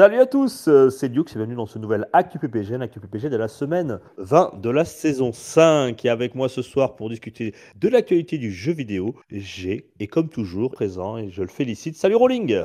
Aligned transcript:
Salut 0.00 0.16
à 0.16 0.24
tous, 0.24 0.66
euh, 0.66 0.88
c'est 0.88 1.10
Duke, 1.10 1.30
bienvenue 1.34 1.56
dans 1.56 1.66
ce 1.66 1.78
nouvel 1.78 2.08
Actu 2.14 2.38
PPG, 2.38 2.74
un 2.74 2.80
Actu 2.80 3.00
PPG 3.00 3.28
de 3.28 3.36
la 3.36 3.48
semaine 3.48 3.98
20 4.16 4.58
de 4.58 4.70
la 4.70 4.86
saison 4.86 5.30
5. 5.30 6.02
Et 6.06 6.08
avec 6.08 6.34
moi 6.34 6.48
ce 6.48 6.62
soir 6.62 6.96
pour 6.96 7.10
discuter 7.10 7.54
de 7.76 7.86
l'actualité 7.86 8.38
du 8.38 8.50
jeu 8.50 8.72
vidéo, 8.72 9.14
j'ai, 9.30 9.90
et 10.00 10.06
comme 10.06 10.30
toujours, 10.30 10.70
présent, 10.70 11.18
et 11.18 11.28
je 11.28 11.42
le 11.42 11.48
félicite, 11.48 11.98
salut 11.98 12.14
Rolling 12.14 12.64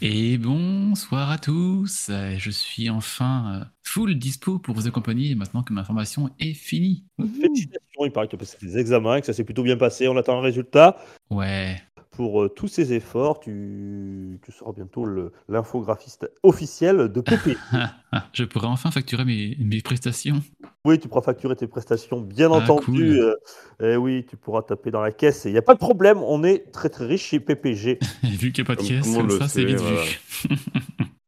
Et 0.00 0.38
bonsoir 0.38 1.32
à 1.32 1.38
tous, 1.38 2.08
je 2.36 2.50
suis 2.50 2.88
enfin 2.88 3.62
euh, 3.62 3.64
full 3.82 4.16
dispo 4.16 4.60
pour 4.60 4.76
vous 4.76 4.86
accompagner 4.86 5.34
maintenant 5.34 5.64
que 5.64 5.72
ma 5.72 5.82
formation 5.82 6.30
est 6.38 6.54
finie. 6.54 7.04
Félicitations, 7.18 8.04
il 8.04 8.12
paraît 8.12 8.26
que 8.26 8.30
tu 8.30 8.36
as 8.36 8.38
passé 8.38 8.58
des 8.62 8.78
examens, 8.78 9.18
que 9.18 9.26
ça 9.26 9.32
s'est 9.32 9.42
plutôt 9.42 9.64
bien 9.64 9.76
passé, 9.76 10.06
on 10.06 10.16
attend 10.16 10.38
un 10.38 10.42
résultat. 10.42 10.96
Ouais, 11.30 11.82
Pour 12.16 12.42
euh, 12.44 12.48
tous 12.48 12.66
ces 12.66 12.94
efforts, 12.94 13.40
tu, 13.40 14.40
tu 14.42 14.50
seras 14.50 14.72
bientôt 14.72 15.06
l'infographiste 15.50 16.30
officiel 16.42 17.12
de 17.12 17.20
PP. 17.20 17.58
je 18.32 18.44
pourrais 18.44 18.68
enfin 18.68 18.90
facturer 18.90 19.26
mes, 19.26 19.54
mes 19.60 19.82
prestations. 19.82 20.40
Oui, 20.86 20.98
tu 20.98 21.08
pourras 21.08 21.20
facturer 21.20 21.54
tes 21.56 21.66
prestations, 21.66 22.22
bien 22.22 22.48
Ah, 22.50 22.56
entendu. 22.56 22.84
cool. 22.84 23.36
euh, 23.82 23.94
et 23.94 23.96
oui, 23.98 24.24
tu 24.26 24.38
pourras 24.38 24.62
taper 24.62 24.90
dans 24.90 25.02
la 25.02 25.12
caisse. 25.12 25.42
Il 25.44 25.52
n'y 25.52 25.58
a 25.58 25.62
pas 25.62 25.74
de 25.74 25.78
problème, 25.78 26.18
on 26.22 26.42
est 26.42 26.72
très 26.72 26.88
très 26.88 27.04
riche 27.04 27.24
chez 27.26 27.38
PPG. 27.40 27.98
Vu 28.22 28.50
qu'il 28.52 28.64
n'y 28.64 28.70
a 28.70 28.74
pas 28.74 28.80
de 28.82 28.86
Comme 28.88 28.96
caisse, 29.02 29.14
comme 29.14 29.30
ça 29.30 29.48
c'est 29.48 29.60
sait, 29.60 29.64
vite 29.66 29.76
voilà. 29.80 30.00
vu. 30.02 30.18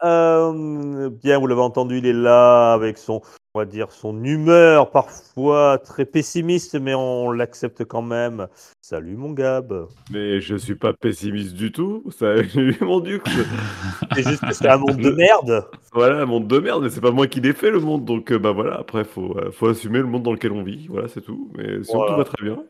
Euh, 0.04 1.10
bien, 1.10 1.40
vous 1.40 1.48
l'avez 1.48 1.60
entendu, 1.60 1.98
il 1.98 2.06
est 2.06 2.12
là 2.12 2.72
avec 2.72 2.98
son, 2.98 3.20
on 3.58 3.62
va 3.62 3.64
dire, 3.64 3.90
son 3.90 4.22
humeur 4.22 4.92
parfois 4.92 5.78
très 5.78 6.04
pessimiste, 6.04 6.76
mais 6.76 6.94
on 6.94 7.32
l'accepte 7.32 7.84
quand 7.84 8.02
même. 8.02 8.46
Salut 8.80 9.16
mon 9.16 9.32
Gab. 9.32 9.88
Mais 10.12 10.40
je 10.40 10.54
suis 10.54 10.76
pas 10.76 10.92
pessimiste 10.92 11.54
du 11.54 11.72
tout. 11.72 12.04
Salut 12.16 12.76
mon 12.80 13.00
duc. 13.00 13.22
C'est 14.14 14.22
juste 14.22 14.46
que 14.46 14.54
c'est 14.54 14.68
un 14.68 14.78
monde 14.78 14.98
de 14.98 15.10
merde. 15.10 15.68
voilà, 15.92 16.22
un 16.22 16.26
monde 16.26 16.46
de 16.46 16.58
merde, 16.60 16.84
mais 16.84 16.88
c'est 16.90 17.00
pas 17.00 17.10
moi 17.10 17.26
qui 17.26 17.40
l'ai 17.40 17.52
fait 17.52 17.70
le 17.72 17.80
monde. 17.80 18.04
Donc 18.04 18.30
euh, 18.30 18.38
bah 18.38 18.52
voilà, 18.52 18.76
après 18.78 19.02
faut, 19.04 19.36
euh, 19.36 19.50
faut 19.50 19.66
assumer 19.66 19.98
le 19.98 20.06
monde 20.06 20.22
dans 20.22 20.32
lequel 20.32 20.52
on 20.52 20.62
vit. 20.62 20.86
Voilà, 20.88 21.08
c'est 21.08 21.20
tout. 21.20 21.50
Mais 21.56 21.82
sinon 21.82 21.98
Voilà. 21.98 22.12
tout 22.12 22.18
va 22.18 22.24
très 22.24 22.44
bien. 22.44 22.62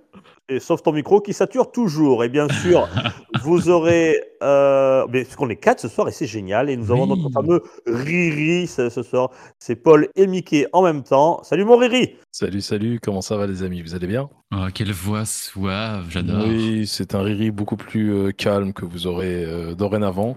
Et 0.51 0.61
sauf 0.61 0.83
ton 0.83 0.93
micro 0.93 1.21
qui 1.21 1.35
sature 1.35 1.71
toujours. 1.71 2.25
Et 2.25 2.31
bien 2.31 2.49
sûr, 2.49 2.89
vous 3.43 3.69
aurez. 3.69 4.19
Euh, 4.43 5.05
mais 5.13 5.25
parce 5.25 5.37
qu'on 5.37 5.51
est 5.51 5.57
quatre 5.57 5.81
ce 5.81 5.89
soir 5.89 6.09
et 6.09 6.13
c'est 6.13 6.27
génial. 6.27 6.71
Et 6.71 6.77
nous 6.77 6.91
avons 6.91 7.03
Oui. 7.03 7.19
notre 7.21 7.31
fameux 7.31 7.63
Riri 7.87 8.67
ce, 8.67 8.89
ce 8.89 9.03
soir. 9.03 9.31
C'est 9.59 9.77
Paul 9.77 10.09
et 10.17 10.27
Mickey 10.27 10.67
en 10.73 10.83
même 10.83 11.03
temps. 11.03 11.43
Salut 11.43 11.65
mon 11.67 11.77
Riri. 11.77 12.17
Salut, 12.33 12.63
salut, 12.63 12.99
comment 13.03 13.21
ça 13.21 13.37
va 13.37 13.47
les 13.47 13.63
amis? 13.63 13.83
Vous 13.83 13.95
allez 13.95 14.07
bien? 14.07 14.31
Oh, 14.55 14.67
quelle 14.73 14.93
voix 14.93 15.27
suave, 15.27 16.07
j'adore. 16.09 16.45
Oui, 16.47 16.87
c'est 16.87 17.15
un 17.15 17.21
riri 17.23 17.51
beaucoup 17.51 17.77
plus 17.77 18.15
euh, 18.15 18.31
calme 18.31 18.73
que 18.73 18.87
vous 18.87 19.07
aurez 19.07 19.45
euh, 19.45 19.75
dorénavant. 19.75 20.35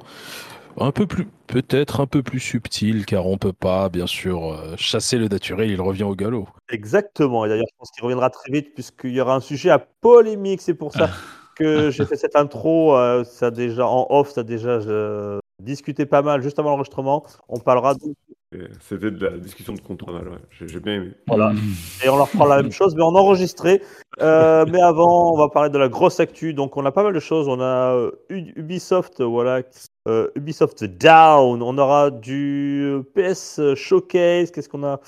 Un 0.77 0.91
peu 0.91 1.05
plus, 1.05 1.27
peut-être 1.47 2.00
un 2.00 2.08
peu 2.08 2.23
plus 2.23 2.39
subtil, 2.39 3.05
car 3.05 3.25
on 3.27 3.38
peut 3.38 3.53
pas, 3.53 3.89
bien 3.89 4.08
sûr, 4.08 4.53
euh, 4.53 4.73
chasser 4.77 5.17
le 5.17 5.27
naturel, 5.27 5.69
il 5.69 5.81
revient 5.81 6.03
au 6.03 6.16
galop. 6.16 6.47
Exactement. 6.69 7.45
Et 7.45 7.50
d'ailleurs, 7.50 7.66
je 7.69 7.75
pense 7.77 7.91
qu'il 7.91 8.03
reviendra 8.03 8.30
très 8.30 8.52
vite 8.52 8.73
puisqu'il 8.73 9.11
y 9.11 9.22
aura 9.22 9.36
un 9.36 9.39
sujet 9.42 9.69
à 9.69 9.80
polémique. 9.80 10.61
C'est 10.61 10.73
pour 10.73 10.94
ça 10.94 11.09
que 11.58 11.92
j'ai 11.92 12.05
fait 12.05 12.16
cette 12.16 12.36
intro. 12.36 12.95
euh, 12.95 13.23
ça 13.23 13.47
a 13.47 13.52
déjà 13.52 13.86
en 13.88 14.08
off, 14.09 14.31
ça 14.31 14.42
a 14.42 14.44
déjà 14.44 14.80
discuté 15.61 16.05
pas 16.05 16.22
mal 16.22 16.42
juste 16.42 16.58
avant 16.58 16.72
l'enregistrement. 16.72 17.23
On 17.47 17.59
parlera 17.59 17.94
de- 17.94 18.67
C'était 18.80 19.11
de 19.11 19.25
la 19.25 19.38
discussion 19.38 19.73
de 19.73 19.80
contre 19.81 20.11
mal. 20.11 20.27
Ouais. 20.27 20.38
J'ai 20.66 20.80
bien 20.80 20.95
aimé. 20.95 21.11
Voilà. 21.27 21.53
Et 22.03 22.09
on 22.09 22.17
leur 22.17 22.27
fera 22.30 22.47
la 22.47 22.61
même 22.64 22.71
chose, 22.71 22.95
mais 22.95 23.03
en 23.03 23.14
enregistré. 23.14 23.82
Euh, 24.21 24.65
mais 24.71 24.82
avant, 24.82 25.33
on 25.33 25.38
va 25.38 25.49
parler 25.49 25.70
de 25.70 25.77
la 25.77 25.88
grosse 25.89 26.20
actu. 26.20 26.53
Donc, 26.53 26.77
on 26.77 26.86
a 26.86 26.92
pas 26.92 27.03
mal 27.03 27.14
de 27.14 27.20
choses. 27.20 27.48
On 27.48 27.59
a 27.61 27.93
euh, 27.95 28.11
Ubisoft, 28.30 29.21
voilà, 29.21 29.61
euh, 30.08 30.30
Ubisoft 30.36 30.84
Down. 30.84 31.62
On 31.62 31.78
aura 31.78 32.10
du 32.12 33.02
PS 33.16 33.60
Showcase. 33.76 34.52
Qu'est-ce 34.52 34.70
qu'on 34.70 34.84
a? 34.84 35.00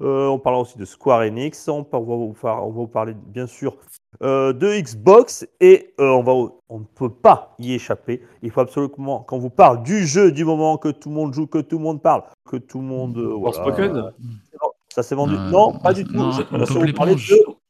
Euh, 0.00 0.26
On 0.28 0.38
parlera 0.38 0.62
aussi 0.62 0.78
de 0.78 0.84
Square 0.84 1.20
Enix. 1.20 1.68
On, 1.68 1.82
va 1.82 1.98
vous, 1.98 2.34
par- 2.40 2.64
on 2.66 2.70
va 2.70 2.74
vous 2.76 2.86
parler, 2.86 3.14
bien 3.26 3.46
sûr, 3.46 3.76
euh, 4.22 4.52
de 4.52 4.68
Xbox. 4.80 5.46
Et 5.60 5.94
euh, 6.00 6.08
on, 6.10 6.22
va, 6.22 6.32
on 6.68 6.78
ne 6.80 6.84
peut 6.94 7.10
pas 7.10 7.54
y 7.58 7.74
échapper. 7.74 8.22
Il 8.42 8.50
faut 8.50 8.60
absolument, 8.60 9.20
quand 9.20 9.36
on 9.36 9.40
vous 9.40 9.50
parle 9.50 9.82
du 9.82 10.06
jeu, 10.06 10.32
du 10.32 10.44
moment 10.44 10.76
que 10.78 10.88
tout 10.88 11.08
le 11.08 11.14
monde 11.14 11.32
joue, 11.34 11.46
que 11.46 11.58
tout 11.58 11.78
le 11.78 11.84
monde 11.84 12.02
parle, 12.02 12.22
que 12.48 12.56
tout 12.56 12.78
le 12.80 12.84
monde. 12.86 13.16
euh, 13.18 13.34
voilà. 13.34 14.12
Ça 14.92 15.04
s'est 15.04 15.14
vendu 15.14 15.34
Euh, 15.36 15.50
Non, 15.50 15.72
pas 15.78 15.92
du 15.92 16.04
tout. 16.04 16.14
non, 16.14 16.32
Je- 16.32 16.42
on 16.52 16.92
parler 16.94 17.14
de 17.14 17.20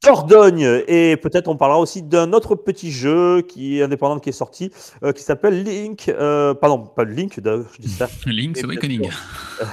Dordogne. 0.02 0.82
Et 0.88 1.16
peut-être 1.16 1.48
on 1.48 1.56
parlera 1.56 1.78
aussi 1.78 2.02
d'un 2.02 2.32
autre 2.32 2.54
petit 2.54 2.90
jeu 2.90 3.42
qui 3.42 3.78
est 3.78 3.82
indépendant 3.82 4.18
qui 4.18 4.30
est 4.30 4.32
sorti, 4.32 4.72
euh, 5.02 5.12
qui 5.12 5.22
s'appelle 5.22 5.62
Link. 5.62 6.08
euh, 6.08 6.54
pardon, 6.54 6.78
pas 6.78 7.04
Link, 7.04 7.34
je 7.36 7.78
dis 7.78 7.88
ça. 7.90 8.08
Link's 8.26 8.64
Awakening. 8.64 9.10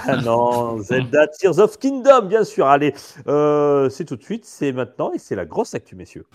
Ah 0.05 0.17
non, 0.17 0.79
Zelda 0.81 1.27
Tears 1.27 1.59
of 1.59 1.79
Kingdom, 1.79 2.23
bien 2.23 2.43
sûr. 2.43 2.67
Allez, 2.67 2.93
euh, 3.27 3.89
c'est 3.89 4.03
tout 4.03 4.17
de 4.17 4.23
suite, 4.23 4.43
c'est 4.43 4.73
maintenant 4.73 5.13
et 5.13 5.17
c'est 5.17 5.35
la 5.35 5.45
grosse 5.45 5.73
actu, 5.75 5.95
messieurs. 5.95 6.25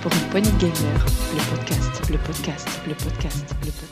Pour 0.00 0.12
une 0.12 0.28
poignée 0.30 0.50
de 0.50 0.58
gamers, 0.58 1.06
le 1.34 1.56
podcast, 1.56 2.10
le 2.10 2.18
podcast, 2.18 2.68
le 2.86 2.94
podcast, 2.94 3.54
le 3.64 3.70
podcast. 3.70 3.91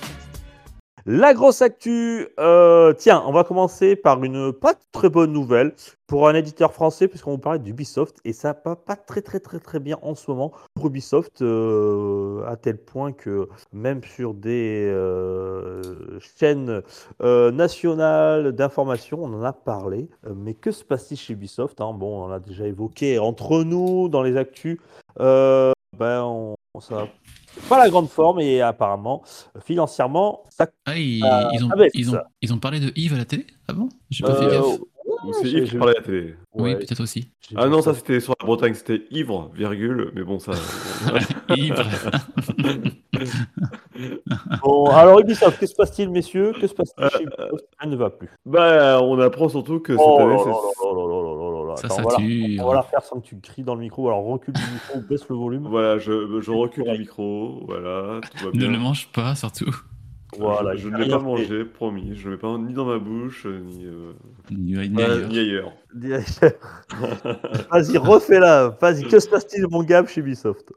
La 1.06 1.32
grosse 1.32 1.62
actu, 1.62 2.28
euh, 2.38 2.92
tiens, 2.92 3.22
on 3.26 3.32
va 3.32 3.42
commencer 3.44 3.96
par 3.96 4.22
une 4.22 4.52
pas 4.52 4.74
très 4.92 5.08
bonne 5.08 5.32
nouvelle 5.32 5.74
pour 6.06 6.28
un 6.28 6.34
éditeur 6.34 6.74
français, 6.74 7.08
puisqu'on 7.08 7.32
vous 7.32 7.38
parlait 7.38 7.58
d'Ubisoft, 7.58 8.18
et 8.24 8.34
ça 8.34 8.54
va 8.64 8.76
pas 8.76 8.96
très 8.96 9.22
très 9.22 9.40
très 9.40 9.60
très 9.60 9.80
bien 9.80 9.98
en 10.02 10.14
ce 10.14 10.30
moment 10.30 10.52
pour 10.74 10.88
Ubisoft, 10.88 11.40
euh, 11.40 12.44
à 12.46 12.56
tel 12.56 12.76
point 12.76 13.12
que 13.12 13.48
même 13.72 14.02
sur 14.04 14.34
des 14.34 14.90
euh, 14.90 16.18
chaînes 16.38 16.82
nationales 17.20 18.52
d'information, 18.52 19.20
on 19.22 19.32
en 19.32 19.42
a 19.42 19.52
parlé. 19.52 20.08
Mais 20.34 20.54
que 20.54 20.70
se 20.70 20.84
passe-t-il 20.84 21.18
chez 21.18 21.32
Ubisoft 21.32 21.80
hein? 21.80 21.92
Bon, 21.94 22.24
on 22.24 22.28
l'a 22.28 22.40
déjà 22.40 22.66
évoqué 22.66 23.18
entre 23.18 23.62
nous 23.64 24.08
dans 24.08 24.22
les 24.22 24.36
actus. 24.36 24.78
Ben, 25.16 26.22
on, 26.22 26.56
ça 26.80 27.08
pas 27.68 27.78
la 27.78 27.88
grande 27.90 28.08
forme 28.08 28.40
et 28.40 28.60
apparemment 28.60 29.22
financièrement 29.64 30.44
ça 30.50 30.66
Ah, 30.86 30.96
ils, 30.96 31.22
Euh, 31.24 31.48
ils 31.52 31.64
ont, 31.64 31.68
ouais, 31.70 31.90
ils, 31.94 32.08
ont, 32.10 32.12
ça. 32.12 32.24
ils 32.42 32.52
ont 32.52 32.58
parlé 32.58 32.80
de 32.80 32.92
Yves 32.96 33.14
à 33.14 33.18
la 33.18 33.24
télé 33.24 33.46
Ah 33.68 33.72
bon 33.72 33.88
J'ai 34.10 34.24
pas 34.24 34.34
fait 34.34 34.44
Euh, 34.46 34.50
gaffe. 34.60 34.78
Ou 35.26 35.32
c'est 35.34 35.48
j'ai- 35.48 35.58
Yves 35.58 35.64
qui 35.64 35.70
j'ai- 35.72 35.78
parlait 35.78 35.96
à 35.96 36.00
la 36.00 36.04
télé. 36.06 36.34
Oui, 36.54 36.62
ouais, 36.70 36.76
peut-être 36.78 37.02
aussi. 37.02 37.30
Ah 37.56 37.66
non, 37.68 37.82
ça 37.82 37.92
c'était 37.94 38.20
sur 38.20 38.34
la 38.40 38.46
Bretagne, 38.46 38.72
c'était 38.74 39.02
ivre, 39.10 39.50
virgule. 39.54 40.12
Mais 40.14 40.22
bon, 40.22 40.38
ça. 40.38 40.52
Ivre. 41.56 41.84
Bon, 44.62 44.86
alors 44.86 45.20
Ubisoft, 45.20 45.58
que 45.58 45.66
se 45.66 45.74
passe-t-il, 45.74 46.08
messieurs? 46.10 46.52
Que 46.58 46.66
se 46.66 46.72
passe-t-il 46.74 47.04
Euh, 47.04 47.08
chez 47.10 47.24
Ubisoft? 47.24 47.64
Elle 47.82 47.90
ne 47.90 47.96
va 47.96 48.10
plus. 48.10 48.30
bah, 48.46 49.00
on 49.02 49.18
apprend 49.20 49.48
surtout 49.48 49.80
que 49.80 49.92
cette 49.96 50.02
Oh 50.06 50.18
là 50.18 50.24
année, 50.24 50.34
là 50.36 50.40
c'est. 50.44 50.50
Là 51.70 51.76
là 51.76 51.76
là 51.76 51.76
là 51.76 51.76
là 51.76 51.76
là 51.76 51.76
là. 51.76 51.76
Ça, 51.76 51.86
Attends, 51.86 51.94
ça 51.96 52.02
on 52.02 52.08
va 52.08 52.12
la- 52.12 52.18
tue. 52.18 52.58
On 52.60 52.66
va 52.68 52.74
la 52.74 52.82
faire 52.82 53.02
sans 53.02 53.20
que 53.20 53.26
tu 53.26 53.36
cries 53.40 53.62
dans 53.62 53.74
le 53.74 53.80
micro. 53.80 54.06
Alors 54.08 54.24
recule 54.24 54.54
du 54.54 54.60
micro 54.72 54.98
ou 54.98 55.02
baisse 55.08 55.28
le 55.28 55.36
volume. 55.36 55.66
Voilà, 55.68 55.98
je, 55.98 56.40
je 56.40 56.50
recule 56.50 56.84
le 56.86 56.98
micro, 56.98 57.64
voilà, 57.66 58.20
tout 58.22 58.44
va 58.44 58.50
Ne 58.54 58.58
bien. 58.58 58.70
le 58.70 58.78
mange 58.78 59.08
pas, 59.12 59.34
surtout. 59.34 59.74
Voilà, 60.38 60.76
je, 60.76 60.88
ne 60.88 60.96
l'ai 60.96 61.08
pas 61.08 61.18
mangé, 61.18 61.64
promis. 61.64 62.14
Je 62.14 62.20
ne 62.20 62.24
le 62.26 62.30
mets 62.30 62.36
pas 62.40 62.56
ni 62.56 62.72
dans 62.72 62.84
ma 62.84 62.98
bouche, 63.00 63.46
ni, 63.46 63.84
euh, 63.84 64.12
Ni- 64.52 64.76
ni 64.78 64.88
ni 64.90 65.02
ailleurs. 65.02 65.28
ailleurs. 65.30 65.72
Vas-y, 67.70 67.98
refais-la. 67.98 68.76
Vas-y, 68.80 69.04
que 69.08 69.18
se 69.18 69.28
passe-t-il, 69.28 69.66
mon 69.68 69.82
gars, 69.82 70.06
chez 70.06 70.20
Ubisoft? 70.20 70.72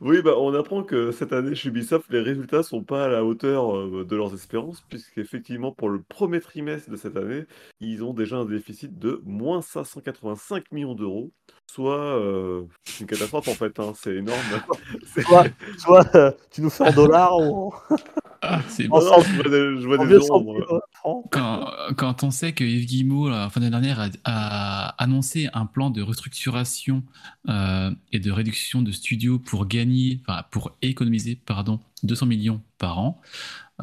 Oui, 0.00 0.20
bah, 0.22 0.34
on 0.36 0.52
apprend 0.54 0.82
que 0.82 1.10
cette 1.10 1.32
année 1.32 1.54
chez 1.54 1.70
Ubisoft, 1.70 2.10
les 2.10 2.20
résultats 2.20 2.62
sont 2.62 2.82
pas 2.82 3.06
à 3.06 3.08
la 3.08 3.24
hauteur 3.24 3.74
euh, 3.74 4.04
de 4.04 4.16
leurs 4.16 4.34
espérances, 4.34 4.82
puisqu'effectivement, 4.88 5.72
pour 5.72 5.88
le 5.88 6.02
premier 6.02 6.40
trimestre 6.40 6.90
de 6.90 6.96
cette 6.96 7.16
année, 7.16 7.44
ils 7.80 8.04
ont 8.04 8.12
déjà 8.12 8.36
un 8.36 8.44
déficit 8.44 8.98
de 8.98 9.22
moins 9.24 9.62
585 9.62 10.70
millions 10.72 10.94
d'euros, 10.94 11.32
soit 11.66 11.98
euh, 11.98 12.64
une 13.00 13.06
catastrophe 13.06 13.48
en 13.48 13.54
fait, 13.54 13.78
hein, 13.78 13.92
c'est 13.94 14.16
énorme. 14.16 14.38
Toi 15.84 16.04
euh, 16.14 16.32
tu 16.50 16.62
nous 16.62 16.70
fais 16.70 16.84
en 16.84 16.92
dollars 16.92 17.38
ou 17.38 17.74
Ah, 18.48 18.60
c'est 18.68 18.84
je 18.84 18.88
vois 18.88 19.48
des, 19.48 19.80
je 19.80 19.86
vois 19.86 19.98
des 19.98 20.14
euh, 20.14 20.80
Quand, 21.30 21.70
quand 21.96 22.22
on 22.24 22.30
sait 22.30 22.52
que 22.52 22.64
Yves 22.64 22.86
Guillemot, 22.86 23.28
la 23.28 23.50
fin 23.50 23.60
d'année 23.60 23.70
dernière, 23.70 24.00
a, 24.00 24.08
a 24.24 24.88
annoncé 25.02 25.48
un 25.54 25.66
plan 25.66 25.90
de 25.90 26.02
restructuration 26.02 27.02
euh, 27.48 27.90
et 28.12 28.18
de 28.20 28.30
réduction 28.30 28.82
de 28.82 28.92
studios 28.92 29.38
pour 29.38 29.66
gagner, 29.66 30.20
enfin 30.26 30.44
pour 30.50 30.72
économiser, 30.82 31.36
pardon, 31.46 31.80
200 32.02 32.26
millions 32.26 32.60
par 32.78 32.98
an, 32.98 33.20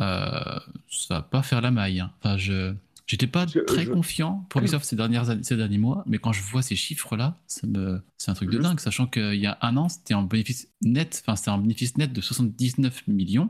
euh, 0.02 0.60
ça 0.90 1.16
va 1.16 1.22
pas 1.22 1.44
faire 1.44 1.62
la 1.62 1.72
maille. 1.72 2.00
hein. 2.00 2.12
Enfin, 2.20 2.38
je, 2.38 2.74
J'étais 3.06 3.28
pas 3.28 3.46
Je- 3.48 3.60
très 3.60 3.84
je- 3.84 3.92
confiant 3.92 4.46
pour 4.50 4.62
Ubisoft 4.62 4.86
ces, 4.86 4.96
dernières, 4.96 5.26
ces 5.44 5.58
derniers 5.58 5.78
mois, 5.78 6.04
mais 6.08 6.20
quand 6.20 6.32
je 6.32 6.42
vois 6.42 6.62
ces 6.62 6.76
chiffres-là, 6.76 7.38
me... 7.68 8.00
c'est 8.18 8.32
un 8.32 8.34
truc 8.34 8.50
de 8.50 8.58
dingue, 8.60 8.80
sachant 8.80 9.08
qu'il 9.08 9.36
y 9.36 9.46
a 9.46 9.58
un 9.62 9.76
an, 9.76 9.90
c'était 9.90 10.14
en 10.14 10.24
bénéfice 10.24 10.70
net, 10.82 11.22
enfin 11.26 11.36
c'était 11.36 11.52
un 11.52 11.58
bénéfice 11.58 11.98
net 11.98 12.14
de 12.14 12.22
79 12.22 13.08
millions, 13.08 13.50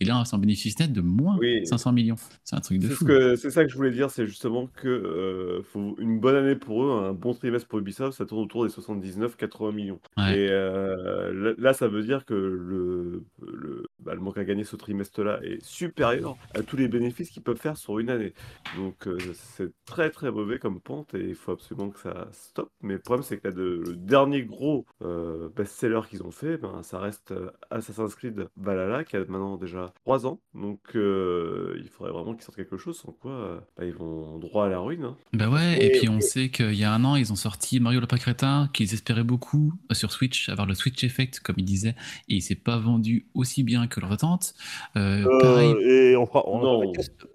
et 0.00 0.04
là 0.06 0.22
c'est 0.24 0.34
un 0.34 0.38
bénéfice 0.38 0.78
net 0.78 0.92
de 0.92 1.00
moins 1.02 1.36
Oui. 1.38 1.66
500 1.66 1.92
millions. 1.92 2.16
C'est 2.44 2.56
un 2.56 2.60
truc 2.60 2.78
de 2.78 2.88
fou. 2.88 3.06
c'est 3.36 3.50
ça 3.50 3.64
que 3.64 3.70
je 3.70 3.76
voulais 3.76 3.90
dire, 3.90 4.10
c'est 4.10 4.26
justement 4.26 4.68
que 4.68 4.88
euh, 4.88 5.62
faut 5.64 5.96
une 5.98 6.18
bonne 6.18 6.36
année 6.36 6.56
pour 6.56 6.84
eux, 6.84 7.04
un 7.04 7.12
bon 7.12 7.34
trimestre 7.34 7.68
pour 7.68 7.78
Ubisoft, 7.80 8.16
ça 8.16 8.24
tourne 8.24 8.42
autour 8.44 8.64
des 8.66 8.72
79-80 8.72 9.72
millions. 9.74 10.00
Ouais. 10.16 10.38
Et 10.38 10.48
euh, 10.50 11.32
là, 11.34 11.52
là, 11.58 11.72
ça 11.74 11.88
veut 11.88 12.02
dire 12.02 12.24
que 12.24 12.34
le, 12.34 13.22
le, 13.46 13.84
bah, 13.98 14.14
le 14.14 14.20
manque 14.20 14.38
à 14.38 14.44
gagner 14.44 14.64
ce 14.64 14.76
trimestre-là 14.76 15.40
est 15.42 15.62
supérieur 15.64 16.36
à 16.54 16.62
tous 16.62 16.76
les 16.76 16.88
bénéfices 16.88 17.30
qu'ils 17.30 17.42
peuvent 17.42 17.58
faire 17.60 17.76
sur 17.76 17.98
une 17.98 18.08
année. 18.10 18.32
Donc 18.76 18.93
euh, 19.06 19.18
c'est 19.34 19.72
très 19.84 20.10
très 20.10 20.30
mauvais 20.30 20.58
comme 20.58 20.80
pente 20.80 21.14
et 21.14 21.20
il 21.28 21.34
faut 21.34 21.52
absolument 21.52 21.90
que 21.90 21.98
ça 22.00 22.28
stoppe. 22.32 22.70
Mais 22.82 22.94
le 22.94 22.98
problème 23.00 23.22
c'est 23.22 23.38
que 23.38 23.48
là, 23.48 23.54
de- 23.54 23.82
le 23.86 23.96
dernier 23.96 24.42
gros 24.42 24.86
euh, 25.02 25.48
best-seller 25.54 26.00
qu'ils 26.08 26.22
ont 26.22 26.30
fait, 26.30 26.56
ben, 26.56 26.82
ça 26.82 26.98
reste 26.98 27.32
euh, 27.32 27.50
Assassin's 27.70 28.14
Creed 28.14 28.48
Valhalla 28.56 29.04
qui 29.04 29.16
a 29.16 29.20
maintenant 29.20 29.56
déjà 29.56 29.92
3 30.04 30.26
ans. 30.26 30.40
Donc 30.54 30.80
euh, 30.94 31.76
il 31.82 31.88
faudrait 31.88 32.12
vraiment 32.12 32.32
qu'ils 32.34 32.42
sortent 32.42 32.56
quelque 32.56 32.76
chose, 32.76 32.98
sans 32.98 33.12
quoi 33.12 33.32
euh, 33.32 33.60
bah, 33.76 33.84
ils 33.84 33.94
vont 33.94 34.38
droit 34.38 34.66
à 34.66 34.68
la 34.68 34.78
ruine. 34.78 35.04
hein. 35.04 35.16
Bah 35.32 35.48
ouais, 35.48 35.78
et 35.78 35.86
Et- 35.86 35.98
puis 35.98 36.08
on 36.08 36.20
sait 36.20 36.48
qu'il 36.50 36.74
y 36.74 36.84
a 36.84 36.92
un 36.92 37.04
an, 37.04 37.16
ils 37.16 37.32
ont 37.32 37.36
sorti 37.36 37.80
Mario 37.80 38.00
Lapin 38.00 38.16
Crétin, 38.18 38.68
qu'ils 38.72 38.92
espéraient 38.94 39.24
beaucoup 39.24 39.72
sur 39.92 40.12
Switch, 40.12 40.48
avoir 40.48 40.66
le 40.66 40.74
Switch 40.74 41.02
Effect, 41.04 41.40
comme 41.40 41.56
ils 41.58 41.64
disaient, 41.64 41.96
et 42.28 42.36
il 42.36 42.42
s'est 42.42 42.54
pas 42.54 42.78
vendu 42.78 43.26
aussi 43.34 43.62
bien 43.62 43.86
que 43.86 44.00
leurs 44.00 44.12
attentes. 44.12 44.54
Euh, 44.96 45.24
Euh, 45.24 45.38
pareil, 45.40 45.74
et 45.82 46.16
on 46.16 46.26
fera, 46.26 46.42
on 46.48 46.58
en 46.58 46.82
Non. 46.84 46.92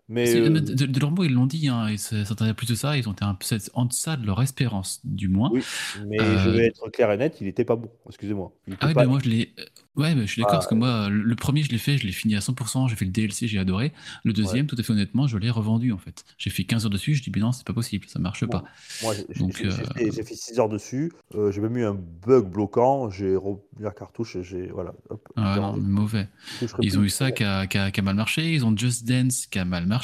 Mais 0.10 0.36
euh, 0.36 0.50
mais 0.50 0.62
de, 0.62 0.86
de 0.86 1.00
leur 1.00 1.12
mot, 1.12 1.24
ils 1.24 1.34
l'ont 1.34 1.46
dit, 1.46 1.68
hein, 1.68 1.90
ils 1.90 2.00
s'attendaient 2.00 2.54
plus 2.54 2.68
de 2.68 2.76
ça, 2.76 2.98
ils 2.98 3.08
ont 3.08 3.14
été 3.14 3.24
un 3.24 3.36
peu 3.36 3.46
en 3.74 3.86
deçà 3.86 4.18
de 4.18 4.26
leur 4.26 4.42
espérance, 4.42 5.02
du 5.04 5.28
moins. 5.28 5.52
oui, 5.52 5.62
mais 6.08 6.20
Euh, 6.20 6.38
je 6.38 6.50
vais 6.50 6.68
être 6.68 6.90
clair 6.90 7.12
et 7.12 7.18
net, 7.18 7.38
il 7.42 7.48
était 7.48 7.66
pas 7.66 7.76
bon. 7.76 7.90
Excusez-moi. 8.08 8.52
Ah 8.82 8.88
oui, 8.88 8.94
pas- 8.94 9.02
mais 9.02 9.08
moi 9.08 9.20
je 9.24 9.30
l'ai. 9.30 9.54
euh, 9.60 9.64
Ouais, 9.96 10.16
mais 10.16 10.26
je 10.28 10.32
suis 10.32 10.42
d'accord 10.42 10.54
Ah, 10.54 10.58
parce 10.60 10.68
que 10.68 10.76
moi, 10.76 11.10
le 11.10 11.36
premier, 11.36 11.62
je 11.62 11.70
l'ai 11.72 11.78
fait, 11.78 11.98
je 11.98 12.06
l'ai 12.08 12.14
fini 12.14 12.34
à 12.36 12.42
100%, 12.42 12.88
j'ai 12.88 12.96
fait 12.96 13.04
le 13.04 13.12
DLC, 13.12 13.48
j'ai 13.48 13.60
adoré. 13.60 13.92
Le 14.24 14.32
deuxième, 14.32 14.66
tout 14.66 14.78
à 14.80 14.84
fait 14.84 14.94
honnêtement, 14.94 15.28
je 15.28 15.38
l'ai 15.38 15.50
revendu 15.50 15.92
en 15.92 15.98
fait. 15.98 16.24
J'ai 16.38 16.50
fait 16.52 16.64
15 16.64 16.86
heures 16.86 16.90
dessus, 16.92 17.16
je 17.16 17.24
dis, 17.24 17.32
mais 17.36 17.42
non, 17.42 17.52
c'est 17.52 17.66
pas 17.68 17.74
possible, 17.74 18.08
ça 18.08 18.18
marche 18.18 18.46
Bon. 18.46 18.60
pas. 18.60 18.64
Moi, 19.04 19.14
j'ai- 19.14 19.66
euh, 19.66 19.72
fait, 20.12 20.24
fait 20.24 20.36
6 20.36 20.58
heures 20.58 20.70
dessus. 20.70 21.12
euh, 21.36 21.52
j'ai 21.52 21.60
même 21.60 21.76
eu 21.78 21.84
un 21.86 21.96
bug 22.26 22.46
bloquant. 22.50 23.10
J'ai 23.10 23.36
remis 23.36 23.58
la 23.80 23.92
cartouche. 23.92 24.38
et 24.38 24.44
J'ai 24.44 24.68
voilà. 24.68 24.94
hop, 25.10 25.28
Ah 25.36 25.58
non, 25.60 25.76
mauvais. 25.78 26.28
Ils 26.82 26.98
ont 26.98 27.04
eu 27.04 27.10
ça 27.10 27.32
qui 27.32 27.44
a, 27.44 27.68
qui 27.68 27.78
a- 27.78 27.92
qui 27.92 28.00
a 28.00 28.04
mal 28.04 28.16
marché, 28.16 28.54
ils 28.54 28.66
ont 28.66 28.76
Just 28.76 29.06
Dance 29.06 29.48
qui 29.48 29.60
a 29.60 29.66
mal 29.66 29.86
marché, 29.86 29.99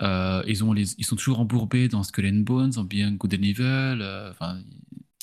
euh, 0.00 0.42
ils, 0.46 0.64
ont 0.64 0.72
les, 0.72 0.94
ils 0.98 1.04
sont 1.04 1.16
toujours 1.16 1.40
embourbés 1.40 1.88
dans 1.88 2.02
Skull 2.02 2.26
and 2.26 2.42
Bones, 2.42 2.72
en 2.76 2.84
bien 2.84 3.12
Good 3.12 3.34
and 3.34 3.42
Evil, 3.42 4.30
enfin, 4.30 4.58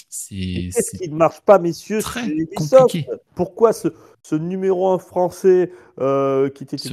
c'est 0.09 0.69
Qu'est-ce 0.73 0.97
qui 0.97 1.09
ne 1.09 1.15
marche 1.15 1.41
pas, 1.41 1.59
messieurs 1.59 2.01
très 2.01 2.27
compliqué. 2.55 3.07
Pourquoi 3.35 3.73
ce, 3.73 3.87
ce 4.21 4.35
numéro 4.35 4.89
1 4.89 4.99
français 4.99 5.71
euh, 5.99 6.49
qui 6.49 6.63
était 6.63 6.77
Ce 6.77 6.89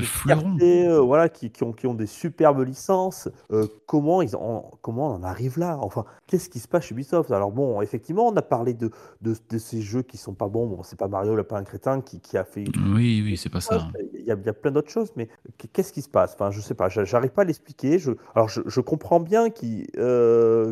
des 0.58 0.86
euh, 0.86 1.00
voilà, 1.00 1.28
qui, 1.28 1.50
qui 1.50 1.62
ont, 1.62 1.72
qui 1.72 1.86
ont 1.86 1.94
des 1.94 2.06
superbes 2.06 2.66
licences 2.66 3.28
euh, 3.52 3.66
comment, 3.86 4.22
ils 4.22 4.36
en, 4.36 4.70
comment 4.82 5.08
on 5.08 5.14
en 5.14 5.22
arrive 5.22 5.58
là? 5.58 5.78
Enfin, 5.80 6.04
qu'est-ce 6.26 6.48
qui 6.48 6.58
se 6.58 6.68
passe 6.68 6.84
chez 6.84 6.94
Ubisoft? 6.94 7.30
Alors 7.30 7.50
bon, 7.50 7.80
effectivement, 7.82 8.26
on 8.28 8.36
a 8.36 8.42
parlé 8.42 8.74
de, 8.74 8.90
de, 9.20 9.34
de 9.48 9.58
ces 9.58 9.80
jeux 9.80 10.02
qui 10.02 10.16
sont 10.16 10.34
pas 10.34 10.48
bons. 10.48 10.66
Bon, 10.66 10.82
c'est 10.82 10.98
pas 10.98 11.08
Mario 11.08 11.34
Lapin 11.34 11.62
Crétin 11.64 12.00
qui, 12.00 12.20
qui 12.20 12.36
a 12.36 12.44
fait 12.44 12.64
Oui, 12.94 13.22
oui, 13.24 13.36
c'est 13.36 13.48
pas 13.48 13.60
ça. 13.60 13.88
il 14.14 14.24
y, 14.24 14.30
a, 14.30 14.34
il 14.34 14.46
y 14.46 14.48
a 14.48 14.52
plein 14.52 14.70
d'autres 14.70 14.90
choses, 14.90 15.12
mais 15.16 15.28
qu'est-ce 15.72 15.92
qui 15.92 16.02
se 16.02 16.08
passe? 16.08 16.34
Enfin, 16.34 16.50
je 16.50 16.60
sais 16.60 16.74
pas, 16.74 16.88
j'a- 16.88 17.04
j'arrive 17.04 17.30
pas 17.30 17.42
à 17.42 17.46
l'expliquer. 17.46 17.98
Je, 17.98 18.12
alors, 18.34 18.48
je, 18.48 18.60
je 18.66 18.80
comprends 18.80 19.20
bien 19.20 19.50
qui, 19.50 19.86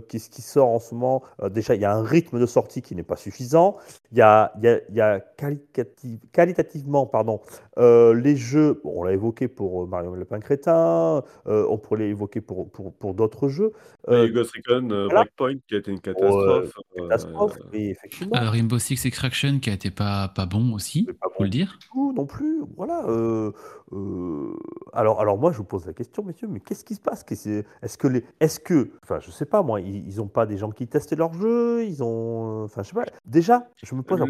qui, 0.09 0.19
ce 0.21 0.31
qui 0.31 0.43
sort 0.43 0.69
en 0.69 0.81
ce 0.81 0.95
moment. 0.95 1.23
déjà, 1.51 1.75
il 1.75 1.81
y 1.81 1.85
a 1.85 1.95
un 1.95 2.03
rythme 2.03 2.39
de 2.39 2.47
sortie 2.47 2.83
qui 2.83 2.95
n'est 2.95 3.03
pas 3.03 3.17
suffisant. 3.17 3.77
Il 4.13 4.19
y 4.19 4.23
a, 4.23 4.53
il 4.59 4.65
y 4.65 4.69
a, 4.69 4.81
il 4.89 4.95
y 4.95 5.01
a 5.01 5.21
qualitative- 5.21 6.21
qualitativement, 6.33 7.07
pardon, 7.07 7.41
euh, 7.79 8.13
les 8.19 8.37
jeux. 8.37 8.81
bon, 8.85 8.93
on 8.97 9.03
l'a 9.05 9.13
évoqué 9.13 9.49
pour 9.49 9.85
euh, 9.85 9.87
Mario 9.87 10.15
Lapin 10.15 10.41
Crétin. 10.41 11.23
euh, 11.47 11.67
on 11.69 11.79
pourrait 11.79 12.01
l'évoquer 12.01 12.41
pour, 12.41 12.71
pour, 12.71 12.93
pour 12.93 13.15
d'autres 13.15 13.49
jeux. 13.49 13.73
Euh, 14.09 14.27
eu 14.27 14.33
Ghost 14.33 14.53
Recon 14.57 14.91
euh, 14.91 15.05
voilà. 15.05 15.23
Breakpoint 15.25 15.55
qui 15.67 15.75
a 15.75 15.79
été 15.79 15.91
une 15.91 16.01
catastrophe. 16.01 16.73
euh, 16.97 17.03
catastrophe, 17.09 17.59
effectivement. 17.73 18.37
Euh, 18.37 18.51
Rainbow 18.51 18.79
Six 18.79 19.05
Extraction 19.07 19.59
qui 19.61 19.71
a 19.71 19.73
été 19.73 19.91
pas, 19.91 20.29
pas 20.29 20.47
bon 20.47 20.73
aussi, 20.75 21.05
pas 21.05 21.29
faut 21.29 21.39
bon 21.39 21.45
le 21.45 21.51
dire. 21.51 21.79
tout 21.93 22.13
non 22.13 22.27
plus. 22.27 22.63
Voilà. 22.77 23.05
euh, 23.09 23.53
euh, 23.93 24.55
alors, 24.93 25.21
alors 25.21 25.39
moi, 25.39 25.53
je 25.53 25.59
vous 25.59 25.65
pose 25.65 25.87
la 25.87 25.93
question, 25.93 26.23
messieurs, 26.23 26.49
mais 26.51 26.61
qu'est-ce 26.61 26.85
qui 26.85 26.95
se 26.95 27.01
passe? 27.01 27.25
Est-ce 27.31 27.99
que 27.99 28.09
les, 28.09 28.25
est-ce 28.41 28.61
que, 28.61 28.91
enfin, 29.03 29.19
je 29.21 29.31
sais 29.31 29.47
pas, 29.47 29.63
moi, 29.63 29.81
ils, 29.81 30.07
ils 30.07 30.21
ont 30.21 30.29
pas 30.29 30.47
des 30.47 30.57
gens 30.59 30.71
qui 30.71 30.87
testent 30.87 31.17
leurs 31.17 31.33
jeux 31.35 31.85
Ils 31.85 32.03
ont, 32.03 32.65
enfin, 32.65 32.83
je 32.83 32.89
sais 32.89 32.95
pas. 32.95 33.05
Déjà, 33.25 33.69
je 33.83 33.95
me 33.95 34.03
pose 34.03 34.21
la. 34.21 34.27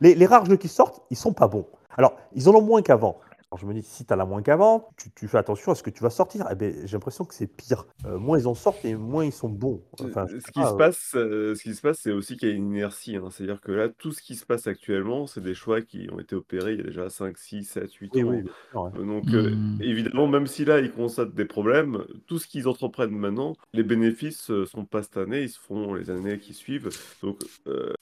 Les, 0.00 0.14
les 0.14 0.26
rares 0.26 0.46
jeux 0.46 0.56
qui 0.56 0.68
sortent, 0.68 1.02
ils 1.10 1.16
sont 1.16 1.32
pas 1.32 1.48
bons. 1.48 1.66
Alors, 1.96 2.14
ils 2.34 2.48
en 2.48 2.54
ont 2.54 2.62
moins 2.62 2.82
qu'avant. 2.82 3.18
Alors 3.50 3.60
je 3.60 3.66
me 3.66 3.74
dis, 3.74 3.82
si 3.82 4.06
tu 4.06 4.12
as 4.12 4.24
moins 4.26 4.42
qu'avant, 4.42 4.90
tu, 4.96 5.10
tu 5.12 5.26
fais 5.26 5.38
attention 5.38 5.72
à 5.72 5.74
ce 5.74 5.82
que 5.82 5.90
tu 5.90 6.02
vas 6.04 6.10
sortir. 6.10 6.46
Eh 6.50 6.54
ben, 6.54 6.86
j'ai 6.86 6.92
l'impression 6.96 7.24
que 7.24 7.34
c'est 7.34 7.48
pire. 7.48 7.86
Euh, 8.06 8.18
moins 8.18 8.38
ils 8.38 8.46
en 8.46 8.54
sortent 8.54 8.84
et 8.84 8.94
moins 8.94 9.24
ils 9.24 9.32
sont 9.32 9.48
bons. 9.48 9.84
Enfin, 9.98 10.26
je 10.28 10.38
ce 10.38 10.50
qui 10.52 10.60
pas, 10.60 10.66
se 10.66 10.74
euh, 10.74 10.78
passe, 10.78 11.14
euh, 11.16 11.54
ce 11.54 11.62
qui 11.62 11.74
se 11.74 11.80
passe, 11.80 11.98
c'est 12.00 12.12
aussi 12.12 12.36
qu'il 12.36 12.48
y 12.48 12.52
a 12.52 12.54
une 12.54 12.68
inertie. 12.70 13.16
hein. 13.16 13.28
C'est-à-dire 13.30 13.60
que 13.60 13.72
là, 13.72 13.88
tout 13.88 14.12
ce 14.12 14.22
qui 14.22 14.36
se 14.36 14.46
passe 14.46 14.66
actuellement, 14.66 15.26
c'est 15.26 15.40
des 15.40 15.54
choix 15.54 15.82
qui 15.82 16.08
ont 16.12 16.20
été 16.20 16.36
opérés 16.36 16.74
il 16.74 16.78
y 16.78 16.80
a 16.82 16.84
déjà 16.84 17.10
5, 17.10 17.38
6, 17.38 17.64
7, 17.64 17.92
8 17.94 18.14
oui, 18.14 18.22
ans. 18.22 18.38
oui, 18.38 18.42
bien 18.42 18.52
sûr, 18.70 18.82
ouais. 18.82 18.90
Euh, 18.94 19.04
Donc, 19.04 19.34
euh, 19.34 19.56
Hmm. 19.58 19.80
évidemment, 19.80 20.28
même 20.28 20.46
si 20.46 20.64
là, 20.64 20.80
ils 20.80 20.92
constatent 20.92 21.34
des 21.34 21.44
problèmes, 21.44 22.04
tout 22.26 22.38
ce 22.38 22.46
qu'ils 22.48 22.68
entreprennent 22.68 23.10
maintenant, 23.16 23.54
les 23.72 23.82
bénéfices 23.84 24.50
ne 24.50 24.64
sont 24.64 24.84
pas 24.84 25.02
cette 25.02 25.16
année, 25.16 25.42
ils 25.42 25.48
se 25.50 25.58
feront 25.60 25.94
les 25.94 26.10
années 26.10 26.38
qui 26.38 26.54
suivent. 26.54 26.92
Donc, 27.22 27.40
euh, 27.66 27.92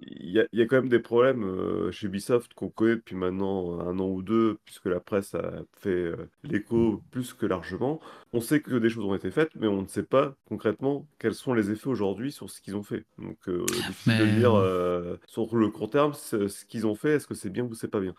il 0.00 0.30
y 0.30 0.46
y 0.56 0.62
a 0.62 0.66
quand 0.66 0.76
même 0.76 0.88
des 0.88 1.00
problèmes 1.00 1.44
euh, 1.44 1.90
chez 1.92 2.06
Ubisoft 2.06 2.54
qu'on 2.54 2.70
connaît 2.70 2.96
depuis 2.96 3.16
maintenant 3.16 3.80
un 3.80 3.98
an 3.98 4.08
ou 4.08 4.22
deux, 4.22 4.58
puisque 4.64 4.85
la 4.88 5.00
presse 5.00 5.34
a 5.34 5.52
fait 5.78 5.88
euh, 5.90 6.28
l'écho 6.44 7.02
plus 7.10 7.32
que 7.34 7.46
largement. 7.46 8.00
On 8.32 8.40
sait 8.40 8.60
que 8.60 8.76
des 8.78 8.88
choses 8.90 9.04
ont 9.04 9.14
été 9.14 9.30
faites, 9.30 9.50
mais 9.56 9.66
on 9.66 9.82
ne 9.82 9.86
sait 9.88 10.02
pas 10.02 10.34
concrètement 10.48 11.06
quels 11.18 11.34
sont 11.34 11.54
les 11.54 11.70
effets 11.70 11.88
aujourd'hui 11.88 12.32
sur 12.32 12.50
ce 12.50 12.60
qu'ils 12.60 12.76
ont 12.76 12.82
fait. 12.82 13.04
Donc, 13.18 13.38
euh, 13.48 13.64
difficile 13.86 14.18
de 14.18 14.24
Mais- 14.24 14.36
dire 14.36 14.54
euh, 14.54 15.16
sur 15.26 15.54
le 15.56 15.68
court 15.70 15.90
terme 15.90 16.12
ce, 16.14 16.64
qu'ils 16.66 16.86
ont 16.86 16.94
fait, 16.94 17.10
est-ce 17.16 17.26
que 17.26 17.34
c'est 17.34 17.50
bien 17.50 17.64
ou 17.64 17.74
c'est 17.74 17.88
pas 17.88 18.00
bien? 18.00 18.14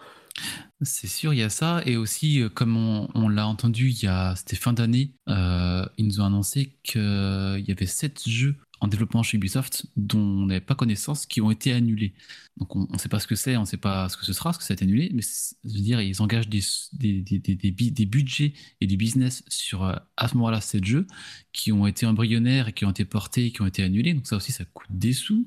C'est 0.81 1.07
sûr, 1.07 1.33
il 1.33 1.39
y 1.39 1.43
a 1.43 1.49
ça. 1.49 1.81
Et 1.85 1.97
aussi, 1.97 2.43
comme 2.53 2.77
on, 2.77 3.07
on 3.15 3.29
l'a 3.29 3.47
entendu, 3.47 3.89
il 3.89 4.03
y 4.03 4.07
a, 4.07 4.35
c'était 4.35 4.55
fin 4.55 4.73
d'année, 4.73 5.11
euh, 5.27 5.83
ils 5.97 6.05
nous 6.05 6.21
ont 6.21 6.25
annoncé 6.25 6.77
qu'il 6.83 7.01
y 7.01 7.71
avait 7.71 7.85
sept 7.87 8.27
jeux 8.27 8.55
en 8.79 8.87
développement 8.87 9.23
chez 9.23 9.37
Ubisoft 9.37 9.85
dont 9.95 10.19
on 10.19 10.45
n'avait 10.45 10.61
pas 10.61 10.75
connaissance 10.75 11.25
qui 11.25 11.41
ont 11.41 11.51
été 11.51 11.71
annulés. 11.73 12.13
Donc 12.57 12.75
on 12.75 12.87
ne 12.91 12.97
sait 12.97 13.09
pas 13.09 13.19
ce 13.19 13.27
que 13.27 13.35
c'est, 13.35 13.55
on 13.55 13.61
ne 13.61 13.65
sait 13.65 13.77
pas 13.77 14.09
ce 14.09 14.17
que 14.17 14.25
ce 14.25 14.33
sera, 14.33 14.51
ce 14.53 14.57
que 14.57 14.63
ça 14.63 14.73
a 14.73 14.75
été 14.75 14.85
annulé, 14.85 15.11
mais 15.13 15.21
je 15.63 15.73
veux 15.73 15.79
dire, 15.81 16.01
ils 16.01 16.21
engagent 16.23 16.49
des, 16.49 16.61
des, 16.93 17.21
des, 17.21 17.55
des, 17.91 18.05
budgets 18.05 18.53
et 18.81 18.87
du 18.87 18.97
business 18.97 19.43
sur 19.47 19.83
euh, 19.83 19.93
à 20.17 20.27
ce 20.27 20.35
moment-là 20.35 20.59
sept 20.61 20.83
jeux 20.83 21.05
qui 21.53 21.71
ont 21.71 21.85
été 21.85 22.05
embryonnaires 22.07 22.69
et 22.69 22.73
qui 22.73 22.85
ont 22.85 22.89
été 22.91 23.05
portés 23.05 23.51
qui 23.51 23.61
ont 23.61 23.67
été 23.67 23.83
annulés. 23.83 24.13
Donc 24.15 24.25
ça 24.25 24.35
aussi, 24.37 24.51
ça 24.51 24.65
coûte 24.65 24.87
des 24.89 25.13
sous. 25.13 25.45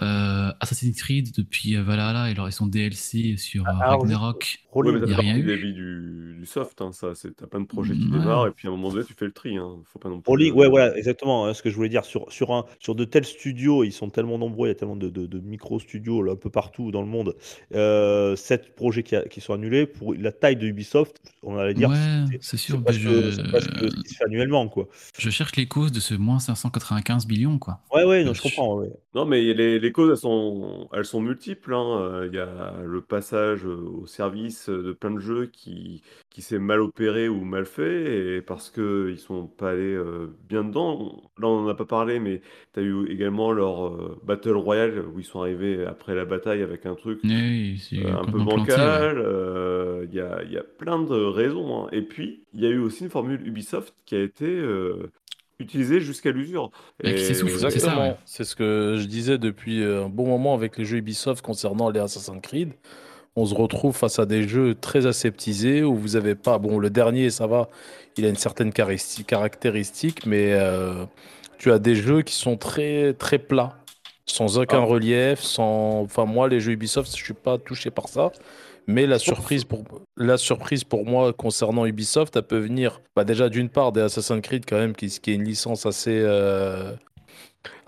Euh, 0.00 0.52
Assassin's 0.60 0.96
Creed 0.96 1.34
depuis 1.36 1.76
euh, 1.76 1.82
Valhalla 1.82 2.30
et 2.30 2.34
leur- 2.34 2.48
et 2.48 2.52
son 2.52 2.66
DLC 2.66 3.36
sur 3.36 3.66
Alors, 3.66 4.00
Ragnarok. 4.00 4.58
Oui, 4.74 4.92
mais 4.92 5.00
il 5.06 5.10
y 5.10 5.12
ça 5.12 5.18
a 5.18 5.20
rien 5.22 5.36
eu. 5.38 5.56
vies 5.56 5.72
du, 5.72 6.36
du 6.38 6.46
soft, 6.46 6.80
hein, 6.82 6.92
ça. 6.92 7.14
C'est, 7.14 7.34
t'as 7.34 7.46
plein 7.46 7.60
de 7.60 7.66
projets 7.66 7.94
qui 7.94 8.04
Ouais. 8.04 8.18
démarrent, 8.18 8.46
et 8.46 8.50
puis 8.50 8.68
à 8.68 8.70
un 8.70 8.74
moment 8.76 8.90
donné, 8.92 9.04
tu 9.06 9.14
fais 9.14 9.24
le 9.24 9.32
tri. 9.32 9.56
Hein. 9.56 9.76
Faut 9.86 9.98
pas 9.98 10.10
non 10.10 10.20
plus. 10.20 10.28
Rolling, 10.28 10.52
ouais, 10.54 10.68
voilà, 10.68 10.96
exactement. 10.98 11.46
hein, 11.46 11.54
ce 11.54 11.62
que 11.62 11.70
je 11.70 11.76
voulais 11.76 11.88
dire 11.88 12.04
sur, 12.04 12.30
sur, 12.30 12.52
un, 12.54 12.65
sur 12.80 12.94
de 12.94 13.04
tels 13.04 13.24
studios, 13.24 13.84
ils 13.84 13.92
sont 13.92 14.10
tellement 14.10 14.38
nombreux, 14.38 14.68
il 14.68 14.70
y 14.70 14.72
a 14.72 14.74
tellement 14.74 14.96
de, 14.96 15.08
de, 15.08 15.26
de 15.26 15.38
micro-studios 15.40 16.22
là, 16.22 16.32
un 16.32 16.36
peu 16.36 16.50
partout 16.50 16.90
dans 16.90 17.02
le 17.02 17.08
monde. 17.08 17.34
Euh, 17.74 18.36
sept 18.36 18.74
projets 18.74 19.02
qui, 19.02 19.16
a- 19.16 19.22
qui 19.22 19.40
sont 19.40 19.54
annulés 19.54 19.86
pour 19.86 20.14
la 20.14 20.32
taille 20.32 20.56
de 20.56 20.66
Ubisoft, 20.66 21.20
on 21.42 21.56
allait 21.58 21.74
dire. 21.74 21.88
Ouais, 21.90 22.24
c'est- 22.40 22.56
sûr. 22.56 22.82
je, 22.88 23.30
c'est 23.30 23.42
presque 23.48 23.70
ce 23.80 23.86
qui 24.02 24.08
se 24.08 24.16
fait 24.16 24.24
annuellement, 24.24 24.68
quoi. 24.68 24.88
je 25.18 25.30
cherche 25.30 25.56
les 25.56 25.66
causes 25.66 25.92
de 25.92 26.00
ce 26.00 26.14
moins 26.14 26.38
595 26.38 27.26
millions, 27.26 27.58
quoi. 27.58 27.80
Ouais, 27.92 28.04
ouais, 28.04 28.24
non, 28.24 28.30
Euh, 28.30 28.34
je 28.34 28.42
comprends. 28.42 28.76
ouais. 28.78 28.90
Non, 29.14 29.24
mais 29.24 29.40
les, 29.54 29.78
les 29.78 29.92
causes, 29.92 30.10
elles 30.10 30.16
sont, 30.18 30.88
elles 30.92 31.04
sont 31.04 31.20
multiples. 31.20 31.72
hein. 31.74 32.00
Euh, 32.00 32.28
Il 32.30 32.34
y 32.34 32.38
a 32.38 32.74
le 32.84 33.00
passage 33.00 33.64
euh, 33.64 33.76
au 34.02 34.06
service 34.06 34.68
de 34.68 34.92
plein 34.92 35.10
de 35.12 35.20
jeux 35.20 35.46
qui, 35.46 36.02
qui 36.30 36.42
s'est 36.42 36.58
mal 36.58 36.80
opéré 36.80 37.28
ou 37.28 37.44
mal 37.44 37.64
fait, 37.64 38.36
et 38.38 38.42
parce 38.42 38.70
qu'ils 38.70 38.82
ne 39.12 39.16
sont 39.16 39.46
pas 39.46 39.70
allés 39.70 39.94
euh, 39.94 40.36
bien 40.48 40.64
dedans. 40.64 41.22
Là, 41.38 41.46
on 41.48 41.62
n'en 41.62 41.68
a 41.68 41.74
pas 41.74 41.84
parlé, 41.86 42.18
mais 42.20 42.42
tu 42.74 42.80
as 42.80 42.82
eu 42.82 43.06
également 43.10 43.52
leur 43.52 43.86
euh, 43.86 44.18
Battle 44.24 44.56
Royale, 44.56 45.04
où 45.14 45.18
ils 45.18 45.24
sont 45.24 45.40
arrivés 45.40 45.84
après 45.86 46.14
la 46.14 46.24
bataille 46.24 46.62
avec 46.62 46.86
un 46.86 46.94
truc 46.94 47.20
Oui, 47.24 47.80
euh, 47.94 48.16
un 48.20 48.24
peu 48.24 48.38
ouais. 48.38 48.44
bancal. 48.44 49.18
euh, 49.18 50.06
Il 50.10 50.14
y 50.16 50.20
a, 50.20 50.40
il 50.44 50.52
y 50.52 50.58
a 50.58 50.62
plein 50.78 51.00
de 51.02 51.14
raisons. 51.14 51.84
hein. 51.84 51.88
Et 51.92 52.02
puis, 52.02 52.40
il 52.54 52.60
y 52.62 52.66
a 52.66 52.70
eu 52.70 52.78
aussi 52.78 53.04
une 53.04 53.10
formule 53.10 53.40
Ubisoft 53.46 53.94
qui 54.04 54.14
a 54.16 54.22
été 54.22 54.46
euh, 54.46 55.10
utilisée 55.58 56.00
jusqu'à 56.00 56.30
l'usure. 56.30 56.70
Qui 57.02 57.10
Et- 57.10 57.16
s'essouffle, 57.18 57.58
c'est 57.70 57.78
ça, 57.80 57.98
ouais. 57.98 58.16
C'est 58.24 58.44
ce 58.44 58.54
que 58.54 58.96
je 58.98 59.06
disais 59.06 59.38
depuis 59.38 59.82
un 59.82 60.08
bon 60.08 60.26
moment 60.26 60.54
avec 60.54 60.76
les 60.78 60.84
jeux 60.84 60.98
Ubisoft 60.98 61.42
concernant 61.44 61.90
les 61.90 62.00
Assassin's 62.00 62.40
Creed. 62.42 62.72
on 63.38 63.44
se 63.44 63.54
retrouve 63.54 63.94
face 63.94 64.18
à 64.18 64.24
des 64.24 64.48
jeux 64.48 64.74
très 64.74 65.04
aseptisés 65.06 65.82
où 65.82 65.94
vous 65.94 66.16
avez 66.16 66.34
pas. 66.34 66.56
Bon, 66.58 66.78
le 66.78 66.88
dernier, 66.88 67.28
ça 67.28 67.46
va, 67.46 67.68
il 68.16 68.24
a 68.24 68.30
une 68.30 68.36
certaine 68.36 68.72
caractéristique, 68.72 70.24
mais 70.26 70.52
euh, 70.54 71.04
tu 71.58 71.72
as 71.72 71.78
des 71.78 71.94
jeux 71.94 72.22
qui 72.22 72.34
sont 72.34 72.56
très, 72.56 73.12
très 73.14 73.38
plats, 73.38 73.76
sans 74.26 74.58
aucun 74.58 74.80
Ah. 74.82 74.84
relief, 74.84 75.40
sans. 75.40 76.02
Enfin, 76.02 76.24
moi, 76.24 76.48
les 76.48 76.60
jeux 76.60 76.72
Ubisoft, 76.72 77.10
je 77.16 77.22
suis 77.22 77.34
pas 77.34 77.58
touché 77.58 77.90
par 77.90 78.08
ça. 78.08 78.32
Mais 78.88 79.06
la 79.06 79.18
surprise 79.18 79.64
pour, 79.64 79.82
la 80.16 80.36
surprise 80.36 80.84
pour 80.84 81.04
moi 81.04 81.32
concernant 81.32 81.86
Ubisoft, 81.86 82.36
elle 82.36 82.44
peut 82.44 82.58
venir 82.58 83.00
bah, 83.16 83.24
déjà 83.24 83.48
d'une 83.48 83.68
part 83.68 83.90
des 83.90 84.00
Assassin's 84.02 84.40
Creed 84.40 84.64
quand 84.64 84.76
même, 84.78 84.94
qui, 84.94 85.08
qui 85.08 85.32
est 85.32 85.34
une 85.34 85.42
licence 85.44 85.86
assez, 85.86 86.20
euh, 86.22 86.92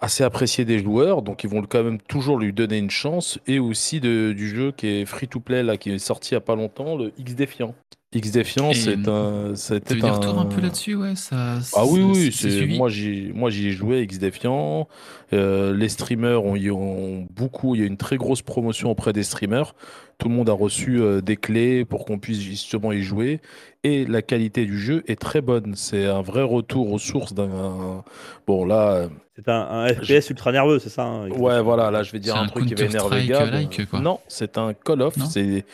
assez 0.00 0.24
appréciée 0.24 0.64
des 0.64 0.80
joueurs, 0.80 1.22
donc 1.22 1.44
ils 1.44 1.50
vont 1.50 1.62
quand 1.62 1.84
même 1.84 2.00
toujours 2.00 2.36
lui 2.36 2.52
donner 2.52 2.78
une 2.78 2.90
chance, 2.90 3.38
et 3.46 3.60
aussi 3.60 4.00
de- 4.00 4.32
du 4.36 4.48
jeu 4.48 4.72
qui 4.72 4.88
est 4.88 5.04
free-to-play, 5.06 5.62
là, 5.62 5.76
qui 5.76 5.90
est 5.92 5.98
sorti 6.00 6.30
il 6.30 6.34
n'y 6.34 6.38
a 6.38 6.40
pas 6.40 6.56
longtemps, 6.56 6.96
le 6.96 7.12
X 7.16 7.34
Défiant. 7.36 7.74
X 8.14 8.30
Défiant, 8.30 8.70
Et 8.70 8.74
c'est 8.74 9.06
un... 9.06 9.54
C'était 9.54 10.02
un... 10.02 10.12
retours 10.12 10.38
un 10.38 10.46
peu 10.46 10.62
là-dessus, 10.62 10.94
ouais 10.94 11.14
ça, 11.14 11.58
Ah 11.74 11.84
oui, 11.84 12.00
oui, 12.00 12.32
c'est 12.32 12.66
moi 12.66 12.88
j'y 12.88 13.32
moi 13.34 13.50
j'y 13.50 13.68
ai 13.68 13.70
joué 13.72 14.00
X 14.02 14.18
Défiant. 14.18 14.88
Euh, 15.34 15.76
les 15.76 15.90
streamers 15.90 16.42
ont, 16.42 16.56
y 16.56 16.70
ont 16.70 17.28
beaucoup, 17.30 17.74
il 17.74 17.82
y 17.82 17.84
a 17.84 17.86
une 17.86 17.98
très 17.98 18.16
grosse 18.16 18.40
promotion 18.40 18.90
auprès 18.90 19.12
des 19.12 19.24
streamers. 19.24 19.74
Tout 20.16 20.30
le 20.30 20.34
monde 20.34 20.48
a 20.48 20.54
reçu 20.54 21.00
euh, 21.00 21.20
des 21.20 21.36
clés 21.36 21.84
pour 21.84 22.06
qu'on 22.06 22.18
puisse 22.18 22.40
justement 22.40 22.92
y 22.92 23.02
jouer. 23.02 23.40
Et 23.84 24.06
la 24.06 24.22
qualité 24.22 24.64
du 24.64 24.78
jeu 24.78 25.04
est 25.06 25.20
très 25.20 25.42
bonne. 25.42 25.74
C'est 25.76 26.06
un 26.06 26.22
vrai 26.22 26.42
retour 26.42 26.90
aux 26.90 26.98
sources 26.98 27.34
d'un. 27.34 28.04
Bon 28.46 28.64
là, 28.64 29.10
C'est 29.38 29.48
un, 29.52 29.68
un 29.70 29.88
FPS 29.88 30.30
ultra 30.30 30.50
nerveux, 30.50 30.80
c'est 30.80 30.88
ça 30.88 31.04
hein, 31.04 31.28
ouais 31.30 31.62
voilà, 31.62 31.92
là 31.92 32.02
je 32.02 32.10
vais 32.10 32.18
dire 32.18 32.34
un, 32.34 32.42
un 32.42 32.46
truc 32.48 32.66
qui 32.66 32.74
va 32.74 32.86
énerver 32.86 33.20
Counter-Strike, 33.20 33.28
Gab. 33.28 33.52
like, 33.52 33.86
quoi. 33.88 34.00
Non, 34.00 34.18
c'est 34.26 34.58
un 34.58 34.74
Call 34.74 35.00
of. 35.00 35.14
C'est 35.30 35.64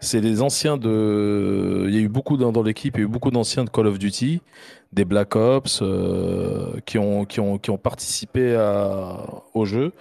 c'est 0.00 0.20
les 0.20 0.42
anciens 0.42 0.76
de. 0.76 1.84
Il 1.86 1.94
y 1.94 1.98
a 1.98 2.00
eu 2.00 2.08
beaucoup 2.08 2.36
dans, 2.36 2.50
dans 2.50 2.64
l'équipe, 2.64 2.96
il 2.96 3.00
y 3.00 3.02
a 3.02 3.06
eu 3.06 3.08
beaucoup 3.08 3.30
d'anciens 3.30 3.62
de 3.62 3.70
Call 3.70 3.86
of 3.86 4.00
Duty, 4.00 4.40
des 4.92 5.04
Black 5.04 5.36
Ops 5.36 5.82
euh, 5.82 6.72
qui 6.84 6.98
ont 6.98 7.24
qui 7.24 7.38
ont 7.38 7.58
qui 7.58 7.70
ont 7.70 7.78
participé 7.78 8.56
à, 8.56 9.18
au 9.54 9.66
jeu. 9.66 9.92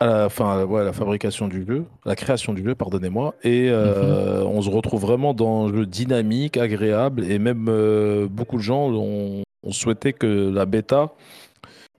À 0.00 0.06
la, 0.06 0.24
enfin, 0.26 0.64
ouais, 0.64 0.80
à 0.80 0.84
la 0.84 0.92
fabrication 0.94 1.48
du 1.48 1.66
jeu, 1.66 1.84
à 2.06 2.10
la 2.10 2.16
création 2.16 2.54
du 2.54 2.64
jeu, 2.64 2.74
pardonnez-moi. 2.74 3.34
Et 3.42 3.68
euh, 3.70 4.42
on 4.44 4.62
se 4.62 4.70
retrouve 4.70 5.02
vraiment 5.02 5.34
dans 5.34 5.68
un 5.68 5.74
jeu 5.74 5.84
dynamique, 5.84 6.56
agréable, 6.56 7.24
et 7.30 7.38
même 7.38 7.66
euh, 7.68 8.28
beaucoup 8.30 8.56
de 8.56 8.62
gens 8.62 8.90
ont, 8.90 9.42
ont 9.62 9.72
souhaité 9.72 10.12
que 10.14 10.50
la 10.50 10.64
bêta 10.66 11.12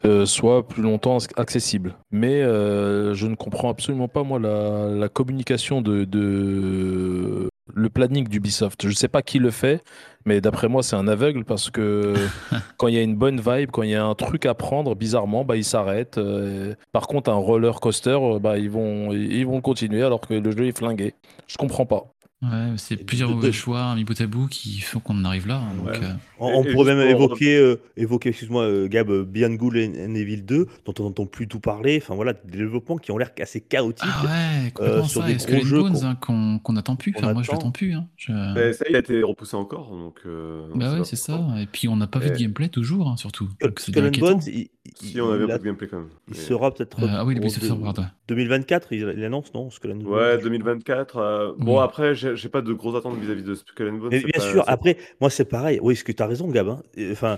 euh, 0.08 0.26
soit 0.26 0.68
plus 0.68 0.82
longtemps 0.82 1.18
ac- 1.18 1.32
accessible. 1.40 1.96
Mais 2.12 2.42
euh, 2.42 3.14
je 3.14 3.28
ne 3.28 3.36
comprends 3.36 3.70
absolument 3.70 4.08
pas, 4.08 4.24
moi, 4.24 4.40
la, 4.40 4.90
la 4.90 5.10
communication 5.10 5.82
de, 5.82 6.06
de- 6.06 7.50
le 7.74 7.90
planning 7.90 8.28
d'Ubisoft. 8.28 8.82
Je 8.84 8.88
ne 8.88 8.94
sais 8.94 9.08
pas 9.10 9.22
qui 9.22 9.40
le 9.40 9.52
fait, 9.52 9.84
mais 10.26 10.40
d'après 10.42 10.68
moi, 10.70 10.84
c'est 10.84 10.96
un 10.96 11.08
aveugle 11.08 11.44
parce 11.44 11.70
que 11.70 12.14
quand 12.78 12.88
il 12.88 12.96
y 12.96 12.98
a 12.98 13.02
une 13.02 13.16
bonne 13.16 13.40
vibe, 13.42 13.72
quand 13.72 13.84
il 13.84 13.90
y 13.90 13.96
a 13.96 14.06
un 14.06 14.16
truc 14.16 14.46
à 14.46 14.54
prendre, 14.54 14.96
bizarrement, 14.96 15.44
bah, 15.44 15.58
ils 15.58 15.66
s'arrêtent. 15.66 16.18
euh, 16.18 16.74
par 16.94 17.08
contre, 17.08 17.30
un 17.30 17.36
roller 17.36 17.80
coaster, 17.80 18.18
bah, 18.42 18.58
ils, 18.58 18.70
vont, 18.70 19.12
ils 19.12 19.46
vont 19.46 19.62
continuer 19.62 20.02
alors 20.04 20.22
que 20.22 20.34
le 20.34 20.52
jeu 20.52 20.68
est 20.68 20.78
flingué. 20.78 21.14
Je 21.48 21.58
comprends 21.58 21.86
pas. 21.86 22.06
Ouais, 22.44 22.50
c'est 22.78 23.02
Et 23.02 23.04
plusieurs 23.04 23.30
de- 23.30 23.34
mauvais 23.34 23.48
de- 23.48 23.52
choix 23.52 23.96
mis 23.96 24.04
bout 24.04 24.22
à 24.22 24.28
bout 24.28 24.46
qui 24.48 24.80
font 24.80 25.00
qu'on 25.00 25.18
en 25.18 25.26
arrive 25.26 25.48
là. 25.48 25.56
hein, 25.58 25.74
donc, 25.76 25.88
Ouais. 25.88 26.04
euh, 26.04 26.14
On, 26.40 26.50
Et- 26.52 26.54
on 26.56 26.64
et 26.66 26.72
pourrait 26.72 26.94
même 26.96 27.12
pour- 27.16 27.24
évoquer, 27.24 27.58
euh, 27.58 27.82
évoquer 27.98 28.30
excuse-moi, 28.30 28.62
euh, 28.62 28.88
Gab, 28.88 29.10
Beyond 29.12 29.56
Good 29.56 29.76
and 29.76 30.14
Evil 30.14 30.44
2, 30.44 30.68
dont 30.86 30.94
on 31.00 31.04
n'entend 31.06 31.26
plus 31.26 31.48
tout 31.48 31.60
parler. 31.60 32.00
Enfin 32.00 32.14
voilà, 32.14 32.34
des 32.34 32.60
développements 32.60 32.98
qui 32.98 33.10
ont 33.12 33.18
l'air 33.18 33.32
assez 33.42 33.60
chaotiques. 33.60 34.08
Ah 34.08 34.24
ouais, 34.64 34.72
complètement 34.72 35.04
sur 35.06 35.22
ça. 35.22 35.28
des 35.28 35.34
Et 35.44 35.56
gros 35.56 35.66
jeux 35.66 35.82
Bones 35.82 35.94
qu'on- 35.94 36.06
hein, 36.06 36.16
qu'on 36.22 36.60
qu'on 36.60 36.76
attend 36.76 36.96
plus. 36.96 37.12
Enfin, 37.18 37.34
moi, 37.34 37.42
je 37.42 37.48
attend. 37.50 37.58
l'attends 37.58 37.72
plus. 37.72 37.94
Hein. 37.96 38.06
Je- 38.18 38.32
Mais 38.54 38.72
ça, 38.74 38.86
il 38.88 38.96
a 38.96 39.00
été 39.00 39.24
repoussé 39.24 39.58
encore, 39.58 39.90
donc. 39.90 40.20
euh, 40.28 40.68
on 40.76 40.78
Bah 40.78 40.94
ouais, 40.94 41.04
c'est 41.06 41.16
ça. 41.16 41.44
Et 41.60 41.66
puis, 41.66 41.88
on 41.88 41.96
n'a 41.96 42.06
pas 42.06 42.20
vu 42.20 42.30
de 42.30 42.36
Et- 42.36 42.38
gameplay 42.44 42.70
toujours, 42.70 43.08
hein, 43.10 43.18
surtout. 43.18 43.50
Skull. 43.80 44.12
Bones, 44.20 44.42
il, 44.46 44.54
il- 44.54 44.70
Si 44.94 45.20
on 45.20 45.32
avait 45.32 45.44
un 45.46 45.48
peu 45.48 45.58
de 45.58 45.64
gameplay 45.64 45.88
quand 45.88 45.98
même. 45.98 46.10
il 46.30 46.36
sera 46.36 46.72
peut-être. 46.72 46.98
Ah 47.02 47.26
oui, 47.26 47.34
le 47.34 47.42
pour 47.42 47.48
Ubisoft 47.50 47.62
deux- 47.64 47.68
Forward, 47.70 47.98
ouais. 47.98 48.06
2024, 48.28 48.94
il, 48.94 49.24
annonce, 49.24 49.52
non 49.56 49.70
Ouais, 50.06 50.38
2024. 50.38 51.18
euh, 51.18 51.52
Oui. 51.58 51.66
Bon, 51.66 51.80
après, 51.80 52.14
j'ai 52.14 52.27
j'ai 52.36 52.50
pas 52.50 52.62
de 52.62 52.74
grosses 52.74 52.96
attentes 52.96 53.18
vis-à-vis 53.20 53.44
de 53.44 53.56
Skull 53.56 53.90
and 53.90 53.94
Bones. 53.98 54.10
Mais 54.12 54.20
bien 54.20 54.30
pas- 54.36 54.52
sûr, 54.52 54.64
après, 54.68 54.98
moi 55.22 55.30
c'est 55.30 55.46
pareil. 55.46 55.80
Oui, 55.82 55.96
ce 55.96 56.04
que 56.04 56.12
tu 56.12 56.22
as 56.24 56.28
raison, 56.28 56.48
Gab. 56.50 56.68
hein. 56.70 56.82
Enfin, 57.12 57.38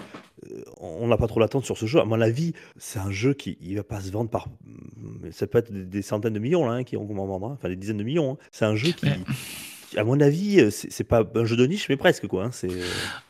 euh, 0.52 0.62
on 0.80 1.08
n'a 1.08 1.18
pas 1.18 1.28
trop 1.28 1.40
l'attente 1.40 1.66
sur 1.66 1.78
ce 1.78 1.86
jeu. 1.86 2.00
À 2.00 2.06
mon 2.06 2.20
avis, 2.22 2.54
c'est 2.78 3.00
un 3.00 3.12
jeu 3.12 3.34
qui 3.34 3.58
il 3.62 3.76
va 3.76 3.84
pas 3.84 4.02
se 4.02 4.12
vendre 4.12 4.30
par. 4.30 4.48
Ça 5.32 5.48
peut 5.48 5.58
être 5.58 5.72
des, 5.72 6.02
centaines 6.02 6.34
de 6.34 6.40
millions 6.40 6.66
là, 6.68 6.74
hein, 6.74 6.84
qui 6.84 6.96
vont 6.96 7.04
en 7.04 7.26
vendre. 7.28 7.48
hein. 7.48 7.58
Enfin, 7.60 7.70
des 7.70 7.76
dizaines 7.76 7.98
de 7.98 8.04
millions. 8.04 8.34
hein. 8.34 8.38
C'est 8.52 8.66
un 8.66 8.76
jeu 8.76 8.92
qui. 8.92 9.06
Ouais. 9.06 9.20
À 9.98 10.04
mon 10.04 10.20
avis, 10.20 10.60
euh, 10.60 10.70
c'est 10.70 11.04
pas 11.04 11.24
un 11.34 11.46
jeu 11.46 11.56
de 11.56 11.66
niche, 11.66 11.90
mais 11.90 11.98
presque 11.98 12.28
quoi. 12.28 12.46
hein. 12.46 12.50
C'est 12.52 12.70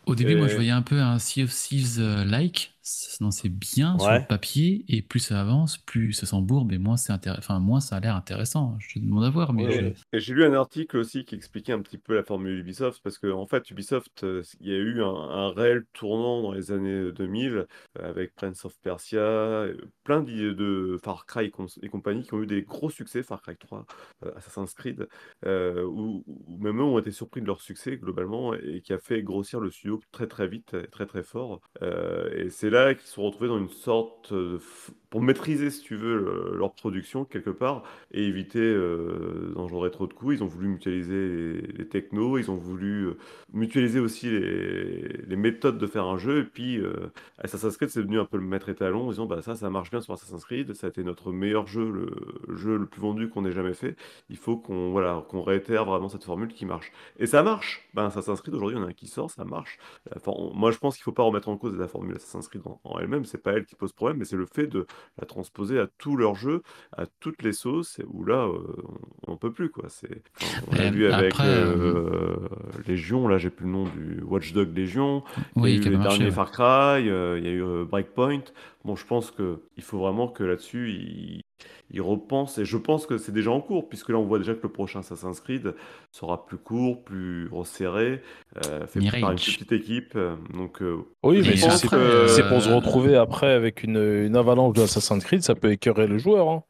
Au 0.06 0.14
début, 0.14 0.36
moi, 0.36 0.48
je 0.50 0.56
voyais 0.56 0.72
un 0.72 0.82
peu 0.82 1.00
un 1.00 1.18
Sea 1.18 1.44
of 1.44 1.52
Thieves-like. 1.54 2.74
Non, 3.22 3.32
c'est 3.32 3.50
bien 3.50 4.00
sur 4.00 4.14
le 4.16 4.20
papier, 4.22 4.86
et 4.88 5.02
plus 5.02 5.20
ça 5.20 5.40
avance, 5.42 5.78
plus 5.78 6.14
ça 6.14 6.26
s'embourbe, 6.26 6.72
et 6.72 6.78
moins, 6.78 6.98
c'est 6.98 7.12
intér- 7.14 7.38
enfin, 7.38 7.60
moins 7.60 7.80
ça 7.82 7.98
a 7.98 8.00
l'air 8.00 8.16
intéressant. 8.16 8.78
Je 8.80 8.94
te 8.96 9.00
demande 9.00 9.24
à 9.26 9.30
voir, 9.30 9.54
mais 9.54 9.64
Ouais, 9.66 9.72
je- 9.72 9.82
ouais. 9.82 9.94
Et 10.14 10.20
j'ai 10.22 10.34
lu 10.34 10.46
un 10.46 10.54
article 10.54 10.96
aussi 10.98 11.26
qui 11.26 11.36
expliquait 11.36 11.74
un 11.74 11.82
petit 11.82 11.98
peu 11.98 12.16
la 12.16 12.24
formule 12.24 12.60
Ubisoft, 12.60 13.02
parce 13.04 13.18
qu'en 13.18 13.42
en 13.42 13.46
fait, 13.46 13.70
Ubisoft, 13.70 14.24
euh, 14.24 14.42
il 14.62 14.68
y 14.70 14.72
a 14.74 14.78
eu 14.78 15.04
un, 15.04 15.08
un 15.08 15.52
réel 15.52 15.86
tournant 15.92 16.42
dans 16.44 16.54
les 16.54 16.72
années 16.72 17.12
2000 17.12 17.66
euh, 18.00 18.10
avec 18.10 18.34
Prince 18.36 18.64
of 18.64 18.80
Persia, 18.80 19.20
euh, 19.20 19.76
plein 20.06 20.22
d'idées 20.22 20.56
de 20.56 20.98
Far 21.04 21.26
Cry 21.26 21.52
et 21.82 21.90
compagnie 21.90 22.24
qui 22.24 22.34
ont 22.34 22.42
eu 22.42 22.48
des 22.48 22.62
gros 22.62 22.90
succès, 22.90 23.22
Far 23.22 23.42
Cry 23.42 23.58
3, 23.58 23.86
euh, 24.24 24.32
Assassin's 24.38 24.74
Creed, 24.74 25.08
euh, 25.46 25.84
où, 25.84 26.24
où 26.28 26.58
même 26.64 26.80
eux 26.80 26.84
ont 26.84 27.00
été 27.00 27.12
surpris 27.12 27.42
de 27.42 27.48
leur 27.48 27.60
succès 27.60 27.98
globalement 27.98 28.54
et 28.54 28.82
qui 28.82 28.94
a 28.94 28.98
fait 29.00 29.24
grossir 29.24 29.60
le 29.60 29.72
studio 29.72 30.00
très 30.14 30.28
très 30.28 30.48
vite, 30.48 30.74
et 30.74 30.88
très 30.88 31.06
très 31.06 31.24
fort. 31.24 31.60
Euh, 31.82 32.30
et 32.34 32.50
c'est 32.50 32.70
là 32.70 32.79
qu'ils 32.96 33.08
se 33.08 33.14
sont 33.14 33.24
retrouvés 33.24 33.48
dans 33.48 33.58
une 33.60 33.70
sorte 33.70 34.34
de 34.34 34.58
f- 34.58 34.92
pour 35.10 35.22
maîtriser, 35.22 35.70
si 35.72 35.82
tu 35.82 35.96
veux, 35.96 36.18
le- 36.18 36.58
leur 36.58 36.74
production 36.74 37.26
quelque 37.26 37.50
part 37.50 37.84
et 38.12 38.24
éviter 38.26 38.60
euh, 38.60 39.52
d'en 39.56 39.68
jouer 39.68 39.90
trop 39.92 40.08
de 40.08 40.14
coups. 40.14 40.36
Ils 40.38 40.44
ont 40.44 40.48
voulu 40.48 40.68
mutualiser 40.68 41.14
les, 41.30 41.62
les 41.62 41.88
technos, 41.88 42.38
ils 42.38 42.52
ont 42.52 42.56
voulu 42.56 43.08
euh, 43.08 43.18
mutualiser 43.54 44.00
aussi 44.00 44.30
les, 44.30 45.02
les 45.28 45.36
méthodes 45.36 45.78
de 45.78 45.88
faire 45.88 46.06
un 46.06 46.18
jeu. 46.18 46.40
Et 46.40 46.44
puis, 46.44 46.78
euh, 46.80 46.94
Assassin's 47.40 47.76
Creed, 47.78 47.90
c'est 47.90 48.02
devenu 48.02 48.20
un 48.20 48.26
peu 48.26 48.38
le 48.38 48.44
maître 48.44 48.70
étalon 48.70 49.08
en 49.08 49.10
disant 49.10 49.26
bah, 49.26 49.42
ça, 49.42 49.56
ça 49.56 49.70
marche 49.70 49.90
bien 49.92 50.02
sur 50.02 50.14
Assassin's 50.14 50.44
Creed, 50.46 50.74
ça 50.74 50.88
a 50.88 50.90
été 50.90 51.04
notre 51.04 51.32
meilleur 51.32 51.68
jeu, 51.68 51.90
le 51.92 52.56
jeu 52.56 52.78
le 52.78 52.86
plus 52.86 53.02
vendu 53.02 53.30
qu'on 53.30 53.46
ait 53.46 53.52
jamais 53.52 53.74
fait. 53.74 53.96
Il 54.30 54.38
faut 54.38 54.58
qu'on 54.58 54.92
voilà, 54.92 55.26
qu'on 55.30 55.42
réitère 55.42 55.86
vraiment 55.86 56.10
cette 56.10 56.24
formule 56.24 56.50
qui 56.54 56.66
marche. 56.66 56.92
Et 57.18 57.26
ça 57.28 57.44
marche 57.44 57.90
ben, 57.94 58.06
Assassin's 58.06 58.42
Creed, 58.42 58.54
aujourd'hui, 58.56 58.78
en 58.78 58.84
a 58.84 58.88
un 58.88 58.94
qui 58.94 59.08
sort, 59.08 59.32
ça 59.32 59.46
marche. 59.46 59.78
On- 60.28 60.54
moi, 60.54 60.72
je 60.72 60.78
pense 60.78 60.96
qu'il 60.96 61.02
ne 61.02 61.06
faut 61.06 61.12
pas 61.12 61.24
remettre 61.24 61.50
en 61.50 61.58
cause 61.58 61.76
la 61.78 61.88
formule 61.88 62.16
Assassin's 62.16 62.48
Creed 62.48 62.62
en, 62.70 62.80
en 62.84 63.00
elle-même, 63.00 63.26
c'est 63.26 63.38
pas 63.38 63.54
elle 63.54 63.66
qui 63.66 63.76
pose 63.76 63.94
problème, 63.94 64.18
mais 64.18 64.26
c'est 64.26 64.38
le 64.38 64.46
fait 64.46 64.68
de 64.68 64.86
la 65.20 65.26
transposer 65.26 65.80
à 65.80 65.88
tous 65.98 66.16
leurs 66.16 66.36
jeux, 66.36 66.62
à 66.96 67.06
toutes 67.20 67.42
les 67.44 67.54
sauces, 67.54 68.00
où 68.08 68.24
là, 68.24 68.46
euh, 68.46 68.60
on 69.28 69.38
peut 69.38 69.52
plus, 69.52 69.70
quoi. 69.70 69.86
C'est, 69.90 70.22
on 70.72 70.76
l'a 70.76 70.92
vu 70.92 71.08
avec 71.08 71.34
après, 71.34 71.48
euh, 71.48 72.38
Légion, 72.88 73.28
là, 73.28 73.38
j'ai 73.38 73.50
plus 73.50 73.66
le 73.66 73.72
nom 73.72 73.84
du 73.86 74.22
Watchdog 74.24 74.76
Légion, 74.76 75.24
il 75.56 75.64
y 75.64 75.66
a 75.66 75.70
eu 75.76 75.80
les 75.80 75.90
marché. 75.92 76.10
derniers 76.10 76.26
ouais. 76.26 76.32
Far 76.32 76.52
Cry, 76.52 77.10
euh, 77.10 77.38
il 77.38 77.46
y 77.46 77.48
a 77.48 77.52
eu 77.52 77.64
euh, 77.64 77.86
Breakpoint. 77.86 78.44
Bon, 78.86 78.96
je 78.96 79.06
pense 79.06 79.32
qu'il 79.32 79.84
faut 79.84 80.00
vraiment 80.00 80.28
que 80.28 80.44
là-dessus, 80.44 80.92
ils 80.92 81.42
ils 81.92 82.02
repensent, 82.02 82.58
et 82.60 82.66
je 82.66 82.78
pense 82.78 83.06
que 83.06 83.18
c'est 83.18 83.32
déjà 83.32 83.52
en 83.52 83.62
cours, 83.62 83.90
puisque 83.90 84.10
là, 84.10 84.18
on 84.18 84.26
voit 84.26 84.38
déjà 84.40 84.54
que 84.54 84.64
le 84.64 84.70
prochain 84.72 85.00
Assassin's 85.00 85.40
Creed 85.40 85.74
sera 86.12 86.46
plus 86.46 86.58
court, 86.58 87.04
plus 87.04 87.48
resserré, 87.52 88.22
euh, 88.66 88.86
fait 88.88 89.00
par 89.20 89.32
une 89.32 89.38
petite 89.38 89.72
équipe. 89.72 90.14
euh, 90.16 90.36
donc, 90.54 90.82
euh, 90.82 90.98
Oui, 91.24 91.44
je 91.44 91.50
mais 91.50 91.58
c'est 91.58 92.48
pour 92.48 92.62
se 92.62 92.70
retrouver 92.74 93.16
après 93.16 93.52
avec 93.52 93.84
une, 93.84 93.98
une 93.98 94.36
avalanche 94.36 94.76
de 94.76 94.84
Assassin's 94.84 95.24
Creed, 95.24 95.44
ça 95.44 95.56
peut 95.56 95.72
écœurer 95.72 96.08
le 96.08 96.18
joueur. 96.18 96.50
hein. 96.50 96.64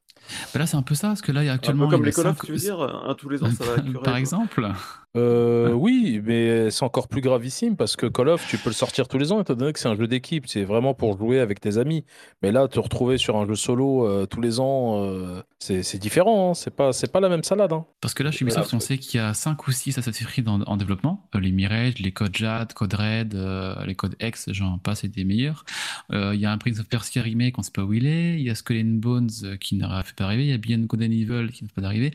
Bah 0.54 0.60
là, 0.60 0.68
c'est 0.68 0.78
un 0.78 0.82
peu 0.82 0.96
ça, 0.96 1.10
parce 1.10 1.22
que 1.22 1.32
là, 1.32 1.44
il 1.44 1.48
y 1.48 1.50
a 1.50 1.54
Un 1.54 1.56
actuellement. 1.56 1.86
peu 1.86 1.92
comme 1.98 2.02
il 2.02 2.06
y 2.06 2.08
a 2.08 2.10
les 2.10 2.14
Call 2.16 2.28
of, 2.28 2.38
cinq- 2.38 2.46
tu 2.46 2.52
veux 2.52 2.58
dire 2.58 2.80
Un 2.82 3.14
tous 3.16 3.30
les 3.30 3.44
ans, 3.44 3.50
ça 3.52 3.64
va 3.66 3.82
curer. 3.82 4.04
Par 4.04 4.16
exemple 4.18 4.68
Euh, 5.18 5.72
oui, 5.72 6.22
mais 6.24 6.70
c'est 6.70 6.84
encore 6.86 7.08
plus 7.08 7.22
gravissime 7.22 7.76
parce 7.76 7.96
que 7.96 8.06
Call 8.06 8.30
of, 8.30 8.48
tu 8.48 8.58
peux 8.60 8.70
le 8.70 8.76
sortir 8.76 9.08
tous 9.08 9.18
les 9.18 9.32
ans 9.32 9.42
étant 9.42 9.56
donné 9.56 9.74
que 9.74 9.80
c'est 9.80 9.88
un 9.90 9.96
jeu 9.96 10.08
d'équipe. 10.08 10.46
C'est 10.48 10.64
vraiment 10.64 10.94
pour 10.94 11.18
jouer 11.18 11.40
avec 11.40 11.60
tes 11.60 11.78
amis. 11.78 12.06
Mais 12.44 12.52
là, 12.52 12.68
te 12.68 12.80
retrouver 12.80 13.18
sur 13.18 13.36
un 13.38 13.48
jeu 13.48 13.56
solo 13.56 14.06
euh, 14.08 14.28
tous 14.28 14.40
les 14.42 14.60
ans, 14.60 15.04
euh, 15.04 15.42
c'est 15.58 15.98
différent. 15.98 16.52
hein. 16.52 16.54
C'est 16.54 16.76
pas, 16.76 16.94
c'est 16.94 17.12
pas 17.12 17.20
la 17.20 17.30
même 17.30 17.44
salade. 17.44 17.74
hein. 17.74 17.86
Parce 18.02 18.14
que 18.14 18.22
là, 18.22 18.30
chez 18.32 18.44
Ubisoft, 18.46 18.72
on 18.74 18.80
sait 18.80 18.98
qu'il 19.00 19.20
y 19.20 19.24
a 19.24 19.34
5 19.34 19.68
ou 19.68 19.72
6 19.72 19.98
Assassin's 19.98 20.28
Creed 20.28 20.48
en, 20.48 20.62
en 20.62 20.78
développement. 20.78 21.28
Euh, 21.36 21.40
les 21.40 21.52
Mirage, 21.52 21.98
les 22.00 22.12
Code 22.12 22.36
Jade, 22.36 22.74
Code 22.74 22.94
Red, 22.94 23.34
euh, 23.34 23.84
les 23.86 23.96
Code 23.96 24.16
X, 24.22 24.46
j'en 24.52 24.78
passe 24.78 25.04
et 25.04 25.08
des 25.08 25.24
meilleurs. 25.24 25.66
Euh, 26.14 26.36
Il 26.36 26.40
y 26.40 26.46
a 26.46 26.52
un 26.52 26.58
Prince 26.60 26.80
of 26.80 26.88
Persia 26.88 27.24
remake, 27.24 27.58
on 27.58 27.64
sait 27.64 27.72
pas 27.72 27.82
où 27.84 27.94
il 27.94 28.06
est. 28.06 28.36
Il 28.36 28.42
y 28.42 28.50
a 28.52 28.56
Skull 28.56 28.78
and 28.80 29.00
Bones 29.00 29.30
euh, 29.44 29.58
qui 29.58 29.76
n'aura 29.76 30.04
fait 30.04 30.19
arriver. 30.24 30.46
Il 30.46 30.50
y 30.50 30.54
a 30.54 30.58
Beyond 30.58 30.86
Good 30.86 31.02
and 31.02 31.12
Evil 31.12 31.52
qui 31.52 31.64
n'a 31.64 31.70
pas 31.74 31.82
d'arriver. 31.82 32.12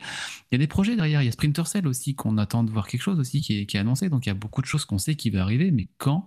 Il 0.51 0.53
y 0.53 0.55
a 0.55 0.57
des 0.57 0.67
projets 0.67 0.95
derrière. 0.95 1.21
Il 1.21 1.25
y 1.25 1.29
a 1.29 1.31
Splinter 1.31 1.65
Cell 1.65 1.87
aussi 1.87 2.15
qu'on 2.15 2.37
attend 2.37 2.63
de 2.63 2.71
voir 2.71 2.87
quelque 2.87 3.01
chose 3.01 3.19
aussi 3.19 3.41
qui 3.41 3.59
est, 3.59 3.65
qui 3.65 3.77
est 3.77 3.79
annoncé. 3.79 4.09
Donc 4.09 4.25
il 4.25 4.29
y 4.29 4.31
a 4.31 4.35
beaucoup 4.35 4.61
de 4.61 4.67
choses 4.67 4.85
qu'on 4.85 4.97
sait 4.97 5.15
qui 5.15 5.29
va 5.29 5.41
arriver, 5.41 5.71
mais 5.71 5.87
quand? 5.97 6.25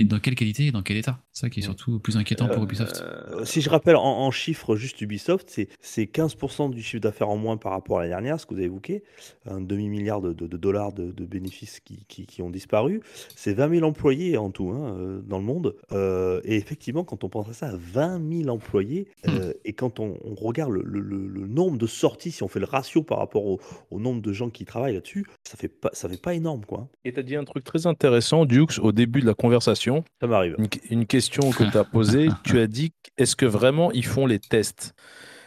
Et 0.00 0.04
dans 0.04 0.18
quelle 0.18 0.34
qualité 0.34 0.66
et 0.66 0.72
dans 0.72 0.82
quel 0.82 0.96
état? 0.96 1.20
C'est 1.32 1.42
ça 1.42 1.50
qui 1.50 1.60
est 1.60 1.62
surtout 1.62 2.00
plus 2.00 2.16
inquiétant 2.16 2.48
pour 2.48 2.64
Ubisoft. 2.64 3.00
Euh, 3.06 3.44
Si 3.44 3.60
je 3.60 3.70
rappelle 3.70 3.94
en, 3.94 4.02
en 4.02 4.30
chiffres 4.32 4.74
juste 4.74 5.00
Ubisoft, 5.00 5.48
c'est- 5.48 5.68
c'est 5.80 6.06
15% 6.06 6.68
du 6.68 6.82
chiffre 6.82 7.00
d'affaires 7.00 7.28
en 7.28 7.36
moins 7.36 7.56
par 7.56 7.70
rapport 7.70 7.98
à 7.98 8.00
l'année 8.00 8.10
dernière, 8.10 8.40
ce 8.40 8.46
que 8.46 8.54
vous 8.54 8.58
avez 8.58 8.66
évoqué, 8.66 9.04
un 9.46 9.60
demi-milliard 9.60 10.20
de, 10.20 10.32
de- 10.32 10.48
de 10.48 10.56
dollars 10.56 10.92
de, 10.92 11.12
de 11.12 11.24
bénéfices 11.24 11.78
qui, 11.78 12.06
qui- 12.08 12.26
qui 12.26 12.42
ont 12.42 12.50
disparu. 12.50 13.02
C'est 13.36 13.54
20 13.54 13.68
000 13.70 13.86
employés 13.86 14.36
en 14.36 14.50
tout 14.50 14.70
hein, 14.70 14.96
euh, 14.98 15.20
dans 15.22 15.38
le 15.38 15.44
monde. 15.44 15.76
Euh, 15.92 16.40
et 16.44 16.56
effectivement, 16.56 17.04
quand 17.04 17.22
on 17.22 17.28
pense 17.28 17.48
à 17.48 17.52
ça, 17.52 17.70
20 17.76 18.20
000 18.42 18.48
employés, 18.48 19.06
euh, 19.28 19.52
et 19.64 19.74
quand 19.74 20.00
on, 20.00 20.18
on 20.24 20.34
regarde 20.34 20.72
le, 20.72 20.82
le- 20.82 21.00
le- 21.00 21.28
le 21.28 21.46
nombre 21.46 21.78
de 21.78 21.86
sorties, 21.86 22.32
si 22.32 22.42
on 22.42 22.48
fait 22.48 22.60
le 22.60 22.66
ratio 22.66 23.04
par 23.04 23.18
rapport 23.18 23.46
au, 23.46 23.60
au 23.92 24.00
nombre 24.00 24.22
de 24.22 24.32
gens 24.32 24.50
qui 24.50 24.64
travaillent 24.64 24.94
là-dessus, 24.94 25.24
ça 25.44 25.56
fait 25.56 25.68
pas, 25.68 25.90
ça 25.92 26.08
fait 26.08 26.20
pas 26.20 26.34
énorme, 26.34 26.64
quoi. 26.64 26.88
Et 27.04 27.12
tu 27.12 27.20
as 27.20 27.22
dit 27.22 27.36
un 27.36 27.44
truc 27.44 27.62
très 27.62 27.86
intéressant, 27.86 28.44
Dukes, 28.44 28.80
au 28.82 28.90
début 28.90 29.20
de 29.20 29.26
la 29.26 29.34
conversation. 29.34 29.83
Ça 30.20 30.26
m'arrive. 30.26 30.54
Une, 30.58 30.68
une 30.90 31.06
question 31.06 31.50
que 31.50 31.64
tu 31.70 31.76
as 31.78 31.84
posée. 31.84 32.28
tu 32.44 32.58
as 32.60 32.66
dit 32.66 32.92
est-ce 33.18 33.36
que 33.36 33.46
vraiment 33.46 33.92
ils 33.92 34.04
font 34.06 34.26
les 34.26 34.38
tests? 34.38 34.94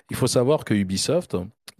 Il 0.09 0.15
faut 0.15 0.27
savoir 0.27 0.63
que 0.63 0.73
Ubisoft, 0.73 1.35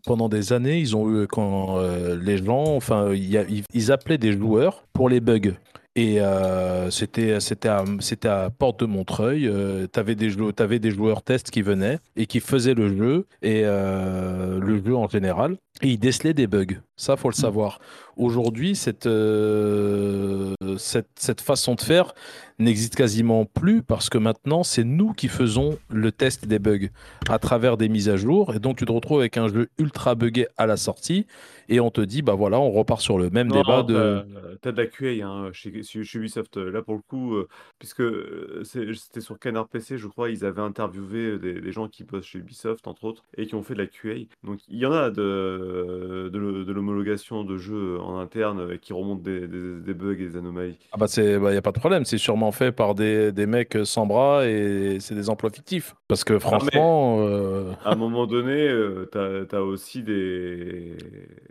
pendant 0.06 0.28
des 0.30 0.52
années, 0.52 0.80
ils 0.80 0.96
ont 0.96 1.10
eu, 1.10 1.28
quand 1.28 1.78
euh, 1.80 2.18
les 2.22 2.38
gens, 2.38 2.76
enfin, 2.76 3.14
il 3.14 3.30
y 3.30 3.38
a- 3.38 3.46
ils, 3.48 3.64
ils 3.74 3.92
appelaient 3.92 4.18
des 4.18 4.34
joueurs 4.34 4.84
pour 4.94 5.08
les 5.10 5.20
bugs. 5.22 5.54
Et 5.96 6.22
euh, 6.22 6.92
c'était 6.92 7.40
c'était 7.40 7.70
à, 7.70 7.84
c'était 8.02 8.28
à 8.28 8.50
Porte 8.52 8.82
de 8.82 8.86
Montreuil. 8.86 9.50
tu 9.92 10.00
avais, 10.00 10.14
des 10.16 10.30
jou- 10.30 10.52
t'avais 10.52 10.78
des 10.78 10.92
joueurs 10.92 11.24
tests 11.24 11.50
qui 11.50 11.62
venaient 11.64 11.98
et 12.16 12.28
qui 12.28 12.40
faisaient 12.40 12.76
le 12.76 12.96
jeu, 12.96 13.26
et 13.42 13.62
euh, 13.66 14.60
le 14.60 14.78
jeu 14.84 14.96
en 14.96 15.08
général, 15.08 15.58
et 15.82 15.88
ils 15.88 15.98
décelaient 15.98 16.36
des 16.36 16.46
bugs. 16.48 16.76
Ça, 17.00 17.16
faut 17.16 17.30
le 17.30 17.36
savoir. 17.36 17.80
Aujourd'hui, 18.18 18.76
cette, 18.76 19.06
euh, 19.06 20.54
cette, 20.78 21.10
cette 21.16 21.42
façon 21.42 21.76
de 21.76 21.82
faire 21.82 22.14
n'existe 22.60 22.96
quasiment 22.96 23.46
plus 23.46 23.84
parce 23.84 24.10
que 24.10 24.18
maintenant, 24.18 24.64
c'est 24.64 24.84
nous 24.84 25.14
qui 25.14 25.28
faisons 25.28 25.78
le 25.90 26.12
test 26.12 26.48
des 26.48 26.58
bugs 26.58 26.88
à 27.30 27.38
travers 27.38 27.78
des 27.78 27.88
mises 27.88 28.10
à 28.10 28.18
jour. 28.18 28.56
Et 28.56 28.60
donc, 28.60 28.78
tu 28.78 28.86
te 28.86 28.92
retrouves 28.92 29.20
avec 29.20 29.38
un 29.38 29.48
jeu 29.48 29.70
ultra 29.78 30.16
buggé 30.16 30.48
à 30.58 30.66
la 30.66 30.76
sortie 30.76 31.28
et 31.70 31.80
on 31.80 31.92
te 31.92 32.02
dit, 32.02 32.24
bah 32.24 32.34
voilà, 32.34 32.60
on 32.60 32.72
repart 32.72 33.00
sur 33.00 33.20
le 33.20 33.30
même 33.30 33.50
Non, 33.50 33.62
débat 33.62 33.84
de. 33.84 34.24
t'as- 34.62 34.72
de 34.72 34.78
la 34.82 34.88
QA 34.88 35.24
hein, 35.28 35.50
chez, 35.54 35.70
Ubisoft. 36.16 36.58
Là, 36.58 36.82
pour 36.82 36.96
le 36.96 37.02
coup, 37.08 37.36
euh, 37.36 37.48
puisque 37.78 38.02
euh, 38.02 38.64
c'était 38.64 39.22
sur 39.22 39.38
Canard 39.38 39.68
PC, 39.68 40.00
je 40.00 40.08
crois, 40.08 40.32
ils 40.32 40.44
avaient 40.44 40.62
interviewé 40.64 41.38
des, 41.38 41.62
des 41.62 41.72
gens 41.72 41.88
qui 41.88 42.04
bossent 42.04 42.26
chez 42.26 42.40
Ubisoft, 42.40 42.88
entre 42.88 43.04
autres, 43.04 43.24
et 43.38 43.46
qui 43.46 43.54
ont 43.54 43.62
fait 43.62 43.76
de 43.76 43.80
la 43.80 43.86
QA. 43.88 44.26
Donc, 44.44 44.62
il 44.68 44.80
y 44.80 44.86
en 44.88 44.92
a 44.94 45.12
de, 45.12 46.30
de, 46.34 46.64
de 46.64 46.74
de 46.88 47.58
jeux 47.58 48.00
en 48.00 48.20
interne 48.20 48.60
euh, 48.60 48.78
qui 48.78 48.94
remontent 48.94 49.22
des, 49.22 49.48
des- 49.48 49.80
des 49.82 49.94
bugs 49.94 50.14
et 50.20 50.28
des 50.28 50.38
anomalies. 50.38 50.78
Ah 50.92 50.98
bah 50.98 51.08
c'est, 51.08 51.38
bah 51.40 51.54
y 51.54 51.58
a 51.58 51.62
pas 51.62 51.72
de 51.72 51.80
problème, 51.80 52.06
c'est 52.06 52.18
sûrement 52.18 52.52
fait 52.52 52.72
par 52.72 52.96
des, 52.96 53.32
des 53.32 53.46
mecs 53.46 53.78
sans 53.84 54.06
bras 54.06 54.48
et 54.48 54.98
c'est 55.00 55.16
des 55.16 55.30
emplois 55.30 55.50
fictifs. 55.50 55.96
Parce 56.08 56.24
que 56.24 56.40
franchement, 56.40 57.18
euh, 57.22 57.72
À 57.84 57.92
un 57.92 57.96
moment 57.96 58.28
donné, 58.28 58.68
euh, 58.68 59.06
t'as, 59.12 59.46
t'as 59.46 59.60
aussi 59.62 60.04
des. 60.04 60.96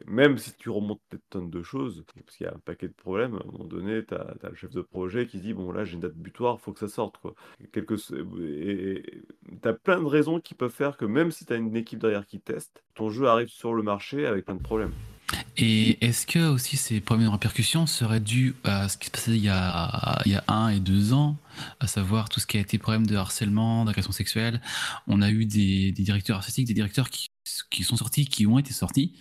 Même 0.07 0.39
si 0.39 0.55
tu 0.57 0.71
remontes 0.71 1.01
des 1.11 1.19
tonnes 1.31 1.51
de 1.51 1.63
choses, 1.63 2.05
parce 2.25 2.37
qu'il 2.37 2.47
y 2.47 2.49
a 2.51 2.55
un 2.55 2.61
paquet 2.65 2.89
de 2.89 2.95
problèmes, 2.95 3.35
à 3.35 3.39
un 3.47 3.53
moment 3.53 3.65
donné, 3.65 4.05
t'as, 4.05 4.35
t'as 4.41 4.49
le 4.49 4.55
chef 4.55 4.71
de 4.71 4.83
projet 4.83 5.27
qui 5.27 5.39
dit 5.39 5.53
Bon, 5.53 5.73
là, 5.73 5.85
j'ai 5.85 5.95
une 5.95 6.01
date 6.01 6.15
butoir, 6.15 6.61
faut 6.61 6.73
que 6.73 6.79
ça 6.81 6.89
sorte. 6.89 7.19
Quoi. 7.19 7.35
Quelque... 7.73 7.95
Et 8.41 9.03
t'as 9.63 9.73
plein 9.73 10.01
de 10.01 10.07
raisons 10.07 10.41
qui 10.41 10.55
peuvent 10.55 10.71
faire 10.71 10.97
que 10.97 11.05
même 11.05 11.31
si 11.31 11.45
t'as 11.45 11.57
une 11.57 11.75
équipe 11.77 11.99
derrière 12.01 12.27
qui 12.27 12.41
teste, 12.41 12.83
ton 12.95 13.11
jeu 13.11 13.27
arrive 13.27 13.49
sur 13.49 13.75
le 13.75 13.83
marché 13.83 14.27
avec 14.27 14.45
plein 14.45 14.55
de 14.55 14.63
problèmes. 14.63 14.93
Et 15.57 16.05
est-ce 16.07 16.27
que 16.27 16.39
aussi 16.39 16.77
ces 16.77 17.01
premières 17.01 17.33
répercussions 17.33 17.87
seraient 17.87 18.21
dues 18.21 18.55
à 18.65 18.89
ce 18.89 18.97
qui 18.97 19.07
se 19.07 19.11
passait 19.11 19.37
il 19.37 19.43
y 19.43 19.49
a, 19.49 20.45
un 20.49 20.69
et 20.69 20.81
deux 20.81 21.13
ans, 21.13 21.37
à 21.81 21.87
savoir 21.87 22.29
tout 22.29 22.41
ce 22.41 22.47
qui 22.47 22.59
a 22.59 22.61
été 22.61 22.79
problème 22.79 23.07
de 23.07 23.17
harcèlement, 23.17 23.85
d'agression 23.85 24.13
sexuelle? 24.13 24.61
On 25.07 25.23
a 25.23 25.31
eu 25.31 25.47
des, 25.47 25.93
directeurs 25.93 26.37
artistiques, 26.37 26.67
des 26.67 26.75
directeurs 26.75 27.11
qui 27.11 27.85
sont 27.85 27.97
sortis, 27.97 28.27
qui 28.27 28.47
ont 28.47 28.59
été 28.59 28.73
sortis. 28.73 29.15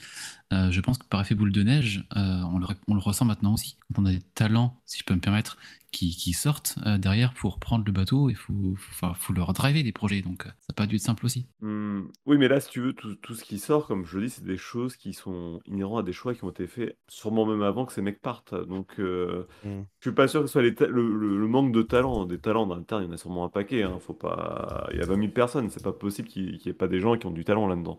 Euh, 0.54 0.70
je 0.72 0.80
pense 0.82 0.98
que 0.98 1.06
par 1.08 1.22
effet 1.22 1.34
boule 1.36 1.52
de 1.52 1.64
neige, 1.64 2.06
euh, 2.16 2.42
on, 2.54 2.60
le, 2.60 2.68
on 2.88 2.94
le 2.94 3.00
ressent 3.00 3.26
maintenant 3.26 3.54
aussi. 3.54 3.78
Quand 3.94 4.02
on 4.04 4.06
a 4.06 4.12
des 4.12 4.22
talents, 4.36 4.80
si 4.86 5.00
je 5.00 5.04
peux 5.04 5.16
me 5.16 5.20
permettre, 5.20 5.58
qui, 5.92 6.10
qui 6.16 6.34
sortent 6.34 6.76
euh, 6.86 6.98
derrière 6.98 7.34
pour 7.34 7.58
prendre 7.58 7.86
le 7.86 7.92
bateau, 7.94 8.30
il 8.30 8.36
faut, 8.36 8.76
faut, 8.78 9.08
faut 9.16 9.34
leur 9.34 9.54
driver 9.54 9.82
des 9.82 9.94
projets. 9.94 10.22
Donc 10.22 10.44
ça 10.44 10.50
n'a 10.70 10.76
pas 10.76 10.86
dû 10.88 10.98
être 10.98 11.02
simple 11.02 11.26
aussi. 11.26 11.48
Hmm, 11.62 12.02
Oui, 12.26 12.38
mais 12.38 12.48
là, 12.50 12.60
si 12.60 12.70
tu 12.70 12.82
veux, 12.82 12.94
tout, 12.94 13.16
tout 13.16 13.34
ce 13.34 13.44
qui 13.46 13.58
sort, 13.58 13.88
comme 13.88 14.06
je 14.06 14.20
le 14.20 14.26
dis, 14.26 14.30
c'est 14.30 14.44
des 14.44 14.58
choses 14.58 14.98
qui 14.98 15.14
sont 15.14 15.62
inhérents 15.66 15.98
à 16.00 16.04
des 16.04 16.12
choix 16.14 16.36
qui 16.36 16.44
ont 16.44 16.50
été 16.52 16.68
faits 16.68 16.98
sûrement 17.08 17.46
même 17.46 17.62
avant 17.64 17.86
que 17.86 17.94
ces 17.94 18.02
mecs 18.02 18.22
partent. 18.22 18.54
Donc, 18.68 19.00
euh, 19.00 19.48
Mm. 19.64 19.82
je 20.00 20.10
suis 20.10 20.16
pas 20.16 20.28
sûr 20.28 20.42
que 20.42 20.48
ce 20.48 20.54
soit 20.54 20.62
les 20.64 20.76
ta- 20.76 20.86
le, 20.88 21.16
le- 21.18 21.40
le 21.40 21.48
manque 21.48 21.72
de 21.72 21.82
talent. 21.82 22.26
Des 22.26 22.38
talents 22.40 22.68
d'interne, 22.68 23.04
il 23.04 23.08
y 23.08 23.10
en 23.10 23.14
a 23.14 23.18
sûrement 23.18 23.46
un 23.46 23.50
paquet. 23.50 23.84
Hein. 23.84 23.98
Faut 24.00 24.14
pas... 24.14 24.88
Il 24.92 25.00
y 25.00 25.02
a 25.02 25.06
20 25.06 25.16
000 25.18 25.30
personnes, 25.32 25.70
c'est 25.72 25.82
pas 25.84 25.94
possible 25.94 26.28
qu'il 26.28 26.52
n'y 26.64 26.68
ait 26.68 26.74
pas 26.74 26.88
des 26.90 27.00
gens 27.00 27.18
qui 27.18 27.26
ont 27.26 27.32
du 27.32 27.46
talent 27.46 27.68
là-dedans. 27.68 27.98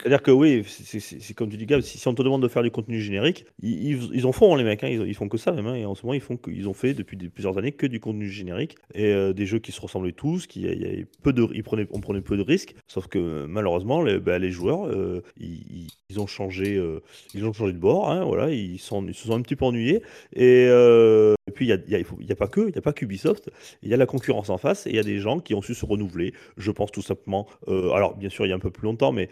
C'est-à-dire 0.00 0.22
que 0.22 0.30
oui, 0.30 0.64
c'est- 0.66 1.34
comme 1.34 1.48
tu 1.50 1.56
dis, 1.56 1.66
Gab, 1.66 1.80
si, 1.80 2.06
on 2.08 2.14
te 2.14 2.22
demande 2.22 2.42
de 2.42 2.48
faire 2.48 2.62
du 2.62 2.70
contenu 2.70 3.00
générique, 3.00 3.46
ils, 3.62 4.10
ils- 4.14 4.26
en 4.26 4.32
font, 4.32 4.54
hein, 4.54 4.58
les 4.58 4.64
mecs, 4.64 4.82
hein, 4.84 4.88
ils, 4.88 5.14
font 5.14 5.28
que 5.28 5.38
ça 5.38 5.52
même. 5.52 5.66
hein, 5.66 5.74
et 5.74 5.84
en 5.86 5.94
ce 5.94 6.04
moment, 6.04 6.14
ils, 6.14 6.20
font 6.20 6.36
que, 6.36 6.50
ils 6.50 6.68
ont 6.68 6.74
fait 6.74 6.94
depuis 6.94 7.16
plusieurs 7.16 7.58
années 7.58 7.72
que 7.72 7.86
du 7.86 8.00
contenu 8.00 8.28
générique 8.28 8.76
et 8.94 9.06
euh, 9.06 9.32
des 9.32 9.46
jeux 9.46 9.58
qui 9.58 9.72
se 9.72 9.80
ressemblaient 9.80 10.12
tous, 10.12 10.46
qui 10.46 10.60
y 10.62 10.66
avait 10.68 11.06
peu 11.22 11.32
de, 11.32 11.46
ils 11.54 11.62
prenaient, 11.62 11.86
on 11.92 12.00
prenait 12.00 12.20
peu 12.20 12.36
de 12.36 12.42
risques. 12.42 12.74
Sauf 12.86 13.06
que 13.08 13.46
malheureusement, 13.46 14.02
les, 14.02 14.18
bah, 14.18 14.38
joueurs, 14.50 14.86
euh, 14.86 15.22
ils, 15.38 15.88
ont 16.18 16.26
changé, 16.26 16.76
euh, 16.76 17.00
ils 17.34 17.44
ont 17.44 17.52
changé 17.52 17.72
de 17.72 17.78
bord. 17.78 18.14
voilà, 18.26 18.50
ils, 18.50 18.78
sont, 18.78 19.06
ils 19.06 19.14
se 19.14 19.26
sont 19.26 19.34
un 19.34 19.42
petit 19.42 19.56
peu 19.56 19.64
ennuyés. 19.64 20.02
Et, 20.34 20.68
et 21.50 21.52
puis, 21.52 21.66
il 21.66 21.68
y 21.68 21.72
a, 21.72 21.78
y 21.88 21.94
a- 21.96 21.98
y 22.30 22.34
pas 22.34 22.46
que, 22.48 22.68
il 22.68 22.74
y 22.74 22.78
a 22.78 22.82
pas 22.82 22.92
qu'Ubisoft. 22.92 23.50
Il 23.82 23.88
y 23.90 23.94
a 23.94 23.96
la 23.96 24.06
concurrence 24.06 24.48
en 24.50 24.58
face 24.58 24.86
et 24.86 24.90
il 24.90 24.96
y 24.96 24.98
a 24.98 25.02
des 25.02 25.18
gens 25.18 25.40
qui 25.40 25.52
ont 25.54 25.62
su 25.62 25.74
se 25.74 25.84
renouveler. 25.84 26.32
Je 26.56 26.70
pense 26.70 26.90
tout 26.92 27.02
simplement. 27.02 27.46
euh, 27.68 27.90
alors, 27.92 28.16
bien 28.16 28.28
sûr, 28.30 28.46
il 28.46 28.50
y 28.50 28.52
a 28.52 28.56
un 28.56 28.60
peu 28.60 28.70
plus 28.70 28.84
longtemps, 28.84 29.12
mais 29.12 29.28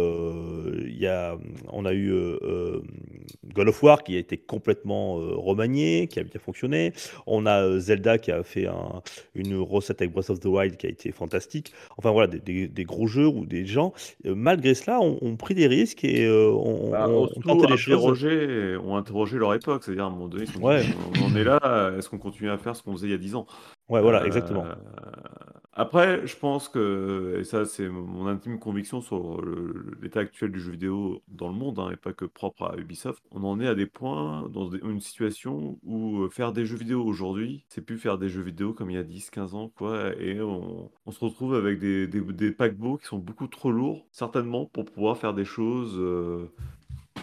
euh, 0.00 0.84
y 0.88 1.06
a, 1.06 1.36
on 1.72 1.84
a 1.84 1.92
eu 1.92 2.10
euh, 2.12 2.38
euh, 2.42 2.82
God 3.54 3.68
of 3.68 3.82
War 3.82 4.02
qui 4.04 4.16
a 4.16 4.18
été 4.18 4.36
complètement 4.36 5.18
euh, 5.20 5.34
remanié, 5.36 6.06
qui 6.08 6.18
a 6.20 6.22
bien 6.24 6.40
fonctionné. 6.44 6.92
On 7.26 7.46
a 7.46 7.78
Zelda 7.78 8.18
qui 8.18 8.30
a 8.32 8.42
fait 8.42 8.66
un- 8.66 9.02
une 9.34 9.56
recette 9.58 10.00
avec 10.02 10.12
Breath 10.12 10.30
of 10.30 10.40
the 10.40 10.46
Wild 10.46 10.76
qui 10.76 10.86
a 10.86 10.90
été 10.90 11.12
fantastique. 11.12 11.72
Enfin 11.96 12.10
voilà, 12.10 12.26
des, 12.28 12.40
des- 12.40 12.68
des 12.68 12.84
gros 12.84 13.06
jeux 13.06 13.26
où 13.26 13.46
des 13.46 13.66
gens, 13.66 13.92
malgré 14.24 14.74
cela, 14.74 15.00
ont, 15.00 15.18
ont 15.22 15.36
pris 15.36 15.54
des 15.54 15.66
risques 15.66 16.04
et 16.04 16.28
ont, 16.30 16.90
bah, 16.90 17.08
ont 17.08 17.28
surtout 17.28 17.48
tenté 17.48 17.66
des 17.66 17.76
choses. 17.76 17.94
interrogé, 17.94 18.76
ont 18.76 18.96
interrogé 18.96 19.38
leur 19.38 19.54
époque. 19.54 19.82
C'est-à-dire, 19.84 20.04
à 20.04 20.08
un 20.08 20.10
moment 20.10 20.28
donné, 20.28 20.44
on 20.60 21.24
en 21.24 21.36
est 21.36 21.44
là, 21.46 21.92
est-ce 21.96 22.08
qu'on 22.10 22.18
continue 22.18 22.50
à 22.50 22.58
faire 22.58 22.76
ce 22.76 22.82
qu'on 22.82 22.92
faisait 22.92 23.08
il 23.08 23.10
y 23.10 23.14
a 23.14 23.18
10 23.18 23.34
ans? 23.34 23.46
Ouais, 23.88 24.00
voilà, 24.00 24.24
Euh, 24.24 24.26
exactement. 24.26 24.76
Après, 25.72 26.26
je 26.26 26.36
pense 26.36 26.68
que, 26.70 27.36
et 27.40 27.44
ça 27.44 27.66
c'est 27.66 27.88
mon 27.88 28.26
intime 28.26 28.58
conviction 28.58 29.00
sur 29.02 29.42
l'état 30.00 30.20
actuel 30.20 30.50
du 30.50 30.58
jeu 30.60 30.72
vidéo 30.72 31.22
dans 31.28 31.48
le 31.48 31.54
monde, 31.54 31.78
hein, 31.78 31.90
et 31.92 31.96
pas 31.96 32.14
que 32.14 32.24
propre 32.24 32.64
à 32.64 32.76
Ubisoft, 32.78 33.22
on 33.30 33.44
en 33.44 33.60
est 33.60 33.68
à 33.68 33.74
des 33.74 33.86
points, 33.86 34.48
dans 34.48 34.68
des- 34.70 34.78
une 34.78 35.00
situation 35.00 35.78
où 35.82 36.22
euh, 36.22 36.30
faire 36.30 36.52
des 36.52 36.64
jeux 36.64 36.78
vidéo 36.78 37.04
aujourd'hui, 37.04 37.64
c'est 37.68 37.82
plus 37.84 37.98
faire 37.98 38.16
des 38.18 38.28
jeux 38.30 38.40
vidéo 38.42 38.72
comme 38.72 38.90
il 38.90 38.94
y 38.94 38.98
a 38.98 39.02
10-15 39.02 39.54
ans, 39.54 39.68
quoi, 39.76 40.14
et 40.18 40.40
on, 40.40 40.90
on 41.04 41.10
se 41.10 41.20
retrouve 41.22 41.54
avec 41.54 41.78
des, 41.78 42.06
des, 42.06 42.20
des 42.22 42.52
paquebots 42.52 42.96
qui 42.98 43.06
sont 43.06 43.18
beaucoup 43.18 43.46
trop 43.46 43.70
lourds, 43.70 44.06
certainement, 44.12 44.66
pour 44.66 44.86
pouvoir 44.86 45.18
faire 45.18 45.34
des 45.34 45.44
choses 45.44 45.94
euh, 45.98 46.50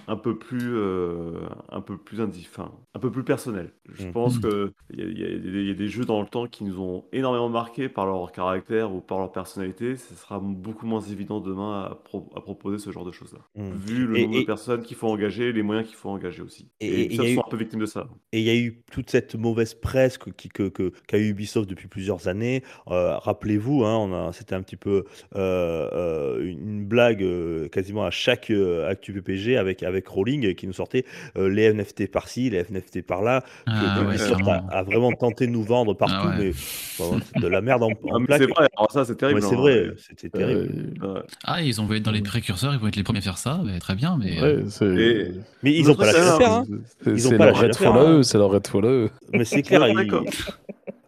un 0.07 0.15
peu 0.17 0.37
plus, 0.37 0.75
euh, 0.75 1.39
un 1.69 1.81
peu 1.81 1.97
plus 1.97 2.19
indi- 2.21 2.47
un 2.93 2.99
peu 2.99 3.11
plus 3.11 3.23
personnel. 3.23 3.71
Je 3.93 4.07
Mm. 4.07 4.11
pense 4.11 4.37
Mm. 4.37 4.41
que 4.41 4.71
il 4.91 4.99
y, 5.17 5.23
a- 5.23 5.29
y 5.29 5.39
des- 5.39 5.49
il 5.61 5.67
y 5.67 5.71
a 5.71 5.73
des 5.73 5.87
jeux 5.87 6.05
dans 6.05 6.21
le 6.21 6.27
temps 6.27 6.47
qui 6.47 6.63
nous 6.63 6.79
ont 6.81 7.05
énormément 7.13 7.49
marqué 7.49 7.89
par 7.89 8.05
leur 8.05 8.31
caractère 8.31 8.93
ou 8.93 9.01
par 9.01 9.19
leur 9.19 9.31
personnalité. 9.31 9.95
Ce 9.95 10.13
sera 10.15 10.39
beaucoup 10.39 10.85
moins 10.85 11.01
évident 11.01 11.39
demain 11.39 11.83
à, 11.91 11.95
pro- 11.95 12.29
à 12.35 12.41
proposer 12.41 12.77
ce 12.79 12.91
genre 12.91 13.05
de 13.05 13.11
choses-là. 13.11 13.39
Mm. 13.55 13.71
Vu 13.73 14.05
le 14.07 14.17
Et- 14.17 14.23
nombre 14.25 14.35
et- 14.37 14.41
de 14.41 14.45
personnes 14.45 14.81
qu'il 14.83 14.97
faut 14.97 15.07
engager, 15.07 15.53
les 15.53 15.61
moyens 15.63 15.87
qu'il 15.87 15.95
faut 15.97 16.09
engager 16.09 16.41
aussi. 16.41 16.69
Et- 16.79 16.87
Et, 16.87 16.89
et- 16.89 17.01
et 17.01 17.05
Ubisoft 17.05 17.23
il 17.23 17.25
y 17.25 17.29
a 17.29 17.31
eu- 17.31 17.35
sont 17.35 17.43
un 17.45 17.49
peu 17.49 17.57
victimes 17.57 17.79
de 17.79 17.85
ça. 17.85 18.07
Et 18.31 18.39
il 18.39 18.45
y 18.45 18.49
a 18.49 18.55
eu 18.55 18.83
toute 18.91 19.09
cette 19.09 19.35
mauvaise 19.35 19.73
presse 19.73 20.17
que- 20.17 20.29
qui- 20.31 20.49
que- 20.49 20.69
que- 20.69 20.91
qu'a 21.07 21.17
eu 21.17 21.29
Ubisoft 21.29 21.69
depuis 21.69 21.87
plusieurs 21.87 22.27
années. 22.27 22.63
Euh, 22.89 23.17
Rappelez-vous, 23.17 23.83
hein, 23.85 24.31
c'était 24.33 24.55
un 24.55 24.61
petit 24.61 24.75
peu 24.75 25.05
euh, 25.35 25.89
euh, 25.93 26.43
une 26.43 26.85
blague 26.85 27.23
quasiment 27.69 28.03
à 28.05 28.11
chaque 28.11 28.51
actu 28.87 29.13
PPG 29.13 29.55
avec, 29.57 29.83
avec 29.83 29.92
Rowling 30.07 30.45
euh, 30.47 30.53
qui 30.53 30.67
nous 30.67 30.73
sortait 30.73 31.05
euh, 31.37 31.49
les 31.49 31.71
NFT 31.73 32.11
par-ci, 32.11 32.49
les 32.49 32.63
NFT 32.69 33.01
par-là. 33.05 33.41
que 33.41 33.71
Ah 33.71 34.01
ouais, 34.01 34.15
Ubisoft 34.15 34.41
a, 34.71 34.83
vraiment 34.83 35.11
tenté 35.11 35.47
de 35.47 35.51
nous 35.51 35.63
vendre 35.63 35.93
partout, 35.93 36.15
Ah 36.17 36.27
ouais. 36.37 36.45
mais 36.47 36.51
bon, 36.99 37.19
c'est 37.33 37.41
de 37.41 37.47
la 37.47 37.61
merde 37.61 37.83
en, 37.83 37.89
en 37.89 38.23
Ah, 38.29 38.37
c'est 38.37 38.45
vrai, 38.49 38.67
alors 38.77 38.91
ça 38.91 39.05
c'est 39.05 39.15
terrible. 39.15 39.41
c'est 39.41 39.53
hein, 39.53 39.57
vrai, 39.57 39.87
c'était 39.97 40.29
terrible. 40.29 40.99
euh, 41.03 41.13
Ouais. 41.15 41.19
Ah, 41.45 41.61
ils 41.61 41.79
ont 41.81 41.85
voulu 41.85 41.97
être 41.99 42.05
dans 42.05 42.11
les 42.11 42.21
précurseurs, 42.21 42.73
ils 42.73 42.79
vont 42.79 42.87
être 42.87 42.95
les 42.95 43.03
premiers 43.03 43.19
à 43.19 43.21
faire 43.21 43.37
ça, 43.37 43.61
mais 43.65 43.79
très 43.79 43.95
bien, 43.95 44.17
mais 44.19 44.41
euh, 44.41 44.63
c'est 44.69 44.85
Et- 44.85 45.31
Mais 45.63 45.73
ils 45.73 45.87
n'ont 45.87 45.95
pas 45.95 46.05
lâché 46.05 46.17
c'est 46.19 46.25
l'affaire, 46.25 46.51
un- 46.51 46.61
hein. 46.61 46.65
c'est- 47.03 47.09
Ils 47.11 47.27
ont 47.27 47.29
c'est 47.31 47.37
pas 47.37 47.45
leur 47.45 47.55
lâché 47.55 47.67
Redfall 47.67 47.87
l'affaire, 47.87 48.01
à 48.01 48.05
hein. 48.09 48.17
eux, 48.17 48.23
c'est 48.23 48.37
leur 48.37 48.49
Redfall 48.51 48.85
à 48.85 48.89
eux. 48.89 49.09
mais 49.33 49.45
c'est 49.45 49.61
clair. 49.61 49.87
Ils- 49.87 49.95
d'accord. 49.95 50.23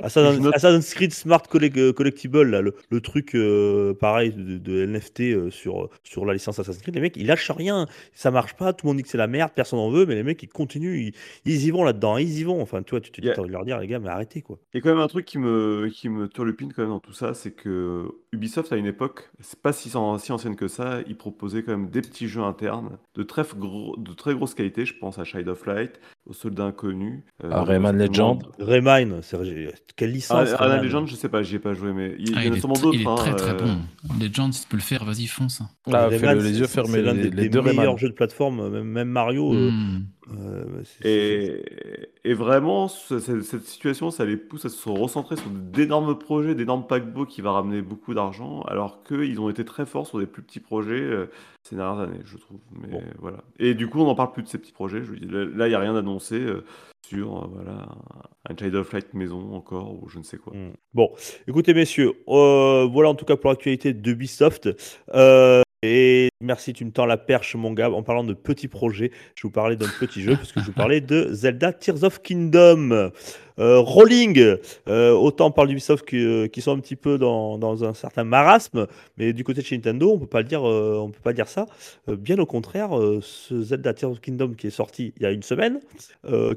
Assassin's, 0.05 0.35
Je 0.37 0.41
note- 0.41 0.55
Assassin's 0.55 0.93
Creed 0.93 1.13
Smart 1.13 1.41
Collect- 1.49 1.77
euh, 1.77 1.93
Collectible, 1.93 2.43
là, 2.43 2.61
le, 2.61 2.75
le 2.89 3.01
truc 3.01 3.35
euh, 3.35 3.93
pareil 3.93 4.31
de, 4.33 4.57
de 4.57 4.85
NFT 4.85 5.21
euh, 5.21 5.49
sur, 5.51 5.89
sur 6.03 6.25
la 6.25 6.33
licence 6.33 6.59
Assassin's 6.59 6.81
Creed, 6.81 6.95
les 6.95 7.01
mecs 7.01 7.17
ils 7.17 7.25
lâchent 7.25 7.51
rien, 7.51 7.87
ça 8.13 8.31
marche 8.31 8.53
pas, 8.55 8.73
tout 8.73 8.85
le 8.85 8.89
monde 8.91 8.97
dit 8.97 9.03
que 9.03 9.09
c'est 9.09 9.17
la 9.17 9.27
merde, 9.27 9.51
personne 9.55 9.79
en 9.79 9.89
veut, 9.89 10.05
mais 10.05 10.15
les 10.15 10.23
mecs 10.23 10.41
ils 10.43 10.47
continuent, 10.49 10.97
ils, 11.07 11.13
ils 11.45 11.65
y 11.65 11.71
vont 11.71 11.83
là-dedans, 11.83 12.17
ils 12.17 12.39
y 12.39 12.43
vont. 12.43 12.61
Enfin, 12.61 12.83
tu 12.83 12.91
vois, 12.91 13.01
tu 13.01 13.11
te 13.11 13.19
dis, 13.21 13.27
Yeah. 13.27 13.35
t'as 13.35 13.41
envie 13.41 13.49
de 13.49 13.53
leur 13.53 13.65
dire, 13.65 13.79
les 13.79 13.87
gars, 13.87 13.99
mais 13.99 14.09
arrêtez 14.09 14.41
quoi. 14.41 14.59
Il 14.73 14.77
y 14.77 14.79
a 14.79 14.81
quand 14.81 14.89
même 14.89 14.99
un 14.99 15.07
truc 15.07 15.25
qui 15.25 15.37
me, 15.39 15.89
qui 15.91 16.09
me 16.09 16.27
turlupine 16.27 16.71
quand 16.73 16.83
même 16.83 16.91
dans 16.91 16.99
tout 16.99 17.13
ça, 17.13 17.33
c'est 17.33 17.51
que 17.51 18.05
Ubisoft 18.35 18.71
à 18.73 18.75
une 18.77 18.85
époque, 18.85 19.29
c'est 19.39 19.59
pas 19.61 19.73
si, 19.73 19.95
an- 19.95 20.17
si 20.17 20.31
ancienne 20.31 20.55
que 20.55 20.67
ça, 20.67 20.99
ils 21.07 21.15
proposaient 21.15 21.63
quand 21.63 21.71
même 21.71 21.89
des 21.89 22.01
petits 22.01 22.27
jeux 22.27 22.41
internes 22.43 22.97
de 23.15 23.23
très, 23.23 23.43
gros, 23.57 23.95
de 23.97 24.13
très 24.13 24.33
grosse 24.35 24.53
qualité. 24.53 24.85
Je 24.85 24.93
pense 24.93 25.17
à 25.17 25.23
Child 25.23 25.47
of 25.47 25.65
Light, 25.65 25.99
au 26.25 26.33
Soldat 26.33 26.65
Inconnu. 26.65 27.23
euh, 27.43 27.49
À 27.51 27.63
Rayman 27.63 27.97
Legend. 27.97 28.43
Rayman, 28.59 29.19
c'est 29.21 29.37
vrai, 29.37 29.73
quelle 29.95 30.09
Ah, 30.09 30.13
licence 30.13 30.49
Rayman 30.53 30.57
Rayman 30.69 30.83
Legend, 30.85 31.07
je 31.07 31.15
sais 31.15 31.29
pas, 31.29 31.41
j'y 31.43 31.55
ai 31.55 31.59
pas 31.59 31.73
joué, 31.73 31.93
mais 31.93 32.15
il, 32.19 32.29
il 32.29 32.37
Ah, 32.37 32.45
y 32.45 32.49
en 32.49 32.53
a 32.53 32.59
sûrement 32.59 32.75
tr- 32.75 32.81
d'autres. 32.83 32.97
il 32.97 33.01
est 33.03 33.07
hein, 33.07 33.15
très 33.15 33.35
très 33.35 33.51
euh, 33.51 33.59
bon. 33.65 33.77
Legend, 34.19 34.53
si 34.53 34.63
tu 34.63 34.67
peux 34.67 34.77
le 34.77 34.81
faire, 34.83 35.05
vas-y, 35.05 35.27
fonce. 35.27 35.61
Ah, 35.91 36.07
Rayman, 36.07 36.37
les 36.39 36.59
yeux 36.59 36.67
fermés, 36.67 36.91
C'est 36.93 37.01
l'un 37.01 37.13
les, 37.13 37.23
des, 37.23 37.29
les 37.29 37.43
des 37.43 37.49
deux 37.49 37.61
meilleurs 37.61 37.77
Rayman. 37.77 37.97
jeux 37.97 38.09
de 38.09 38.13
plateforme, 38.13 38.69
même, 38.69 38.83
même 38.83 39.09
Mario. 39.09 39.53
euh, 39.53 39.71
Hmm. 39.71 40.05
euh, 40.37 40.65
c'est- 40.83 41.03
c'est- 41.03 41.09
Et, 41.09 41.63
et 42.25 42.33
vraiment, 42.33 42.87
ce- 42.87 43.19
cette, 43.19 43.43
cette 43.43 43.65
situation, 43.65 44.09
ça 44.11 44.25
les 44.25 44.35
pousse 44.37 44.65
à 44.65 44.69
se 44.69 44.89
recentrer 44.89 45.35
sur 45.37 45.49
d'énormes 45.49 46.17
projets, 46.17 46.55
d'énormes 46.55 46.85
paquebots 46.87 47.25
qui 47.25 47.41
va 47.41 47.51
ramener 47.51 47.81
beaucoup 47.81 48.13
d'argent, 48.13 48.61
alors 48.63 49.03
qu'ils 49.03 49.39
ont 49.39 49.49
été 49.49 49.63
très 49.63 49.85
forts 49.85 50.07
sur 50.07 50.19
des 50.19 50.25
plus 50.25 50.41
petits 50.41 50.59
projets 50.59 50.99
euh, 51.01 51.27
ces 51.63 51.75
dernières 51.75 52.01
années, 52.03 52.19
je 52.25 52.37
trouve. 52.37 52.59
Mais 52.81 52.87
Bon. 52.89 53.01
voilà. 53.19 53.37
Et 53.59 53.73
du 53.75 53.87
coup, 53.87 53.99
on 54.01 54.05
n'en 54.05 54.15
parle 54.15 54.31
plus 54.31 54.43
de 54.43 54.47
ces 54.47 54.57
petits 54.57 54.73
projets. 54.73 55.03
Je, 55.03 55.13
dis, 55.13 55.27
là, 55.27 55.67
il 55.67 55.69
n'y 55.69 55.75
a 55.75 55.79
rien 55.79 55.95
annoncé 55.95 56.35
euh, 56.39 56.63
sur 57.07 57.43
euh, 57.43 57.47
voilà, 57.53 57.85
un 58.49 58.55
Child 58.57 58.75
of 58.75 58.91
Light 58.91 59.13
maison 59.13 59.53
encore, 59.53 59.93
ou 60.01 60.09
je 60.09 60.17
ne 60.17 60.23
sais 60.23 60.37
quoi. 60.37 60.53
Mm. 60.53 60.73
Bon, 60.93 61.11
écoutez 61.47 61.73
messieurs, 61.75 62.13
euh, 62.27 62.87
voilà 62.91 63.09
en 63.09 63.15
tout 63.15 63.25
cas 63.25 63.35
pour 63.37 63.49
l'actualité 63.51 63.93
d'Ubisoft. 63.93 64.69
Euh, 65.13 65.61
merci, 66.41 66.73
tu 66.73 66.85
me 66.85 66.91
tends 66.91 67.05
la 67.05 67.17
perche, 67.17 67.55
mon 67.55 67.71
gars. 67.73 67.89
En 67.91 68.03
parlant 68.03 68.23
de 68.23 68.33
petits 68.33 68.67
projets, 68.67 69.11
je 69.35 69.43
vous 69.43 69.51
parlais 69.51 69.75
d'un 69.75 69.89
petit 69.99 70.21
jeu 70.21 70.35
parce 70.35 70.51
que 70.51 70.59
je 70.59 70.65
vous 70.65 70.73
parlais 70.73 71.01
de 71.01 71.29
Zelda 71.31 71.73
Tears 71.73 72.03
of 72.03 72.21
Kingdom. 72.21 73.11
Euh, 73.59 73.79
Rolling, 73.79 74.57
euh, 74.87 75.11
autant 75.13 75.47
on 75.47 75.51
parle 75.51 75.69
d'Ubisoft 75.69 76.05
qui 76.05 76.61
sont 76.61 76.71
un 76.71 76.79
petit 76.79 76.95
peu 76.95 77.17
dans, 77.17 77.57
dans 77.57 77.83
un 77.83 77.93
certain 77.93 78.23
marasme, 78.23 78.87
mais 79.17 79.33
du 79.33 79.43
côté 79.43 79.61
de 79.61 79.65
chez 79.65 79.75
Nintendo, 79.77 80.11
on 80.13 80.19
peut 80.19 80.27
pas 80.27 80.41
le 80.41 80.47
dire, 80.47 80.67
euh, 80.67 80.97
on 80.99 81.09
peut 81.09 81.21
pas 81.23 81.33
dire 81.33 81.47
ça. 81.47 81.65
Bien 82.07 82.37
au 82.39 82.45
contraire, 82.45 82.89
ce 83.21 83.61
Zelda 83.61 83.93
Tears 83.93 84.11
of 84.11 84.19
Kingdom 84.21 84.53
qui 84.57 84.67
est 84.67 84.71
sorti 84.71 85.13
il 85.17 85.23
y 85.23 85.25
a 85.25 85.31
une 85.31 85.43
semaine, 85.43 85.79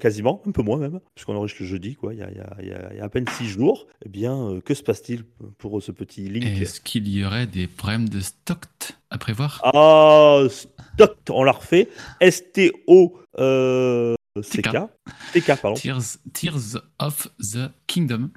quasiment, 0.01 0.43
un 0.47 0.51
peu 0.51 0.63
moins 0.63 0.79
même, 0.79 1.01
puisqu'on 1.15 1.35
enregistre 1.37 1.63
le 1.63 1.69
jeudi, 1.69 1.95
quoi, 1.95 2.15
il 2.15 2.21
y 2.21 2.23
a, 2.23 2.31
il 2.31 2.37
y 2.69 2.73
a- 2.73 2.91
il 2.93 2.99
y 2.99 3.01
à 3.01 3.09
peine 3.09 3.27
six 3.39 3.47
jours. 3.47 3.87
Eh 4.05 4.09
bien, 4.09 4.59
que 4.65 4.75
se 4.75 4.83
passe-t-il 4.83 5.25
pour 5.59 5.83
ce 5.83 5.93
petit 5.93 6.29
Link 6.29 6.45
Est-ce 6.61 6.81
qu'il 6.81 7.09
y 7.09 7.25
aurait 7.25 7.47
des 7.47 7.67
problèmes 7.67 8.09
de 8.09 8.21
stock 8.21 8.59
à 9.11 9.19
prévoir? 9.19 9.61
Ah, 9.63 10.43
stock, 10.51 11.17
on 11.31 11.45
l'a 11.45 11.53
refait. 11.53 11.89
STO 12.21 13.19
euh, 13.39 14.15
CK. 14.43 14.69
TK, 15.33 15.61
pardon. 15.61 15.75
Tears, 15.75 16.19
Tears 16.33 16.79
of 16.99 17.29
the 17.39 17.71
Kingdom. 17.87 18.31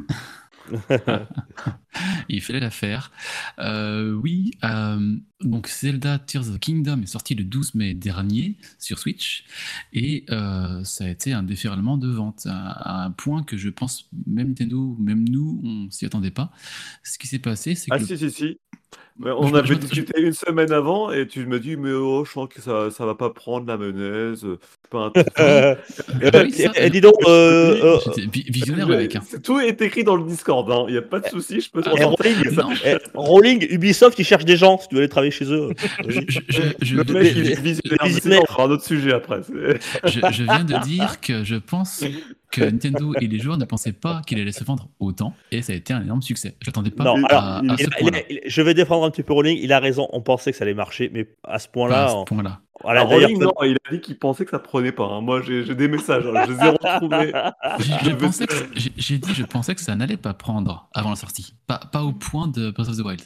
Il 2.29 2.41
fallait 2.41 2.59
la 2.59 2.69
faire. 2.69 3.11
Euh, 3.59 4.13
oui, 4.13 4.51
euh, 4.63 5.15
donc 5.43 5.67
Zelda 5.67 6.19
Tears 6.19 6.49
of 6.49 6.55
the 6.55 6.59
Kingdom 6.59 7.01
est 7.03 7.07
sorti 7.07 7.35
le 7.35 7.43
12 7.43 7.75
mai 7.75 7.93
dernier 7.93 8.55
sur 8.79 8.99
Switch 8.99 9.45
et 9.93 10.25
euh, 10.29 10.83
ça 10.83 11.05
a 11.05 11.09
été 11.09 11.33
un 11.33 11.43
déferlement 11.43 11.97
de 11.97 12.09
vente 12.09 12.45
à, 12.45 12.69
à 13.01 13.05
un 13.05 13.11
point 13.11 13.43
que 13.43 13.57
je 13.57 13.69
pense 13.69 14.07
même 14.27 14.49
Nintendo, 14.49 14.95
même 14.99 15.27
nous, 15.27 15.61
on 15.63 15.89
s'y 15.91 16.05
attendait 16.05 16.31
pas. 16.31 16.51
Ce 17.03 17.17
qui 17.17 17.27
s'est 17.27 17.39
passé, 17.39 17.75
c'est 17.75 17.89
que 17.89 17.95
Ah 17.95 17.99
le- 17.99 18.05
si, 18.05 18.17
si, 18.17 18.31
si. 18.31 18.57
Mais 19.19 19.29
on 19.31 19.53
avait 19.53 19.67
je 19.67 19.73
discuté 19.75 20.19
une 20.21 20.33
semaine 20.33 20.71
avant 20.71 21.11
et 21.11 21.27
tu 21.27 21.45
me 21.45 21.59
dis 21.59 21.75
mais 21.77 21.91
oh 21.91 22.25
je 22.25 22.31
sens 22.31 22.49
que 22.49 22.61
ça 22.61 22.89
ça 22.91 23.05
va 23.05 23.13
pas 23.15 23.29
prendre 23.29 23.67
la 23.67 23.77
menace, 23.77 24.43
euh, 24.43 24.57
c'est 24.61 24.89
pas 24.89 25.05
un 25.05 25.09
truc. 25.11 25.27
Euh, 25.39 25.75
Ah 26.33 26.41
oui, 26.43 26.51
ça, 26.51 26.71
et, 26.75 26.85
et 26.85 26.89
dis 26.89 27.01
donc, 27.01 27.13
euh, 27.27 27.97
euh, 27.97 27.97
visionnaire 28.49 28.87
le 28.87 28.97
mec. 28.97 29.15
hein. 29.15 29.21
Tout 29.43 29.59
est 29.59 29.81
écrit 29.81 30.03
dans 30.03 30.15
le 30.15 30.25
Discord, 30.25 30.67
il 30.67 30.73
hein. 30.73 30.85
n'y 30.91 30.97
a 30.97 31.01
pas 31.01 31.19
de 31.19 31.27
souci, 31.27 31.61
je 31.61 31.69
peux 31.71 31.81
eh, 32.85 32.97
Rolling, 33.13 33.67
Ubisoft, 33.69 34.17
ils 34.19 34.25
cherchent 34.25 34.45
des 34.45 34.57
gens 34.57 34.79
si 34.79 34.87
tu 34.87 34.95
veux 34.95 35.01
aller 35.01 35.09
travailler 35.09 35.30
chez 35.31 35.45
eux. 35.51 35.69
Je, 36.07 36.21
je- 36.27 36.39
je- 36.47 36.61
je- 36.81 36.95
Le 36.95 37.03
je- 37.07 37.13
mec 37.13 37.25
je- 37.25 37.39
il 37.39 38.33
un 38.59 38.69
autre 38.69 38.83
sujet 38.83 39.13
après. 39.13 39.41
je, 40.03 40.19
je 40.31 40.43
viens 40.43 40.63
de 40.63 40.77
dire 40.85 41.19
que 41.21 41.43
je 41.43 41.55
pense 41.55 42.03
que 42.51 42.61
Nintendo 42.61 43.13
et 43.21 43.27
les 43.27 43.39
joueurs 43.39 43.57
ne 43.57 43.65
pensaient 43.65 43.93
pas 43.93 44.21
qu'il 44.27 44.39
allait 44.39 44.51
se 44.51 44.63
vendre 44.63 44.89
autant, 44.99 45.33
et 45.51 45.61
ça 45.61 45.73
a 45.73 45.75
été 45.75 45.93
un 45.93 46.01
énorme 46.01 46.21
succès. 46.21 46.55
J'attendais 46.61 46.91
pas 46.91 47.03
Non, 47.05 47.15
à, 47.25 47.27
alors, 47.29 47.43
à 47.43 47.61
il- 47.63 47.85
ce 47.85 47.89
Il 48.01 48.15
a- 48.15 48.19
il 48.29 48.35
il- 48.35 48.41
je 48.45 48.61
vais 48.61 48.73
défendre 48.73 49.05
un 49.05 49.11
petit 49.11 49.23
peu 49.23 49.33
Rolling. 49.33 49.57
Il 49.61 49.71
a 49.73 49.79
raison. 49.79 50.07
On 50.11 50.21
pensait 50.21 50.51
que 50.51 50.57
ça 50.57 50.63
allait 50.65 50.73
marcher, 50.73 51.09
mais 51.13 51.27
à 51.43 51.59
ce 51.59 51.67
Pas 51.67 51.71
point-là, 51.73 52.09
à 52.09 52.15
on- 52.15 52.25
ce 52.25 52.25
point-là. 52.33 52.59
Voilà, 52.83 53.01
Alors, 53.01 53.11
Rolling, 53.13 53.39
non, 53.39 53.53
il 53.63 53.77
a 53.87 53.91
dit 53.91 54.01
qu'il 54.01 54.17
pensait 54.17 54.45
que 54.45 54.51
ça 54.51 54.59
prenait 54.59 54.91
pas. 54.91 55.05
hein. 55.05 55.21
Moi 55.21 55.41
j'ai 55.41 55.75
des 55.75 55.87
messages, 55.87 56.25
hein. 56.25 56.43
je 56.47 56.51
les 56.53 56.59
ai 56.59 56.69
retrouvés. 56.69 57.31
J'ai- 58.97 59.17
dit 59.17 59.33
je 59.33 59.43
pensais 59.43 59.75
que 59.75 59.81
ça 59.81 59.95
n'allait 59.95 60.17
pas 60.17 60.33
prendre 60.33 60.89
avant 60.93 61.09
la 61.11 61.15
sortie. 61.15 61.53
Pas, 61.67 61.77
pas 61.91 62.03
au 62.03 62.11
point 62.11 62.47
de 62.47 62.71
Breath 62.71 62.89
of 62.89 62.97
the 62.97 63.01
Wild. 63.05 63.21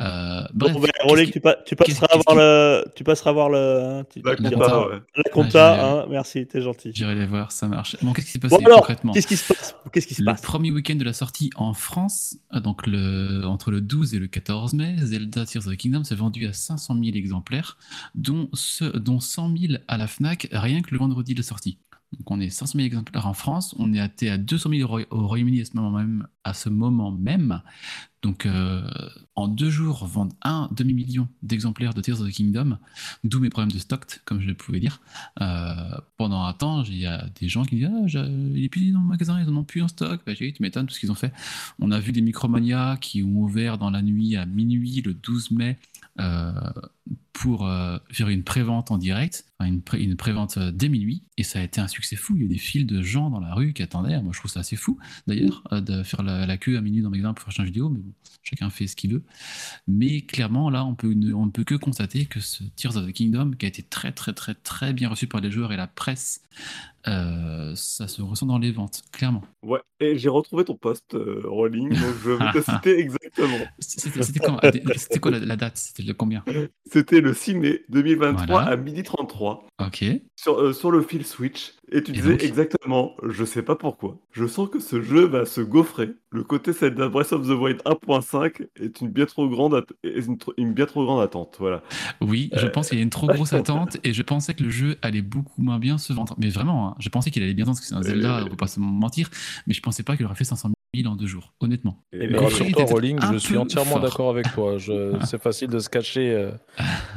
Euh, 0.00 0.42
bref, 0.54 0.72
Bon, 0.74 0.80
ben, 0.80 0.90
Rolling, 1.02 1.30
tu, 1.32 1.40
pa- 1.40 1.56
tu 1.66 1.74
passeras 1.74 2.06
voir 2.24 2.36
le, 2.36 2.84
tu 2.94 3.02
passeras 3.02 3.32
voir 3.32 3.48
le, 3.50 3.58
hein, 3.58 4.04
tu- 4.12 4.20
La 4.24 4.36
compta, 4.36 4.50
compta. 4.50 4.88
ouais. 4.88 4.98
la 5.16 5.22
compta, 5.32 5.72
Ouais, 5.72 5.76
j'ai- 5.76 5.82
hein, 5.84 6.06
merci, 6.08 6.46
t'es 6.46 6.60
gentil. 6.62 6.92
J'irai 6.94 7.16
les 7.16 7.26
voir, 7.26 7.50
ça 7.50 7.66
marche. 7.66 7.96
Bon, 8.02 8.12
qu'est-ce 8.12 8.26
qui 8.26 8.32
s'est 8.32 8.38
passé 8.38 8.56
Bon 8.56 8.64
alors, 8.64 8.78
concrètement 8.80 9.12
qu'est-ce 9.12 9.26
qui 9.26 9.36
se 9.36 9.52
passe? 9.52 9.74
Qu'est-ce 9.92 10.06
qui 10.06 10.14
se 10.14 10.22
Le 10.22 10.26
passe? 10.26 10.42
premier 10.42 10.70
week-end 10.70 10.94
de 10.94 11.02
la 11.04 11.12
sortie 11.12 11.50
en 11.56 11.74
France, 11.74 12.36
euh, 12.54 12.60
donc 12.60 12.86
le, 12.86 13.42
entre 13.44 13.72
le 13.72 13.80
12 13.80 14.14
et 14.14 14.18
le 14.20 14.28
14 14.28 14.74
mai, 14.74 14.94
Zelda 14.98 15.44
Tears 15.46 15.66
of 15.66 15.72
the 15.72 15.76
Kingdom 15.76 16.04
s'est 16.04 16.14
vendu 16.14 16.46
à 16.46 16.52
500 16.52 16.94
000 17.02 17.16
exemplaires, 17.16 17.76
dont, 18.14 18.48
ce, 18.52 18.96
dont 18.98 19.20
100 19.20 19.56
000 19.56 19.72
à 19.88 19.96
la 19.98 20.06
FNAC, 20.06 20.48
rien 20.52 20.82
que 20.82 20.90
le 20.92 20.98
vendredi 20.98 21.34
de 21.34 21.42
sortie. 21.42 21.78
Donc 22.12 22.30
on 22.30 22.40
est 22.40 22.48
500 22.48 22.78
000 22.78 22.86
exemplaires 22.86 23.26
en 23.26 23.34
France, 23.34 23.74
on 23.78 23.92
est 23.92 24.00
à, 24.00 24.32
à 24.32 24.38
200 24.38 24.70
000 24.70 24.82
au, 24.82 24.86
Roy- 24.90 25.06
au 25.10 25.26
Royaume-Uni 25.26 25.60
à 25.60 25.64
ce 25.66 25.76
moment 25.76 25.90
même. 25.90 26.26
À 26.42 26.54
ce 26.54 26.70
moment 26.70 27.12
même. 27.12 27.60
Donc 28.22 28.46
euh, 28.46 28.82
en 29.36 29.46
deux 29.46 29.68
jours, 29.68 30.06
vendre 30.06 30.34
un 30.42 30.68
demi-million 30.72 31.28
d'exemplaires 31.42 31.92
de 31.92 32.00
Tears 32.00 32.22
of 32.22 32.28
the 32.28 32.32
Kingdom, 32.32 32.78
d'où 33.24 33.38
mes 33.40 33.50
problèmes 33.50 33.70
de 33.70 33.78
stock, 33.78 34.20
comme 34.24 34.40
je 34.40 34.50
pouvais 34.52 34.80
dire. 34.80 35.00
Euh, 35.42 35.74
pendant 36.16 36.42
un 36.44 36.52
temps, 36.54 36.82
il 36.84 36.96
y 36.96 37.06
a 37.06 37.26
des 37.40 37.48
gens 37.48 37.64
qui 37.64 37.76
disent 37.76 37.90
ah, 37.92 38.24
il 38.26 38.64
est 38.64 38.68
plus 38.70 38.90
dans 38.90 39.00
le 39.02 39.06
magasin, 39.06 39.38
ils 39.40 39.48
en 39.48 39.56
ont 39.56 39.64
plus 39.64 39.82
en 39.82 39.88
stock. 39.88 40.22
Bah, 40.26 40.32
j'ai 40.34 40.46
dit, 40.46 40.54
tu 40.54 40.62
m'étonnes 40.62 40.86
tout 40.86 40.94
ce 40.94 41.00
qu'ils 41.00 41.12
ont 41.12 41.16
fait. 41.16 41.32
On 41.78 41.90
a 41.90 42.00
vu 42.00 42.12
des 42.12 42.22
Micromania 42.22 42.96
qui 43.00 43.22
ont 43.22 43.36
ouvert 43.42 43.76
dans 43.76 43.90
la 43.90 44.00
nuit 44.02 44.34
à 44.36 44.46
minuit 44.46 45.02
le 45.02 45.12
12 45.12 45.50
mai 45.50 45.78
euh, 46.20 46.52
pour 47.32 47.66
euh, 47.66 47.98
faire 48.10 48.28
une 48.28 48.42
pré-vente 48.42 48.90
en 48.90 48.98
direct, 48.98 49.44
enfin, 49.58 49.70
une, 49.70 49.80
pré- 49.80 50.02
une 50.02 50.16
pré-vente 50.16 50.56
euh, 50.58 50.72
dès 50.72 50.88
minuit, 50.88 51.22
et 51.36 51.44
ça 51.44 51.60
a 51.60 51.62
été 51.62 51.80
un 51.80 51.86
succès 51.86 52.16
fou. 52.16 52.34
Il 52.34 52.40
y 52.40 52.42
a 52.42 52.46
eu 52.46 52.48
des 52.48 52.58
files 52.58 52.86
de 52.86 53.00
gens 53.00 53.30
dans 53.30 53.38
la 53.38 53.54
rue 53.54 53.72
qui 53.72 53.82
attendaient. 53.82 54.20
Moi, 54.20 54.32
je 54.34 54.40
trouve 54.40 54.50
ça 54.50 54.60
assez 54.60 54.74
fou 54.76 54.98
d'ailleurs 55.28 55.62
euh, 55.72 55.80
de 55.80 56.02
faire 56.02 56.22
la, 56.22 56.46
la 56.46 56.56
queue 56.56 56.76
à 56.76 56.80
minuit 56.80 57.00
dans 57.00 57.10
le 57.10 57.16
magasin 57.16 57.34
pour 57.34 57.52
faire 57.52 57.60
une 57.64 57.66
vidéo, 57.66 57.88
mais 57.90 58.00
bon, 58.00 58.12
chacun 58.42 58.70
fait 58.70 58.88
ce 58.88 58.96
qu'il 58.96 59.12
veut. 59.12 59.22
Mais 59.86 60.22
clairement, 60.22 60.68
là, 60.68 60.84
on 60.84 60.94
peut, 60.96 61.12
ne, 61.12 61.32
on 61.32 61.46
ne 61.46 61.50
peut 61.52 61.64
que 61.64 61.76
constater 61.76 62.26
que 62.26 62.40
ce 62.40 62.64
Tears 62.74 62.96
of 62.96 63.06
the 63.06 63.12
Kingdom, 63.12 63.52
qui 63.52 63.66
a 63.66 63.68
été 63.68 63.82
très 63.84 64.10
très 64.10 64.32
très 64.32 64.54
très 64.54 64.92
bien 64.92 65.08
reçu 65.08 65.28
par 65.28 65.40
les 65.40 65.50
joueurs 65.52 65.72
et 65.72 65.76
la 65.76 65.86
presse, 65.86 66.42
euh, 67.06 67.72
ça 67.76 68.08
se 68.08 68.20
ressent 68.20 68.46
dans 68.46 68.58
les 68.58 68.72
ventes, 68.72 69.02
clairement. 69.12 69.44
Ouais, 69.62 69.78
et 70.00 70.18
j'ai 70.18 70.28
retrouvé 70.28 70.64
ton 70.64 70.76
post, 70.76 71.16
Rolling, 71.44 71.88
donc 71.90 72.14
je 72.24 72.30
vais 72.32 72.52
te 72.60 72.60
citer 72.70 72.98
exactement. 72.98 73.58
C'était 73.78 74.22
c'était 74.22 75.20
quoi 75.20 75.30
la, 75.30 75.38
la 75.38 75.56
date? 75.56 75.76
C'était 75.76 76.02
le 76.02 76.14
combien? 76.14 76.42
C'était 76.98 77.20
le 77.20 77.32
6 77.32 77.54
mai 77.54 77.84
2023 77.90 78.46
Voilà. 78.46 78.66
à 78.72 78.76
12h33 78.76 79.60
Ok. 79.86 80.04
sur, 80.36 80.58
euh, 80.60 80.72
sur 80.72 80.90
le 80.90 81.00
fil 81.02 81.24
Switch. 81.24 81.74
Et 81.92 82.02
tu 82.02 82.10
Et 82.10 82.14
disais 82.14 82.30
donc 82.32 82.42
exactement, 82.42 83.14
je 83.26 83.44
sais 83.44 83.62
pas 83.62 83.76
pourquoi. 83.76 84.18
Je 84.32 84.46
sens 84.46 84.68
que 84.68 84.80
ce 84.80 85.00
jeu 85.00 85.24
va 85.26 85.46
se 85.46 85.60
gaufrer. 85.60 86.10
Le 86.30 86.42
côté 86.42 86.72
Zelda 86.72 87.08
Breath 87.08 87.32
of 87.32 87.46
the 87.46 87.50
Wild 87.52 87.80
1.5 87.86 88.66
est 88.80 89.00
une 89.00 89.08
bien 89.08 89.24
trop 89.26 89.48
grande, 89.48 89.86
une, 90.58 90.72
bien 90.74 90.86
trop 90.86 91.04
grande 91.04 91.22
attente. 91.22 91.56
Voilà. 91.60 91.82
Oui, 92.20 92.50
je 92.54 92.66
pense 92.66 92.88
qu'il 92.88 92.98
y 92.98 93.00
a 93.00 93.04
une 93.04 93.10
trop 93.10 93.26
grosse 93.28 93.52
attente 93.52 93.96
et 94.04 94.12
je 94.12 94.22
pensais 94.22 94.52
que 94.54 94.62
le 94.64 94.70
jeu 94.70 94.96
allait 95.02 95.22
beaucoup 95.22 95.62
moins 95.62 95.78
bien 95.78 95.96
se 95.96 96.12
vendre. 96.12 96.34
Mais 96.38 96.48
vraiment, 96.50 96.88
hein, 96.90 96.94
je 96.98 97.08
pensais 97.08 97.30
qu'il 97.30 97.42
allait 97.42 97.54
bien 97.54 97.64
parce 97.64 97.80
que 97.80 97.86
c'est 97.86 97.94
un 97.94 98.02
Zelda, 98.02 98.38
Euh. 98.40 98.44
on 98.46 98.48
peut 98.50 98.56
pas 98.56 98.66
se 98.66 98.80
mentir, 98.80 99.30
mais 99.66 99.72
je 99.74 99.80
pensais 99.80 100.02
pas 100.02 100.16
qu'il 100.16 100.26
aurait 100.26 100.34
fait 100.34 100.44
500 100.44 100.70
000 100.94 101.06
en 101.12 101.16
deux 101.16 101.26
jours, 101.26 101.52
honnêtement. 101.60 102.02
Et- 102.12 102.26
rassure-toi, 102.34 102.82
était 102.82 102.92
Rolling, 102.92 103.18
je 103.32 103.36
suis 103.36 103.56
entièrement 103.56 103.98
d'accord 103.98 104.30
avec 104.30 104.50
toi. 104.52 104.76
C'est 105.24 105.40
facile 105.40 105.68
de 105.68 105.78
se 105.78 105.88
cacher 105.90 106.30
euh, 106.32 106.50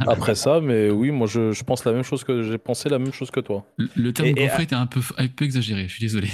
après 0.07 0.35
ça, 0.35 0.59
mais 0.61 0.89
oui, 0.89 1.11
moi 1.11 1.27
je, 1.27 1.51
je 1.53 1.63
pense 1.63 1.85
la 1.85 1.93
même 1.93 2.03
chose 2.03 2.23
que 2.23 2.43
j'ai 2.43 2.57
pensé 2.57 2.89
la 2.89 2.99
même 2.99 3.13
chose 3.13 3.31
que 3.31 3.39
toi. 3.39 3.65
Le, 3.77 3.87
le 3.95 4.13
terme 4.13 4.27
Et- 4.29 4.31
et- 4.31 4.33
gaufré 4.47 4.63
était 4.63 4.75
un 4.75 4.87
peu, 4.87 4.99
un 5.17 5.27
peu 5.27 5.45
exagéré, 5.45 5.87
je 5.87 5.93
suis 5.93 6.01
désolé. 6.01 6.27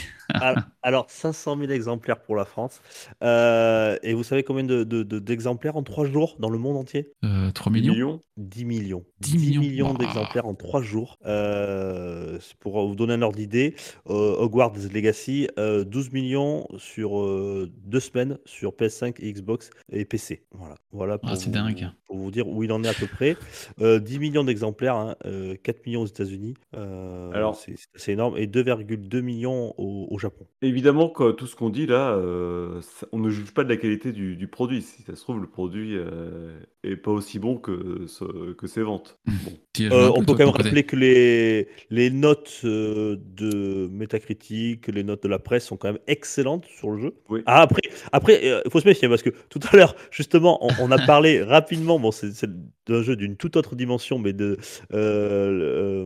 Alors- 0.88 0.98
Alors, 1.02 1.12
500 1.12 1.58
000 1.60 1.72
exemplaires 1.72 2.22
pour 2.22 2.36
la 2.38 2.46
France. 2.46 2.82
Euh, 3.22 3.98
et 4.04 4.14
vous 4.14 4.24
savez 4.24 4.44
combien 4.44 4.64
de- 4.64 4.86
de- 4.86 5.04
de- 5.04 5.20
d'exemplaires 5.20 5.76
en 5.76 5.84
3 5.84 6.06
jours 6.06 6.38
dans 6.40 6.50
le 6.50 6.58
monde 6.58 6.78
entier? 6.78 7.12
Euh, 7.26 7.52
3 7.52 7.72
10 7.74 7.82
millions, 7.82 7.94
millions 7.94 8.22
10 8.38 8.64
millions. 8.66 9.04
10 9.20 9.38
millions. 9.38 9.88
Waouh. 9.88 9.98
d'exemplaires 9.98 10.46
en 10.46 10.54
3 10.56 10.82
jours. 10.82 11.18
Euh, 11.26 12.38
c'est 12.40 12.56
pour 12.58 12.88
vous 12.88 12.96
donner 12.96 13.14
un 13.14 13.22
ordre 13.22 13.36
d'idée, 13.38 13.76
euh, 14.10 14.36
Hogwarts 14.38 14.74
Legacy, 14.94 15.50
euh, 15.60 15.84
12 15.84 16.12
millions 16.14 16.66
sur 16.78 17.20
euh, 17.20 17.70
deux 17.86 18.00
semaines 18.00 18.38
sur 18.46 18.72
PS5 18.74 19.16
et 19.20 19.32
Xbox 19.34 19.70
et 19.92 20.06
PC. 20.06 20.46
Voilà, 20.52 20.76
voilà 20.92 21.18
pour, 21.18 21.30
Ah, 21.32 21.36
c'est 21.36 21.48
vous, 21.48 21.52
dingue. 21.52 21.90
pour 22.06 22.18
vous 22.18 22.32
dire 22.32 22.48
où 22.48 22.64
il 22.64 22.72
en 22.72 22.84
est 22.84 22.88
à 22.90 22.94
peu 22.94 23.08
près. 23.08 23.36
Euh, 23.82 24.00
10 24.00 24.20
millions 24.20 24.44
d'exemplaires, 24.44 24.96
hein, 24.96 25.16
euh, 25.26 25.56
4 25.62 25.86
millions 25.86 26.02
aux 26.04 26.08
États-Unis, 26.08 26.54
euh, 26.76 27.32
Alors- 27.34 27.56
c'est 27.56 27.76
c'est 27.78 27.88
assez 27.96 28.12
énorme, 28.14 28.38
et 28.38 28.48
2,2 28.48 29.22
millions 29.22 29.74
au, 29.78 30.08
au 30.10 30.18
Japon. 30.20 30.46
Évidemment, 30.78 31.10
que 31.10 31.32
tout 31.32 31.48
ce 31.48 31.56
qu'on 31.56 31.72
dit 31.72 31.88
là, 31.88 32.12
euh, 32.12 32.80
ça- 32.82 33.08
on 33.12 33.18
ne 33.18 33.32
juge 33.32 33.52
pas 33.52 33.64
de 33.64 33.70
la 33.70 33.78
qualité 33.78 34.12
du, 34.12 34.36
du 34.36 34.48
produit. 34.48 34.84
Si 34.84 35.02
ça 35.02 35.16
se 35.16 35.22
trouve, 35.24 35.42
le 35.42 35.48
produit 35.48 35.96
euh, 35.98 36.60
est 36.84 36.96
pas 36.98 37.10
aussi 37.10 37.40
bon 37.40 37.58
que, 37.58 38.06
ce- 38.06 38.54
que 38.54 38.68
ses 38.68 38.84
ventes. 38.84 39.18
As 39.28 39.32
joué 39.80 39.90
Euh, 39.92 40.08
un 40.08 40.10
on 40.10 40.20
peu, 40.20 40.20
peut 40.20 40.26
toi, 40.26 40.36
quand 40.36 40.38
même 40.38 40.48
de 40.48 40.52
ton 40.52 40.52
côté 40.52 40.64
rappeler 40.70 40.84
que 40.84 40.96
les, 40.96 41.68
les 41.90 42.12
notes 42.12 42.62
euh, 42.64 43.16
de 43.36 43.88
Metacritic, 43.92 44.88
les 44.88 45.04
notes 45.04 45.24
de 45.24 45.28
la 45.28 45.40
presse 45.40 45.66
sont 45.66 45.78
quand 45.78 45.88
même 45.94 46.02
excellentes 46.08 46.66
sur 46.66 46.92
le 46.92 47.02
jeu. 47.02 47.14
Oui. 47.30 47.42
Ah, 47.48 47.62
après, 47.64 47.82
après, 48.12 48.40
euh, 48.48 48.62
il 48.64 48.70
faut 48.72 48.80
se 48.80 48.88
méfier 48.88 49.10
parce 49.10 49.24
que 49.24 49.32
tout 49.50 49.60
à 49.72 49.76
l'heure, 49.78 49.96
justement, 50.12 50.60
on, 50.64 50.70
on 50.80 50.92
a 50.92 51.00
parlé 51.06 51.42
rapidement. 51.44 51.98
Bon, 52.00 52.12
c'est 52.12 52.32
c'est 52.34 52.50
d'un 52.88 53.02
jeu 53.02 53.16
d'une 53.16 53.36
toute 53.36 53.56
autre 53.58 53.76
dimension, 53.76 54.20
mais 54.20 54.32
de 54.34 54.58
euh, 54.94 56.06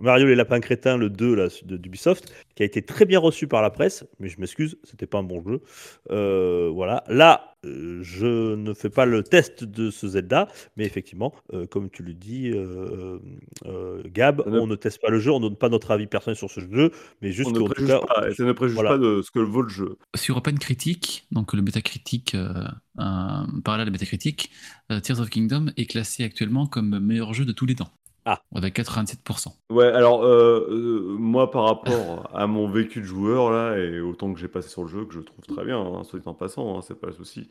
Mario 0.00 0.26
les 0.26 0.34
lapins 0.34 0.60
crétins, 0.60 0.96
le 0.96 1.10
2 1.10 1.34
là, 1.34 1.48
de- 1.64 1.76
d'Ubisoft, 1.76 2.32
qui 2.54 2.62
a 2.62 2.66
été 2.66 2.82
très 2.82 3.04
bien 3.04 3.18
reçu 3.18 3.46
par 3.46 3.62
la 3.62 3.70
presse. 3.70 4.04
Mais 4.18 4.28
je 4.28 4.40
m'excuse, 4.40 4.78
c'était 4.84 5.06
pas 5.06 5.18
un 5.18 5.22
bon 5.22 5.42
jeu. 5.42 5.62
Euh, 6.10 6.70
voilà. 6.72 7.04
Là, 7.08 7.56
euh, 7.64 8.00
je 8.02 8.54
ne 8.54 8.74
fais 8.74 8.90
pas 8.90 9.06
le 9.06 9.22
test 9.22 9.64
de 9.64 9.90
ce 9.90 10.08
Zelda, 10.08 10.48
mais 10.76 10.84
effectivement, 10.84 11.34
euh, 11.52 11.66
comme 11.66 11.90
tu 11.90 12.02
le 12.02 12.14
dis, 12.14 12.50
euh, 12.50 13.18
euh, 13.66 14.02
Gab, 14.06 14.42
on 14.46 14.66
ne 14.66 14.74
teste 14.76 15.00
pas 15.00 15.10
le 15.10 15.18
jeu, 15.18 15.30
on 15.30 15.40
ne 15.40 15.48
donne 15.48 15.56
pas 15.56 15.68
notre 15.68 15.90
avis 15.90 16.06
personnel 16.06 16.36
sur 16.36 16.50
ce 16.50 16.60
jeu, 16.60 16.90
mais 17.22 17.32
juste 17.32 17.50
On 17.50 17.52
ne 17.52 17.58
qu'en 17.58 17.66
tout 17.66 17.74
préjuge 17.74 17.88
cas, 17.88 18.00
pas, 18.00 18.28
et 18.28 18.34
ça 18.34 18.44
ne 18.44 18.52
préjuge 18.52 18.74
voilà. 18.74 18.90
pas 18.90 18.98
de 18.98 19.22
ce 19.22 19.30
que 19.30 19.38
vaut 19.38 19.62
le 19.62 19.68
jeu. 19.68 19.96
Sur 20.14 20.36
OpenCritic, 20.36 21.26
donc 21.32 21.52
le 21.52 21.62
Metacritic, 21.62 22.34
euh, 22.34 22.52
un 22.98 23.46
parallèle 23.64 23.88
à 23.88 23.90
Metacritic, 23.90 24.50
euh, 24.90 25.00
Tears 25.00 25.20
of 25.20 25.30
Kingdom 25.30 25.66
est 25.76 25.86
classé 25.86 26.24
actuellement 26.24 26.66
comme 26.66 26.98
meilleur 26.98 27.34
jeu 27.34 27.44
de 27.44 27.52
tous 27.52 27.66
les 27.66 27.74
temps. 27.74 27.90
Ah. 28.28 28.42
Avec 28.54 28.74
87%. 28.76 29.54
Ouais, 29.70 29.86
alors 29.86 30.24
euh, 30.24 30.66
euh, 30.70 31.16
moi 31.18 31.50
par 31.50 31.64
rapport 31.64 32.28
à 32.34 32.46
mon 32.48 32.68
vécu 32.68 33.00
de 33.00 33.06
joueur 33.06 33.50
là 33.50 33.78
et 33.78 34.00
au 34.00 34.14
temps 34.14 34.32
que 34.34 34.38
j'ai 34.40 34.48
passé 34.48 34.68
sur 34.68 34.82
le 34.82 34.88
jeu, 34.88 35.04
que 35.04 35.14
je 35.14 35.20
trouve 35.20 35.44
très 35.46 35.64
bien, 35.64 35.78
hein, 35.80 36.02
soit 36.04 36.18
dit 36.18 36.28
en 36.28 36.34
passant, 36.34 36.76
hein, 36.76 36.82
c'est 36.82 36.98
pas 37.00 37.06
le 37.06 37.12
souci. 37.12 37.48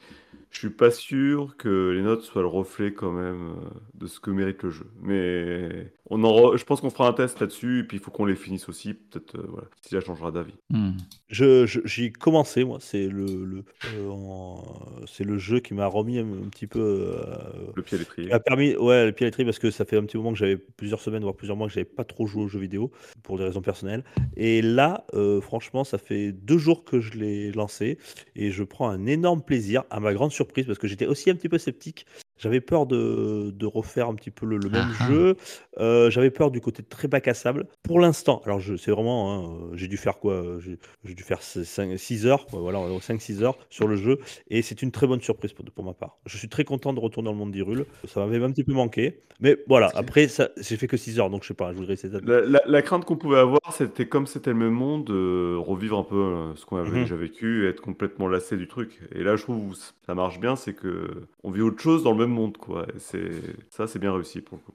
Je 0.52 0.60
suis 0.60 0.70
pas 0.70 0.92
sûr 0.92 1.56
que 1.58 1.90
les 1.92 2.02
notes 2.02 2.22
soient 2.24 2.42
le 2.42 2.48
reflet 2.48 2.94
quand 2.94 3.12
même 3.12 3.50
euh, 3.52 3.70
de 3.94 4.08
ce 4.08 4.20
que 4.22 4.32
mérite 4.32 4.64
le 4.64 4.70
jeu. 4.70 4.86
Mais 5.02 5.92
on 6.10 6.24
en 6.24 6.32
re- 6.32 6.58
je 6.58 6.64
pense 6.66 6.80
qu'on 6.82 6.90
fera 6.90 7.08
un 7.10 7.14
test 7.14 7.40
là-dessus 7.42 7.80
et 7.80 7.84
puis 7.84 7.98
il 7.98 8.00
faut 8.00 8.12
qu'on 8.12 8.26
les 8.26 8.36
finisse 8.36 8.70
aussi, 8.70 8.94
peut-être 8.94 9.36
euh, 9.36 9.46
voilà, 9.50 9.68
si 9.82 9.90
ça 9.90 10.00
changera 10.02 10.32
d'avis. 10.32 10.54
Hmm. 10.70 10.92
je- 11.30 11.66
je- 11.66 11.82
j'y 11.86 12.06
ai 12.06 12.12
commencé, 12.12 12.64
moi, 12.64 12.78
c'est 12.80 13.08
le, 13.08 13.26
le, 13.26 13.64
euh, 13.98 14.10
en- 14.10 14.64
c'est 15.08 15.24
le 15.26 15.38
jeu 15.38 15.60
qui 15.60 15.74
m'a 15.74 15.88
remis 15.88 16.20
un, 16.20 16.26
un 16.28 16.50
petit 16.50 16.68
peu. 16.68 16.80
euh, 16.80 17.36
Le 17.76 17.82
pied 17.82 17.98
à 17.98 18.00
l'étrier. 18.00 18.30
m'a 18.30 18.40
permis, 18.40 18.76
ouais, 18.78 19.06
le 19.08 19.12
pied 19.12 19.26
à 19.26 19.28
l'étrier 19.28 19.46
parce 19.46 19.60
que 19.60 19.72
ça 19.72 19.84
fait 19.84 19.98
un 19.98 20.04
petit 20.06 20.16
moment 20.18 20.32
que 20.32 20.38
j'avais 20.38 20.58
plusieurs 20.78 21.02
semaines, 21.02 21.24
voire 21.24 21.36
plusieurs 21.36 21.58
mois 21.58 21.68
que 21.68 21.74
j'avais 21.74 21.86
pas 21.86 22.04
trop 22.04 22.28
joué 22.28 22.44
aux 22.44 22.48
jeux 22.48 22.60
vidéo 22.60 22.92
pour 23.24 23.38
des 23.38 23.44
raisons 23.44 23.62
personnelles. 23.62 24.04
Et 24.36 24.62
là, 24.62 25.06
euh, 25.14 25.42
franchement, 25.42 25.84
ça 25.84 25.98
fait 25.98 26.32
deux 26.32 26.58
jours 26.58 26.84
que 26.84 27.00
je 27.00 27.14
l'ai 27.14 27.52
lancé 27.52 27.98
et 28.36 28.52
je 28.52 28.64
prends 28.64 28.90
un 28.90 29.06
énorme 29.06 29.42
plaisir, 29.42 29.84
à 29.90 30.00
ma 30.00 30.14
grande 30.14 30.32
surprise, 30.32 30.66
parce 30.66 30.80
que 30.80 30.88
j'étais 30.88 31.08
aussi 31.08 31.30
un 31.30 31.36
petit 31.36 31.50
peu 31.50 31.58
sceptique. 31.58 32.06
J'avais 32.38 32.60
peur 32.62 32.86
de, 32.86 33.52
de 33.52 33.66
refaire 33.66 34.10
un 34.10 34.16
petit 34.16 34.32
peu 34.32 34.46
le, 34.46 34.58
le 34.58 34.70
même 34.70 34.90
Ah 34.92 34.96
ah. 35.00 35.08
jeu. 35.08 35.36
Euh, 35.80 36.10
J'avais 36.10 36.32
peur 36.32 36.52
du 36.52 36.62
côté 36.62 36.84
très 36.84 37.08
bac 37.08 37.28
à 37.28 37.34
sable. 37.34 37.68
Pour 37.84 38.00
l'instant, 38.00 38.42
alors 38.46 38.62
c'est 38.62 38.92
vraiment, 38.92 39.34
hein, 39.34 39.44
euh, 39.72 39.76
j'ai 39.78 39.88
dû 39.88 39.98
faire 39.98 40.20
quoi 40.20 40.34
euh, 40.34 40.60
J'ai 40.60 41.14
dû 41.14 41.24
faire 41.24 41.42
6 41.42 42.26
heures, 42.28 42.46
voilà, 42.52 42.80
5-6 43.00 43.44
heures 43.44 43.58
sur 43.70 43.88
le 43.88 43.96
jeu. 43.96 44.20
Et 44.50 44.62
c'est 44.62 44.82
une 44.82 44.92
très 44.92 45.08
bonne 45.08 45.22
surprise 45.22 45.54
pour, 45.54 45.66
pour 45.66 45.84
ma 45.86 45.94
part. 45.94 46.18
Je 46.26 46.38
suis 46.38 46.50
très 46.50 46.64
content 46.66 46.94
de 46.94 47.00
retourner 47.00 47.28
dans 47.28 47.34
le 47.34 47.38
monde 47.40 47.52
d'Hyrule. 47.52 47.86
Ça 48.06 48.20
m'avait 48.26 48.44
un 48.44 48.52
petit 48.52 48.64
peu 48.64 48.74
manqué. 48.74 49.22
Mais 49.42 49.58
voilà, 49.68 49.92
après, 49.96 50.28
j'ai 50.58 50.78
fait 50.78 50.88
que 50.88 50.98
6 50.98 51.20
heures, 51.20 51.30
donc 51.30 51.44
je 51.44 51.50
sais 51.50 51.54
pas, 51.54 51.72
je 51.74 51.78
voudrais 51.78 51.94
essayer 51.94 52.14
de... 52.14 52.20
La, 52.26 52.42
la- 52.42 52.62
la 52.66 52.82
crainte 52.82 53.04
qu'on 53.06 53.18
pouvait 53.18 53.38
avoir, 53.40 53.60
c'était 53.72 54.08
comme 54.08 54.28
c'était 54.28 54.52
le 54.52 54.56
même 54.58 54.70
monde, 54.74 55.06
de 55.08 55.56
revivre 55.58 55.98
un 56.00 56.04
peu 56.04 56.16
euh, 56.16 56.56
ce 56.56 56.66
qu'on 56.66 56.78
avait 56.78 56.90
Mhm. 56.90 57.02
déjà 57.02 57.16
vécu 57.16 57.66
et 57.66 57.70
être 57.70 57.82
complètement 57.82 58.28
lassé 58.30 58.56
du 58.58 58.68
truc. 58.68 59.02
Et 59.14 59.24
là, 59.24 59.36
je 59.36 59.44
trouve 59.44 59.58
où 59.58 59.74
ça 60.06 60.16
marche 60.16 60.40
bien, 60.40 60.56
c'est 60.56 60.74
que 60.74 61.28
on 61.44 61.52
vit 61.52 61.62
autre 61.62 61.82
chose 61.82 62.04
dans 62.04 62.12
le 62.12 62.18
même 62.18 62.25
monde, 62.34 62.58
quoi. 62.58 62.88
C'est 62.98 63.42
ça, 63.70 63.88
c'est 63.88 64.00
bien 64.00 64.14
réussi 64.14 64.42
pour 64.42 64.58
le 64.58 64.64
coup. 64.64 64.74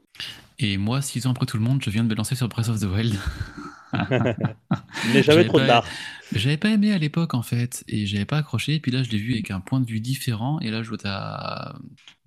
Et 0.59 0.77
moi, 0.77 1.03
six 1.03 1.27
ans 1.27 1.31
après 1.31 1.47
tout 1.47 1.57
le 1.57 1.63
monde, 1.63 1.83
je 1.83 1.91
viens 1.91 2.05
de 2.05 2.09
me 2.09 2.15
lancer 2.15 2.35
sur 2.35 2.49
Breath 2.49 2.69
of 2.69 2.81
the 2.81 2.85
Wild. 2.85 3.15
Il 3.93 5.13
n'est 5.15 5.23
jamais 5.23 5.45
trop 5.45 5.59
pas- 5.59 5.67
tard. 5.67 5.87
J'avais 6.33 6.57
pas 6.57 6.71
aimé 6.71 6.93
à 6.93 6.99
l'époque 6.99 7.35
en 7.35 7.43
fait, 7.43 7.83
et 7.89 8.07
j'avais 8.07 8.25
pas 8.25 8.39
accroché, 8.39 8.79
puis 8.79 8.93
là 8.93 9.03
je 9.03 9.11
l'ai 9.11 9.19
vu 9.19 9.33
avec 9.33 9.51
un 9.51 9.59
point 9.59 9.81
de 9.81 9.87
vue 9.87 9.99
différent, 9.99 10.61
et 10.61 10.71
là 10.71 10.85
je 10.85 10.95
être 10.95 11.07
à 11.07 11.75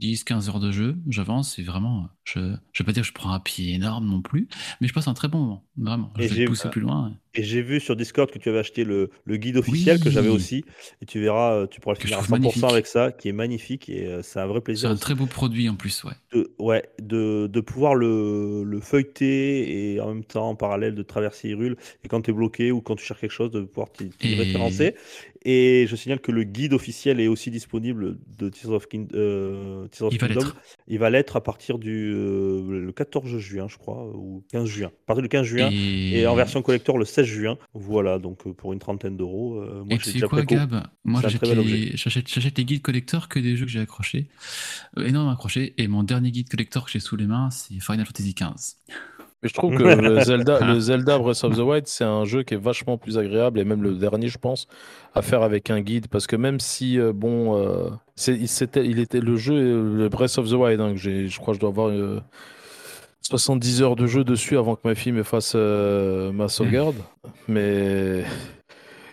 10-15 0.01 0.49
heures 0.49 0.59
de 0.59 0.73
jeu, 0.73 0.97
j'avance, 1.07 1.57
et 1.57 1.63
vraiment, 1.63 2.09
je, 2.25 2.53
je 2.73 2.83
vais 2.83 2.85
pas 2.85 2.91
dire 2.91 3.03
que 3.03 3.07
je 3.07 3.13
prends 3.13 3.31
un 3.31 3.39
pied 3.39 3.73
énorme 3.73 4.05
non 4.05 4.21
plus, 4.21 4.49
mais 4.81 4.89
je 4.89 4.93
passe 4.93 5.07
un 5.07 5.13
très 5.13 5.29
bon 5.29 5.39
moment, 5.39 5.63
vraiment, 5.77 6.11
je 6.17 6.23
Et 6.23 6.27
vais 6.27 6.45
pousser 6.45 6.69
plus 6.69 6.81
loin. 6.81 7.13
Et 7.33 7.43
j'ai 7.43 7.61
vu 7.61 7.79
sur 7.79 7.95
Discord 7.95 8.29
que 8.29 8.37
tu 8.39 8.49
avais 8.49 8.59
acheté 8.59 8.83
le, 8.83 9.09
le 9.23 9.37
guide 9.37 9.55
officiel 9.57 9.99
que 10.01 10.09
j'avais 10.09 10.27
aussi. 10.29 10.65
Et 11.01 11.05
tu 11.05 11.19
verras, 11.21 11.53
euh, 11.53 11.67
tu 11.67 11.79
pourras 11.79 11.95
le 11.95 11.99
finir 12.01 12.17
à 12.19 12.21
trouve 12.23 12.37
100% 12.37 12.41
magnifique. 12.41 12.63
avec 12.65 12.85
ça, 12.87 13.11
qui 13.11 13.29
est 13.29 13.33
magnifique. 13.33 13.89
Et 13.89 14.05
euh, 14.05 14.21
c'est 14.21 14.39
un 14.39 14.45
vrai 14.45 14.59
C'est 14.59 14.63
plaisir 14.65 14.89
un 14.89 14.93
aussi 14.93 15.01
très 15.01 15.15
beau 15.15 15.25
produit 15.25 15.67
en 15.69 15.75
plus, 15.75 16.03
ouais. 16.03 16.13
De, 16.33 16.51
ouais, 16.59 16.83
de, 17.01 17.47
de 17.47 17.59
pouvoir 17.61 17.95
le, 17.95 18.63
le 18.63 18.79
feuilleter 18.79 19.93
et 19.93 19.99
en 19.99 20.07
même 20.07 20.23
temps, 20.23 20.49
en 20.49 20.55
parallèle, 20.55 20.95
de 20.95 21.03
traverser 21.03 21.49
Hyrule. 21.49 21.77
Et 22.03 22.07
quand 22.07 22.21
tu 22.21 22.31
es 22.31 22.33
bloqué 22.33 22.71
ou 22.71 22.81
quand 22.81 22.95
tu 22.95 23.05
cherches 23.05 23.21
quelque 23.21 23.31
chose, 23.31 23.51
de 23.51 23.61
pouvoir 23.61 23.91
t'y 23.91 24.09
Et- 24.21 24.35
référencer. 24.35 24.95
Et 25.45 25.87
je 25.89 25.95
signale 25.97 26.21
que 26.21 26.31
le 26.31 26.43
guide 26.45 26.71
officiel 26.71 27.19
est 27.19 27.27
aussi 27.27 27.51
disponible 27.51 28.17
de 28.37 28.47
Tears 28.47 28.71
of, 28.71 28.87
King- 28.87 29.09
euh, 29.13 29.87
Tears 29.89 30.07
of 30.07 30.13
Il 30.13 30.19
va 30.21 30.27
Kingdom. 30.27 30.39
l'être. 30.41 30.55
Il 30.87 30.99
va 30.99 31.09
l'être 31.09 31.35
à 31.35 31.43
partir 31.43 31.79
du 31.79 32.13
euh, 32.15 32.79
le 32.85 32.91
14 32.93 33.37
juin, 33.39 33.67
je 33.67 33.77
crois, 33.77 34.05
ou 34.15 34.45
15 34.53 34.69
juin. 34.69 34.87
À 34.87 35.05
partir 35.07 35.21
du 35.21 35.27
15 35.27 35.45
juin. 35.45 35.69
Et, 35.73 36.19
Et 36.21 36.27
en 36.27 36.35
version 36.35 36.61
collector 36.61 36.97
le 36.97 37.03
16 37.03 37.25
juin. 37.25 37.57
Voilà, 37.73 38.19
donc 38.19 38.47
euh, 38.47 38.53
pour 38.53 38.71
une 38.71 38.79
trentaine 38.79 39.17
d'euros. 39.17 39.59
euh, 39.59 39.83
moi, 39.83 39.97
déjà 39.97 40.27
quoi, 40.27 40.37
préco. 40.37 40.55
Gab? 40.55 40.83
Moi, 41.03 41.19
C'est 41.21 41.29
j'achète 41.29 41.57
les, 41.57 41.91
j'achète, 41.97 42.29
j'achète 42.33 42.57
les 42.57 42.63
guides 42.63 42.81
collector 42.81 43.27
que 43.27 43.37
des 43.39 43.57
jeux 43.57 43.65
que 43.65 43.71
j'ai 43.71 43.81
accrochés. 43.81 44.27
Énormément 44.95 45.31
accrochés. 45.33 45.73
Et 45.77 45.89
mon 45.89 46.03
dernier 46.03 46.22
guide 46.29 46.49
collector 46.49 46.85
que 46.85 46.91
j'ai 46.91 46.99
sous 46.99 47.15
les 47.15 47.25
mains, 47.25 47.49
c'est 47.51 47.79
Final 47.79 48.05
Fantasy 48.05 48.33
XV. 48.33 48.53
Mais 49.41 49.49
je 49.49 49.53
trouve 49.53 49.75
que 49.75 49.83
le 49.83 50.21
Zelda, 50.21 50.59
le 50.65 50.79
Zelda 50.79 51.17
Breath 51.19 51.43
of 51.43 51.55
the 51.57 51.59
Wild, 51.59 51.85
c'est 51.87 52.05
un 52.05 52.23
jeu 52.23 52.43
qui 52.43 52.53
est 52.53 52.57
vachement 52.57 52.97
plus 52.97 53.17
agréable, 53.17 53.59
et 53.59 53.65
même 53.65 53.83
le 53.83 53.93
dernier, 53.95 54.29
je 54.29 54.37
pense, 54.37 54.67
à 55.13 55.21
faire 55.21 55.41
avec 55.43 55.69
un 55.69 55.81
guide. 55.81 56.07
Parce 56.07 56.27
que 56.27 56.37
même 56.37 56.61
si, 56.61 56.97
euh, 56.97 57.11
bon, 57.13 57.57
euh, 57.57 57.89
c'était- 58.15 58.85
il 58.85 58.99
était 58.99 59.19
le 59.19 59.35
jeu, 59.35 59.55
le 59.97 60.07
Breath 60.07 60.37
of 60.37 60.49
the 60.49 60.53
Wild, 60.53 60.79
hein, 60.79 60.91
que 60.93 60.97
j'ai, 60.99 61.27
je 61.27 61.39
crois 61.39 61.53
que 61.53 61.55
je 61.57 61.59
dois 61.59 61.69
avoir 61.71 61.89
euh, 61.89 62.21
70 63.21 63.81
heures 63.81 63.95
de 63.97 64.07
jeu 64.07 64.23
dessus 64.23 64.57
avant 64.57 64.75
que 64.75 64.81
ma 64.87 64.95
fille 64.95 65.11
me 65.11 65.23
fasse 65.23 65.53
euh, 65.55 66.31
ma 66.31 66.47
sauvegarde. 66.47 66.95
Mais. 67.47 68.23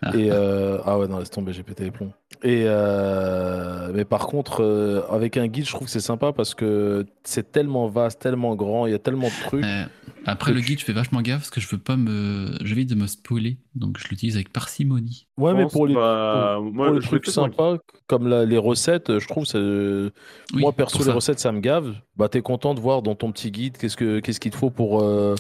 Et 0.15 0.31
euh, 0.31 0.79
ah 0.85 0.99
ouais, 0.99 1.09
non, 1.09 1.19
laisse 1.19 1.31
tomber, 1.31 1.53
j'ai 1.53 1.63
pété 1.63 1.85
les 1.85 1.91
plombs. 1.91 2.13
Et 2.43 2.65
euh, 2.67 3.91
mais 3.95 4.05
par 4.05 4.27
contre, 4.27 4.63
euh, 4.63 5.03
avec 5.11 5.37
un 5.37 5.47
guide, 5.47 5.67
je 5.67 5.73
trouve 5.73 5.87
que 5.87 5.93
c'est 5.93 6.01
sympa 6.01 6.33
parce 6.33 6.55
que 6.55 7.05
c'est 7.23 7.53
tellement 7.53 7.87
vaste, 7.89 8.21
tellement 8.21 8.55
grand, 8.57 8.87
il 8.87 8.93
y 8.93 8.95
a 8.95 8.99
tellement 8.99 9.27
de 9.29 9.43
trucs. 9.45 9.65
Euh, 9.65 9.85
après 10.27 10.53
le 10.53 10.61
tu- 10.61 10.67
guide, 10.69 10.81
je 10.81 10.85
fais 10.85 10.93
vachement 10.95 11.21
gaffe 11.23 11.41
parce 11.41 11.51
que 11.51 11.61
je 11.61 11.69
veux 11.69 11.79
pas 11.79 11.97
me, 11.97 12.47
j'évite 12.63 12.89
de 12.89 12.95
me 12.95 13.07
spoiler, 13.07 13.59
donc 13.75 13.99
je 13.99 14.09
l'utilise 14.09 14.37
avec 14.37 14.53
parcimonie. 14.53 15.27
Ouais, 15.37 15.51
Je 15.53 15.57
mais 15.57 15.63
pense 15.65 15.73
pour 15.73 15.87
les, 15.87 15.95
moi, 15.95 16.57
pour 16.73 16.95
les 16.95 17.01
je 17.01 17.07
trucs 17.07 17.27
l'ai 17.27 17.31
fait 17.31 17.35
sans- 17.35 17.45
sympas, 17.45 17.77
comme 18.07 18.27
la- 18.27 18.45
les 18.47 18.59
recettes, 18.59 19.19
je 19.19 19.29
trouve, 19.29 19.45
c'est- 19.45 19.59
Oui, 19.59 20.61
moi 20.63 20.73
perso, 20.73 20.99
les 20.99 21.05
ça. 21.05 21.13
recettes, 21.13 21.41
ça 21.41 21.53
me 21.53 21.61
gave. 21.61 21.95
Bah, 22.17 22.29
t'es 22.31 22.41
content 22.43 22.73
de 22.75 22.81
voir 22.81 23.03
dans 23.03 23.15
ton 23.15 23.33
petit 23.33 23.51
guide 23.51 23.77
qu'est-ce 23.77 23.97
que 23.97 24.21
qu'est-ce 24.21 24.41
qu'il 24.41 24.51
te 24.53 24.57
faut 24.57 24.71
pour 24.71 25.03
euh, 25.03 25.35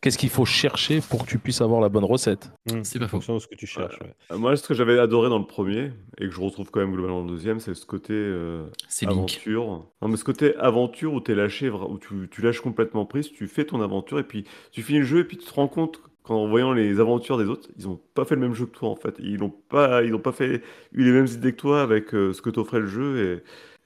qu'est-ce 0.00 0.18
qu'il 0.18 0.28
faut 0.30 0.44
chercher 0.44 1.00
pour 1.00 1.24
que 1.24 1.30
tu 1.30 1.38
puisses 1.38 1.60
avoir 1.60 1.80
la 1.80 1.88
bonne 1.88 2.04
recette. 2.04 2.50
Mmh, 2.70 2.80
C'est 2.84 2.98
pas 2.98 3.04
en 3.04 3.08
faux. 3.08 3.16
fonction 3.16 3.34
de 3.34 3.38
ce 3.40 3.46
que 3.46 3.54
tu 3.54 3.66
cherches. 3.66 3.98
ouais. 4.00 4.36
Moi, 4.38 4.56
ce 4.56 4.66
que 4.66 4.74
j'avais 4.74 4.98
adoré 4.98 5.28
dans 5.28 5.38
le 5.38 5.46
premier 5.46 5.90
et 6.18 6.26
que 6.26 6.30
je 6.30 6.40
retrouve 6.40 6.70
quand 6.70 6.80
même 6.80 6.92
globalement 6.92 7.20
dans 7.20 7.26
le 7.26 7.30
deuxième, 7.32 7.60
c'est 7.60 7.74
ce 7.74 7.86
côté 7.86 8.12
euh, 8.14 8.66
C'est 8.88 9.06
Link. 9.06 9.16
aventure. 9.18 9.86
Non, 10.02 10.08
mais 10.08 10.16
ce 10.16 10.24
côté 10.24 10.54
aventure 10.56 11.12
où 11.14 11.20
t'es 11.20 11.34
lâché, 11.34 11.68
où 11.70 11.98
tu, 11.98 12.28
tu 12.30 12.42
lâches 12.42 12.60
complètement 12.60 13.06
prise, 13.06 13.30
tu 13.32 13.46
fais 13.48 13.64
ton 13.64 13.80
aventure 13.80 14.18
et 14.18 14.24
puis 14.24 14.44
tu 14.72 14.82
finis 14.82 14.98
le 15.00 15.04
jeu 15.04 15.18
et 15.20 15.24
puis 15.24 15.36
tu 15.36 15.46
te 15.46 15.54
rends 15.54 15.68
compte 15.68 16.00
qu'en 16.22 16.46
voyant 16.46 16.72
les 16.74 17.00
aventures 17.00 17.38
des 17.38 17.46
autres, 17.46 17.70
ils 17.78 17.88
ont 17.88 17.98
pas 18.14 18.26
fait 18.26 18.34
le 18.34 18.42
même 18.42 18.54
jeu 18.54 18.66
que 18.66 18.76
toi 18.76 18.90
en 18.90 18.96
fait. 18.96 19.14
Ils 19.18 19.38
n'ont 19.38 19.48
pas, 19.48 20.02
ils 20.02 20.14
ont 20.14 20.18
pas 20.20 20.32
fait 20.32 20.62
eu 20.92 21.04
les 21.04 21.10
mêmes 21.12 21.26
idées 21.26 21.52
que 21.52 21.56
toi 21.60 21.80
avec 21.82 22.14
euh, 22.14 22.32
ce 22.34 22.42
que 22.42 22.50
t'offrait 22.50 22.80
le 22.80 22.86
jeu 22.86 23.42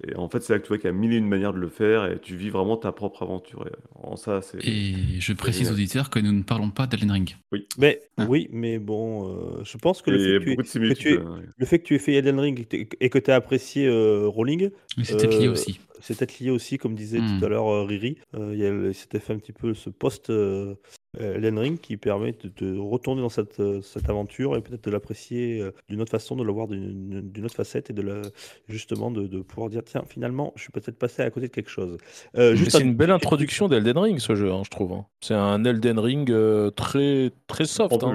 et, 0.06 0.14
en 0.16 0.28
fait 0.28 0.40
c'est 0.42 0.52
là 0.52 0.58
que 0.58 0.64
tu 0.64 0.68
vois 0.68 0.78
qu'il 0.78 0.86
y 0.86 0.90
a 0.90 0.92
mille 0.92 1.12
et 1.12 1.16
une 1.16 1.28
manières 1.28 1.52
de 1.52 1.58
le 1.58 1.68
faire 1.68 2.06
et 2.10 2.18
tu 2.18 2.36
vis 2.36 2.50
vraiment 2.50 2.76
ta 2.76 2.92
propre 2.92 3.22
aventure. 3.22 3.66
Et 3.66 3.72
en 3.94 4.16
ça, 4.16 4.40
c'est 4.42 4.58
Et 4.66 4.94
je 5.20 5.32
précise 5.32 5.70
aux 5.70 5.74
auditeurs 5.74 6.10
que 6.10 6.18
nous 6.18 6.32
ne 6.32 6.42
parlons 6.42 6.70
pas 6.70 6.86
d'Elden 6.86 7.10
Ring. 7.10 7.36
Mais 7.78 8.00
Ah. 8.16 8.26
oui, 8.28 8.48
mais 8.52 8.78
bon, 8.78 9.28
euh, 9.28 9.64
je 9.64 9.76
pense 9.78 10.02
que 10.02 10.10
le 10.10 10.18
fait 10.18 10.56
que, 10.56 10.62
tu 10.62 10.84
aies, 10.90 10.94
que 10.94 10.94
tu 10.94 11.20
le 11.56 11.66
fait 11.66 11.78
que 11.78 11.84
tu 11.84 11.94
aies 11.94 11.98
fait 11.98 12.14
Elden 12.14 12.38
Ring 12.38 12.66
et 13.00 13.08
que 13.10 13.18
tu 13.18 13.30
as 13.30 13.34
apprécié 13.36 13.86
euh, 13.86 14.26
Rolling, 14.26 14.70
Mais 14.96 15.04
c'était 15.04 15.26
lié 15.28 15.46
Euh, 15.46 15.52
aussi. 15.52 15.80
C'est 16.02 16.18
peut-être 16.18 16.38
lié 16.40 16.50
aussi, 16.50 16.76
comme 16.76 16.94
disait 16.94 17.20
Hmm. 17.20 17.38
tout 17.38 17.46
à 17.46 17.48
l'heure 17.48 17.68
euh, 17.68 17.84
Riri. 17.84 18.18
Euh, 18.34 18.88
il 18.88 18.94
s'était 18.94 19.20
fait 19.20 19.32
un 19.32 19.38
petit 19.38 19.52
peu 19.52 19.72
ce 19.72 19.88
post 19.88 20.28
euh, 20.30 20.74
Elden 21.18 21.58
Ring 21.58 21.78
qui 21.80 21.96
permet 21.98 22.32
de, 22.32 22.48
de 22.56 22.78
retourner 22.78 23.20
dans 23.20 23.28
cette, 23.28 23.60
cette 23.82 24.08
aventure 24.08 24.56
et 24.56 24.62
peut-être 24.62 24.84
de 24.84 24.90
l'apprécier 24.90 25.60
euh, 25.60 25.70
d'une 25.90 26.00
autre 26.00 26.10
façon, 26.10 26.36
de 26.36 26.42
le 26.42 26.50
voir 26.52 26.68
d'une 26.68 27.20
d'une 27.20 27.44
autre 27.44 27.54
facette 27.54 27.90
et 27.90 27.92
de 27.92 28.00
la, 28.02 28.22
justement 28.68 29.10
de, 29.10 29.26
de 29.26 29.40
pouvoir 29.42 29.68
dire 29.68 29.82
tiens, 29.84 30.04
finalement, 30.08 30.52
je 30.56 30.62
suis 30.62 30.72
peut-être 30.72 30.98
passé 30.98 31.20
à 31.22 31.30
côté 31.30 31.48
de 31.48 31.52
quelque 31.52 31.68
chose. 31.70 31.98
Euh, 32.36 32.54
juste 32.54 32.70
c'est 32.72 32.78
un- 32.78 32.86
une 32.86 32.94
belle 32.94 33.10
introduction 33.10 33.68
d'Elden 33.68 33.98
Ring, 33.98 34.18
ce 34.18 34.34
jeu, 34.34 34.50
hein, 34.50 34.62
je 34.64 34.70
trouve. 34.70 34.92
hein. 34.92 35.04
C'est 35.20 35.34
un 35.34 35.62
Elden 35.64 35.98
Ring 35.98 36.30
euh, 36.30 36.70
très, 36.70 37.30
très 37.46 37.66
soft. 37.66 37.92
Hein. 38.02 38.14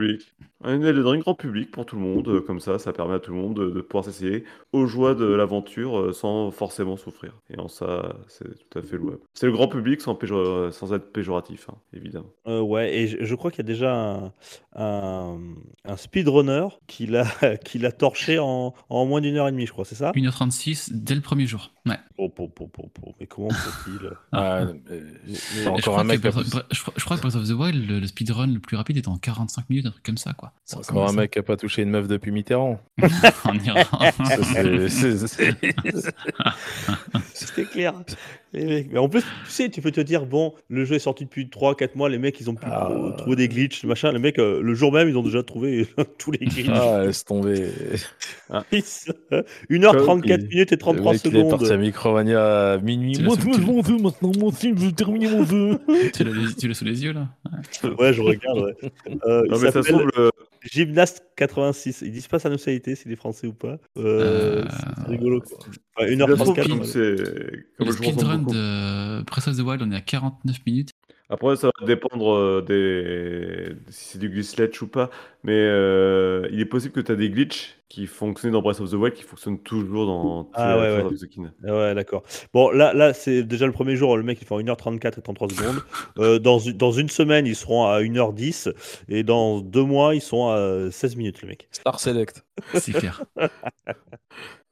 Un 0.64 0.82
Elden 0.82 1.06
Ring 1.06 1.22
grand 1.22 1.36
public 1.36 1.70
pour 1.70 1.86
tout 1.86 1.96
le 1.96 2.02
monde, 2.02 2.28
euh, 2.30 2.42
comme 2.42 2.60
ça, 2.60 2.80
ça 2.80 2.92
permet 2.92 3.14
à 3.14 3.20
tout 3.20 3.32
le 3.32 3.38
monde 3.38 3.56
de, 3.56 3.70
de 3.70 3.82
pouvoir 3.82 4.04
s'essayer 4.04 4.44
aux 4.74 4.88
joies 4.88 5.14
de 5.14 5.26
l'aventure 5.26 6.00
euh, 6.00 6.14
sans 6.14 6.50
forcément 6.50 6.98
souffrir. 6.98 7.34
Et 7.52 7.60
en 7.60 7.68
ça, 7.68 8.16
c'est 8.28 8.68
tout 8.70 8.80
à 8.80 8.82
fait 8.82 8.98
louable. 8.98 9.20
C'est 9.36 9.46
le 9.46 9.52
grand 9.52 9.68
public 9.68 10.02
sans, 10.02 10.16
péjor- 10.16 10.72
sans 10.74 10.94
être 10.94 11.12
péjoratif, 11.12 11.68
hein, 11.70 11.76
évidemment. 11.94 12.32
Euh, 12.48 12.60
ouais, 12.62 12.92
et 12.96 13.08
je, 13.08 13.24
je 13.24 13.36
crois 13.36 13.52
qu'il 13.52 13.60
y 13.60 13.68
a 13.68 13.72
déjà 13.72 13.94
un, 13.96 14.34
un, 14.76 15.38
un 15.86 15.96
speedrunner 15.98 16.68
qui 16.88 17.06
l'a 17.06 17.26
qui 17.64 17.78
l'a 17.78 17.92
torché 17.92 18.40
en, 18.40 18.74
en 18.90 19.06
moins 19.06 19.22
d'une 19.22 19.36
heure 19.38 19.48
et 19.48 19.52
demie, 19.52 19.68
je 19.68 19.72
crois, 19.72 19.86
c'est 19.86 19.96
ça? 19.96 20.12
1h36 20.16 20.90
dès 20.92 21.14
le 21.16 21.22
premier 21.22 21.46
jour. 21.46 21.72
Ouais. 21.86 21.98
Oh, 22.18 22.30
po, 22.30 22.48
po, 22.48 22.68
po, 22.68 22.88
po. 22.88 23.14
Mais 23.20 23.28
comment 23.28 23.50
fait-il 23.52 24.10
Ah, 24.32 24.62
euh, 24.90 25.02
je 25.32 25.80
crois 27.04 27.18
que 27.18 27.22
Breath 27.22 27.36
of 27.36 27.48
the 27.48 27.52
Wild, 27.52 27.88
le, 27.88 28.00
le 28.00 28.08
speedrun 28.08 28.48
le 28.48 28.60
plus 28.60 28.76
rapide 28.76 28.98
est 28.98 29.08
en 29.08 29.18
45 29.18 29.70
minutes, 29.70 29.86
un 29.86 29.92
truc 29.92 30.04
comme 30.04 30.18
ça, 30.18 30.34
quoi. 30.34 30.47
Ça 30.66 30.78
ressemble 30.78 31.00
encore 31.00 31.10
un 31.12 31.14
mec 31.14 31.32
qui 31.32 31.40
a 31.40 31.44
pas 31.44 31.56
touché 31.58 31.82
une 31.82 31.90
meuf 31.92 32.08
depuis 32.08 32.32
Mitterrand. 32.32 32.80
en 33.46 33.54
Iran. 33.60 33.84
C'était 37.34 37.64
clair. 37.66 37.94
Mais 38.54 38.98
en 38.98 39.08
plus, 39.10 39.22
tu 39.22 39.28
sais, 39.52 39.70
tu 39.70 39.82
peux 39.82 39.92
te 39.92 40.02
dire, 40.02 40.26
bon, 40.26 40.54
le 40.70 40.86
jeu 40.86 40.96
est 40.96 41.00
sorti 41.00 41.26
depuis 41.26 41.46
3-4 41.46 41.90
mois, 41.96 42.10
les 42.10 42.18
mecs, 42.18 42.40
ils 42.40 42.50
ont 42.50 42.56
pu 42.56 42.66
Ah. 42.70 42.90
euh, 42.92 43.12
trouver 43.12 43.36
des 43.36 43.48
glitches, 43.50 43.84
machin. 43.84 44.12
Les 44.12 44.20
mecs, 44.20 44.40
euh, 44.40 44.62
le 44.62 44.74
jour 44.74 44.92
même, 44.92 45.08
ils 45.10 45.18
ont 45.18 45.24
déjà 45.24 45.44
trouvé 45.44 45.88
tous 46.18 46.32
les 46.32 46.40
glitches. 46.40 46.70
Ah, 46.74 47.04
laisse 47.06 47.24
tomber. 47.26 47.68
1h34 49.70 50.10
Ok. 50.10 50.26
minutes 50.50 50.72
et 50.72 50.76
Le 50.76 50.78
33 50.78 51.14
mec, 51.14 51.22
il 51.26 51.38
est 51.38 51.50
parti 51.50 51.66
à 51.66 51.68
secondes. 51.68 51.82
Micromania 51.82 52.72
à 52.74 52.78
minuit. 52.78 53.22
Moi, 53.22 53.36
je 53.40 53.60
m'en 53.62 53.82
veux 53.82 53.98
maintenant. 53.98 54.32
Moi 54.38 54.50
aussi, 54.50 54.70
je 54.76 54.86
veux 54.86 54.92
terminer 54.92 55.30
mon 55.30 55.46
jeu. 55.46 55.80
tu 56.14 56.68
l'as 56.68 56.74
sous 56.74 56.86
les 56.86 57.04
yeux, 57.04 57.14
là 57.14 57.28
Ouais, 58.00 58.14
je 58.14 58.22
regarde, 58.22 58.60
ouais. 58.60 58.76
Euh, 59.28 59.44
Non, 59.50 59.58
mais 59.60 59.72
ça 59.72 59.84
se 59.84 59.90
s'appelle 59.90 60.08
trouve, 60.08 60.12
le- 60.18 60.32
Gymnaste 60.64 61.24
86. 61.36 62.02
Ils 62.02 62.12
disent 62.12 62.28
pas 62.28 62.40
sa 62.40 62.50
nationalité, 62.50 62.96
s'il 62.96 63.12
est 63.12 63.16
français 63.16 63.48
ou 63.48 63.54
pas. 63.54 63.78
Euh, 63.98 64.64
Euh, 64.64 64.66
c'est- 64.70 65.10
rigolo, 65.10 65.42
quoi. 65.42 65.58
Enfin, 65.60 66.08
se 66.08 66.14
trouve, 66.36 66.58
1h34. 66.58 66.68
comme 66.70 66.80
ouais. 66.80 66.86
c'est 66.86 67.16
comme 67.78 67.88
Le 67.88 67.94
speedrun 67.94 68.38
de 68.40 69.24
Breath 69.24 69.48
of 69.48 69.58
the 69.58 69.62
Wild, 69.62 69.82
on 69.82 69.92
est 69.92 69.96
à 69.96 70.02
49 70.02 70.58
minutes. 70.66 70.92
Après, 71.30 71.56
ça 71.58 71.68
va 71.80 71.86
dépendre 71.86 72.34
euh, 72.34 72.62
des... 72.62 73.76
si 73.90 74.10
c'est 74.12 74.18
du 74.20 74.30
glitch 74.30 74.82
ou 74.82 74.88
pas, 74.88 75.10
mais 75.44 75.54
euh, 75.58 76.48
il 76.52 76.60
est 76.62 76.66
possible 76.66 76.94
que 76.94 77.02
tu 77.02 77.12
as 77.12 77.16
des 77.16 77.30
glitches 77.30 77.76
qui 77.90 78.06
fonctionnent 78.08 78.52
dans 78.54 78.62
Breath 78.62 78.80
of 78.80 78.92
the 78.92 78.94
Wild 78.94 79.14
qui 79.14 79.24
fonctionnent 79.24 79.60
toujours 79.60 80.06
dans 80.06 80.50
Ah, 80.54 80.78
ouais, 80.78 80.96
ouais. 80.96 81.02
of 81.04 81.14
the 81.20 81.28
Kingdom. 81.28 81.52
Ah 81.68 81.74
Ouais, 81.76 81.96
d'accord. 81.96 82.24
Bon, 82.54 82.70
là, 82.70 82.94
là 82.94 83.14
c'est 83.14 83.44
déjà 83.44 83.66
le 83.66 83.72
premier 83.74 83.96
jour, 83.98 84.16
le 84.16 84.24
mec, 84.24 84.40
il 84.42 84.48
fait 84.48 84.54
en 84.54 84.60
1h34 84.62 85.20
et 85.20 85.22
33 85.22 85.50
secondes. 85.50 85.82
Euh, 86.20 86.40
dans, 86.40 86.60
une- 86.60 86.78
dans 86.78 86.92
une 86.92 87.10
semaine, 87.10 87.46
ils 87.46 87.56
seront 87.56 87.86
à 87.86 88.02
1h10. 88.02 88.74
Et 89.10 89.24
dans 89.24 89.60
deux 89.62 89.84
mois, 89.84 90.16
ils 90.16 90.22
sont 90.22 90.48
à 90.50 90.90
16 90.92 91.16
minutes, 91.18 91.42
le 91.42 91.50
mec. 91.50 91.68
Star 91.72 92.00
Select. 92.00 92.44
C'est 92.74 92.94
clair. 92.94 93.22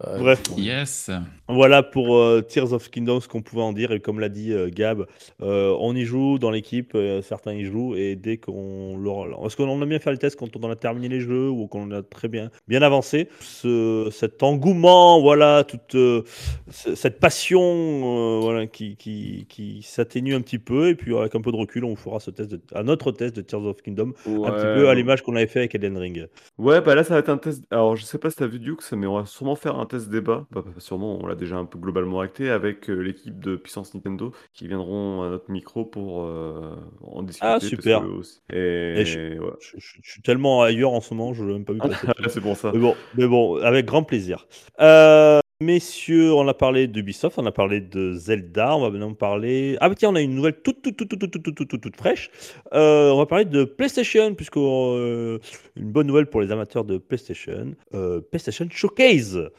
Ouais, 0.04 0.20
Bref. 0.20 0.42
Yes. 0.58 1.10
Voilà 1.48 1.82
pour 1.82 2.18
euh, 2.18 2.42
Tears 2.42 2.74
of 2.74 2.90
Kingdom, 2.90 3.22
ce 3.22 3.30
qu'on 3.30 3.42
pouvait 3.42 3.62
en 3.62 3.72
dire. 3.72 3.94
Et 3.94 4.02
comme 4.02 4.20
l'a 4.20 4.28
dit 4.28 4.52
euh, 4.52 4.70
Gab, 4.70 5.06
euh, 5.42 5.74
on 5.80 5.96
y 5.96 6.04
joue 6.04 6.38
dans 6.38 6.52
l'équipe, 6.52 6.92
euh, 6.96 7.22
certains 7.22 7.54
y 7.54 7.64
jouent. 7.64 7.96
Et 7.96 8.18
dès 8.18 8.36
qu'on 8.36 8.98
leur. 8.98 9.40
Parce 9.40 9.56
qu'on 9.56 9.82
aime 9.82 9.88
bien 9.88 10.00
faire 10.00 10.12
le 10.12 10.18
test 10.18 10.38
quand 10.38 10.54
on 10.58 10.70
a 10.70 10.76
terminé 10.76 11.08
les 11.08 11.22
jeux 11.22 11.48
ou 11.50 11.68
qu'on 11.68 11.92
a 11.92 12.04
très 12.04 12.28
bien, 12.28 12.50
bien 12.68 12.82
avancé. 12.82 13.30
Ce, 13.40 14.10
cet 14.12 14.44
engouement, 14.44 15.22
voilà, 15.22 15.64
toute 15.64 15.96
euh, 15.96 16.24
ce- 16.72 16.94
cette 16.96 17.20
passion 17.22 17.62
euh, 17.62 18.40
voilà, 18.42 18.68
qui, 18.68 18.98
qui, 18.98 19.46
qui 19.48 19.82
s'atténue 19.82 20.36
un 20.36 20.42
petit 20.42 20.60
peu. 20.60 20.90
Et 20.90 20.96
puis 20.96 21.16
avec 21.18 21.36
un 21.36 21.42
peu 21.42 21.54
de 21.54 21.58
recul, 21.58 21.86
on 21.86 21.96
fera 21.96 22.20
ce 22.20 22.32
test 22.32 22.52
de, 22.52 22.60
un 22.74 22.90
autre 22.90 23.14
test 23.14 23.34
de 23.38 23.42
Tears 23.42 23.64
of 23.64 23.82
Kingdom. 23.82 24.12
un 24.26 24.52
petit 24.52 24.64
peu 24.76 24.90
à 24.90 24.94
l'image 24.94 25.22
qu'on 25.22 25.38
avait 25.38 25.48
fait 25.48 25.60
avec 25.60 25.76
Elden 25.76 25.98
Ring. 25.98 26.28
Ouais, 26.58 26.82
bah 26.82 26.96
là, 26.96 27.06
ça 27.06 27.14
va 27.14 27.22
être 27.22 27.30
un 27.30 27.38
test. 27.38 27.64
Alors, 27.72 27.96
je 27.96 28.04
sais 28.04 28.18
pas 28.18 28.30
si 28.30 28.36
t'as 28.36 28.48
vu 28.48 28.60
Dukes, 28.60 28.92
mais 28.92 29.08
on 29.08 29.16
va 29.20 29.26
sûrement 29.26 29.56
faire 29.56 29.78
un 29.80 29.86
test 29.86 29.95
débat. 30.00 30.46
Bah, 30.52 30.62
pas 30.64 30.80
sûrement, 30.80 31.18
on 31.22 31.26
l'a 31.28 31.36
déjà 31.36 31.58
un 31.58 31.66
peu 31.66 31.78
globalement 31.80 32.20
acté 32.20 32.50
avec 32.50 32.90
euh, 32.90 32.96
l'équipe 33.00 33.40
de 33.40 33.56
Puissance 33.56 33.94
Nintendo 33.94 34.32
qui 34.54 34.68
viendront 34.68 35.24
à 35.24 35.30
notre 35.30 35.50
micro 35.52 35.86
pour 35.86 36.24
euh, 36.24 36.76
en 37.02 37.24
discuter. 37.24 37.48
Ah, 37.48 37.52
parce 37.54 37.66
super. 37.68 38.02
que 38.02 38.08
aussi- 38.08 38.42
Et, 38.52 39.02
Et 39.02 39.06
je- 39.06 39.40
ouais. 39.40 39.52
Je, 39.60 39.78
je- 39.78 39.98
je 40.04 40.12
suis 40.12 40.22
tellement 40.22 40.62
ailleurs 40.64 40.92
en 40.94 41.02
ce 41.02 41.14
moment, 41.14 41.34
je 41.34 41.44
ne 41.44 41.48
l'ai 41.50 41.54
même 41.54 41.66
pas 41.66 41.74
vu 41.74 41.80
c'est 42.30 42.42
pour 42.42 42.58
ça. 42.58 42.72
Mais 42.74 42.80
bon, 42.80 42.96
mais 43.18 43.28
bon, 43.28 43.58
avec 43.62 43.86
grand 43.86 44.04
plaisir. 44.04 44.48
Euh, 44.80 45.40
messieurs, 45.62 46.34
on 46.34 46.48
a 46.48 46.54
parlé 46.54 46.88
d'Ubisoft, 46.88 47.38
on 47.38 47.46
a 47.46 47.52
parlé 47.52 47.82
de 47.82 48.14
Zelda, 48.14 48.76
on 48.76 48.82
va 48.82 48.90
maintenant 48.90 49.14
parler. 49.14 49.78
Ah, 49.80 49.90
bah 49.90 49.96
tiens, 49.96 50.10
on 50.10 50.16
a 50.16 50.22
une 50.22 50.36
nouvelle 50.36 50.62
toute, 50.62 50.82
toute, 50.82 50.98
toute, 50.98 51.10
toute, 51.10 51.20
toute, 51.20 51.44
toute, 51.44 51.56
toute, 51.56 51.68
toute, 51.68 51.82
toute 51.82 51.96
fraîche. 51.96 52.30
Euh, 52.74 53.12
on 53.12 53.18
va 53.18 53.26
parler 53.26 53.46
de 53.46 53.64
PlayStation, 53.64 54.34
puisque 54.36 54.58
euh, 54.58 55.40
une 55.76 55.92
bonne 55.92 56.08
nouvelle 56.08 56.28
pour 56.28 56.42
les 56.42 56.52
amateurs 56.52 56.84
de 56.84 56.98
PlayStation. 56.98 57.74
Euh, 57.94 58.22
PlayStation 58.22 58.68
Showcase. 58.70 59.50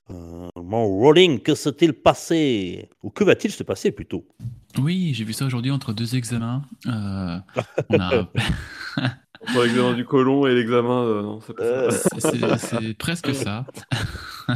Mon 0.57 0.87
rolling, 0.87 1.41
que 1.41 1.55
s'est-il 1.55 1.93
passé? 1.93 2.91
Ou 3.03 3.11
que 3.11 3.25
va-t-il 3.25 3.53
se 3.53 3.63
passer 3.63 3.91
plutôt? 3.91 4.27
Oui, 4.79 5.13
j'ai 5.15 5.25
vu 5.25 5.33
ça 5.33 5.47
aujourd'hui 5.47 5.71
entre 5.71 5.93
deux 5.93 6.17
examens. 6.17 6.63
On 6.87 7.99
a 7.99 8.29
Entre 9.43 9.65
l'examen 9.65 9.95
du 9.95 10.05
colon 10.05 10.47
et 10.47 10.55
l'examen. 10.55 11.03
euh, 11.05 11.23
non, 11.23 11.41
c'est 11.47 11.55
pas 11.57 11.63
Euh, 11.63 11.91
ça. 11.91 12.59
C'est- 12.59 12.95
presque 12.99 13.35
ça. 13.35 13.65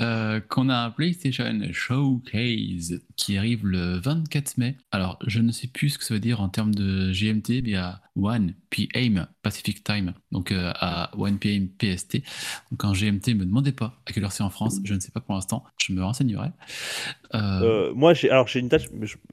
Euh, 0.00 0.38
Qu'on 0.48 0.68
a 0.68 0.76
un 0.84 0.90
PlayStation 0.90 1.58
Showcase 1.72 3.00
qui 3.16 3.36
arrive 3.36 3.66
le 3.66 3.98
24 3.98 4.58
mai. 4.58 4.76
Alors, 4.92 5.18
je 5.26 5.40
ne 5.40 5.50
sais 5.50 5.66
plus 5.66 5.90
ce 5.90 5.98
que 5.98 6.04
ça 6.04 6.14
veut 6.14 6.20
dire 6.20 6.40
en 6.40 6.48
termes 6.48 6.74
de 6.74 7.10
GMT, 7.12 7.62
mais 7.64 7.74
à 7.74 8.00
1 8.16 8.48
PM 8.70 9.26
Pacific 9.42 9.82
Time, 9.84 10.14
donc 10.32 10.52
euh, 10.52 10.72
à 10.74 11.10
1 11.18 11.36
PM 11.36 11.68
PST. 11.68 12.22
Donc 12.70 12.84
en 12.84 12.92
GMT, 12.92 13.28
me 13.34 13.44
demandez 13.44 13.72
pas 13.72 13.94
à 14.06 14.12
quelle 14.12 14.24
heure 14.24 14.32
c'est 14.32 14.42
en 14.42 14.50
France, 14.50 14.78
je 14.84 14.94
ne 14.94 15.00
sais 15.00 15.10
pas 15.10 15.20
pour 15.20 15.34
l'instant, 15.34 15.64
je 15.78 15.92
me 15.92 16.02
renseignerai. 16.04 16.48
Euh, 17.34 17.38
Euh, 17.88 17.92
moi, 17.94 18.14
j'ai 18.14 18.30
alors 18.30 18.46
j'ai 18.48 18.60
une 18.60 18.68
tâche, 18.68 18.86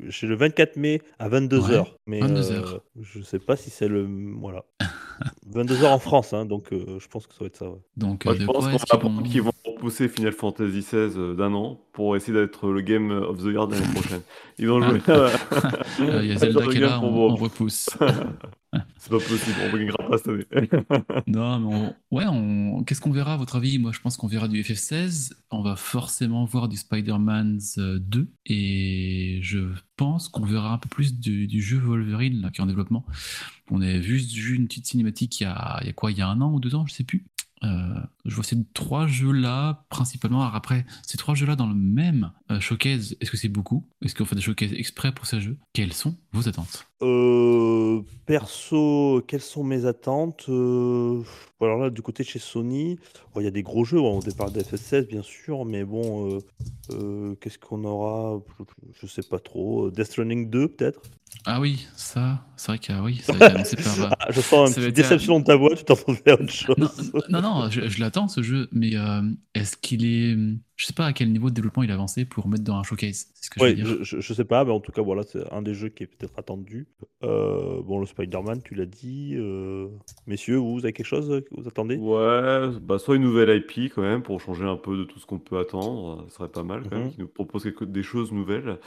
j'ai 0.07 0.27
le 0.27 0.35
24 0.35 0.75
mai 0.77 1.01
à 1.19 1.29
22h. 1.29 1.79
Ouais, 1.81 1.83
mais 2.07 2.19
22 2.19 2.51
euh, 2.51 2.55
heures. 2.59 2.81
je 3.01 3.21
sais 3.21 3.39
pas 3.39 3.55
si 3.55 3.69
c'est 3.69 3.87
le. 3.87 4.07
Voilà. 4.39 4.63
22h 5.53 5.85
en 5.85 5.99
France, 5.99 6.33
hein, 6.33 6.45
donc 6.45 6.73
euh, 6.73 6.97
je 6.99 7.07
pense 7.07 7.25
que 7.25 7.33
ça 7.33 7.39
va 7.41 7.45
être 7.47 7.55
ça. 7.57 7.69
ouais. 7.69 7.77
donc, 7.95 8.25
Moi, 8.25 8.35
je 8.37 8.45
pense 8.45 8.65
qu'on 8.65 8.77
qu'ils 8.77 8.93
apprendre 8.95 9.15
vont- 9.21 9.23
qu'ils 9.29 9.41
vont 9.41 9.51
repousser 9.65 10.09
Final 10.09 10.33
Fantasy 10.33 10.79
XVI 10.81 11.35
d'un 11.37 11.53
an 11.53 11.79
pour 11.93 12.17
essayer 12.17 12.33
d'être 12.33 12.67
le 12.69 12.81
Game 12.81 13.11
of 13.11 13.37
the 13.37 13.45
Year 13.45 13.65
l'année 13.67 13.93
prochaine. 13.93 14.21
Ils 14.59 14.69
ont 14.69 14.81
joué. 14.81 14.99
Euh, 15.07 15.29
Il 15.99 16.25
y 16.25 16.31
a 16.33 16.35
Zelda 16.37 16.65
qui 16.67 16.77
est 16.77 16.81
là, 16.81 16.99
on, 17.01 17.09
pour 17.09 17.13
on 17.31 17.35
repousse. 17.35 17.89
C'est 18.97 19.09
pas 19.09 19.17
possible, 19.17 19.57
on 19.61 19.73
ne 19.73 19.77
gagnera 19.77 20.07
pas 20.07 20.17
cette 20.17 20.27
année. 20.27 20.69
Non, 21.27 21.59
mais 21.59 21.75
on- 21.75 21.95
ouais, 22.15 22.83
qu'est-ce 22.85 23.01
qu'on 23.01 23.11
verra 23.11 23.33
à 23.33 23.37
votre 23.37 23.55
avis? 23.55 23.79
Moi, 23.79 23.91
je 23.91 23.99
pense 23.99 24.17
qu'on 24.17 24.27
verra 24.27 24.47
du 24.47 24.61
FF16, 24.61 25.33
on 25.51 25.61
va 25.61 25.75
forcément 25.75 26.45
voir 26.45 26.67
du 26.67 26.77
Spider-Man 26.77 27.59
euh, 27.77 27.99
2, 27.99 28.27
et 28.47 29.39
je 29.41 29.59
pense 29.95 30.27
qu'on 30.27 30.45
verra 30.45 30.73
un 30.73 30.77
peu 30.77 30.89
plus 30.89 31.19
du, 31.19 31.61
jeu 31.61 31.77
Wolverine 31.77 32.41
là, 32.41 32.51
qui 32.51 32.61
est 32.61 32.63
en 32.63 32.67
développement. 32.67 33.05
On 33.71 33.81
a 33.81 33.97
vu 33.97 34.21
une 34.53 34.67
petite 34.67 34.87
cinématique 34.87 35.39
il 35.39 35.43
y 35.43 35.47
a, 35.47 35.79
il 35.81 35.87
y 35.87 35.89
a 35.89 35.93
quoi, 35.93 36.11
il 36.11 36.17
y 36.17 36.21
a 36.21 36.27
un 36.27 36.41
an 36.41 36.51
ou 36.51 36.59
deux 36.59 36.75
ans, 36.75 36.85
je 36.85 36.93
sais 36.93 37.03
plus. 37.03 37.25
Euh, 37.63 37.95
je 38.25 38.33
vois 38.35 38.43
ces 38.43 38.57
trois 38.73 39.07
jeux-là 39.07 39.85
principalement. 39.89 40.41
Alors 40.41 40.55
après, 40.55 40.85
ces 41.03 41.17
trois 41.17 41.35
jeux-là 41.35 41.55
dans 41.55 41.67
le 41.67 41.75
même 41.75 42.31
euh, 42.51 42.59
showcase, 42.59 43.15
est-ce 43.21 43.29
que 43.31 43.37
c'est 43.37 43.49
beaucoup? 43.49 43.85
Est-ce 44.03 44.15
qu'on 44.15 44.25
fait 44.25 44.35
des 44.35 44.41
showcases 44.41 44.73
exprès 44.73 45.11
pour 45.13 45.25
ces 45.27 45.39
jeux? 45.41 45.57
Quelles 45.73 45.93
sont 45.93 46.15
vos 46.33 46.47
attentes? 46.47 46.85
Euh, 47.01 48.01
perso, 48.25 49.23
quelles 49.27 49.41
sont 49.41 49.63
mes 49.63 49.85
attentes? 49.85 50.45
Euh, 50.49 51.21
Alors 51.61 51.77
là, 51.77 51.89
du 51.89 52.01
côté 52.01 52.23
de 52.23 52.27
chez 52.27 52.39
Sony, 52.39 52.97
il 53.37 53.43
y 53.43 53.47
a 53.47 53.51
des 53.51 53.63
gros 53.63 53.85
jeux. 53.85 53.99
On 53.99 54.19
départ 54.19 54.51
de 54.51 54.61
FS16, 54.61 55.07
bien 55.07 55.21
sûr, 55.21 55.65
mais 55.65 55.83
bon, 55.83 56.39
euh, 56.91 57.35
qu'est-ce 57.41 57.59
qu'on 57.59 57.83
aura? 57.83 58.39
Je 59.01 59.07
sais 59.07 59.23
pas 59.23 59.39
trop. 59.39 59.91
Death 59.91 60.15
Running 60.17 60.49
2, 60.49 60.67
peut-être? 60.69 61.01
Ah 61.45 61.59
oui, 61.59 61.85
ça, 61.95 62.45
c'est 62.55 62.67
vrai 62.71 62.79
que 62.79 62.93
ah 62.93 63.03
oui, 63.03 63.19
ça 63.21 63.33
a 63.33 63.35
été 63.35 63.45
annoncé 63.55 63.75
par. 63.75 64.15
Ah, 64.19 64.27
Je 64.31 64.41
sens 64.41 64.77
une 64.77 64.83
être 64.83 64.89
un- 64.89 64.91
déception 64.91 65.39
de 65.39 65.45
ta 65.45 65.55
voix, 65.55 65.75
tu 65.75 65.83
t'en 65.83 65.95
faire 65.95 66.39
autre 66.39 66.51
chose. 66.51 66.75
Non, 66.77 67.21
non, 67.29 67.41
non, 67.41 67.69
je, 67.69 67.87
je 67.87 67.99
ce 68.27 68.41
jeu, 68.43 68.69
mais 68.71 68.95
euh, 68.95 69.21
est-ce 69.53 69.77
qu'il 69.77 70.05
est. 70.05 70.37
Je 70.77 70.85
sais 70.85 70.93
pas 70.93 71.05
à 71.05 71.13
quel 71.13 71.31
niveau 71.31 71.49
de 71.49 71.55
développement 71.55 71.83
il 71.83 71.91
a 71.91 71.93
avancé 71.93 72.25
pour 72.25 72.47
mettre 72.49 72.63
dans 72.65 72.75
un 72.75 72.83
showcase. 72.83 73.27
C'est 73.33 73.45
ce 73.45 73.49
que 73.49 73.59
je 73.61 73.65
veux 73.65 73.73
dire. 73.73 74.03
je, 74.03 74.19
je, 74.19 74.33
sais 74.33 74.43
pas, 74.43 74.65
mais 74.65 74.71
en 74.71 74.81
tout 74.81 74.91
cas, 74.91 75.01
voilà, 75.01 75.23
c'est 75.23 75.41
un 75.53 75.61
des 75.61 75.73
jeux 75.73 75.87
qui 75.89 76.03
est 76.03 76.07
peut-être 76.07 76.37
attendu. 76.37 76.87
Euh, 77.23 77.81
bon, 77.81 77.99
le 77.99 78.05
Spider-Man, 78.05 78.61
tu 78.61 78.75
l'as 78.75 78.85
dit. 78.85 79.35
euh, 79.37 79.87
Messieurs, 80.27 80.57
vous, 80.57 80.73
vous 80.73 80.83
avez 80.83 80.91
quelque 80.91 81.05
chose 81.05 81.29
que 81.49 81.55
vous 81.61 81.67
attendez? 81.67 81.95
Ouais, 81.95 82.69
bah 82.81 82.99
soit 82.99 83.15
une 83.15 83.21
nouvelle 83.23 83.55
IP 83.57 83.93
quand 83.93 84.01
même 84.01 84.21
pour 84.21 84.41
changer 84.41 84.65
un 84.65 84.75
peu 84.75 84.97
de 84.97 85.05
tout 85.05 85.17
ce 85.19 85.25
qu'on 85.25 85.39
peut 85.39 85.57
attendre, 85.59 86.25
ce 86.27 86.35
serait 86.35 86.49
pas 86.49 86.63
mal 86.63 86.83
quand 86.83 86.95
même, 86.97 87.05
Mhm. 87.05 87.11
qui 87.13 87.19
nous 87.21 87.27
propose 87.27 87.63
quelque, 87.63 87.85
des 87.85 88.03
choses 88.03 88.33
nouvelles, 88.33 88.77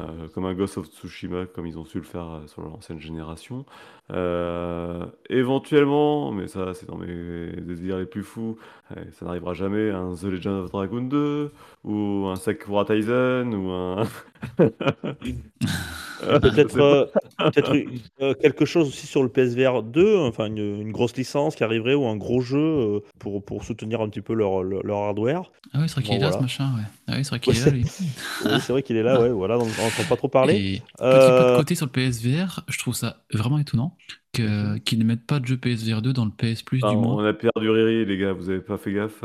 euh, 0.00 0.26
comme 0.34 0.44
un 0.44 0.54
Ghost 0.54 0.76
of 0.78 0.86
Tsushima, 0.88 1.46
comme 1.46 1.66
ils 1.66 1.78
ont 1.78 1.84
su 1.84 1.98
le 1.98 2.04
faire 2.04 2.28
euh, 2.30 2.46
sur 2.48 2.62
l'ancienne 2.62 2.98
génération. 2.98 3.64
Euh, 4.10 5.04
éventuellement, 5.30 6.32
mais 6.32 6.48
ça 6.48 6.72
c'est 6.74 6.86
dans 6.86 6.96
mes 6.96 7.52
désirs 7.60 7.98
les 7.98 8.06
plus 8.06 8.22
fous, 8.22 8.56
euh, 8.96 9.04
ça 9.12 9.26
n'arrivera 9.26 9.52
jamais, 9.54 9.90
un 9.90 10.14
The 10.14 10.24
Legend 10.24 10.64
of 10.64 10.70
Dragon 10.70 11.02
2, 11.02 11.27
ou 11.84 12.28
un 12.28 12.36
Sakura 12.36 12.84
Taisen, 12.84 13.54
ou 13.54 13.70
un... 13.70 14.06
Euh, 16.22 16.40
Peut-être 16.40 16.78
euh, 16.80 17.06
euh, 18.20 18.34
quelque 18.34 18.64
chose 18.64 18.88
aussi 18.88 19.06
sur 19.06 19.22
le 19.22 19.28
PSVR 19.28 19.82
2, 19.82 20.16
enfin 20.18 20.46
une, 20.46 20.58
une 20.58 20.90
grosse 20.92 21.16
licence 21.16 21.54
qui 21.54 21.62
arriverait 21.64 21.94
ou 21.94 22.06
un 22.06 22.16
gros 22.16 22.40
jeu 22.40 23.00
pour, 23.18 23.44
pour 23.44 23.64
soutenir 23.64 24.00
un 24.00 24.08
petit 24.08 24.20
peu 24.20 24.34
leur, 24.34 24.62
leur, 24.62 24.82
leur 24.82 24.98
hardware. 24.98 25.50
Ah 25.72 25.78
oui, 25.80 25.88
c'est 25.88 25.94
vrai 25.94 26.02
qu'il 26.02 26.10
Bon, 26.12 26.16
est 26.16 26.20
là, 26.20 26.26
voilà. 26.30 26.36
ce 26.38 26.42
machin, 26.42 26.74
ouais. 26.76 26.82
Ah 27.06 27.14
oui, 27.16 27.24
c'est 27.24 27.30
vrai 27.30 27.40
qu'il 27.40 27.52
Ouais, 27.52 27.58
est 27.60 27.64
là, 27.64 27.70
lui. 27.70 27.84
Oui, 28.44 28.60
c'est 28.60 28.72
vrai 28.72 28.82
qu'il 28.82 28.96
est 28.96 29.02
là, 29.02 29.20
ouais, 29.20 29.28
voilà, 29.30 29.56
on 29.58 29.66
n'entend 29.66 30.04
pas 30.08 30.16
trop 30.16 30.28
parler. 30.28 30.54
Et 30.54 30.78
petit 30.80 30.88
pas 30.98 31.04
Euh, 31.04 31.52
de 31.52 31.56
côté 31.56 31.74
sur 31.74 31.86
le 31.86 31.92
PSVR, 31.92 32.64
je 32.68 32.78
trouve 32.78 32.94
ça 32.94 33.22
vraiment 33.32 33.58
étonnant 33.58 33.96
Mhm. 34.38 34.78
qu'ils 34.80 35.00
ne 35.00 35.04
mettent 35.04 35.26
pas 35.26 35.40
de 35.40 35.46
jeu 35.46 35.56
PSVR 35.56 36.00
2 36.00 36.12
dans 36.12 36.24
le 36.24 36.30
PS 36.30 36.62
Plus 36.62 36.78
Ah, 36.84 36.90
du 36.90 36.96
mois. 36.96 37.14
on 37.14 37.24
a 37.24 37.32
perdu 37.32 37.70
Riri 37.70 38.04
les 38.04 38.18
gars, 38.18 38.32
vous 38.32 38.48
avez 38.50 38.60
pas 38.60 38.76
fait 38.78 38.92
gaffe? 38.92 39.24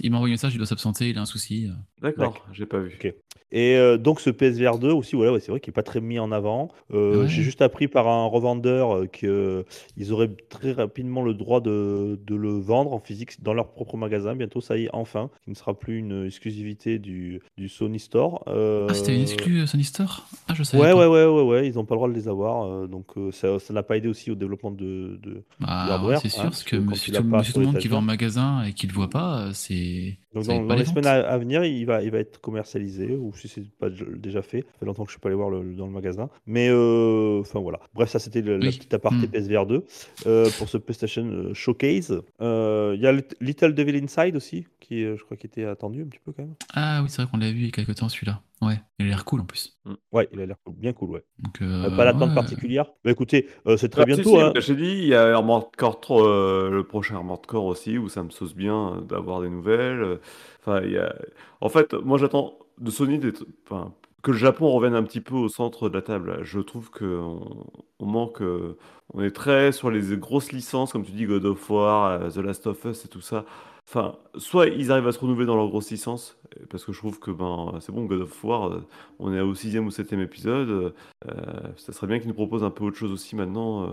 Il 0.00 0.10
m'a 0.12 0.18
envoyé 0.18 0.32
un 0.32 0.34
message, 0.34 0.54
il 0.54 0.58
doit 0.58 0.66
s'absenter, 0.68 1.08
il 1.08 1.18
a 1.18 1.22
un 1.22 1.26
souci. 1.26 1.68
D'accord, 2.00 2.46
j'ai 2.52 2.66
pas 2.66 2.78
vu. 2.78 2.94
Ok. 2.94 3.12
Et 3.52 3.76
euh, 3.76 3.98
donc 3.98 4.20
ce 4.20 4.30
PSVR 4.30 4.78
2 4.78 4.90
aussi, 4.90 5.14
voilà, 5.14 5.32
ouais, 5.32 5.40
c'est 5.40 5.50
vrai 5.50 5.60
qu'il 5.60 5.70
n'est 5.70 5.74
pas 5.74 5.82
très 5.82 6.00
mis 6.00 6.18
en 6.18 6.32
avant. 6.32 6.70
Euh, 6.92 7.22
Ouais. 7.22 7.28
J'ai 7.28 7.42
juste 7.42 7.60
appris 7.62 7.86
par 7.88 8.08
un 8.08 8.24
revendeur 8.26 9.10
qu'ils 9.10 10.12
auraient 10.12 10.30
très 10.48 10.72
rapidement 10.72 11.22
le 11.22 11.34
droit 11.34 11.60
de, 11.60 12.18
de 12.26 12.34
le 12.34 12.58
vendre 12.58 12.92
en 12.94 12.98
physique 12.98 13.42
dans 13.42 13.52
leur 13.54 13.68
propre 13.72 13.96
magasin. 13.96 14.34
Bientôt, 14.34 14.60
ça 14.60 14.76
y 14.78 14.84
est, 14.84 14.90
enfin. 14.92 15.28
Il 15.46 15.50
ne 15.50 15.54
sera 15.56 15.78
plus 15.78 15.98
une 15.98 16.24
exclusivité 16.26 16.98
du, 16.98 17.40
du 17.58 17.68
Sony 17.68 17.98
Store. 18.00 18.42
Euh, 18.48 18.86
Ah, 18.88 18.94
c'était 18.94 19.14
une 19.14 19.22
exclue 19.22 19.60
euh, 19.60 19.66
Sony 19.66 19.84
Store? 19.84 20.26
Ah, 20.48 20.54
je 20.54 20.62
savais 20.62 20.82
Ouais, 20.82 20.92
pas. 20.92 21.08
ouais, 21.10 21.24
ouais, 21.26 21.26
ouais, 21.26 21.42
ouais, 21.42 21.68
ils 21.68 21.74
n'ont 21.74 21.84
pas 21.84 21.94
le 21.94 21.98
droit 21.98 22.08
de 22.08 22.14
les 22.14 22.28
avoir. 22.28 22.64
euh, 22.66 22.86
donc 22.86 23.06
euh, 23.18 23.30
ça 23.32 23.58
ça 23.58 23.72
n'a 23.74 23.82
pas 23.82 23.96
aidé 23.98 24.08
aussi 24.08 24.30
au 24.30 24.34
développement 24.34 24.70
de, 24.70 25.18
de- 25.22 25.42
Bah, 25.60 25.66
hardware. 25.94 26.18
c'est 26.20 26.28
hein, 26.28 26.30
sûr, 26.30 26.42
parce 26.44 26.62
parce 26.62 26.64
que 26.64 26.76
quand 26.76 26.82
monsieur, 26.90 27.12
tout, 27.12 27.22
pas 27.22 27.38
monsieur 27.38 27.44
sur 27.44 27.54
tout 27.54 27.60
le 27.60 27.66
monde 27.66 27.78
qui 27.78 27.88
va 27.88 27.96
en 27.98 28.00
magasin 28.02 28.62
et 28.64 28.72
qui 28.72 28.86
le 28.86 28.92
voit 28.94 29.10
pas, 29.10 29.40
euh, 29.46 29.50
c'est. 29.52 30.16
Donc 30.34 30.44
dans, 30.44 30.62
les 30.74 30.80
les 30.80 30.84
semaines 30.86 31.06
à, 31.06 31.14
à 31.28 31.38
venir, 31.38 31.64
il 31.64 31.84
va, 31.84 32.02
il 32.02 32.10
va 32.10 32.18
être 32.18 32.40
commercialisé, 32.40 33.14
ou 33.16 33.32
si 33.34 33.48
c'est 33.48 33.68
pas 33.78 33.88
déjà 33.90 34.42
fait. 34.42 34.60
Ça 34.62 34.78
fait 34.80 34.86
longtemps 34.86 35.04
que 35.04 35.10
je 35.10 35.14
suis 35.14 35.20
pas 35.20 35.28
allé 35.28 35.36
voir 35.36 35.50
le- 35.50 35.74
dans 35.74 35.86
le 35.86 35.92
magasin. 35.92 36.30
Mais 36.46 36.68
euh, 36.70 37.40
enfin 37.40 37.60
voilà. 37.60 37.80
Bref, 37.94 38.08
ça 38.10 38.18
c'était 38.18 38.40
la 38.42 38.54
Oui. 38.56 38.66
petite 38.76 38.94
aparté 38.94 39.26
Hmm. 39.26 39.30
PSVR 39.30 39.66
2 39.66 39.84
euh, 40.26 40.48
pour 40.58 40.68
ce 40.68 40.78
PlayStation 40.78 41.24
euh, 41.26 41.54
Showcase. 41.54 42.22
Euh, 42.40 42.92
Il 42.96 43.02
y 43.02 43.06
a 43.06 43.12
Lit- 43.12 43.34
Little 43.40 43.74
Devil 43.74 44.02
Inside 44.02 44.36
aussi, 44.36 44.66
qui 44.80 45.04
euh, 45.04 45.16
je 45.16 45.24
crois 45.24 45.36
qui 45.36 45.46
était 45.46 45.64
attendu 45.64 46.02
un 46.02 46.06
petit 46.06 46.20
peu 46.24 46.32
quand 46.32 46.42
même. 46.42 46.54
Ah 46.74 47.00
oui, 47.02 47.08
c'est 47.10 47.22
vrai 47.22 47.30
qu'on 47.30 47.38
l'a 47.38 47.50
vu 47.50 47.58
il 47.60 47.64
y 47.66 47.68
a 47.68 47.70
quelques 47.72 47.94
temps 47.96 48.08
celui-là. 48.08 48.40
Ouais, 48.62 48.80
il 49.00 49.06
a 49.06 49.08
l'air 49.08 49.24
cool 49.24 49.40
en 49.40 49.44
plus. 49.44 49.76
Ouais, 50.12 50.28
il 50.32 50.40
a 50.40 50.46
l'air 50.46 50.56
bien 50.78 50.92
cool, 50.92 51.10
ouais. 51.10 51.24
Donc, 51.40 51.60
Euh, 51.60 51.84
euh, 51.86 51.96
pas 51.96 52.04
d'attente 52.04 52.28
ouais. 52.30 52.34
particulière. 52.34 52.86
Bah 53.04 53.10
écoutez, 53.10 53.48
euh, 53.66 53.76
c'est 53.76 53.88
très 53.88 54.02
Ah, 54.02 54.04
bientôt. 54.06 54.30
si, 54.30 54.40
hein. 54.40 54.52
bah, 54.54 54.60
j'ai 54.60 54.76
dit, 54.76 54.84
il 54.98 55.06
y 55.08 55.14
a 55.14 55.34
Armored 55.34 55.74
Core 55.76 56.00
3, 56.00 56.26
euh, 56.28 56.70
le 56.70 56.84
prochain 56.84 57.16
Armored 57.16 57.44
Core 57.44 57.64
aussi, 57.64 57.98
où 57.98 58.08
ça 58.08 58.22
me 58.22 58.30
sauce 58.30 58.54
bien 58.54 59.02
d'avoir 59.08 59.40
des 59.42 59.50
nouvelles. 59.50 60.20
Enfin, 60.60 60.80
il 60.84 60.92
y 60.92 60.98
a... 60.98 61.14
En 61.60 61.68
fait, 61.68 61.92
moi 61.94 62.18
j'attends 62.18 62.56
de 62.78 62.90
Sony 62.90 63.18
d'être- 63.18 63.44
enfin, 63.68 63.92
que 64.22 64.30
le 64.30 64.36
Japon 64.36 64.70
revienne 64.70 64.94
un 64.94 65.02
petit 65.02 65.20
peu 65.20 65.34
au 65.34 65.48
centre 65.48 65.88
de 65.88 65.94
la 65.94 66.02
table. 66.02 66.38
Je 66.42 66.60
trouve 66.60 66.90
qu'on 66.90 67.66
on 67.98 68.06
manque. 68.06 68.40
euh, 68.42 68.76
On 69.14 69.22
est 69.22 69.30
très 69.32 69.72
sur 69.72 69.90
les 69.90 70.16
grosses 70.16 70.52
licences, 70.52 70.92
comme 70.92 71.04
tu 71.04 71.12
dis, 71.12 71.26
God 71.26 71.44
of 71.44 71.68
War, 71.70 72.06
euh, 72.22 72.30
The 72.30 72.36
Last 72.38 72.66
of 72.66 72.84
Us 72.84 73.04
et 73.04 73.08
tout 73.08 73.20
ça. 73.20 73.44
Enfin, 73.88 74.16
soit 74.36 74.68
ils 74.68 74.92
arrivent 74.92 75.08
à 75.08 75.12
se 75.12 75.18
renouveler 75.18 75.44
dans 75.46 75.56
leurs 75.56 75.68
grosses 75.68 75.90
licences, 75.90 76.38
parce 76.70 76.84
que 76.84 76.92
je 76.92 76.98
trouve 76.98 77.18
que 77.18 77.30
ben 77.32 77.74
c'est 77.80 77.90
bon, 77.92 78.04
God 78.04 78.22
of 78.22 78.44
War, 78.44 78.68
euh, 78.68 78.86
on 79.18 79.34
est 79.34 79.40
au 79.40 79.54
sixième 79.54 79.86
ou 79.86 79.90
septième 79.90 80.20
épisode. 80.20 80.94
euh, 81.28 81.72
ça 81.76 81.92
serait 81.92 82.06
bien 82.06 82.18
qu'ils 82.20 82.28
nous 82.28 82.34
proposent 82.34 82.62
un 82.64 82.70
peu 82.70 82.84
autre 82.84 82.96
chose 82.96 83.10
aussi 83.12 83.34
maintenant, 83.36 83.88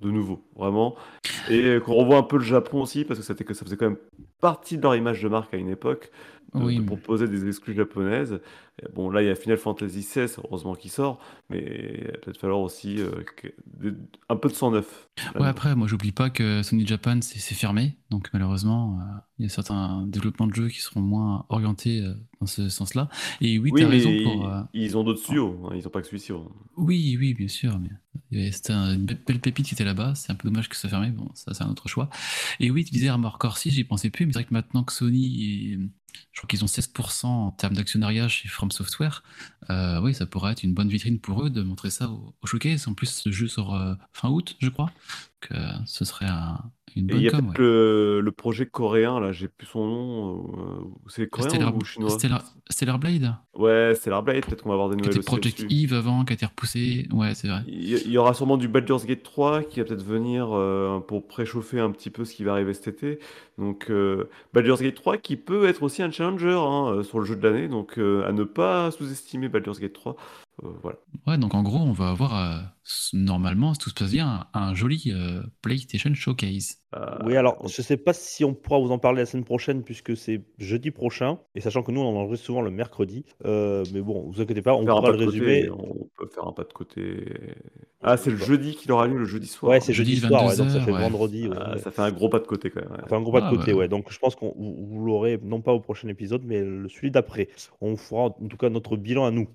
de 0.00 0.10
nouveau, 0.10 0.42
vraiment. 0.56 0.94
Et 1.48 1.78
qu'on 1.84 1.94
revoie 1.94 2.18
un 2.18 2.22
peu 2.22 2.36
le 2.36 2.44
Japon 2.44 2.82
aussi, 2.82 3.04
parce 3.04 3.18
que 3.18 3.24
ça, 3.24 3.34
faisait 3.34 3.76
quand 3.76 3.86
même 3.86 3.98
partie 4.40 4.76
de 4.76 4.82
leur 4.82 4.94
image 4.94 5.22
de 5.22 5.28
marque 5.28 5.54
à 5.54 5.56
une 5.56 5.68
époque, 5.70 6.10
Oui, 6.64 6.76
de 6.76 6.80
mais- 6.80 6.86
proposer 6.86 7.28
des 7.28 7.46
exclus 7.48 7.74
japonaises. 7.74 8.40
Bon, 8.94 9.08
là, 9.08 9.22
il 9.22 9.26
y 9.26 9.30
a 9.30 9.34
Final 9.34 9.56
Fantasy 9.56 10.00
XVI, 10.00 10.26
heureusement 10.44 10.74
qu'il 10.74 10.90
sort, 10.90 11.18
mais 11.48 11.98
il 11.98 12.06
va 12.08 12.18
peut-être 12.18 12.38
falloir 12.38 12.60
aussi 12.60 12.96
euh, 13.00 13.10
un 14.28 14.36
peu 14.36 14.48
de 14.48 14.54
sang 14.54 14.70
neuf. 14.70 15.08
Ouais, 15.34 15.46
après, 15.46 15.74
moi, 15.74 15.86
j'oublie 15.86 16.12
pas 16.12 16.28
que 16.28 16.62
Sony 16.62 16.86
Japan, 16.86 17.20
c'est 17.22 17.54
fermé. 17.54 17.96
Donc, 18.10 18.28
malheureusement, 18.34 18.98
euh, 19.00 19.18
il 19.38 19.42
y 19.44 19.46
a 19.46 19.48
certains 19.48 20.04
développements 20.06 20.46
de 20.46 20.54
jeux 20.54 20.68
qui 20.68 20.80
seront 20.80 21.00
moins 21.00 21.46
orientés 21.48 22.00
euh, 22.02 22.12
dans 22.40 22.46
ce 22.46 22.68
sens-là. 22.68 23.08
Et 23.40 23.58
oui, 23.58 23.70
Oui, 23.72 23.80
tu 23.80 23.86
as 23.86 23.88
raison 23.88 24.12
pour. 24.22 24.50
ils 24.74 24.96
ont 24.98 25.04
d'autres 25.04 25.20
studios, 25.22 25.58
hein, 25.64 25.72
ils 25.74 25.82
n'ont 25.82 25.90
pas 25.90 26.02
que 26.02 26.06
celui-ci. 26.08 26.32
hein. 26.32 26.42
Oui, 26.76 27.16
oui, 27.18 27.32
bien 27.32 27.48
sûr. 27.48 27.78
Mais 28.30 28.50
c'était 28.52 28.72
un- 28.74 28.94
une 28.94 29.06
be- 29.06 29.16
belle 29.26 29.40
pépite 29.40 29.66
qui 29.66 29.74
était 29.74 29.84
là-bas. 29.84 30.14
C'est 30.14 30.32
un 30.32 30.34
peu 30.34 30.48
dommage 30.48 30.68
que 30.68 30.76
ça 30.76 30.88
fermé. 30.90 31.08
Bon, 31.10 31.30
ça, 31.34 31.54
c'est 31.54 31.64
un 31.64 31.70
autre 31.70 31.88
choix. 31.88 32.10
Et 32.60 32.70
oui, 32.70 32.84
tu 32.84 32.90
disais 32.92 33.08
Armor 33.08 33.38
Core 33.38 33.56
6, 33.56 33.70
j'y 33.70 33.84
pensais 33.84 34.10
plus. 34.10 34.26
Mais 34.26 34.32
c'est 34.32 34.40
vrai 34.40 34.44
que 34.48 34.52
maintenant 34.54 34.84
que 34.84 34.92
Sony, 34.92 35.78
je 36.32 36.40
crois 36.40 36.48
qu'ils 36.48 36.62
ont 36.64 36.68
16% 36.68 37.26
en 37.26 37.50
termes 37.52 37.74
d'actionnariat 37.74 38.28
chez 38.28 38.48
From 38.48 38.70
Software, 38.70 39.22
euh, 39.70 40.00
oui, 40.00 40.14
ça 40.14 40.26
pourrait 40.26 40.52
être 40.52 40.62
une 40.62 40.74
bonne 40.74 40.88
vitrine 40.88 41.18
pour 41.20 41.44
eux 41.44 41.50
de 41.50 41.62
montrer 41.62 41.90
ça 41.90 42.08
au, 42.08 42.34
au 42.42 42.46
showcase. 42.46 42.88
En 42.88 42.94
plus, 42.94 43.06
ce 43.10 43.30
jeu 43.32 43.48
sort 43.48 43.74
euh, 43.74 43.94
fin 44.12 44.28
août, 44.28 44.56
je 44.60 44.68
crois. 44.68 44.90
Que 45.40 45.54
ce 45.86 46.04
serait 46.04 46.26
un- 46.26 46.70
une 46.94 47.10
Et 47.10 47.14
il 47.14 47.22
y 47.22 47.28
a 47.28 47.30
com. 47.32 47.40
peut-être 47.46 47.58
ouais. 47.58 47.64
le, 47.64 48.20
le 48.20 48.32
projet 48.32 48.66
coréen, 48.66 49.18
là, 49.20 49.32
j'ai 49.32 49.48
plus 49.48 49.66
son 49.66 49.86
nom. 49.86 50.52
euh, 50.58 50.84
c'est 51.08 51.28
coréen 51.28 51.48
Stellar, 51.50 51.76
ou 51.76 51.84
chinois? 51.84 52.10
Stellar, 52.10 52.42
Stellar 52.70 52.98
Blade? 52.98 53.34
Ouais, 53.54 53.94
Stellar 53.96 54.22
Blade, 54.22 54.44
peut-être 54.46 54.62
qu'on 54.62 54.68
va 54.68 54.74
avoir 54.74 54.88
des 54.90 54.96
Qui 54.96 55.08
nouvelles 55.08 55.16
était 55.16 55.18
aussi 55.18 55.26
Project 55.26 55.58
là-dessus. 55.60 55.82
Eve 55.82 55.92
avant, 55.94 56.24
qui 56.24 56.32
a 56.32 56.34
été 56.34 56.46
repoussé. 56.46 57.08
Ouais, 57.12 57.34
c'est 57.34 57.48
vrai. 57.48 57.62
Il 57.66 57.84
y 57.88 57.94
il 57.96 58.10
y 58.12 58.18
aura 58.18 58.34
sûrement 58.34 58.56
du 58.56 58.68
Baldur's 58.68 59.04
Gate 59.06 59.22
3 59.22 59.64
qui 59.64 59.80
va 59.80 59.86
peut-être 59.86 60.04
venir 60.04 60.48
euh, 60.52 61.00
pour 61.00 61.26
préchauffer 61.26 61.80
un 61.80 61.90
petit 61.90 62.10
peu 62.10 62.24
ce 62.24 62.34
qui 62.34 62.44
va 62.44 62.52
arriver 62.52 62.72
cet 62.74 62.88
été. 62.88 63.18
Donc 63.58 63.90
euh, 63.90 64.28
Baldur's 64.54 64.80
Gate 64.82 64.94
3 64.94 65.16
qui 65.18 65.36
peut 65.36 65.66
être 65.66 65.82
aussi 65.82 66.02
un 66.02 66.10
challenger 66.10 66.52
hein, 66.58 66.88
euh, 66.98 67.02
sur 67.02 67.18
le 67.18 67.24
jeu 67.24 67.36
de 67.36 67.46
l'année. 67.46 67.68
Donc 67.68 67.98
euh, 67.98 68.26
à 68.28 68.32
ne 68.32 68.44
pas 68.44 68.90
sous-estimer 68.90 69.48
Baldur's 69.48 69.80
Gate 69.80 69.92
3. 69.94 70.16
Euh, 70.64 70.68
voilà. 70.82 70.98
Ouais, 71.26 71.36
donc 71.38 71.54
en 71.54 71.62
gros, 71.62 71.78
on 71.78 71.92
va 71.92 72.08
avoir, 72.08 72.34
euh, 72.34 72.58
normalement, 73.12 73.74
si 73.74 73.80
tout 73.80 73.90
se 73.90 73.94
passe 73.94 74.12
bien, 74.12 74.46
un, 74.54 74.60
un 74.68 74.74
joli 74.74 75.12
euh, 75.14 75.42
PlayStation 75.60 76.14
Showcase. 76.14 76.78
Euh, 76.94 77.18
Oui, 77.26 77.36
alors 77.36 77.58
on- 77.60 77.68
je 77.68 77.82
sais 77.82 77.98
pas 77.98 78.14
si 78.14 78.42
on 78.44 78.54
pourra 78.54 78.78
vous 78.78 78.90
en 78.90 78.98
parler 78.98 79.18
la 79.20 79.26
semaine 79.26 79.44
prochaine 79.44 79.82
puisque 79.82 80.16
c'est 80.16 80.40
jeudi 80.56 80.90
prochain 80.90 81.38
et 81.54 81.60
sachant 81.60 81.82
que 81.82 81.92
nous 81.92 82.00
on 82.00 82.08
en 82.08 82.14
enregistre 82.20 82.46
souvent 82.46 82.62
le 82.62 82.70
mercredi. 82.70 83.26
Euh, 83.44 83.84
mais 83.92 84.00
bon, 84.00 84.30
vous 84.30 84.40
inquiétez 84.40 84.62
pas, 84.62 84.74
on 84.74 84.84
faire 84.84 84.94
un 84.96 85.00
pourra 85.00 85.10
pas 85.12 85.16
le 85.18 85.18
de 85.18 85.24
côté, 85.26 85.38
résumer. 85.40 85.70
on 85.70 86.08
peut 86.16 86.26
faire 86.34 86.46
un 86.46 86.52
pas 86.52 86.64
de 86.64 86.72
côté. 86.72 87.34
Ah, 88.02 88.16
c'est 88.16 88.30
le 88.30 88.36
jeudi 88.38 88.76
qu'il 88.76 88.90
aura 88.92 89.06
lieu, 89.08 89.18
le 89.18 89.24
jeudi 89.26 89.48
soir. 89.48 89.72
Ouais, 89.72 89.80
c'est 89.80 89.92
Jeudi, 89.92 90.14
jeudi 90.16 90.28
soir, 90.28 90.42
ouais, 90.46 90.56
donc 90.56 90.70
ça 90.70 90.78
22 90.78 90.84
fait 90.86 90.92
ouais. 90.92 91.00
vendredi. 91.02 91.48
ouais, 91.48 91.56
Ah, 91.60 91.72
ouais. 91.74 91.78
ça 91.80 91.90
fait 91.90 92.02
un 92.02 92.12
gros 92.12 92.28
pas 92.30 92.38
de 92.38 92.46
côté 92.46 92.70
quand 92.70 92.80
même. 92.80 92.92
ouais. 92.92 92.98
Ça 93.02 93.08
fait 93.08 93.14
un 93.16 93.20
gros 93.22 93.32
pas 93.32 93.40
de 93.42 93.46
Ah, 93.46 93.50
côté, 93.50 93.72
ouais. 93.72 93.80
ouais. 93.80 93.88
Donc 93.88 94.10
je 94.10 94.18
pense 94.18 94.36
qu'on 94.36 94.54
vous, 94.56 94.86
vous 94.86 95.04
l'aurez 95.04 95.38
non 95.42 95.60
pas 95.60 95.72
au 95.72 95.80
prochain 95.80 96.08
épisode, 96.08 96.42
mais 96.46 96.62
le 96.62 96.88
celui 96.88 97.10
d'après. 97.10 97.48
On 97.82 97.96
fera 97.96 98.26
en 98.26 98.30
tout 98.48 98.56
cas 98.56 98.70
notre 98.70 98.96
bilan 98.96 99.26
à 99.26 99.30
nous. 99.30 99.48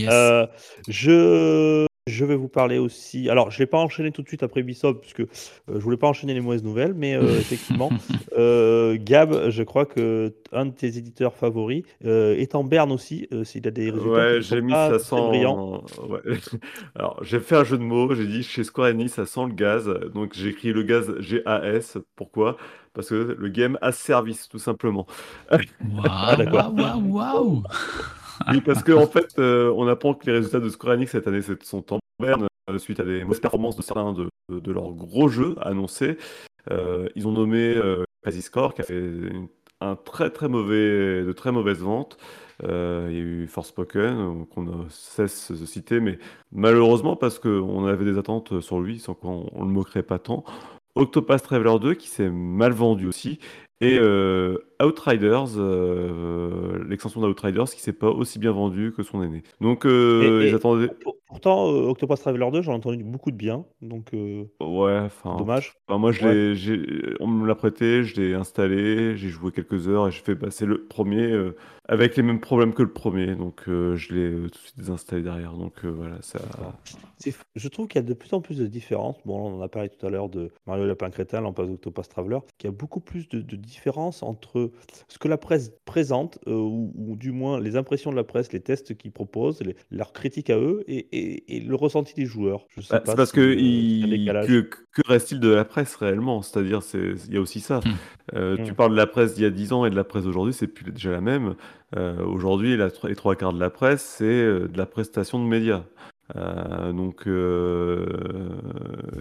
Yes. 0.00 0.10
Euh, 0.12 0.46
je, 0.88 1.86
je 2.06 2.24
vais 2.24 2.36
vous 2.36 2.48
parler 2.48 2.78
aussi. 2.78 3.28
Alors, 3.30 3.50
je 3.50 3.56
ne 3.56 3.60
l'ai 3.60 3.66
pas 3.66 3.78
enchaîné 3.78 4.10
tout 4.10 4.22
de 4.22 4.28
suite 4.28 4.42
après 4.42 4.60
Ubisoft, 4.60 5.00
puisque 5.00 5.20
euh, 5.20 5.26
je 5.68 5.78
voulais 5.78 5.96
pas 5.96 6.08
enchaîner 6.08 6.34
les 6.34 6.40
mauvaises 6.40 6.64
nouvelles, 6.64 6.94
mais 6.94 7.14
euh, 7.14 7.22
effectivement, 7.38 7.90
euh, 8.36 8.96
Gab, 9.00 9.50
je 9.50 9.62
crois 9.62 9.86
que 9.86 10.34
un 10.52 10.66
de 10.66 10.72
tes 10.72 10.96
éditeurs 10.98 11.34
favoris 11.36 11.84
euh, 12.04 12.34
est 12.36 12.54
en 12.54 12.64
berne 12.64 12.90
aussi. 12.92 13.28
euh, 13.32 13.44
S'il 13.44 13.66
a 13.68 13.70
des 13.70 13.90
résultats 13.90 14.08
Ouais, 14.10 14.40
j'ai 14.40 14.60
mis 14.60 14.72
ça 14.72 14.98
sent. 14.98 15.16
Ouais. 16.08 16.20
Alors, 16.94 17.22
j'ai 17.22 17.38
fait 17.40 17.56
un 17.56 17.64
jeu 17.64 17.78
de 17.78 17.82
mots. 17.82 18.14
J'ai 18.14 18.26
dit 18.26 18.42
chez 18.42 18.64
Square 18.64 18.88
Enix, 18.90 19.12
ça 19.12 19.26
sent 19.26 19.46
le 19.46 19.52
gaz. 19.54 19.88
Donc, 20.14 20.32
j'ai 20.34 20.48
écrit 20.48 20.72
le 20.72 20.82
gaz 20.82 21.12
G-A-S. 21.20 21.98
Pourquoi? 22.16 22.56
Parce 22.92 23.10
que 23.10 23.36
le 23.38 23.48
game 23.48 23.78
a 23.82 23.92
service, 23.92 24.48
tout 24.48 24.58
simplement. 24.58 25.06
Waouh, 25.80 26.36
d'accord. 26.36 26.72
waouh, 26.74 26.74
waouh, 26.76 27.10
waouh. 27.10 27.62
Oui, 28.48 28.60
parce 28.64 28.82
qu'en 28.82 29.02
en 29.02 29.06
fait, 29.06 29.38
euh, 29.38 29.72
on 29.76 29.86
apprend 29.88 30.14
que 30.14 30.26
les 30.26 30.32
résultats 30.32 30.60
de 30.60 30.68
Square 30.68 30.94
Enix 30.94 31.10
cette 31.12 31.26
année 31.28 31.40
sont 31.62 31.92
en 31.94 31.98
berne 32.20 32.46
euh, 32.70 32.78
suite 32.78 33.00
à 33.00 33.04
des 33.04 33.22
mauvaises 33.24 33.40
performances 33.40 33.76
de 33.76 33.82
certains 33.82 34.12
de, 34.12 34.28
de- 34.50 34.60
de 34.60 34.72
leurs 34.72 34.92
gros 34.92 35.28
jeux 35.28 35.54
annoncés. 35.60 36.16
Euh, 36.70 37.08
ils 37.16 37.26
ont 37.26 37.32
nommé 37.32 37.74
euh, 37.76 38.04
Crazy 38.22 38.42
Score 38.42 38.74
qui 38.74 38.82
a 38.82 38.84
fait 38.84 38.98
une- 38.98 39.48
un 39.80 39.96
très 39.96 40.28
très 40.30 40.48
mauvais, 40.48 41.22
de 41.24 41.32
très 41.32 41.52
mauvaises 41.52 41.80
ventes. 41.80 42.18
Euh, 42.64 43.06
il 43.10 43.16
y 43.16 43.18
a 43.18 43.22
eu 43.22 43.46
Forspoken 43.46 44.44
qu'on 44.46 44.62
ne 44.62 44.84
cesse 44.90 45.50
de 45.52 45.64
citer, 45.64 46.00
mais 46.00 46.18
malheureusement 46.52 47.16
parce 47.16 47.38
qu'on 47.38 47.86
avait 47.86 48.04
des 48.04 48.18
attentes 48.18 48.60
sur 48.60 48.80
lui, 48.80 48.98
sans 48.98 49.14
qu'on 49.14 49.48
on 49.54 49.64
le 49.64 49.70
moquerait 49.70 50.02
pas 50.02 50.18
tant. 50.18 50.44
Octopath 50.96 51.42
Traveler 51.44 51.78
2 51.80 51.94
qui 51.94 52.08
s'est 52.08 52.28
mal 52.28 52.72
vendu 52.72 53.06
aussi. 53.06 53.38
Et 53.82 53.98
euh, 53.98 54.58
Outriders, 54.82 55.56
euh, 55.56 56.84
l'extension 56.88 57.20
d'Outriders 57.20 57.64
qui 57.64 57.80
s'est 57.80 57.92
pas 57.94 58.08
aussi 58.10 58.38
bien 58.38 58.52
vendue 58.52 58.92
que 58.94 59.02
son 59.02 59.22
aîné. 59.22 59.42
Donc 59.60 59.86
euh, 59.86 60.42
Et- 60.42 60.48
et 60.84 60.88
pour- 61.02 61.16
pourtant, 61.30 61.72
euh, 61.72 61.86
Octopus 61.88 62.20
Traveler 62.20 62.50
2, 62.52 62.60
j'en 62.62 62.72
ai 62.72 62.76
entendu 62.76 63.02
beaucoup 63.04 63.30
de 63.30 63.36
bien. 63.36 63.64
Donc, 63.80 64.12
euh, 64.14 64.44
Ouais, 64.60 64.98
enfin. 64.98 65.36
dommage. 65.38 65.72
Enfin, 65.88 65.98
moi, 65.98 66.12
je 66.12 66.24
Ouais. 66.26 66.34
l'ai, 66.34 66.54
j'ai- 66.56 67.14
on 67.20 67.26
me 67.26 67.46
l'a 67.46 67.54
prêté, 67.54 68.04
je 68.04 68.20
l'ai 68.20 68.34
installé, 68.34 69.16
j'ai 69.16 69.28
joué 69.28 69.50
quelques 69.52 69.88
heures 69.88 70.08
et 70.08 70.10
je 70.10 70.22
fais 70.22 70.36
passer 70.36 70.66
le 70.66 70.84
premier 70.84 71.22
euh, 71.32 71.56
avec 71.88 72.16
les 72.16 72.22
mêmes 72.22 72.40
problèmes 72.40 72.74
que 72.74 72.82
le 72.82 72.92
premier. 72.92 73.34
Donc, 73.34 73.62
euh, 73.68 73.96
je 73.96 74.12
l'ai 74.14 74.26
euh, 74.26 74.42
tout 74.48 74.58
de 74.58 74.64
suite 74.64 74.78
désinstallé 74.78 75.22
derrière. 75.22 75.52
Donc, 75.54 75.84
euh, 75.84 75.88
voilà, 75.88 76.20
ça. 76.20 76.38
D'accord. 76.40 76.74
C'est 77.18 77.30
f- 77.30 77.42
Je 77.54 77.68
trouve 77.68 77.86
qu'il 77.86 78.00
y 78.00 78.04
a 78.04 78.08
de 78.08 78.14
plus 78.14 78.32
en 78.32 78.40
plus 78.40 78.56
de 78.58 78.66
différences. 78.66 79.16
Bon, 79.26 79.38
on 79.38 79.58
en 79.58 79.60
a 79.60 79.68
parlé 79.68 79.88
tout 79.90 80.06
à 80.06 80.10
l'heure 80.10 80.28
de 80.30 80.50
Mario 80.66 80.86
Lapin 80.86 81.10
Crétin, 81.10 81.42
passe 81.52 81.68
d'Octopus 81.68 82.08
Traveler, 82.08 82.38
qu'il 82.58 82.70
y 82.70 82.72
a 82.72 82.76
beaucoup 82.76 83.00
plus 83.00 83.28
de, 83.28 83.40
de 83.40 83.56
différences 83.56 84.22
entre 84.22 84.70
ce 85.08 85.18
que 85.18 85.28
la 85.28 85.36
presse 85.36 85.72
présente, 85.84 86.38
euh, 86.46 86.52
ou, 86.54 86.92
ou 86.96 87.16
du 87.16 87.32
moins 87.32 87.60
les 87.60 87.76
impressions 87.76 88.10
de 88.10 88.16
la 88.16 88.24
presse, 88.24 88.52
les 88.52 88.60
tests 88.60 88.96
qu'ils 88.96 89.12
proposent, 89.12 89.60
les- 89.62 89.76
leurs 89.90 90.12
critiques 90.14 90.48
à 90.48 90.58
eux, 90.58 90.82
et, 90.86 91.08
et- 91.20 91.56
et 91.56 91.60
le 91.60 91.74
ressenti 91.74 92.14
des 92.14 92.26
joueurs. 92.26 92.66
Je 92.76 92.80
sais 92.80 92.88
Bah, 92.94 93.00
pas 93.00 93.10
c'est 93.12 93.16
parce 93.16 93.30
si, 93.30 93.36
que, 93.36 93.40
euh, 93.40 93.54
il- 93.54 94.44
que, 94.46 94.60
que 94.60 95.02
reste-t-il 95.06 95.40
de 95.40 95.48
la 95.50 95.64
presse 95.64 95.94
réellement? 95.96 96.42
C'est-à-dire, 96.42 96.82
c'est, 96.82 97.12
il 97.28 97.34
y 97.34 97.36
a 97.36 97.40
aussi 97.40 97.60
ça. 97.60 97.80
Hmm. 97.80 97.90
Euh, 98.36 98.56
Hmm. 98.56 98.64
Tu 98.64 98.74
parles 98.74 98.92
de 98.92 98.96
la 98.96 99.06
presse 99.06 99.34
d'il 99.34 99.44
y 99.44 99.46
a 99.46 99.50
10 99.50 99.72
ans 99.72 99.84
et 99.84 99.90
de 99.90 99.96
la 99.96 100.04
presse 100.04 100.24
d'aujourd'hui, 100.24 100.52
c'est 100.54 100.66
plus 100.68 100.90
déjà 100.92 101.10
la 101.10 101.20
même. 101.20 101.54
Euh, 101.96 102.24
aujourd'hui, 102.24 102.76
la- 102.76 102.88
les 103.04 103.14
trois 103.16 103.34
quarts 103.36 103.52
de 103.52 103.60
la 103.60 103.70
presse, 103.70 104.02
c'est 104.18 104.26
de 104.44 104.76
la 104.78 104.86
prestation 104.86 105.42
de 105.42 105.48
médias. 105.48 105.84
Euh, 106.36 106.92
donc, 106.92 107.26
euh, 107.26 108.06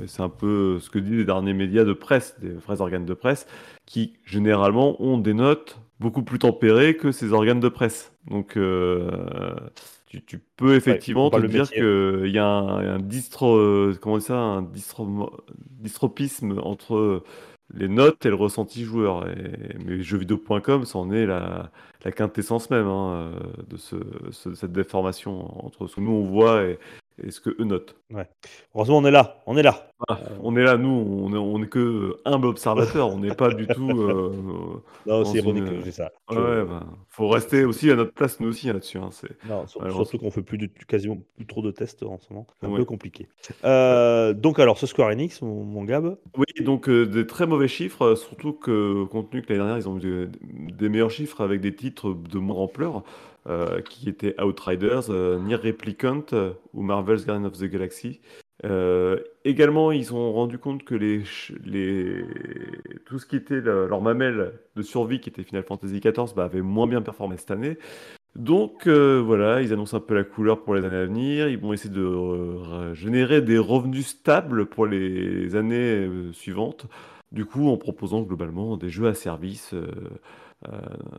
c'est 0.06 0.22
un 0.22 0.30
peu 0.30 0.78
ce 0.80 0.90
que 0.90 1.00
disent 1.00 1.18
les 1.18 1.26
derniers 1.26 1.54
médias 1.54 1.84
de 1.84 1.94
presse, 1.94 2.36
des 2.40 2.50
vrais 2.50 2.82
organes 2.82 3.06
de 3.06 3.14
presse, 3.14 3.48
qui 3.86 4.14
généralement 4.26 5.02
ont 5.02 5.18
des 5.18 5.34
notes 5.34 5.80
beaucoup 6.00 6.22
plus 6.24 6.40
tempérées 6.40 6.96
que 6.96 7.12
ces 7.12 7.34
organes 7.34 7.60
de 7.60 7.70
presse. 7.70 8.14
Donc, 8.30 8.58
euh, 8.58 9.10
tu, 10.10 10.24
tu 10.26 10.40
peux 10.58 10.76
effectivement 10.76 11.30
te 11.30 11.36
dire 11.48 11.70
qu'il 12.24 12.32
y 12.32 12.38
a 12.40 12.46
un, 12.46 12.96
un 12.96 13.00
distro, 13.00 13.58
comment 14.02 14.20
ça, 14.20 14.36
un 14.38 14.62
distro, 14.64 15.32
distropisme 15.80 16.60
entre 16.64 17.24
les 17.74 17.88
notes 17.88 18.26
et 18.26 18.30
le 18.30 18.36
ressenti 18.36 18.84
joueur. 18.84 19.28
Et, 19.30 19.78
mais 19.86 20.02
jeuxvideo.com, 20.02 20.86
c'en 20.86 21.12
est 21.12 21.26
la, 21.28 21.72
la 22.04 22.12
quintessence 22.12 22.70
même 22.72 22.88
hein, 22.88 23.32
euh, 23.36 23.40
de 23.70 23.78
ce, 23.78 23.96
ce- 24.32 24.56
cette 24.56 24.72
déformation 24.72 25.66
entre 25.66 25.88
ce 25.88 25.98
que 25.98 26.02
nous 26.02 26.12
on 26.12 26.26
voit 26.26 26.64
et, 26.66 26.80
et 27.24 27.32
ce 27.32 27.40
que 27.42 27.52
eux 27.60 27.66
notent. 27.66 27.96
Heureusement, 28.74 28.98
on 28.98 29.06
est 29.06 29.12
là. 29.12 29.38
On 29.46 29.56
est 29.58 29.64
là. 29.64 29.86
Ah, 30.08 30.18
on 30.42 30.56
est 30.56 30.64
là, 30.64 30.78
nous, 30.78 30.90
on 30.90 31.34
est, 31.34 31.38
on 31.38 31.62
est 31.62 31.68
que 31.68 32.16
humble 32.26 32.48
observateur, 32.48 33.10
on 33.10 33.20
n'est 33.20 33.36
pas 33.36 33.50
du 33.54 33.68
tout. 33.76 33.90
euh, 34.02 34.82
Non, 35.06 35.26
c'est 35.26 35.40
ironique 35.40 35.64
une- 35.66 35.80
que 35.80 35.86
j'ai 35.86 35.92
ça. 35.92 36.06
ouais, 36.30 36.36
Je- 36.36 36.40
ouais, 36.40 36.66
bah, 36.66 36.86
faut 37.10 37.28
rester 37.28 37.66
aussi 37.66 37.92
à 37.92 37.96
notre 37.96 38.14
place, 38.14 38.40
nous 38.40 38.48
aussi, 38.48 38.68
là-dessus. 38.68 38.98
hein, 38.98 39.10
c'est... 39.12 39.30
Non, 39.48 39.68
sur- 39.68 39.82
surtout 39.92 40.18
qu'on 40.18 40.32
fait 40.32 40.42
plus 40.42 40.58
de, 40.58 40.70
quasiment 40.88 41.18
plus 41.36 41.46
trop 41.46 41.62
de 41.62 41.72
tests 41.72 42.04
en 42.04 42.18
ce 42.18 42.32
moment. 42.32 42.48
C'est 42.60 42.68
un 42.68 42.72
Ouais. 42.72 42.78
peu 42.78 42.86
compliqué. 42.86 43.28
Euh, 43.66 44.34
donc 44.34 44.58
alors, 44.60 44.78
ce 44.78 44.88
Square 44.88 45.10
Enix, 45.10 45.42
mon, 45.42 45.64
mon 45.66 45.84
Gab, 45.84 46.18
Oui, 46.38 46.46
donc 46.64 46.88
euh, 46.90 47.06
des 47.06 47.28
très 47.28 47.46
mauvais 47.46 47.68
chiffres, 47.68 48.04
euh, 48.04 48.16
surtout 48.16 48.54
que 48.54 49.04
compte 49.06 49.30
tenu 49.30 49.42
que 49.44 49.50
l'année 49.54 49.66
dernière, 49.66 49.78
ils 49.78 49.90
ont 49.90 49.98
eu 49.98 50.00
des, 50.00 50.28
des 50.74 50.90
meilleurs 50.90 51.12
chiffres 51.12 51.42
avec 51.42 51.60
des 51.62 51.76
titres 51.76 52.14
de 52.14 52.40
moins 52.40 52.56
ampleur, 52.58 53.04
euh, 53.48 53.82
qui 53.82 54.08
étaient 54.10 54.40
Outriders, 54.42 55.10
euh, 55.10 55.40
Nier 55.40 55.56
Replicant 55.56 56.24
euh, 56.34 56.52
ou 56.74 56.84
Marvel's 56.84 57.26
Guardian 57.26 57.46
of 57.48 57.54
the 57.58 57.66
Galaxy. 57.66 57.99
Euh, 58.66 59.20
également, 59.46 59.92
ils 59.92 60.14
ont 60.14 60.34
rendu 60.34 60.58
compte 60.58 60.84
que 60.84 60.96
les, 60.96 61.24
les, 61.66 62.26
tout 63.06 63.18
ce 63.20 63.26
qui 63.26 63.36
était 63.38 63.62
le- 63.62 63.88
leur 63.88 64.02
mamelle 64.02 64.54
de 64.76 64.82
survie, 64.82 65.20
qui 65.22 65.30
était 65.30 65.44
Final 65.44 65.64
Fantasy 65.64 66.00
XIV, 66.02 66.34
bah, 66.36 66.46
avait 66.46 66.62
moins 66.62 66.88
bien 66.88 67.02
performé 67.02 67.38
cette 67.38 67.52
année. 67.52 67.78
Donc 68.36 68.88
euh, 68.88 69.22
voilà, 69.26 69.62
ils 69.62 69.74
annoncent 69.74 69.98
un 69.98 70.00
peu 70.02 70.16
la 70.16 70.24
couleur 70.24 70.64
pour 70.64 70.76
les 70.76 70.86
années 70.86 70.98
à 70.98 71.06
venir. 71.06 71.50
Ils 71.50 71.60
vont 71.60 71.74
essayer 71.74 71.94
de 71.94 72.02
euh, 72.02 72.94
générer 72.96 73.42
des 73.42 73.58
revenus 73.58 74.08
stables 74.08 74.68
pour 74.68 74.86
les 74.88 75.56
années 75.56 76.10
suivantes. 76.34 76.88
Du 77.32 77.46
coup, 77.46 77.70
en 77.70 77.78
proposant 77.78 78.22
globalement 78.24 78.78
des 78.78 78.90
jeux 78.90 79.08
à 79.08 79.14
service. 79.16 79.74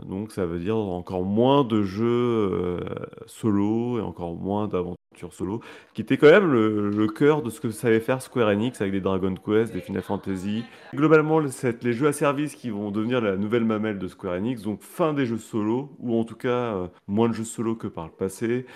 donc 0.07 0.33
ça 0.33 0.45
veut 0.47 0.59
dire 0.59 0.76
encore 0.76 1.24
moins 1.24 1.64
de 1.64 1.83
jeux 1.83 2.81
solo 3.26 3.99
et 3.99 4.03
encore 4.03 4.35
moins 4.37 4.68
d'aventures 4.68 4.97
solo, 5.31 5.61
qui 5.93 6.01
était 6.01 6.17
quand 6.17 6.31
même 6.31 6.51
le, 6.51 7.07
cœur 7.09 7.43
de 7.43 7.51
ce 7.51 7.61
que 7.61 7.71
savait 7.71 8.01
faire 8.01 8.23
Square 8.23 8.49
Enix 8.49 8.81
avec 8.81 8.93
des 8.93 9.01
Dragon 9.01 9.35
Quest, 9.35 9.73
des 9.73 9.81
Final 9.81 10.03
Fantasy. 10.03 10.65
Globalement, 10.95 11.47
c'est 11.49 11.83
les 11.83 11.93
jeux 11.93 12.07
à 12.07 12.13
service 12.13 12.55
qui 12.55 12.71
vont 12.71 12.91
devenir 12.91 13.21
la 13.21 13.37
nouvelle 13.37 13.65
mamelle 13.65 13.99
de 13.99 14.09
Square 14.09 14.35
Enix, 14.35 14.63
donc 14.63 14.81
fin 14.83 15.13
des 15.13 15.27
jeux 15.27 15.39
solo, 15.39 15.91
ou 15.99 16.19
en 16.19 16.25
tout 16.25 16.37
cas 16.37 16.49
euh, 16.49 16.87
moins 17.07 17.29
de 17.29 17.35
jeux 17.35 17.45
solo 17.45 17.75
que 17.75 17.89
par 17.89 18.05
le 18.07 18.13
passé. 18.13 18.67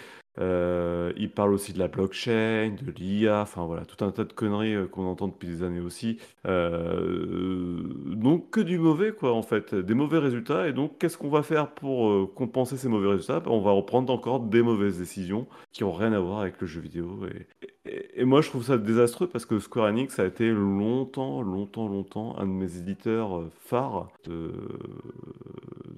Euh, 0.40 1.12
il 1.16 1.30
parle 1.30 1.52
aussi 1.54 1.72
de 1.72 1.78
la 1.78 1.88
blockchain, 1.88 2.74
de 2.80 2.90
l'IA, 2.90 3.42
enfin 3.42 3.64
voilà, 3.66 3.84
tout 3.84 4.04
un 4.04 4.10
tas 4.10 4.24
de 4.24 4.32
conneries 4.32 4.74
euh, 4.74 4.86
qu'on 4.86 5.06
entend 5.06 5.28
depuis 5.28 5.48
des 5.48 5.62
années 5.62 5.80
aussi. 5.80 6.18
Euh, 6.46 7.82
donc 8.06 8.50
que 8.50 8.60
du 8.60 8.78
mauvais 8.78 9.12
quoi 9.12 9.32
en 9.32 9.42
fait, 9.42 9.74
des 9.74 9.94
mauvais 9.94 10.18
résultats. 10.18 10.68
Et 10.68 10.72
donc 10.72 10.98
qu'est-ce 10.98 11.18
qu'on 11.18 11.28
va 11.28 11.42
faire 11.42 11.70
pour 11.70 12.08
euh, 12.10 12.26
compenser 12.34 12.76
ces 12.76 12.88
mauvais 12.88 13.08
résultats? 13.08 13.40
Ben, 13.40 13.50
on 13.50 13.60
va 13.60 13.70
reprendre 13.72 14.12
encore 14.12 14.40
des 14.40 14.62
mauvaises 14.62 14.98
décisions 14.98 15.46
qui 15.72 15.84
ont 15.84 15.92
rien 15.92 16.12
à 16.12 16.18
voir 16.18 16.40
avec 16.40 16.60
le 16.60 16.66
jeu 16.66 16.80
vidéo. 16.80 17.20
Et, 17.26 17.73
et- 17.86 18.20
et 18.20 18.24
moi 18.24 18.40
je 18.40 18.48
trouve 18.48 18.64
ça 18.64 18.78
désastreux 18.78 19.28
parce 19.28 19.46
que 19.46 19.58
Square 19.58 19.86
Enix 19.88 20.18
a 20.18 20.26
été 20.26 20.50
longtemps, 20.50 21.42
longtemps, 21.42 21.88
longtemps 21.88 22.36
un 22.38 22.46
de 22.46 22.52
mes 22.52 22.76
éditeurs 22.78 23.38
euh, 23.38 23.50
phares 23.60 24.08
de, 24.24 24.52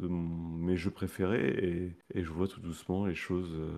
mes 0.08 0.76
jeux 0.76 0.90
préférés. 0.90 1.92
Et, 2.12 2.18
et 2.18 2.22
je 2.24 2.30
vois 2.30 2.48
tout 2.48 2.60
doucement 2.60 3.06
les 3.06 3.14
choses 3.14 3.50
euh, 3.54 3.70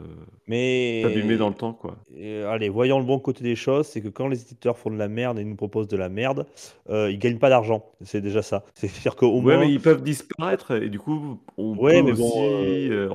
mais 0.47 1.03
s'abîmer 1.03 1.37
dans 1.37 1.49
le 1.49 1.55
temps 1.57 1.73
quoi. 1.75 1.97
Et, 2.17 2.43
allez, 2.43 2.69
voyons 2.71 2.99
le 3.01 3.05
bon 3.07 3.19
côté 3.21 3.45
des 3.45 3.57
choses, 3.57 3.87
c'est 3.89 4.03
que 4.03 4.09
quand 4.09 4.29
les 4.29 4.43
éditeurs 4.43 4.79
font 4.79 4.91
de 4.91 4.97
la 4.99 5.09
merde 5.09 5.39
et 5.39 5.45
nous 5.45 5.57
proposent 5.57 5.89
de 5.89 5.97
la 5.97 6.09
merde, 6.09 6.47
euh, 6.91 7.11
ils 7.11 7.19
gagnent 7.19 7.39
pas 7.39 7.51
d'argent. 7.51 7.87
C'est 8.03 8.21
déjà 8.23 8.43
ça. 8.43 8.65
C'est-à-dire 8.75 9.17
qu'au 9.17 9.41
Ouais, 9.41 9.57
moins, 9.57 9.59
mais 9.59 9.73
ils 9.73 9.81
peuvent 9.81 10.03
disparaître 10.03 10.73
et 10.83 10.89
du 10.89 10.99
coup, 10.99 11.41
on 11.57 11.77
Ouais, 11.77 12.03
peut 12.03 12.03
mais 12.03 12.13
bon, 12.13 12.33
aussi. 12.61 12.89
euh, 12.91 13.09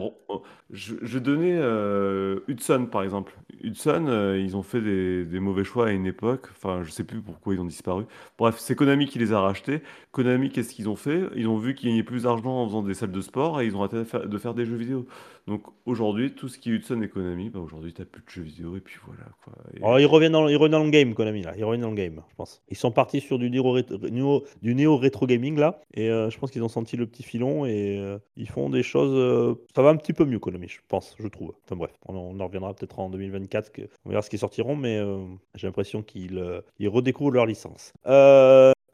je, 0.73 0.95
je 1.03 1.19
donnais 1.19 1.55
euh, 1.55 2.39
Hudson 2.47 2.87
par 2.91 3.03
exemple. 3.03 3.37
Hudson, 3.61 4.07
euh, 4.07 4.39
ils 4.39 4.57
ont 4.57 4.63
fait 4.63 4.81
des, 4.81 5.39
mauvais 5.39 5.63
choix 5.63 5.87
à 5.87 5.91
une 5.91 6.07
époque. 6.07 6.47
Enfin, 6.51 6.81
je 6.83 6.89
sais 6.89 7.03
plus 7.03 7.21
pourquoi 7.21 7.53
ils 7.53 7.61
ont 7.61 7.65
disparu. 7.65 8.05
Bref, 8.39 8.55
c'est 8.57 8.75
Konami 8.75 9.05
qui 9.05 9.19
les 9.19 9.33
a 9.33 9.39
rachetés. 9.39 9.83
Konami, 10.11 10.49
qu'est-ce 10.49 10.73
qu'ils 10.73 10.89
ont 10.89 10.95
fait? 10.95 11.29
Ils 11.35 11.47
ont 11.47 11.57
vu 11.57 11.75
qu'ils 11.75 11.89
gagnaient 11.89 12.03
plus 12.03 12.23
d'argent 12.23 12.63
en 12.63 12.67
faisant 12.67 12.81
des 12.81 12.95
salles 12.95 13.11
de 13.11 13.21
sport 13.21 13.61
et 13.61 13.67
ils 13.67 13.75
ont 13.75 13.83
arrêté 13.83 14.03
de 14.25 14.37
faire 14.37 14.53
des 14.55 14.65
jeux 14.65 14.75
vidéo. 14.75 15.05
Donc 15.45 15.63
aujourd'hui, 15.85 16.33
tout 16.33 16.47
ce 16.47 16.57
qui 16.57 16.69
est 16.69 16.73
Hudson 16.73 17.01
et 17.01 17.09
Konami, 17.09 17.49
bah 17.49 17.59
aujourd'hui, 17.59 17.91
t'as 17.93 18.05
plus 18.05 18.21
de 18.23 18.29
jeux 18.29 18.43
vidéo 18.43 18.77
et 18.77 18.79
puis 18.79 18.97
voilà 19.05 19.25
quoi. 19.43 19.53
Alors, 19.81 19.99
ils 19.99 20.05
reviennent 20.05 20.31
dans, 20.31 20.47
ils 20.47 20.55
reviennent 20.55 20.71
dans 20.79 20.83
le 20.85 20.89
game, 20.89 21.13
Konami, 21.13 21.41
là. 21.41 21.53
Ils 21.57 21.65
reviennent 21.65 21.81
dans 21.81 21.89
le 21.89 21.95
game, 21.95 22.21
je 22.29 22.35
pense. 22.35 22.61
Ils 22.69 22.77
sont 22.77 22.91
partis 22.91 23.19
sur 23.19 23.37
du 23.39 23.49
néo, 23.49 23.63
rétro- 23.63 24.09
néo- 24.09 24.43
du 24.61 24.73
néo 24.73 24.95
rétro 24.95 25.27
gaming, 25.27 25.57
là. 25.59 25.81
Et 25.95 26.09
euh, 26.09 26.29
je 26.29 26.37
pense 26.39 26.49
qu'ils 26.49 26.63
ont 26.63 26.69
senti 26.69 26.95
le 26.95 27.05
petit 27.07 27.23
filon 27.23 27.65
et 27.65 27.97
euh, 27.99 28.17
ils 28.37 28.47
font 28.47 28.69
des 28.69 28.83
choses. 28.83 29.11
euh, 29.13 29.55
ça 29.75 29.81
va 29.81 29.89
un 29.89 29.97
petit 29.97 30.13
peu 30.13 30.23
mieux, 30.23 30.39
Konami, 30.39 30.69
je 30.69 30.79
pense, 30.87 31.13
je 31.19 31.27
trouve. 31.27 31.53
Enfin 31.65 31.75
bref, 31.75 31.91
on, 32.07 32.15
en- 32.39 32.45
reviendra 32.45 32.73
peut-être 32.73 32.97
en 32.99 33.09
2024. 33.09 33.71
que- 33.73 33.81
on 34.05 34.09
verra 34.11 34.21
ce 34.21 34.29
qu'ils 34.29 34.39
sortiront, 34.39 34.77
mais 34.77 35.01
j'ai 35.55 35.67
l'impression 35.67 36.03
qu'ils 36.03 36.41
ils 36.79 36.87
redécouvrent 36.87 37.31
leur 37.31 37.45
licence. 37.45 37.91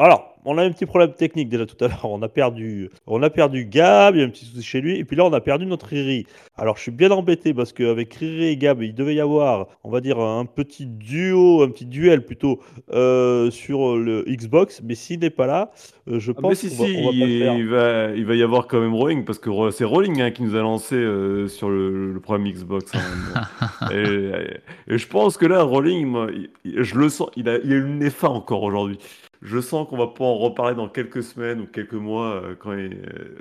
Alors, 0.01 0.33
on 0.45 0.57
a 0.57 0.63
un 0.63 0.71
petit 0.71 0.85
problème 0.85 1.11
technique 1.11 1.49
déjà 1.49 1.65
tout 1.65 1.75
à 1.83 1.89
l'heure. 1.89 2.05
On 2.05 2.21
a 2.21 2.29
perdu, 2.29 2.89
on 3.05 3.21
a 3.21 3.29
perdu 3.29 3.65
Gab, 3.65 4.15
il 4.15 4.19
y 4.21 4.23
a 4.23 4.25
un 4.25 4.29
petit 4.29 4.45
souci 4.45 4.63
chez 4.63 4.79
lui, 4.79 4.97
et 4.97 5.03
puis 5.03 5.17
là 5.17 5.25
on 5.25 5.33
a 5.33 5.41
perdu 5.41 5.65
notre 5.65 5.87
Riri. 5.87 6.25
Alors 6.55 6.77
je 6.77 6.83
suis 6.83 6.91
bien 6.91 7.11
embêté 7.11 7.53
parce 7.53 7.73
qu'avec 7.73 8.13
Riri 8.13 8.45
et 8.45 8.55
Gab, 8.55 8.81
il 8.81 8.95
devait 8.95 9.15
y 9.15 9.19
avoir, 9.19 9.67
on 9.83 9.89
va 9.91 9.99
dire, 9.99 10.17
un 10.21 10.45
petit 10.45 10.85
duo, 10.85 11.61
un 11.63 11.69
petit 11.69 11.85
duel 11.85 12.23
plutôt 12.25 12.61
euh, 12.93 13.51
sur 13.51 13.97
le 13.97 14.23
Xbox, 14.25 14.81
mais 14.81 14.95
s'il 14.95 15.19
n'est 15.19 15.29
pas 15.29 15.47
là, 15.47 15.71
euh, 16.07 16.17
je 16.19 16.31
Ah, 16.31 16.35
mais 16.37 16.41
pense 16.43 16.59
si, 16.59 16.69
qu'on 16.69 16.83
va, 16.83 16.87
si, 16.87 16.95
on 16.97 17.03
va 17.03 17.09
pas 17.11 17.17
le 17.17 17.31
il, 17.31 17.39
faire. 17.39 17.53
il 17.57 17.67
va, 17.67 18.11
il 18.15 18.25
va 18.25 18.35
y 18.35 18.41
avoir 18.43 18.67
quand 18.67 18.79
même 18.79 18.95
Rolling, 18.95 19.25
parce 19.25 19.39
que 19.39 19.49
c'est 19.71 19.83
Rolling 19.83 20.21
hein, 20.21 20.31
qui 20.31 20.43
nous 20.43 20.55
a 20.55 20.61
lancé 20.61 20.95
euh, 20.95 21.49
sur 21.49 21.69
le, 21.69 22.13
le 22.13 22.19
programme 22.21 22.47
Xbox. 22.47 22.89
hein. 22.95 23.89
et, 23.91 24.93
et 24.93 24.97
je 24.97 25.07
pense 25.07 25.35
que 25.35 25.45
là, 25.45 25.61
Rolling, 25.63 26.05
moi, 26.07 26.27
il- 26.63 26.81
je 26.81 26.95
le 26.95 27.09
sens, 27.09 27.29
il 27.35 27.49
a, 27.49 27.57
il 27.57 27.73
a 27.73 27.75
eu 27.75 27.81
le 27.81 27.87
nez 27.89 28.09
fin 28.09 28.29
encore 28.29 28.63
aujourd'hui. 28.63 28.97
Je 29.41 29.61
sens 29.61 29.87
qu'on 29.87 29.97
va 29.97 30.07
pouvoir 30.07 30.35
en 30.35 30.37
reparler 30.37 30.75
dans 30.75 30.89
quelques 30.89 31.23
semaines 31.23 31.61
ou 31.61 31.65
quelques 31.65 31.93
mois. 31.93 32.43
euh, 32.43 32.55
quand 32.59 32.71
euh, 32.71 32.89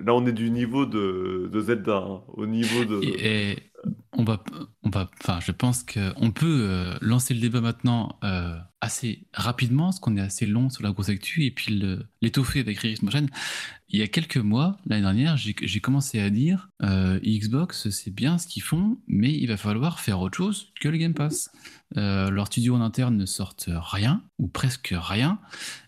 Là, 0.05 0.15
on 0.15 0.25
est 0.27 0.33
du 0.33 0.51
niveau 0.51 0.87
de, 0.87 1.51
Zelda, 1.61 1.97
hein, 1.97 2.23
au 2.29 2.47
niveau 2.47 2.85
de... 2.85 3.01
On 4.13 4.25
va, 4.25 4.43
on 4.83 4.91
va, 4.91 5.09
enfin, 5.23 5.39
je 5.41 5.53
pense 5.53 5.85
qu'on 5.85 6.31
peut 6.33 6.67
euh, 6.69 6.95
lancer 7.01 7.35
le 7.35 7.41
débat 7.41 7.61
maintenant. 7.61 8.19
assez 8.81 9.27
rapidement, 9.33 9.85
parce 9.85 10.01
qu'on 10.01 10.17
est 10.17 10.21
assez 10.21 10.47
long 10.47 10.71
sur 10.71 10.83
la 10.83 10.91
grosse 10.91 11.09
actu, 11.09 11.45
et 11.45 11.51
puis 11.51 11.81
l'étoffer 12.21 12.61
avec 12.61 12.83
Iris 12.83 13.03
Motion. 13.03 13.27
Il 13.91 13.99
y 13.99 14.03
a 14.03 14.07
quelques 14.07 14.37
mois, 14.37 14.77
l'année 14.87 15.01
dernière, 15.01 15.39
j'ai 15.39 15.81
commencé 15.81 16.21
à 16.21 16.29
dire 16.29 16.69
euh, 16.83 17.19
Xbox, 17.21 17.89
c'est 17.89 18.11
bien 18.11 18.37
ce 18.37 18.47
qu'ils 18.47 18.63
font, 18.63 18.99
mais 19.07 19.33
il 19.33 19.47
va 19.47 19.57
falloir 19.57 20.01
faire 20.01 20.21
autre 20.21 20.37
chose 20.37 20.73
que 20.79 20.91
le 20.91 20.99
Game 20.99 21.15
Pass. 21.15 21.51
Euh, 21.97 22.29
leur 22.31 22.49
studio 22.49 22.75
en 22.75 22.83
interne 22.83 23.17
ne 23.17 23.25
sortent 23.25 23.71
rien, 23.71 24.23
ou 24.39 24.47
presque 24.47 24.93
rien. 24.95 25.39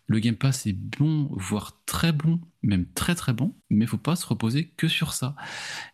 Le 0.06 0.18
Game 0.18 0.34
Pass 0.34 0.66
est 0.66 0.72
bon, 0.72 1.28
voire 1.30 1.78
très 1.84 2.12
bon, 2.12 2.40
même 2.62 2.84
très 2.94 3.14
très 3.14 3.32
bon, 3.32 3.54
mais 3.70 3.84
il 3.84 3.88
faut 3.88 3.96
pas 3.96 4.16
se 4.16 4.26
reposer 4.26 4.72
que 4.76 4.88
sur 4.88 5.12
ça. 5.12 5.36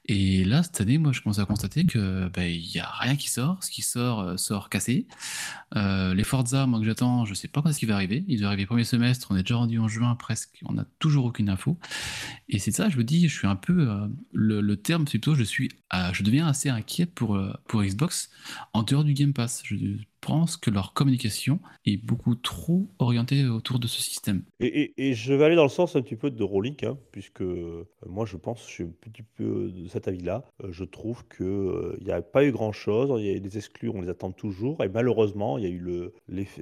Et 0.07 0.45
là, 0.45 0.63
cette 0.63 0.81
année, 0.81 0.97
moi, 0.99 1.13
je 1.13 1.21
commence 1.21 1.39
à 1.39 1.45
constater 1.45 1.85
que 1.85 2.29
ben, 2.29 2.51
il 2.51 2.79
a 2.79 2.89
rien 3.01 3.17
qui 3.17 3.29
sort. 3.29 3.63
Ce 3.63 3.71
qui 3.71 3.83
sort 3.83 4.21
euh, 4.21 4.37
sort 4.37 4.71
cassé. 4.71 5.07
Euh, 5.77 6.15
les 6.15 6.25
Forza, 6.25 6.67
moi 6.67 6.81
que 6.81 6.87
j'attends, 6.87 7.27
je 7.27 7.35
sais 7.35 7.49
pas 7.49 7.61
quand 7.61 7.69
est-ce 7.69 7.79
qu'il 7.79 7.89
va 7.89 7.95
arriver. 7.95 8.25
Il 8.27 8.41
doit 8.41 8.49
arriver 8.49 8.65
premier 8.65 8.85
semestre. 8.85 9.29
On 9.31 9.37
est 9.37 9.43
déjà 9.43 9.57
rendu 9.57 9.79
en 9.79 9.87
juin 9.87 10.15
presque. 10.15 10.61
On 10.65 10.73
n'a 10.73 10.87
toujours 10.99 11.27
aucune 11.27 11.51
info. 11.51 11.79
Et 12.49 12.59
c'est 12.59 12.71
ça, 12.71 12.89
je 12.89 12.97
me 12.97 13.05
dis, 13.05 13.29
je 13.29 13.37
suis 13.37 13.47
un 13.47 13.57
peu 13.57 13.91
euh, 13.91 14.07
le, 14.33 14.77
terme, 14.77 15.07
c'est 15.07 15.19
plutôt, 15.19 15.35
je 15.35 15.43
suis, 15.43 15.69
euh, 15.95 16.13
je 16.13 16.23
deviens 16.23 16.47
assez 16.47 16.69
inquiet 16.69 17.07
pour 17.07 17.37
euh, 17.37 17.53
pour 17.67 17.83
Xbox 17.83 18.31
en 18.73 18.83
dehors 18.83 19.05
du 19.05 19.15
Game 19.15 19.33
Pass. 19.33 19.63
Pense 20.27 20.57
que 20.57 20.71
leur 20.71 20.93
communication 20.93 21.61
est 21.85 21.97
beaucoup 21.97 22.35
trop 22.35 22.89
orientée 22.99 23.47
autour 23.47 23.79
de 23.79 23.87
ce 23.87 24.03
système. 24.03 24.43
Et, 24.61 24.67
et- 24.67 25.09
et 25.09 25.15
je 25.15 25.33
vais 25.33 25.45
aller 25.45 25.55
dans 25.57 25.63
le 25.63 25.69
sens 25.69 25.95
un 25.97 26.03
petit 26.03 26.17
peu 26.17 26.31
de 26.31 26.43
Rolling, 26.43 26.75
hein, 26.85 26.99
puisque 27.13 27.43
euh, 27.43 27.85
moi 28.07 28.27
je 28.27 28.37
pense, 28.37 28.63
je 28.67 28.71
suis 28.73 28.85
un 28.85 28.91
petit 29.01 29.23
peu 29.37 29.71
de 29.71 29.87
cet 29.89 30.09
avis-là. 30.09 30.45
Euh, 30.65 30.69
je 30.73 30.85
trouve 30.85 31.25
qu'il 31.35 32.05
n'y 32.05 32.11
a 32.11 32.23
pas 32.23 32.45
eu 32.45 32.51
grand-chose. 32.53 33.11
Il 33.21 33.27
y 33.27 33.35
a 33.35 33.39
des 33.39 33.57
exclus, 33.57 33.89
on 33.89 34.01
les 34.01 34.09
attend 34.09 34.33
toujours. 34.33 34.83
Et 34.83 34.89
malheureusement, 34.89 35.59
il 35.59 35.65
y 35.65 35.67
a 35.67 35.71
eu 35.71 35.79
le. 35.79 36.13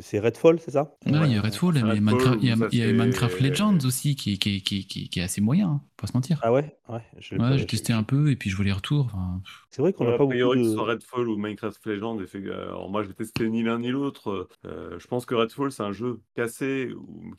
C'est 0.00 0.18
Redfall, 0.20 0.60
c'est 0.60 0.72
ça? 0.72 0.94
Ouais, 1.06 1.12
il 1.12 1.14
y 1.14 1.16
a 1.16 1.20
Ouais, 1.20 1.38
Redfall, 1.40 1.78
Redfall 1.78 2.00
Minecraft- 2.00 2.38
il 2.42 2.48
y 2.48 2.52
a, 2.52 2.68
il 2.70 2.90
y 2.90 2.92
Minecraft 2.92 3.40
Legends 3.40 3.78
aussi 3.84 4.14
qui, 4.16 4.34
est- 4.34 4.36
qui, 4.38 4.56
est- 4.56 4.60
qui, 4.60 4.78
est- 4.78 4.82
qui, 4.84 5.04
est- 5.04 5.08
qui 5.08 5.20
est 5.20 5.22
assez 5.22 5.40
moyen, 5.40 5.68
hein, 5.68 5.80
pas 5.96 6.06
se 6.06 6.12
mentir. 6.14 6.38
Ah 6.42 6.52
ouais? 6.52 6.76
Ouais, 6.88 7.00
pas- 7.38 7.50
Ouais, 7.50 7.58
j'ai 7.58 7.66
testé 7.66 7.92
un 7.94 8.02
peu 8.02 8.30
et 8.30 8.36
puis 8.36 8.50
je 8.50 8.56
vois 8.56 8.64
les 8.66 8.72
retours. 8.72 9.06
enfin, 9.06 9.40
C'est 9.70 9.80
vrai 9.82 9.92
qu'on 9.92 10.04
Ouais, 10.04 10.10
n'a 10.10 10.14
a 10.16 10.18
pas 10.18 10.24
beaucoup 10.24 10.34
priori, 10.34 10.64
ce 10.64 10.68
de. 10.70 10.74
soit 10.74 10.84
Redfall 10.84 11.28
ou 11.28 11.36
Minecraft 11.38 11.86
Legends, 11.86 12.20
et 12.20 12.26
fait- 12.26 12.44
alors 12.50 12.90
moi, 12.90 13.02
j'ai 13.04 13.14
testé 13.14 13.44
ni 13.54 13.62
l'un 13.62 13.78
ni 13.78 13.88
l'autre. 13.90 14.48
Euh, 14.66 14.98
je 14.98 15.06
pense 15.06 15.24
que 15.24 15.34
Redfall, 15.34 15.72
c'est 15.72 15.82
un 15.82 15.92
jeu 15.92 16.20
cassé 16.34 16.90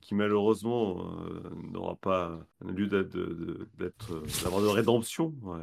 qui 0.02 0.16
malheureusement 0.16 1.00
euh, 1.02 1.50
n'aura 1.72 1.96
pas 1.96 2.40
lieu 2.66 2.88
d'être, 2.88 3.10
de- 3.16 3.26
de- 3.34 3.70
d'être, 3.78 4.14
euh, 4.14 4.24
d'avoir 4.44 4.62
de 4.64 4.68
rédemption. 4.68 5.34
Ouais, 5.44 5.60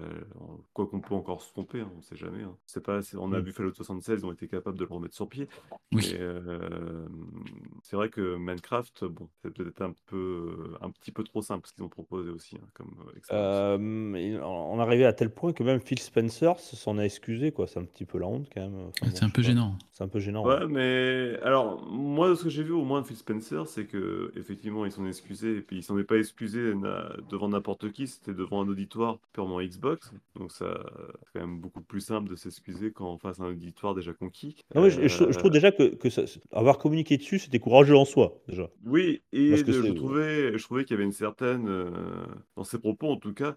quoi 0.72 0.86
qu'on 0.86 1.00
peut 1.00 1.14
encore 1.14 1.42
se 1.42 1.50
tromper, 1.52 1.80
hein, 1.80 1.90
on 1.94 1.98
ne 1.98 2.02
sait 2.02 2.16
jamais. 2.16 2.42
hein. 2.42 2.56
C'est 2.66 2.82
pas, 2.84 3.02
c'est- 3.02 3.16
on 3.16 3.32
a 3.32 3.40
Mm. 3.40 3.44
vu 3.44 3.52
Fallout 3.52 3.74
76, 3.74 4.20
ils 4.20 4.26
ont 4.26 4.32
été 4.32 4.46
capables 4.46 4.78
de 4.78 4.84
le 4.84 4.94
remettre 4.94 5.14
sur 5.14 5.28
pied. 5.28 5.48
oui. 5.92 6.14
Euh, 6.18 7.06
c'est 7.82 7.96
vrai 7.96 8.08
que 8.08 8.36
Minecraft, 8.36 9.04
bon, 9.06 9.28
c'est 9.42 9.52
peut-être 9.52 9.82
un 9.82 9.94
peu, 10.06 10.74
un 10.80 10.90
petit 10.90 11.10
peu 11.12 11.24
trop 11.24 11.42
simple 11.42 11.66
ce 11.68 11.72
qu'ils 11.74 11.84
ont 11.84 11.88
proposé 11.88 12.30
aussi 12.30 12.56
hein, 12.56 12.66
comme 12.74 12.94
on 13.30 14.78
est 14.78 14.82
arrivé 14.82 15.04
à 15.04 15.12
tel 15.12 15.30
point 15.30 15.52
que 15.52 15.62
même 15.62 15.80
Phil 15.80 15.98
Spencer 15.98 16.58
s'en 16.58 16.98
a 16.98 17.02
excusé, 17.04 17.52
quoi. 17.52 17.66
C'est 17.66 17.78
un 17.80 17.84
petit 17.84 18.04
peu 18.04 18.18
la 18.18 18.26
honte 18.26 18.48
quand 18.52 18.60
même. 18.60 18.74
Enfin, 18.74 19.06
bon, 19.06 19.12
c'est 19.14 19.24
un 19.24 19.30
peu 19.30 19.42
gênant. 19.42 19.76
C'est 19.92 20.04
un 20.04 20.08
peu 20.08 20.20
gênant. 20.20 20.41
Ouais, 20.46 20.66
mais 20.68 21.38
alors, 21.42 21.84
moi, 21.90 22.34
ce 22.36 22.44
que 22.44 22.50
j'ai 22.50 22.62
vu 22.62 22.72
au 22.72 22.84
moins 22.84 23.02
de 23.02 23.06
Phil 23.06 23.16
Spencer, 23.16 23.66
c'est 23.66 23.86
que 23.86 24.32
effectivement, 24.36 24.84
ils 24.86 24.92
s'en 24.92 25.06
excusés, 25.06 25.56
et 25.58 25.60
puis 25.60 25.78
ils 25.78 25.82
s'en 25.82 25.98
est 25.98 26.04
pas 26.04 26.16
excusés 26.16 26.74
na- 26.74 27.12
devant 27.30 27.48
n'importe 27.48 27.90
qui, 27.92 28.06
c'était 28.06 28.34
devant 28.34 28.62
un 28.62 28.68
auditoire 28.68 29.18
purement 29.32 29.60
Xbox. 29.60 30.12
Donc, 30.36 30.52
ça, 30.52 30.82
c'est 31.20 31.38
quand 31.40 31.46
même 31.46 31.58
beaucoup 31.60 31.82
plus 31.82 32.00
simple 32.00 32.30
de 32.30 32.36
s'excuser 32.36 32.92
quand 32.92 33.12
on 33.12 33.18
face 33.18 33.40
à 33.40 33.44
un 33.44 33.50
auditoire 33.50 33.94
déjà 33.94 34.12
conquis. 34.12 34.56
Non, 34.74 34.82
mais 34.82 34.90
je, 34.90 35.06
je- 35.08 35.24
trouve 35.38 35.46
Euh, 35.46 35.50
déjà 35.50 35.72
que, 35.72 35.94
que 35.94 36.10
ça- 36.10 36.24
avoir 36.52 36.78
communiqué 36.78 37.16
dessus, 37.16 37.38
c'était 37.38 37.58
courageux 37.58 37.96
en 37.96 38.04
soi, 38.04 38.40
déjà. 38.48 38.68
Oui, 38.84 39.22
et 39.32 39.62
de- 39.62 39.72
je 39.72 39.92
trouvais, 39.92 40.58
je 40.58 40.62
trouvais 40.64 40.84
qu'il 40.84 40.94
y 40.94 40.96
avait 40.96 41.04
une 41.04 41.12
certaine, 41.12 41.68
euh, 41.68 41.90
dans 42.56 42.64
ses 42.64 42.78
propos 42.78 43.08
en 43.10 43.16
tout 43.16 43.32
cas, 43.34 43.56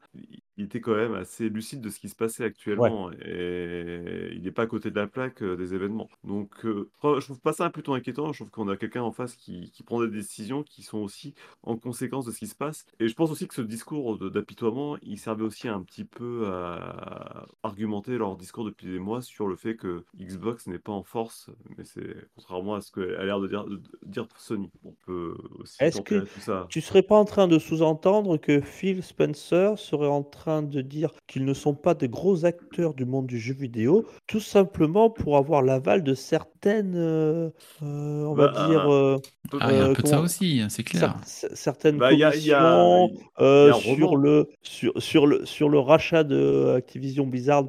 il 0.57 0.65
était 0.65 0.81
quand 0.81 0.95
même 0.95 1.13
assez 1.13 1.49
lucide 1.49 1.81
de 1.81 1.89
ce 1.89 1.99
qui 1.99 2.09
se 2.09 2.15
passait 2.15 2.43
actuellement 2.43 3.11
et 3.11 4.31
il 4.33 4.41
n'est 4.41 4.51
pas 4.51 4.63
à 4.63 4.67
côté 4.67 4.89
de 4.89 4.95
la 4.95 5.07
plaque 5.07 5.41
euh, 5.41 5.55
des 5.55 5.73
événements. 5.73 6.09
Donc, 6.23 6.65
euh, 6.65 6.89
je 7.03 7.25
trouve 7.25 7.39
pas 7.39 7.53
ça 7.53 7.69
plutôt 7.69 7.93
inquiétant. 7.93 8.31
Je 8.31 8.39
trouve 8.39 8.51
qu'on 8.51 8.69
a 8.69 8.77
quelqu'un 8.77 9.01
en 9.01 9.11
face 9.11 9.35
qui, 9.35 9.71
qui 9.71 9.83
prend 9.83 10.01
des 10.01 10.09
décisions 10.09 10.63
qui 10.63 10.81
sont 10.81 10.99
aussi 10.99 11.33
en 11.63 11.75
conséquence 11.75 12.25
de 12.25 12.31
ce 12.31 12.39
qui 12.39 12.47
se 12.47 12.55
passe. 12.55 12.85
Et 12.99 13.07
je 13.07 13.15
pense 13.15 13.31
aussi 13.31 13.47
que 13.47 13.53
ce 13.53 13.61
discours 13.61 14.17
d'apitoiement, 14.29 14.97
il 15.03 15.19
servait 15.19 15.43
aussi 15.43 15.67
un 15.67 15.81
petit 15.81 16.05
peu 16.05 16.47
à 16.47 17.45
argumenter 17.63 18.17
leur 18.17 18.35
discours 18.37 18.65
depuis 18.65 18.87
des 18.87 18.99
mois 18.99 19.21
sur 19.21 19.47
le 19.47 19.55
fait 19.55 19.75
que 19.75 20.03
Xbox 20.17 20.67
n'est 20.67 20.79
pas 20.79 20.91
en 20.91 21.03
force, 21.03 21.49
mais 21.77 21.83
c'est 21.83 22.15
contrairement 22.35 22.75
à 22.75 22.81
ce 22.81 22.91
qu'a 22.91 23.23
l'air 23.23 23.39
de 23.39 23.47
dire, 23.47 23.65
de 23.65 23.81
dire 24.05 24.27
Sony. 24.37 24.71
On 24.83 24.93
peut 25.05 25.35
aussi 25.59 25.77
Est-ce 25.79 26.01
que 26.01 26.19
tout 26.19 26.39
ça. 26.39 26.67
Tu 26.69 26.81
serais 26.81 27.03
pas 27.03 27.15
en 27.15 27.25
train 27.25 27.47
de 27.47 27.59
sous-entendre 27.59 28.37
que 28.37 28.61
Phil 28.61 29.03
Spencer 29.03 29.77
serait 29.77 30.07
en 30.07 30.23
train 30.23 30.44
de 30.45 30.81
dire 30.81 31.11
qu'ils 31.27 31.45
ne 31.45 31.53
sont 31.53 31.73
pas 31.75 31.93
des 31.95 32.09
gros 32.09 32.45
acteurs 32.45 32.93
du 32.93 33.05
monde 33.05 33.27
du 33.27 33.39
jeu 33.39 33.53
vidéo, 33.53 34.05
tout 34.27 34.39
simplement 34.39 35.09
pour 35.09 35.37
avoir 35.37 35.61
l'aval 35.61 36.03
de 36.03 36.13
certaines, 36.13 36.95
euh, 36.95 37.49
euh, 37.81 38.23
on 38.25 38.35
va 38.35 38.47
Bah, 38.47 38.51
dire, 38.55 38.91
euh, 38.91 39.17
Ah, 39.59 39.73
y 39.73 39.79
a 39.79 39.85
un 39.85 39.89
Euh, 39.89 39.93
peu 39.95 40.01
de 40.03 40.07
ça 40.07 40.19
aussi, 40.21 40.61
c'est 40.69 40.83
clair. 40.83 41.15
cer- 41.15 41.23
cer- 41.25 41.55
certaines 41.55 41.97
Bah, 41.99 42.09
commissions 42.09 43.11
euh, 43.39 43.73
sur 43.73 44.15
le 44.17 44.47
sur, 44.61 44.91
sur 45.01 45.27
le 45.27 45.45
sur 45.45 45.69
le 45.69 45.79
rachat 45.79 46.23
de 46.23 46.73
Activision 46.77 47.27
Blizzard 47.27 47.65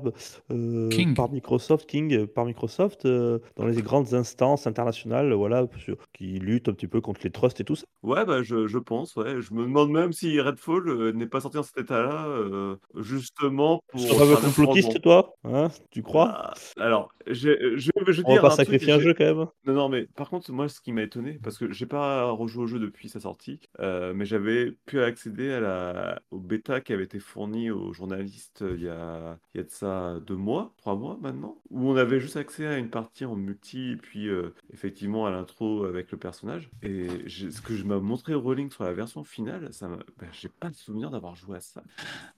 euh, 0.51 1.05
par 1.15 1.31
Microsoft 1.31 1.87
King 1.89 2.15
euh, 2.15 2.27
par 2.27 2.45
Microsoft 2.45 3.05
euh, 3.07 3.39
dans 3.57 3.67
les 3.67 3.83
grandes 3.83 4.15
instances 4.15 4.67
internationales 4.67 5.33
voilà 5.33 5.67
sur- 5.79 5.97
qui 6.13 6.39
luttent 6.39 6.69
un 6.69 6.73
petit 6.75 6.89
peu 6.89 7.01
contre 7.01 7.21
les 7.25 7.31
trusts 7.31 7.61
et 7.61 7.65
tout 7.65 7.77
ça. 7.77 7.85
Ouais, 8.03 8.25
bah, 8.25 8.43
je, 8.43 8.67
je 8.69 8.79
pense, 8.79 9.17
ouais. 9.17 9.41
Je 9.41 9.53
me 9.53 9.63
demande 9.65 9.91
même 9.91 10.13
si 10.13 10.41
Redfall 10.41 10.89
euh, 10.89 11.13
n'est 11.13 11.27
pas 11.27 11.41
sorti 11.41 11.57
dans 11.57 11.63
cet 11.65 11.79
état-là, 11.79 12.27
euh, 12.29 12.66
justement 12.97 13.81
pour. 13.89 14.01
Tu 14.01 14.09
le 14.09 14.37
complotiste 14.37 15.01
toi 15.03 15.35
hein 15.45 15.69
Tu 15.91 16.03
crois? 16.03 16.31
Ah, 16.33 16.55
alors, 16.79 17.13
j'ai- 17.27 17.59
je, 17.77 17.91
je 18.07 18.13
vais 18.13 18.23
On 18.25 18.35
va 18.37 18.41
pas 18.43 18.53
un 18.53 18.57
sacrifier 18.57 18.93
un 18.93 19.01
jeu 19.01 19.15
quand 19.15 19.25
même. 19.25 19.47
Non, 19.67 19.75
non, 19.75 19.89
mais 19.89 20.07
par 20.15 20.31
contre, 20.31 20.53
moi, 20.53 20.69
ce 20.69 20.81
qui 20.81 20.93
m'a 20.93 21.03
étonné, 21.03 21.41
parce 21.43 21.59
que 21.59 21.73
j'ai 21.73 21.87
pas 21.87 22.31
rejoué 22.31 22.65
au 22.65 22.67
jeu 22.67 22.79
depuis 22.79 23.09
sa 23.09 23.19
sortie, 23.19 23.59
euh, 23.81 24.13
mais 24.15 24.25
j'avais 24.25 24.73
pu 24.87 25.01
accéder 25.01 25.51
à 25.53 25.61
la, 25.61 26.23
au 26.31 26.39
bêta 26.39 26.81
qui 26.81 26.93
avait 26.93 27.05
été 27.05 27.19
fourni 27.19 27.71
aux 27.71 27.93
journalistes 27.93 28.63
euh, 28.63 28.77
il 28.77 28.85
y 28.85 28.89
a, 28.89 29.39
il 29.55 29.59
y 29.59 29.61
a 29.61 29.65
de 29.65 29.71
ça 29.71 30.21
deux 30.25 30.37
mois, 30.37 30.73
trois 30.77 30.95
mois 30.95 31.19
maintenant, 31.21 31.57
où 31.71 31.91
on 31.91 31.97
avait 31.97 32.21
juste 32.21 32.37
accès 32.37 32.67
à 32.67 32.79
une 32.79 32.91
partie 32.91 33.25
en 33.25 33.35
multi, 33.35 33.93
et 33.93 33.97
puis 33.97 34.29
euh, 34.29 34.55
effectivement 34.73 35.27
à 35.27 35.31
l'intro 35.31 35.85
avec 35.85 36.13
le 36.13 36.19
personnage. 36.19 36.71
Et 36.83 37.09
ce 37.29 37.61
que 37.61 37.75
je 37.75 37.85
m'a 37.85 37.99
montré 37.99 38.35
Rolling 38.35 38.71
sur 38.71 38.85
la 38.85 38.93
version 38.93 39.25
finale, 39.25 39.73
ça 39.73 39.89
bah, 39.89 40.27
j'ai 40.33 40.49
pas 40.49 40.69
le 40.69 40.75
souvenir 40.75 41.11
d'avoir 41.11 41.35
joué 41.35 41.57
à 41.57 41.61
ça. 41.61 41.83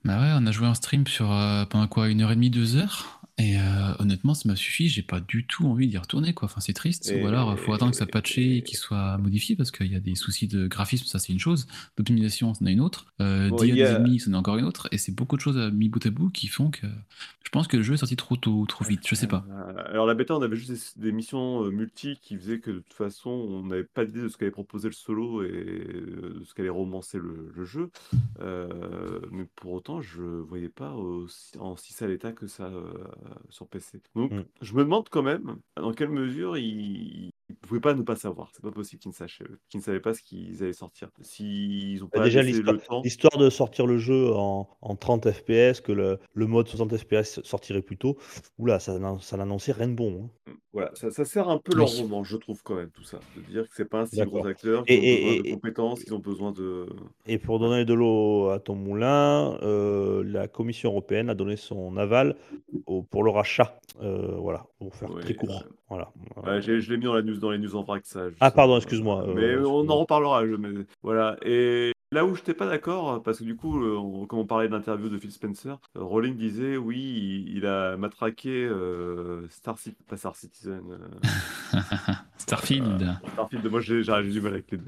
Bah 0.03 0.18
on 0.21 0.45
a 0.45 0.51
joué 0.51 0.67
en 0.67 0.73
stream 0.73 1.07
sur 1.07 1.31
euh, 1.31 1.65
pendant 1.65 1.87
quoi, 1.87 2.09
une 2.09 2.21
heure 2.21 2.31
et 2.31 2.35
demie, 2.35 2.49
deux 2.49 2.75
heures? 2.75 3.21
Et 3.39 3.57
euh, 3.57 3.61
honnêtement, 3.99 4.33
ça 4.33 4.47
m'a 4.49 4.55
suffi. 4.55 4.89
J'ai 4.89 5.01
pas 5.01 5.19
du 5.21 5.45
tout 5.47 5.65
envie 5.65 5.87
d'y 5.87 5.97
retourner, 5.97 6.33
quoi. 6.33 6.45
Enfin, 6.47 6.59
c'est 6.61 6.73
triste. 6.73 7.09
Et- 7.09 7.23
Ou 7.23 7.27
alors, 7.27 7.57
faut 7.57 7.73
attendre 7.73 7.91
que 7.91 7.97
ça 7.97 8.05
patché 8.05 8.57
et 8.57 8.63
qu'il 8.63 8.77
soit 8.77 9.17
modifié 9.17 9.55
parce 9.55 9.71
qu'il 9.71 9.87
y 9.91 9.95
a 9.95 9.99
des 9.99 10.15
soucis 10.15 10.47
de 10.47 10.67
graphisme, 10.67 11.05
ça 11.05 11.19
c'est 11.19 11.31
une 11.33 11.39
chose. 11.39 11.65
D'optimisation, 11.97 12.53
c'en 12.53 12.65
est 12.65 12.73
une 12.73 12.81
autre. 12.81 13.05
Euh, 13.21 13.49
Bon, 13.49 13.55
d'IA 13.55 13.73
des 13.73 13.81
ennemis, 13.95 14.19
c'en 14.19 14.33
est 14.33 14.35
encore 14.35 14.57
une 14.57 14.65
autre. 14.65 14.87
Et 14.91 14.97
c'est 14.97 15.13
beaucoup 15.13 15.37
de 15.37 15.41
choses 15.41 15.57
à 15.57 15.71
mis 15.71 15.89
bout 15.89 16.05
à 16.05 16.09
bout 16.09 16.29
qui 16.29 16.47
font 16.47 16.69
que 16.69 16.85
je 17.43 17.49
pense 17.51 17.67
que 17.67 17.77
le 17.77 17.83
jeu 17.83 17.95
est 17.95 17.97
sorti 17.97 18.15
trop 18.15 18.35
tôt, 18.35 18.63
trop 18.67 18.85
vite. 18.85 19.01
Je 19.07 19.15
sais 19.15 19.25
pas. 19.25 19.43
Euh, 19.49 19.73
alors 19.89 20.05
la 20.05 20.13
bêta, 20.13 20.35
on 20.35 20.41
avait 20.43 20.55
juste 20.55 20.99
des, 20.99 21.11
missions 21.11 21.63
euh, 21.65 21.71
multi 21.71 22.19
qui 22.21 22.37
faisaient 22.37 22.59
que 22.59 22.69
de 22.69 22.79
toute 22.79 22.93
façon, 22.93 23.29
on 23.31 23.63
n'avait 23.65 23.83
pas 23.85 24.05
d'idée 24.05 24.21
de 24.21 24.27
ce 24.27 24.37
qu'allait 24.37 24.51
proposer 24.51 24.87
le 24.87 24.93
solo 24.93 25.41
et 25.43 25.47
euh, 25.47 26.39
de 26.41 26.43
ce 26.45 26.53
qu'allait 26.53 26.69
romancer 26.69 27.17
le, 27.17 27.51
le 27.55 27.65
jeu. 27.65 27.89
Euh, 28.41 29.19
mais 29.31 29.45
pour 29.55 29.71
autant, 29.73 30.01
je 30.01 30.21
voyais 30.21 30.69
pas 30.69 30.93
aussi- 30.93 31.57
en 31.59 31.75
si 31.75 31.93
sale 31.93 32.11
état 32.11 32.31
que 32.33 32.45
ça 32.47 32.65
euh, 32.65 32.83
sur 33.49 33.67
PC. 33.67 34.01
Donc 34.15 34.31
Mm. 34.31 34.41
je 34.61 34.73
me 34.73 34.83
demande 34.83 35.09
quand 35.09 35.23
même 35.23 35.59
dans 35.75 35.93
quelle 35.93 36.09
mesure 36.09 36.57
ils 36.57 37.31
ne 37.49 37.55
pouvaient 37.55 37.79
pas 37.79 37.93
ne 37.93 38.01
pas 38.03 38.15
savoir. 38.15 38.49
C'est 38.53 38.61
pas 38.61 38.71
possible 38.71 39.01
qu'ils 39.01 39.09
ne, 39.09 39.15
sachent- 39.15 39.41
qu'ils 39.69 39.79
ne 39.79 39.83
savaient 39.83 39.99
pas 39.99 40.13
ce 40.13 40.21
qu'ils 40.21 40.61
allaient 40.63 40.73
sortir. 40.73 41.09
S'ils 41.21 42.03
ont 42.03 42.07
Bah, 42.11 42.19
pas 42.19 42.23
déjà 42.25 42.41
l'histoire 42.41 42.73
le 42.73 42.79
temps. 42.81 43.01
l'histoire 43.03 43.37
de 43.37 43.49
sortir 43.49 43.85
le 43.87 43.97
jeu 43.97 44.31
en, 44.33 44.67
en 44.81 44.95
30 44.95 45.31
FPS, 45.31 45.81
que 45.81 45.91
le, 45.91 46.19
le 46.33 46.47
mode 46.47 46.67
60 46.67 46.95
FPS 46.97 47.41
sortirait 47.43 47.81
plus 47.81 47.97
tôt, 47.97 48.17
oula, 48.57 48.79
ça, 48.79 48.97
ça 49.21 49.37
n'annonçait 49.37 49.71
rien 49.71 49.87
de 49.87 49.93
bon. 49.95 50.29
hein. 50.47 50.53
Voilà, 50.71 50.91
ça, 50.93 51.09
ça 51.09 51.25
sert 51.25 51.49
un 51.49 51.57
peu 51.57 51.75
leur 51.75 51.91
Oui. 51.91 52.01
roman, 52.03 52.23
je 52.23 52.37
trouve 52.37 52.61
quand 52.61 52.75
même 52.75 52.91
tout 52.91 53.03
ça, 53.03 53.19
de 53.35 53.41
dire 53.51 53.63
que 53.67 53.73
c'est 53.75 53.89
pas 53.89 54.01
un 54.01 54.05
si 54.05 54.17
D'accord. 54.17 54.41
gros 54.41 54.47
acteur, 54.47 54.83
Et- 54.85 54.99
qu'ils 54.99 54.99
ont 54.99 55.03
et- 55.03 55.15
besoin 55.17 55.31
et- 55.33 55.39
de 55.41 55.47
et- 55.47 55.51
compétences, 55.53 56.03
qu'ils 56.03 56.13
ont 56.13 56.19
besoin 56.19 56.51
de. 56.51 56.85
Et 57.25 57.39
pour 57.39 57.57
donner 57.59 57.85
de 57.85 57.93
l'eau 57.95 58.49
à 58.49 58.59
ton 58.59 58.75
moulin, 58.75 59.57
euh, 59.63 60.23
la 60.23 60.47
Commission 60.47 60.91
européenne 60.91 61.29
a 61.31 61.33
donné 61.33 61.55
son 61.57 61.97
aval 61.97 62.35
au- 62.85 63.01
pour 63.01 63.23
le 63.23 63.31
rachat. 63.31 63.79
Euh, 64.01 64.35
voilà, 64.37 64.67
pour 64.77 64.93
faire 64.95 65.09
Ouais, 65.11 65.21
très 65.21 65.33
court. 65.33 65.49
ouais. 65.49 65.71
Voilà. 65.89 66.11
Ouais, 66.45 66.61
j'ai- 66.61 66.79
je 66.81 66.91
l'ai 66.91 66.97
mis 66.97 67.05
dans, 67.05 67.15
la 67.15 67.23
news, 67.23 67.38
dans 67.39 67.51
les 67.51 67.57
news 67.57 67.75
en 67.75 67.83
vrac, 67.83 68.05
ça. 68.05 68.25
Ah, 68.39 68.51
pardon, 68.51 68.77
excuse-moi, 68.77 69.25
euh, 69.27 69.33
mais 69.33 69.57
on 69.65 69.89
en 69.89 69.97
reparlera. 69.97 70.45
je- 70.47 70.55
mais- 70.55 70.85
voilà. 71.03 71.37
Et 71.43 71.91
là 72.11 72.25
où 72.25 72.33
je 72.35 72.39
n'étais 72.41 72.53
pas 72.53 72.67
d'accord, 72.67 73.21
parce 73.23 73.39
que 73.39 73.43
du 73.43 73.55
coup, 73.55 73.81
euh, 73.83 73.95
on- 73.97 74.25
quand 74.25 74.37
on 74.37 74.45
parlait 74.45 74.67
d'interview 74.69 75.09
de 75.09 75.17
Phil 75.17 75.31
Spencer, 75.31 75.77
euh, 75.97 76.03
Rowling 76.03 76.35
disait 76.35 76.77
oui, 76.77 76.97
il, 76.99 77.57
il 77.57 77.65
a 77.65 77.97
matraqué 77.97 78.65
euh, 78.65 79.47
Star 79.49 79.77
Citizen, 79.77 80.05
pas 80.07 80.17
Star 80.17 80.35
Citizen, 80.35 80.81
euh, 80.91 80.97
Starfield. 82.37 83.15
Starfield. 83.33 83.65
Moi, 83.69 83.81
j'ai 83.81 84.03
j'ai 84.03 84.23
du 84.23 84.41
mal 84.41 84.53
avec 84.53 84.71
les 84.71 84.77
deux. 84.77 84.85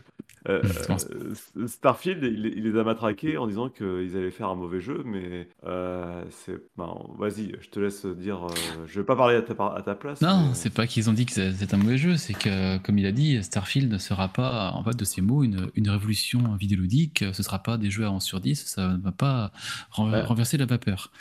Euh, 0.50 0.62
euh, 0.90 1.68
Starfield, 1.68 2.24
il, 2.24 2.46
il 2.58 2.64
les 2.64 2.80
a 2.80 2.84
matraqués 2.84 3.38
en 3.38 3.46
disant 3.48 3.70
qu'ils 3.70 4.16
allaient 4.18 4.32
faire 4.32 4.50
un 4.50 4.56
mauvais 4.56 4.82
jeu, 4.82 5.04
mais 5.06 5.48
euh, 5.66 6.24
c'est. 6.32 6.60
ben, 6.78 6.96
vas-y, 7.18 7.56
je 7.62 7.70
te 7.70 7.80
laisse 7.80 8.06
dire. 8.06 8.48
je 8.88 9.00
vais 9.00 9.06
pas 9.06 9.16
parler 9.16 9.36
à 9.36 9.42
ta, 9.44 9.54
à 9.68 9.82
ta 9.84 9.96
place. 9.96 10.22
Non, 10.22 10.48
mais- 10.50 10.54
c'est 10.56 10.74
pas 10.74 10.88
qu'ils 10.88 11.10
ont 11.10 11.14
dit 11.14 11.26
que 11.26 11.32
c'est 11.34 11.74
un 11.74 11.78
mauvais 11.78 11.98
jeu, 11.98 12.18
c'est 12.18 12.34
que, 12.34 12.78
comme 12.80 12.98
il 12.98 13.06
a 13.06 13.12
dit, 13.12 13.44
Starfield 13.44 13.92
ne 13.92 13.98
sera 13.98 14.28
pas, 14.30 14.72
en 14.74 14.84
fait, 14.84 14.96
de 14.98 15.06
ses 15.06 15.22
mots, 15.22 15.44
une, 15.44 15.70
une 15.76 15.90
révolution 15.90 16.56
vidéoludique. 16.56 17.24
Ce 17.34 17.44
sera 17.44 17.60
pas 17.60 17.78
des 17.78 17.90
jeux 17.92 18.06
à 18.06 18.12
11 18.12 18.24
sur 18.24 18.40
10, 18.40 18.66
ça 18.66 18.94
ne 18.98 19.02
va 19.02 19.12
pas 19.12 19.52
ren- 19.92 20.12
Ouais. 20.12 20.22
renverser 20.22 20.58
la 20.58 20.66
vapeur. 20.66 21.12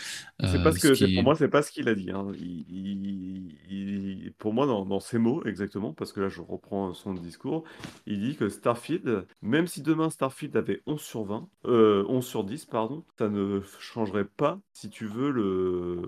C'est 0.42 0.62
pas 0.62 0.72
ce 0.72 0.78
ce 0.78 0.88
que, 0.88 0.92
qui 0.94 0.98
c'est- 1.04 1.10
est- 1.10 1.14
pour 1.16 1.24
moi, 1.24 1.34
c'est 1.34 1.48
pas 1.48 1.60
ce 1.62 1.70
qu'il 1.70 1.88
a 1.88 1.94
dit. 1.94 2.10
hein. 2.10 2.26
Il- 2.40 4.32
pour 4.38 4.54
moi, 4.54 4.66
dans, 4.66 4.84
dans 4.84 5.00
ses 5.00 5.18
mots 5.18 5.42
exactement, 5.44 5.92
parce 5.92 6.12
que 6.12 6.20
là, 6.20 6.28
je 6.28 6.40
reprends 6.40 6.94
son 6.94 7.14
discours, 7.14 7.64
il 8.06 8.20
dit 8.20 8.36
que 8.36 8.48
Starfield, 8.48 9.08
même 9.42 9.66
si 9.66 9.82
demain 9.82 10.10
Starfield 10.10 10.56
avait 10.56 10.82
11 10.86 11.00
sur 11.00 11.24
20, 11.24 11.48
euh, 11.66 12.04
11 12.08 12.24
sur 12.26 12.44
10, 12.44 12.66
pardon, 12.66 13.04
ça 13.18 13.28
ne 13.28 13.60
changerait 13.78 14.24
pas, 14.24 14.60
si 14.72 14.90
tu 14.90 15.06
veux, 15.06 15.30
le, 15.30 16.02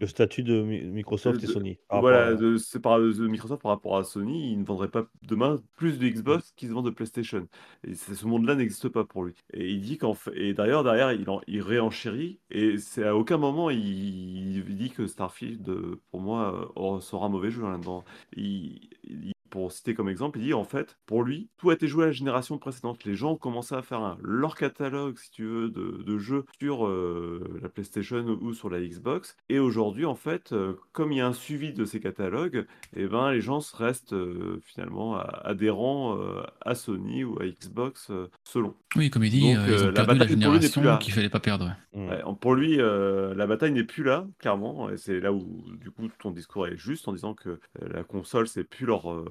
Le 0.00 0.06
statut 0.06 0.42
de 0.42 0.62
Mi- 0.62 0.82
Microsoft 0.82 1.40
de- 1.40 1.44
et 1.44 1.52
Sony. 1.52 1.78
par 1.88 2.00
voilà, 2.00 2.24
rapport 2.26 2.32
à- 2.38 2.40
de, 2.40 2.56
c'est 2.56 2.80
par- 2.80 2.98
de 3.00 3.26
Microsoft 3.26 3.62
par 3.62 3.70
rapport 3.72 3.96
à 3.96 4.04
Sony, 4.04 4.52
il 4.52 4.60
ne 4.60 4.64
vendrait 4.64 4.88
pas 4.90 5.06
demain 5.22 5.60
plus 5.76 5.98
de 5.98 6.08
Xbox 6.08 6.52
qu'ils 6.56 6.68
se 6.68 6.74
vendent 6.74 6.86
de 6.86 6.90
PlayStation. 6.90 7.46
Et 7.86 7.94
ce 7.94 8.26
monde-là 8.26 8.54
n'existe 8.54 8.88
pas 8.88 9.04
pour 9.04 9.24
lui. 9.24 9.34
Et 9.52 9.70
il 9.70 9.80
dit 9.80 9.98
qu'en 9.98 10.14
fait, 10.14 10.32
et 10.36 10.54
d'ailleurs 10.54 10.84
derrière 10.84 11.12
il, 11.12 11.28
en- 11.30 11.40
il 11.46 11.60
réenchérit 11.62 12.38
et 12.50 12.78
c'est 12.78 13.04
à 13.04 13.16
aucun 13.16 13.38
moment 13.38 13.70
il, 13.70 14.56
il 14.56 14.76
dit 14.76 14.90
que 14.90 15.06
Starfield, 15.06 15.68
euh, 15.68 16.00
pour 16.10 16.20
moi, 16.20 16.72
euh, 16.76 17.00
sera 17.00 17.26
un 17.26 17.28
mauvais 17.28 17.50
jeu 17.50 17.64
hein, 17.64 17.70
là-dedans. 17.72 18.04
Il- 18.36 18.88
il- 19.04 19.32
pour 19.52 19.70
citer 19.70 19.92
comme 19.94 20.08
exemple, 20.08 20.38
il 20.38 20.46
dit 20.46 20.54
en 20.54 20.64
fait, 20.64 20.96
pour 21.04 21.22
lui, 21.22 21.50
tout 21.58 21.68
a 21.68 21.74
été 21.74 21.86
joué 21.86 22.04
à 22.04 22.06
la 22.06 22.12
génération 22.12 22.56
précédente. 22.56 23.04
Les 23.04 23.14
gens 23.14 23.32
ont 23.32 23.36
commencé 23.36 23.74
à 23.74 23.82
faire 23.82 24.00
un- 24.00 24.16
leur 24.22 24.56
catalogue, 24.56 25.18
si 25.18 25.30
tu 25.30 25.44
veux, 25.44 25.68
de, 25.68 26.02
de 26.02 26.18
jeux 26.18 26.46
sur 26.58 26.86
euh, 26.86 27.58
la 27.62 27.68
PlayStation 27.68 28.24
ou 28.40 28.54
sur 28.54 28.70
la 28.70 28.80
Xbox. 28.80 29.36
Et 29.50 29.58
aujourd'hui, 29.58 30.06
en 30.06 30.14
fait, 30.14 30.52
euh, 30.52 30.72
comme 30.92 31.12
il 31.12 31.18
y 31.18 31.20
a 31.20 31.26
un 31.26 31.34
suivi 31.34 31.74
de 31.74 31.84
ces 31.84 32.00
catalogues, 32.00 32.66
eh 32.96 33.06
ben, 33.06 33.30
les 33.30 33.42
gens 33.42 33.60
se 33.60 33.76
restent 33.76 34.14
euh, 34.14 34.58
finalement 34.64 35.18
adhérents 35.18 36.18
euh, 36.18 36.42
à 36.62 36.74
Sony 36.74 37.22
ou 37.22 37.38
à 37.40 37.46
Xbox 37.46 38.08
euh, 38.10 38.28
selon. 38.44 38.74
Oui, 38.96 39.10
comme 39.10 39.24
il 39.24 39.30
dit, 39.30 39.54
Donc, 39.54 39.64
ils 39.68 39.74
ont 39.84 39.86
la 39.88 39.92
perdu 39.92 39.94
la 39.94 40.04
bataille 40.06 40.18
n'est 40.18 40.24
plus 40.26 40.34
génération 40.70 40.96
qu'il 40.98 41.12
fallait 41.12 41.28
pas 41.28 41.40
perdre. 41.40 41.76
Mm. 41.94 42.08
Ouais, 42.08 42.22
pour 42.40 42.54
lui, 42.54 42.80
euh, 42.80 43.34
la 43.34 43.46
bataille 43.46 43.72
n'est 43.72 43.84
plus 43.84 44.02
là, 44.02 44.26
clairement. 44.38 44.88
Et 44.88 44.96
c'est 44.96 45.20
là 45.20 45.30
où, 45.30 45.62
du 45.78 45.90
coup, 45.90 46.08
ton 46.20 46.30
discours 46.30 46.66
est 46.66 46.78
juste 46.78 47.06
en 47.06 47.12
disant 47.12 47.34
que 47.34 47.60
la 47.80 48.02
console, 48.02 48.48
c'est 48.48 48.64
plus 48.64 48.86
leur, 48.86 49.12
euh, 49.12 49.24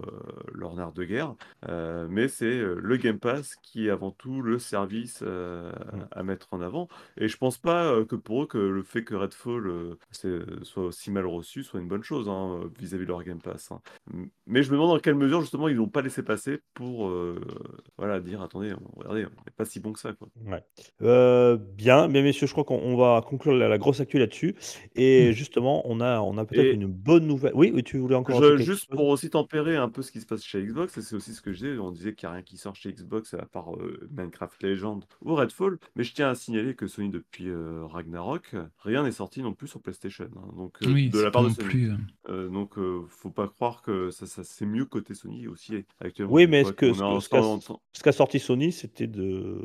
leur 0.54 0.76
nerf 0.76 0.92
de 0.92 1.04
guerre. 1.04 1.36
Euh, 1.70 2.08
mais 2.10 2.28
c'est 2.28 2.46
euh, 2.46 2.76
le 2.82 2.98
Game 2.98 3.20
Pass 3.20 3.56
qui 3.62 3.88
est 3.88 3.90
avant 3.90 4.12
tout 4.12 4.42
le 4.42 4.60
service 4.60 5.20
euh, 5.24 5.72
Mm. 5.94 6.00
à 6.12 6.24
mettre 6.24 6.48
en 6.52 6.62
avant. 6.62 6.88
Et 7.18 7.28
je 7.28 7.38
pense 7.38 7.58
pas 7.58 7.86
euh, 7.86 8.06
que 8.06 8.16
pour 8.16 8.44
eux, 8.44 8.48
que 8.48 8.58
le 8.58 8.84
fait 8.84 9.04
que 9.04 9.16
Redfall 9.16 9.68
euh, 9.68 9.96
soit 10.64 10.84
aussi 10.84 11.12
mal 11.12 11.26
reçu 11.26 11.64
soit 11.64 11.80
une 11.80 11.88
bonne 11.88 12.04
chose 12.04 12.28
hein, 12.30 12.60
euh, 12.64 12.68
vis-à-vis 12.80 13.04
de 13.04 13.10
leur 13.10 13.24
Game 13.24 13.42
Pass. 13.42 13.72
hein. 13.72 13.82
Mais 14.48 14.64
je 14.64 14.70
me 14.72 14.76
demande 14.76 14.90
dans 14.90 15.00
quelle 15.00 15.16
mesure, 15.16 15.42
justement, 15.42 15.68
ils 15.68 15.76
n'ont 15.78 15.88
pas 15.88 16.02
laissé 16.02 16.24
passer 16.24 16.60
pour 16.74 17.08
euh, 17.08 17.40
voilà, 17.98 18.20
dire 18.20 18.42
attendez, 18.42 18.74
regardez, 18.98 19.26
on 19.26 19.44
n'est 19.46 19.52
pas 19.56 19.66
si 19.66 19.80
bon 19.80 19.94
que 19.94 20.00
ça. 20.00 20.14
Quoi. 20.14 20.28
Ouais. 20.46 20.64
Euh, 21.02 21.58
bien, 21.58 22.08
mais 22.08 22.22
messieurs, 22.22 22.48
je 22.48 22.52
crois 22.52 22.64
qu'on 22.64 22.80
on 22.80 22.96
va 22.98 23.22
conclure 23.22 23.54
la, 23.54 23.68
la 23.68 23.78
grosse 23.78 24.00
actu 24.00 24.18
là-dessus. 24.20 24.56
Et 24.96 25.32
justement, 25.34 25.82
on 25.90 26.00
a, 26.02 26.20
on 26.22 26.38
a 26.38 26.46
peut-être 26.46 26.74
une 26.74 26.88
bonne 26.88 27.26
nouvelle. 27.28 27.54
Oui, 27.56 27.72
oui, 27.74 27.84
tu 27.84 27.98
voulais 27.98 28.16
encore 28.16 28.42
Je- 28.42 28.58
juste 28.58 28.90
pour 28.90 29.08
aussi 29.08 29.30
tempérer 29.30 29.76
un 29.78 29.90
peu 29.90 30.01
ce 30.02 30.12
qui 30.12 30.22
se 30.22 30.26
passe 30.26 30.44
chez 30.44 30.62
Xbox, 30.64 30.98
et 30.98 31.02
c'est 31.02 31.16
aussi 31.16 31.34
ce 31.34 31.42
que 31.42 31.52
je 31.52 31.58
disais, 31.58 31.78
on 31.78 31.92
disait 31.92 32.14
qu'il 32.14 32.28
n'y 32.28 32.32
a 32.32 32.36
rien 32.36 32.44
qui 32.44 32.58
sort 32.58 32.76
chez 32.76 32.92
Xbox 32.94 33.34
à 33.34 33.46
part 33.46 33.76
euh, 33.76 34.08
Minecraft 34.12 34.62
Legends 34.64 35.00
ou 35.24 35.36
Redfall, 35.36 35.78
mais 35.96 36.04
je 36.04 36.14
tiens 36.14 36.30
à 36.30 36.36
signaler 36.36 36.76
que 36.76 36.88
Sony 36.88 37.10
depuis 37.10 37.50
euh, 37.50 37.86
Ragnarok, 37.86 38.56
rien 38.80 39.04
n'est 39.04 39.12
sorti 39.12 39.42
non 39.42 39.54
plus 39.54 39.68
sur 39.68 39.82
PlayStation. 39.82 40.26
hein. 40.36 40.54
donc 40.56 40.78
euh, 40.84 40.92
oui, 40.92 41.10
de 41.10 41.20
la 41.20 41.32
part 41.32 41.44
de 41.44 41.50
Sony. 41.50 41.68
plus. 41.68 41.92
euh, 42.30 42.48
donc 42.50 42.78
euh, 42.78 43.02
faut 43.10 43.30
pas 43.30 43.48
croire 43.48 43.82
que 43.82 44.10
ça, 44.12 44.26
ça 44.26 44.44
c'est 44.44 44.66
mieux 44.66 44.86
côté 44.86 45.14
Sony 45.14 45.48
aussi 45.48 45.84
actuellement. 46.00 46.34
Oui, 46.34 46.48
mais 46.48 46.62
est-ce 46.62 46.74
que- 46.74 46.88
qu'on 46.92 47.20
ce 47.20 47.30
qu'a- 47.30 47.42
Ce 47.94 48.12
sorti 48.12 48.40
Sony, 48.40 48.72
c'était 48.72 49.08
de. 49.08 49.62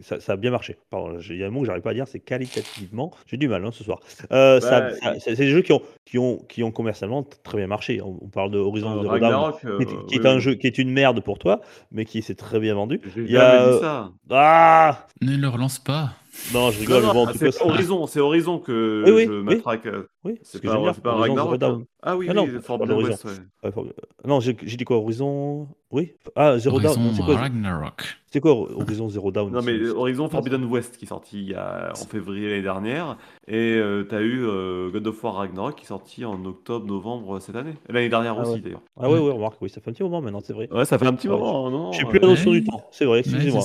Ça, 0.00 0.20
ça 0.20 0.32
a 0.32 0.36
bien 0.36 0.50
marché. 0.50 0.78
Pardon, 0.90 1.18
il 1.20 1.36
y 1.36 1.42
a 1.42 1.46
un 1.46 1.50
mot 1.50 1.60
que 1.60 1.66
j'arrive 1.66 1.82
pas 1.82 1.90
à 1.90 1.94
dire, 1.94 2.06
c'est 2.08 2.20
qualitativement. 2.20 3.12
J'ai 3.26 3.36
du 3.36 3.48
mal 3.48 3.64
hein, 3.64 3.72
ce 3.72 3.82
soir. 3.84 4.00
Euh, 4.32 4.60
Bah, 4.60 4.90
ça- 4.94 5.14
c'est 5.18 5.20
c'est 5.20 5.36
des 5.36 5.48
jeux 5.50 5.62
qui 5.62 5.72
ont, 5.72 5.82
qui 6.04 6.18
ont, 6.18 6.38
qui 6.48 6.62
ont 6.62 6.70
commercialement 6.70 7.22
très 7.22 7.58
bien 7.58 7.66
marché. 7.66 8.00
On, 8.02 8.18
on 8.22 8.28
parle 8.28 8.50
de 8.50 8.58
Horizon 8.58 8.90
Ragnarok, 9.08 9.60
qui 9.60 9.66
euh, 9.66 9.80
est, 9.80 10.06
qui 10.06 10.14
est 10.16 10.20
oui, 10.20 10.26
un 10.26 10.34
oui. 10.34 10.40
jeu 10.40 10.54
qui 10.54 10.66
est 10.66 10.78
une 10.78 10.90
merde 10.90 11.20
pour 11.20 11.38
toi, 11.38 11.60
mais 11.92 12.04
qui 12.04 12.22
s'est 12.22 12.34
très 12.34 12.60
bien 12.60 12.74
vendu. 12.74 13.00
J'ai 13.14 13.22
Il 13.22 13.30
y 13.30 13.36
a, 13.36 13.58
jamais 13.58 13.72
dit 13.72 13.76
euh, 13.76 13.80
ça. 13.80 14.10
Ah 14.30 15.06
Ne 15.20 15.36
le 15.36 15.48
relance 15.48 15.78
pas. 15.78 16.12
Non, 16.52 16.70
je 16.70 16.80
rigole, 16.80 17.02
non, 17.02 17.08
je 17.08 17.12
vois 17.12 17.22
en 17.22 17.26
tout 17.32 17.38
cas 17.38 17.50
c'est. 17.52 17.62
Horizon, 17.64 18.06
c'est 18.06 18.20
Horizon 18.20 18.58
que 18.58 19.02
Oui, 19.06 19.12
oui, 19.12 19.24
je 19.26 19.30
oui. 19.32 19.42
matraque. 19.42 19.86
euh, 19.86 20.08
Oui, 20.24 20.38
C'est 20.42 20.58
ce 20.58 20.62
que 20.62 20.66
pas, 20.66 20.72
pas 20.94 21.10
Horizon 21.12 21.34
Zero 21.34 21.48
Ragnarok. 21.48 21.62
Hein. 21.62 21.84
Ah 22.02 22.16
oui, 22.16 22.26
Ah 22.30 22.34
non, 22.34 22.44
oui, 22.44 23.04
West, 23.04 23.24
ouais. 23.24 23.30
Ouais, 23.64 23.72
faut- 23.72 23.86
Non, 24.24 24.40
j'ai 24.40 24.52
dit 24.54 24.84
quoi 24.84 24.98
Horizon? 24.98 25.66
Oui 25.90 26.12
Ah, 26.36 26.58
Zero. 26.58 26.76
Horizon 26.76 27.00
non, 27.00 27.12
C'est 27.14 27.22
quoi, 27.22 27.36
Ragnarok. 27.36 28.02
c'est 28.30 28.40
quoi 28.40 28.52
Horizon 28.52 29.08
Zero 29.08 29.30
Dawn? 29.32 29.50
Non, 29.52 29.62
mais 29.62 29.88
Horizon 29.88 30.28
Forbidden 30.28 30.64
West 30.66 30.96
qui 30.96 31.06
est 31.06 31.08
sorti 31.08 31.38
il 31.42 31.48
y 31.48 31.54
a, 31.54 31.92
en 31.92 32.04
février 32.06 32.48
l'année 32.50 32.62
dernière. 32.62 33.16
Et 33.48 33.76
euh, 33.76 34.04
t'as 34.08 34.20
eu 34.20 34.44
euh, 34.46 34.90
God 34.90 35.06
of 35.08 35.24
War 35.24 35.34
Ragnarok 35.36 35.76
qui 35.76 35.84
est 35.84 35.88
sorti 35.88 36.24
en 36.24 36.44
octobre, 36.44 36.86
novembre 36.86 37.40
cette 37.40 37.56
année. 37.56 37.74
L'année 37.88 38.10
dernière 38.10 38.36
Ah 38.38 38.42
aussi 38.42 38.52
ouais. 38.52 38.60
d'ailleurs. 38.60 38.82
Ah 39.00 39.10
ouais, 39.10 39.18
ouais, 39.18 39.32
remarque, 39.32 39.56
oui, 39.62 39.70
ça 39.70 39.80
fait 39.80 39.90
un 39.90 39.92
petit 39.94 40.02
moment 40.02 40.20
maintenant, 40.20 40.40
c'est 40.44 40.52
vrai. 40.52 40.68
Ouais, 40.70 40.84
ça 40.84 40.98
fait 40.98 41.06
un 41.06 41.14
petit 41.14 41.28
Ouais, 41.28 41.36
moment, 41.36 41.70
non 41.70 41.92
J'ai 41.92 42.04
euh, 42.04 42.08
plus 42.08 42.18
la 42.20 42.28
notion 42.28 42.52
du 42.52 42.62
temps, 42.62 42.84
c'est 42.92 43.06
vrai, 43.06 43.20
excusez-moi. 43.20 43.64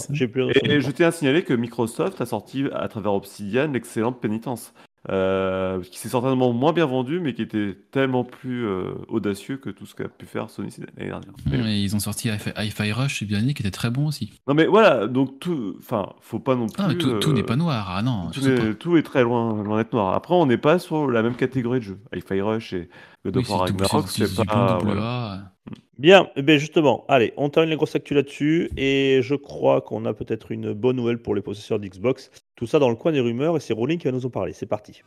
Et, 0.63 0.79
je 0.81 0.91
tiens 0.91 1.09
à 1.09 1.11
signaler 1.11 1.43
que 1.43 1.53
Microsoft 1.53 2.19
a 2.21 2.25
sorti 2.25 2.62
à 2.73 2.87
travers 2.87 3.13
Obsidian 3.13 3.71
l'excellente 3.71 4.19
Pénitence. 4.21 4.73
euh, 5.09 5.81
qui 5.81 5.99
s'est 5.99 6.07
certainement 6.07 6.53
moins 6.53 6.71
bien 6.71 6.85
vendu, 6.85 7.19
mais 7.19 7.33
qui 7.33 7.41
était 7.41 7.77
tellement 7.91 8.23
plus 8.23 8.65
euh, 8.65 8.93
audacieux 9.09 9.57
que 9.57 9.69
tout 9.69 9.85
ce 9.85 9.95
qu'a 9.95 10.07
pu 10.07 10.25
faire 10.25 10.49
Sony 10.49 10.73
l'année 10.77 11.09
dernière. 11.09 11.33
Mais- 11.45 11.81
ils 11.81 11.93
ont 11.93 11.99
sorti 11.99 12.29
Hi-Fi 12.29 12.91
Rush 12.93 13.15
chez 13.15 13.25
Bionic 13.25 13.57
qui 13.57 13.63
était 13.63 13.69
très 13.71 13.89
bon 13.89 14.07
aussi. 14.07 14.31
Non 14.47 14.53
mais 14.53 14.65
voilà, 14.65 15.07
donc 15.07 15.41
tout, 15.41 15.75
enfin, 15.77 16.13
faut 16.21 16.39
pas 16.39 16.55
non 16.55 16.67
plus. 16.67 16.75
Ah, 16.81 16.87
mais 16.87 16.95
tout, 16.95 17.19
tout 17.19 17.31
euh, 17.31 17.33
n'est 17.33 17.43
pas 17.43 17.57
noir. 17.57 17.87
Ah 17.89 18.01
non, 18.01 18.29
est, 18.31 18.75
tout 18.75 18.95
est 18.95 19.03
très 19.03 19.23
loin, 19.23 19.61
loin 19.61 19.77
d'être 19.77 19.91
noir. 19.91 20.13
Après, 20.13 20.35
on 20.35 20.45
n'est 20.45 20.57
pas 20.57 20.79
sur 20.79 21.11
la 21.11 21.21
même 21.21 21.35
catégorie 21.35 21.79
de 21.79 21.83
jeu. 21.83 21.99
Hi-Fi 22.15 22.39
Rush 22.39 22.71
et 22.71 22.89
God 23.25 23.37
Oui, 23.37 23.41
of 23.43 23.49
War 23.49 23.59
Ragnarok, 23.61 24.07
c'est- 24.09 24.45
pas. 24.45 24.79
voilà. 24.83 25.51
Bien, 25.97 26.27
eh 26.35 26.41
bien 26.41 26.57
justement, 26.57 27.05
allez, 27.07 27.33
on 27.37 27.49
termine 27.49 27.69
les 27.69 27.75
grosses 27.77 27.95
actus 27.95 28.15
là-dessus, 28.15 28.69
et 28.75 29.19
je 29.21 29.35
crois 29.35 29.79
qu'on 29.81 30.05
a 30.05 30.13
peut-être 30.13 30.51
une 30.51 30.73
bonne 30.73 30.95
nouvelle 30.97 31.19
pour 31.21 31.35
les 31.35 31.41
possesseurs 31.41 31.79
d'Xbox. 31.79 32.31
Tout 32.55 32.65
ça 32.67 32.79
dans 32.79 32.89
le 32.89 32.95
coin 32.95 33.11
des 33.11 33.19
rumeurs, 33.21 33.55
et 33.55 33.59
c'est 33.59 33.73
Rowling 33.73 33.99
qui 33.99 34.05
va 34.05 34.11
nous 34.11 34.25
en 34.25 34.29
parler. 34.29 34.53
C'est 34.53 34.65
parti. 34.65 35.01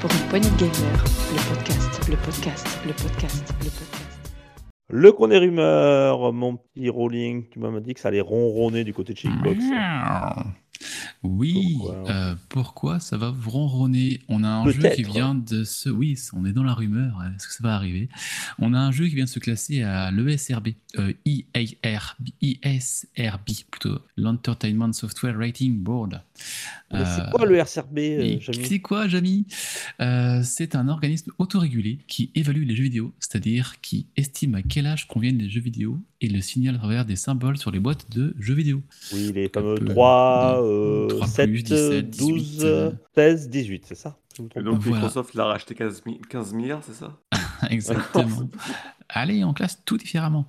Pour 0.00 0.10
une 0.12 0.28
poignée 0.28 0.48
de 0.50 0.56
gamers, 0.56 1.04
le 1.32 1.54
podcast, 1.54 2.00
le 2.08 2.16
podcast, 2.16 2.78
le 2.86 2.92
podcast, 2.92 3.54
le 3.60 3.64
podcast. 3.64 4.20
Le 4.90 5.12
coin 5.12 5.28
des 5.28 5.38
rumeurs, 5.38 6.32
mon 6.32 6.56
petit 6.56 6.88
Rowling, 6.88 7.48
tu 7.50 7.58
m'as 7.58 7.78
dit 7.80 7.94
que 7.94 8.00
ça 8.00 8.08
allait 8.08 8.20
ronronner 8.20 8.84
du 8.84 8.94
côté 8.94 9.12
de 9.12 9.18
chez 9.18 9.28
Xbox. 9.28 9.58
Oui, 11.24 11.74
Pourquoi 11.78 12.10
euh, 12.10 12.34
pourquoi 12.48 13.00
ça 13.00 13.16
va 13.16 13.34
ronronner? 13.44 14.20
On 14.28 14.44
a 14.44 14.48
un 14.48 14.70
jeu 14.70 14.88
qui 14.94 15.02
vient 15.02 15.34
de 15.34 15.64
se... 15.64 15.88
Oui, 15.88 16.16
on 16.32 16.44
est 16.44 16.52
dans 16.52 16.62
la 16.62 16.74
rumeur, 16.74 17.18
hein, 17.20 17.32
est-ce 17.36 17.48
que 17.48 17.52
ça 17.54 17.62
va 17.64 17.74
arriver? 17.74 18.08
On 18.60 18.72
a 18.72 18.78
un 18.78 18.92
jeu 18.92 19.06
qui 19.08 19.16
vient 19.16 19.24
de 19.24 19.28
se 19.30 19.40
classer 19.40 19.82
à 19.82 20.10
l'ESRB, 20.12 20.68
euh, 20.98 21.12
IARB, 21.26 22.28
ISRB 22.40 23.48
plutôt, 23.70 23.98
l'Entertainment 24.16 24.92
Software 24.92 25.36
Rating 25.36 25.76
Board. 25.82 26.22
C'est 26.90 26.96
Euh, 26.96 27.30
quoi 27.32 27.44
le 27.46 27.56
RCRB, 27.56 27.98
euh, 27.98 28.20
et 28.22 28.40
Jamy 28.40 28.64
C'est 28.66 28.78
quoi, 28.78 29.08
Jamy 29.08 29.46
Euh, 30.00 30.40
C'est 30.44 30.74
un 30.76 30.88
organisme 30.88 31.32
autorégulé 31.38 31.98
qui 32.06 32.30
évalue 32.34 32.64
les 32.64 32.76
jeux 32.76 32.84
vidéo, 32.84 33.12
c'est-à-dire 33.18 33.80
qui 33.82 34.06
estime 34.16 34.54
à 34.54 34.62
quel 34.62 34.86
âge 34.86 35.06
conviennent 35.08 35.38
les 35.38 35.50
jeux 35.50 35.60
vidéo 35.60 35.98
et 36.20 36.28
le 36.28 36.40
signale 36.40 36.76
à 36.76 36.78
travers 36.78 37.04
des 37.04 37.16
symboles 37.16 37.58
sur 37.58 37.70
les 37.70 37.78
boîtes 37.80 38.06
de 38.10 38.34
jeux 38.38 38.54
vidéo. 38.54 38.82
Oui, 39.12 39.32
les 39.34 39.48
fameux 39.48 39.74
3, 39.84 40.56
de- 40.62 40.66
euh, 40.66 41.07
3 41.16 41.26
7, 41.26 41.50
plus, 41.50 41.62
17, 41.62 42.10
12, 42.18 42.42
18, 42.42 42.60
euh. 42.64 42.90
16, 43.14 43.48
18, 43.48 43.84
c'est 43.86 43.94
ça? 43.94 44.16
Et 44.56 44.62
donc 44.62 44.80
Voilà. 44.82 44.96
Microsoft 45.02 45.34
l'a 45.34 45.44
racheté 45.46 45.74
15, 45.74 46.02
mi- 46.06 46.20
15 46.28 46.52
milliards, 46.54 46.82
c'est 46.84 46.94
ça? 46.94 47.16
Exactement. 47.70 48.48
aller 49.08 49.44
en 49.44 49.52
classe 49.52 49.82
tout 49.84 49.96
différemment. 49.96 50.46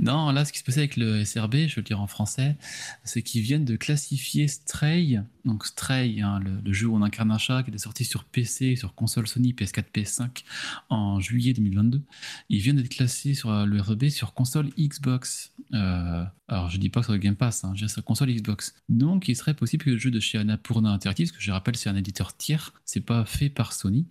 Non, 0.00 0.30
là, 0.30 0.44
ce 0.44 0.52
qui 0.52 0.58
se 0.58 0.64
passait 0.64 0.80
avec 0.80 0.96
le 0.96 1.24
SRB, 1.24 1.54
je 1.54 1.74
vais 1.74 1.80
le 1.80 1.82
dire 1.82 2.00
en 2.00 2.06
français, 2.06 2.56
c'est 3.04 3.22
qu'ils 3.22 3.42
viennent 3.42 3.64
de 3.64 3.76
classifier 3.76 4.48
Stray, 4.48 5.20
donc 5.44 5.66
Stray, 5.66 6.20
hein, 6.20 6.40
le, 6.40 6.72
jeu 6.72 6.86
où 6.86 6.96
on 6.96 7.02
incarne 7.02 7.30
un 7.30 7.38
chat 7.38 7.62
qui 7.62 7.70
était 7.70 7.78
sorti 7.78 8.04
sur 8.04 8.24
PC, 8.24 8.76
sur 8.76 8.94
console 8.94 9.26
Sony, 9.26 9.52
PS4, 9.52 9.84
PS5 9.94 10.44
en 10.88 11.20
juillet 11.20 11.52
2022. 11.52 12.02
Ils 12.48 12.60
viennent 12.60 12.76
d'être 12.76 12.88
classés 12.88 13.34
sur 13.34 13.50
euh, 13.50 13.64
le 13.64 13.80
RB 13.80 14.08
sur 14.08 14.34
console 14.34 14.70
Xbox. 14.78 15.52
Euh, 15.74 16.24
alors, 16.48 16.70
je 16.70 16.78
dis 16.78 16.90
pas 16.90 17.02
sur 17.02 17.12
le 17.12 17.18
Game 17.18 17.36
Pass, 17.36 17.64
hein, 17.64 17.72
je 17.74 17.86
dis 17.86 17.92
sur 17.92 18.04
console 18.04 18.30
Xbox. 18.30 18.74
Donc, 18.88 19.28
il 19.28 19.36
serait 19.36 19.54
possible 19.54 19.84
que 19.84 19.90
le 19.90 19.98
jeu 19.98 20.10
de 20.10 20.20
chez 20.20 20.38
Annapurna 20.38 20.90
Interactive, 20.90 21.28
parce 21.28 21.38
que 21.38 21.42
je 21.42 21.50
rappelle, 21.50 21.76
c'est 21.76 21.88
un 21.88 21.96
éditeur 21.96 22.36
tiers, 22.36 22.72
c'est 22.84 23.00
pas 23.00 23.24
fait 23.24 23.48
par 23.48 23.72
Sony. 23.72 24.06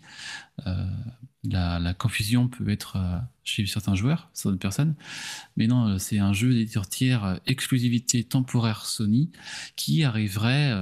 Euh, 0.67 0.85
la, 1.43 1.93
confusion 1.93 2.47
peut 2.47 2.69
être 2.69 2.97
euh, 2.97 3.17
chez 3.43 3.65
certains 3.65 3.95
joueurs, 3.95 4.29
certaines 4.33 4.59
personnes, 4.59 4.95
mais 5.57 5.67
non, 5.67 5.87
euh, 5.87 5.97
c'est 5.97 6.19
un 6.19 6.33
jeu 6.33 6.53
d'éditeur 6.53 6.87
tiers, 6.87 7.25
euh, 7.25 7.35
exclusivité 7.47 8.23
temporaire 8.23 8.85
Sony, 8.85 9.31
qui 9.75 10.03
arriverait. 10.03 10.73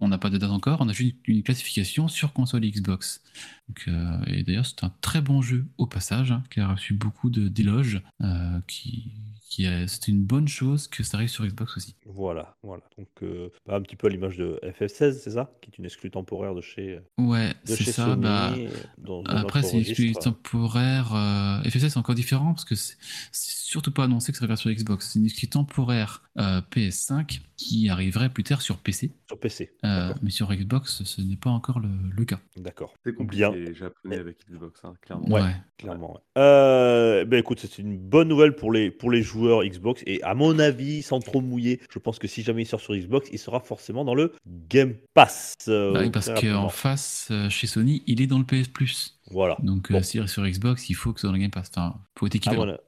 on 0.00 0.08
n'a 0.08 0.18
pas 0.18 0.30
de 0.30 0.38
date 0.38 0.50
encore, 0.50 0.80
on 0.80 0.88
a 0.88 0.92
juste 0.92 1.16
une 1.26 1.42
classification 1.42 2.08
sur 2.08 2.32
console 2.32 2.62
Xbox. 2.62 3.22
Donc, 3.68 3.84
euh, 3.88 4.18
et 4.26 4.42
d'ailleurs, 4.42 4.66
c'est 4.66 4.82
un 4.84 4.92
très 5.00 5.20
bon 5.20 5.42
jeu 5.42 5.66
au 5.76 5.86
passage, 5.86 6.32
hein, 6.32 6.42
qui 6.50 6.60
a 6.60 6.68
reçu 6.72 6.94
beaucoup 6.94 7.28
de- 7.30 7.48
d'éloges, 7.48 8.00
euh, 8.22 8.60
qui, 8.66 9.12
qui 9.50 9.64
est- 9.64 9.86
c'est 9.88 10.08
une 10.08 10.22
bonne 10.24 10.48
chose 10.48 10.88
que 10.88 11.02
ça 11.02 11.16
arrive 11.18 11.28
sur 11.28 11.44
Xbox 11.46 11.76
aussi. 11.76 11.94
Voilà, 12.06 12.56
voilà. 12.62 12.82
Donc, 12.96 13.08
euh, 13.22 13.48
bah, 13.66 13.76
un 13.76 13.82
petit 13.82 13.96
peu 13.96 14.06
à 14.06 14.10
l'image 14.10 14.36
de 14.38 14.58
FF16, 14.62 15.20
c'est 15.22 15.30
ça? 15.32 15.50
Qui 15.60 15.70
est 15.70 15.78
une 15.78 15.84
exclue 15.84 16.10
temporaire 16.10 16.54
de 16.54 16.60
chez, 16.62 16.98
Ouais, 17.18 17.48
de 17.50 17.54
c'est 17.74 17.84
chez 17.84 17.92
ça. 17.92 18.06
Sony. 18.06 18.22
bah, 18.22 18.54
dans 18.98 19.22
Après, 19.24 19.62
c'est 19.62 19.78
une 19.80 19.86
registre. 19.88 20.22
temporaire. 20.24 21.14
Euh, 21.14 21.62
FF7, 21.62 21.90
c'est 21.90 21.98
encore 21.98 22.14
différent 22.14 22.54
parce 22.54 22.64
que 22.64 22.74
c'est 22.74 22.96
surtout 23.32 23.90
pas 23.92 24.04
annoncé 24.04 24.32
que 24.32 24.38
ça 24.38 24.46
va 24.46 24.56
sur 24.56 24.70
Xbox. 24.70 25.10
C'est 25.12 25.18
une 25.18 25.26
exclusivité 25.26 25.52
temporaire 25.52 26.22
euh, 26.38 26.60
PS5 26.70 27.40
qui 27.56 27.88
arriverait 27.88 28.30
plus 28.30 28.44
tard 28.44 28.62
sur 28.62 28.78
PC. 28.78 29.12
Sur 29.26 29.38
PC. 29.40 29.72
Euh, 29.84 30.14
mais 30.22 30.30
sur 30.30 30.48
Xbox, 30.54 31.02
ce 31.04 31.20
n'est 31.20 31.36
pas 31.36 31.50
encore 31.50 31.80
le, 31.80 31.88
le 32.16 32.24
cas. 32.24 32.38
D'accord. 32.56 32.94
C'est 33.04 33.12
compliqué 33.14 33.38
Bien. 33.48 33.52
Les 33.58 33.74
japonais 33.74 34.18
avec 34.18 34.36
Xbox, 34.50 34.80
hein, 34.84 34.94
clairement. 35.02 35.28
Ouais. 35.28 35.54
Clairement. 35.78 36.12
ouais. 36.14 36.20
Euh, 36.38 37.24
ben 37.24 37.38
écoute, 37.38 37.58
c'est 37.60 37.78
une 37.78 37.96
bonne 37.98 38.28
nouvelle 38.28 38.54
pour 38.54 38.72
les, 38.72 38.90
pour 38.90 39.10
les 39.10 39.22
joueurs 39.22 39.62
Xbox. 39.64 40.02
Et 40.06 40.22
à 40.22 40.34
mon 40.34 40.58
avis, 40.58 41.02
sans 41.02 41.20
trop 41.20 41.40
mouiller, 41.40 41.80
je 41.92 41.98
pense 41.98 42.18
que 42.18 42.26
si 42.28 42.42
jamais 42.42 42.62
il 42.62 42.66
sort 42.66 42.80
sur 42.80 42.94
Xbox, 42.94 43.28
il 43.32 43.38
sera 43.38 43.60
forcément 43.60 44.04
dans 44.04 44.14
le 44.14 44.32
Game 44.68 44.94
Pass. 45.14 45.56
euh, 45.68 45.92
Bah 45.92 46.00
oui, 46.02 46.10
parce 46.10 46.30
qu'en 46.30 46.68
face, 46.68 47.28
euh, 47.30 47.48
chez 47.48 47.66
Sony, 47.66 48.02
il 48.06 48.20
est 48.20 48.26
dans 48.26 48.38
le 48.38 48.44
PS 48.44 48.68
Plus. 48.68 49.18
Voilà. 49.30 49.56
Donc, 49.62 49.90
euh, 49.90 49.94
Bon. 49.94 50.02
si 50.02 50.26
sur 50.28 50.46
Xbox, 50.46 50.88
il 50.90 50.94
faut 50.94 51.12
que 51.12 51.20
ce 51.20 51.22
soit 51.22 51.30
dans 51.30 51.34
le 51.36 51.40
Game 51.42 51.50
Pass. 51.50 51.70
Enfin, 51.74 51.96
faut 52.18 52.26
être 52.26 52.34
Ah, 52.34 52.36
équivalent. 52.36 52.56
voilà. 52.64 52.80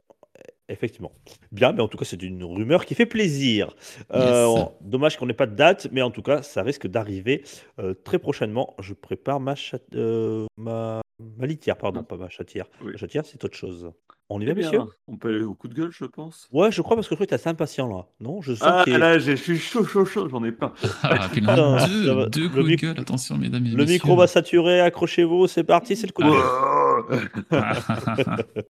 Effectivement. 0.70 1.12
Bien, 1.52 1.72
mais 1.72 1.82
en 1.82 1.88
tout 1.88 1.98
cas, 1.98 2.04
c'est 2.04 2.22
une 2.22 2.44
rumeur 2.44 2.84
qui 2.86 2.94
fait 2.94 3.04
plaisir. 3.06 3.74
Euh, 4.14 4.46
Yes. 4.56 4.66
dommage 4.80 5.16
qu'on 5.18 5.26
n'ait 5.26 5.32
pas 5.34 5.46
de 5.46 5.56
date, 5.56 5.88
mais 5.90 6.00
en 6.00 6.10
tout 6.12 6.22
cas, 6.22 6.42
ça 6.42 6.62
risque 6.62 6.86
d'arriver 6.86 7.42
euh, 7.80 7.92
très 7.92 8.18
prochainement. 8.20 8.74
Je 8.78 8.94
prépare 8.94 9.40
ma, 9.40 9.54
chat- 9.56 9.80
euh, 9.96 10.46
ma... 10.56 11.00
ma 11.38 11.46
litière, 11.46 11.76
pardon, 11.76 12.00
Ah. 12.02 12.06
pas 12.08 12.16
ma 12.16 12.28
chatière. 12.28 12.66
Oui. 12.84 12.92
Ma 12.92 12.98
chatière, 12.98 13.26
c'est 13.26 13.44
autre 13.44 13.56
chose. 13.56 13.90
On 14.32 14.40
y 14.40 14.44
Eh 14.44 14.46
va, 14.46 14.54
bien, 14.54 14.62
messieurs 14.70 14.82
on 15.08 15.16
peut 15.16 15.30
aller 15.34 15.42
au 15.42 15.54
coup 15.54 15.66
de 15.66 15.74
gueule, 15.74 15.90
je 15.90 16.04
pense. 16.04 16.48
Ouais, 16.52 16.70
je 16.70 16.82
crois 16.82 16.94
parce 16.94 17.08
que 17.08 17.14
je 17.14 17.16
crois 17.16 17.26
que 17.26 17.30
t'es 17.30 17.34
assez 17.34 17.48
impatient 17.48 17.88
là. 17.88 18.06
Non, 18.20 18.40
je 18.40 18.52
sens 18.54 18.62
Ah 18.62 18.84
là, 18.86 19.18
j'ai- 19.18 19.36
je 19.36 19.42
suis 19.42 19.58
chaud, 19.58 19.84
chaud, 19.84 20.04
chaud, 20.04 20.28
j'en 20.28 20.44
ai 20.44 20.52
pas. 20.52 20.72
Ah, 21.02 21.28
Putain, 21.32 21.84
deux, 21.88 22.12
va. 22.12 22.26
deux 22.26 22.42
Le 22.42 22.48
coups 22.48 22.64
de 22.70 22.74
gueule. 22.76 23.00
Attention, 23.00 23.36
mesdames 23.36 23.66
et 23.66 23.70
Le 23.70 23.76
messieurs. 23.78 23.94
micro 23.94 24.14
va 24.14 24.28
saturer, 24.28 24.80
accrochez-vous, 24.82 25.48
c'est 25.48 25.64
parti, 25.64 25.96
c'est 25.96 26.06
le 26.06 26.12
coup 26.12 26.22
de 26.22 26.30
gueule. 26.30 27.28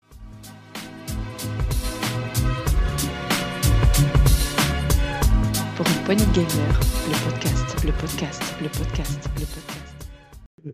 De 6.11 6.17
gamers, 6.17 6.81
le 7.09 7.15
podcast, 7.25 7.85
le 7.85 7.93
podcast, 7.93 8.43
le 8.61 8.69
podcast, 8.69 9.31
le 9.39 9.47
podcast. 9.47 9.60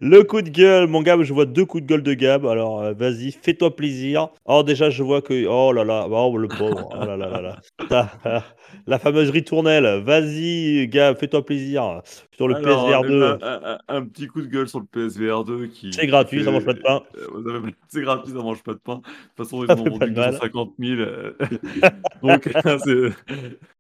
Le 0.01 0.23
coup 0.23 0.43
de 0.43 0.51
gueule, 0.51 0.87
mon 0.89 1.03
Gab, 1.03 1.23
je 1.23 1.33
vois 1.33 1.47
deux 1.47 1.65
coups 1.65 1.83
de 1.83 1.89
gueule 1.89 2.03
de 2.03 2.15
Gab. 2.15 2.47
Alors, 2.47 2.81
euh, 2.83 2.93
vas-y, 2.93 3.31
fais-toi 3.33 3.75
plaisir. 3.77 4.29
Oh, 4.45 4.63
déjà, 4.63 4.91
je 4.91 5.03
vois 5.03 5.23
que. 5.23 5.47
Oh 5.47 5.73
là 5.73 5.85
là, 5.85 6.07
oh, 6.11 6.37
le 6.37 6.49
pauvre. 6.49 6.89
Oh 6.93 7.05
là 7.05 7.17
là 7.17 7.41
là 7.89 8.43
la 8.87 8.99
fameuse 8.99 9.31
ritournelle. 9.31 10.03
Vas-y, 10.05 10.89
Gab, 10.89 11.17
fais-toi 11.17 11.45
plaisir. 11.45 12.01
Sur 12.37 12.49
le 12.49 12.57
Alors, 12.57 12.87
PSVR 12.87 13.03
2. 13.09 13.23
Un, 13.25 13.39
un- 13.43 13.79
un 13.89 14.05
petit 14.07 14.27
coup 14.27 14.43
de 14.43 14.47
gueule 14.47 14.69
sur 14.69 14.81
le 14.81 14.87
PSVR 14.87 15.45
2 15.45 15.67
qui. 15.69 15.93
C'est 15.93 16.07
gratuit, 16.07 16.39
qui 16.39 16.45
ça 16.45 16.51
mange 16.51 16.65
pas 16.65 16.75
de 16.75 16.81
pain. 16.81 17.03
Euh, 17.17 17.61
C'est 17.89 18.03
gratuit, 18.03 18.33
ça 18.33 18.39
mange 18.43 18.63
pas 18.63 18.73
de 18.73 18.79
pain. 18.79 18.97
De 18.97 19.01
toute 19.01 19.37
façon, 19.37 19.63
ils 19.63 19.67
Ça 19.67 19.75
en 19.75 19.77
fait 19.77 19.91
ont 19.91 19.99
pas 19.99 20.07
vendu 20.07 20.13
de 20.15 20.21
mal. 20.21 20.31
250 20.33 20.75
000. 20.79 21.01
euh, 21.01 21.33
Donc, 22.23 22.49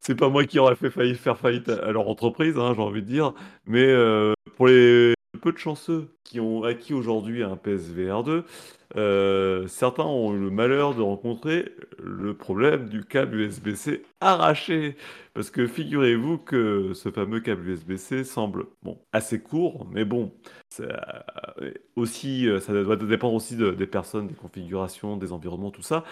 c'est- 0.00 0.14
pas 0.14 0.28
moi 0.28 0.44
qui 0.44 0.59
aurais 0.59 0.76
fait 0.76 0.90
faire 1.14 1.36
faillite 1.38 1.68
à 1.68 1.86
à 1.86 1.92
leur 1.92 2.09
entreprise, 2.09 2.57
hein, 2.59 2.72
j'ai 2.74 2.82
envie 2.82 3.02
de 3.02 3.07
dire. 3.07 3.32
Mais 3.66 3.84
euh, 3.84 4.32
pour 4.57 4.68
les 4.68 5.14
peu 5.37 5.53
de 5.53 5.59
chanceux 5.59 6.09
qui 6.24 6.41
ont 6.41 6.62
acquis 6.64 6.95
aujourd'hui 6.95 7.43
un 7.43 7.57
PSVR 7.57 8.22
2, 8.24 8.45
euh, 8.97 9.66
certains 9.68 10.05
ont 10.05 10.34
eu 10.34 10.39
le 10.41 10.51
malheur 10.51 10.95
de 10.95 11.03
rencontrer 11.03 11.72
le 11.99 12.34
problème 12.34 12.89
du 12.89 13.05
câble 13.05 13.37
USB-C 13.41 14.03
arraché. 14.20 14.97
Parce 15.34 15.51
que 15.51 15.66
figurez-vous 15.66 16.39
que 16.39 16.93
ce 16.95 17.11
fameux 17.11 17.41
câble 17.41 17.68
USB-C 17.68 18.24
semble 18.24 18.66
bon, 18.82 18.99
assez 19.12 19.41
court, 19.41 19.87
mais 19.93 20.05
bon, 20.05 20.32
ça, 20.70 20.84
euh, 21.61 21.72
aussi, 21.97 22.49
euh, 22.49 22.61
ça 22.61 22.72
doit 22.72 22.97
dépendre 22.97 23.34
aussi 23.34 23.57
de- 23.57 23.70
des 23.72 23.87
personnes, 23.87 24.26
des 24.28 24.34
configurations, 24.34 25.16
des 25.16 25.32
environnements, 25.32 25.70
tout 25.70 25.82
ça. 25.82 26.05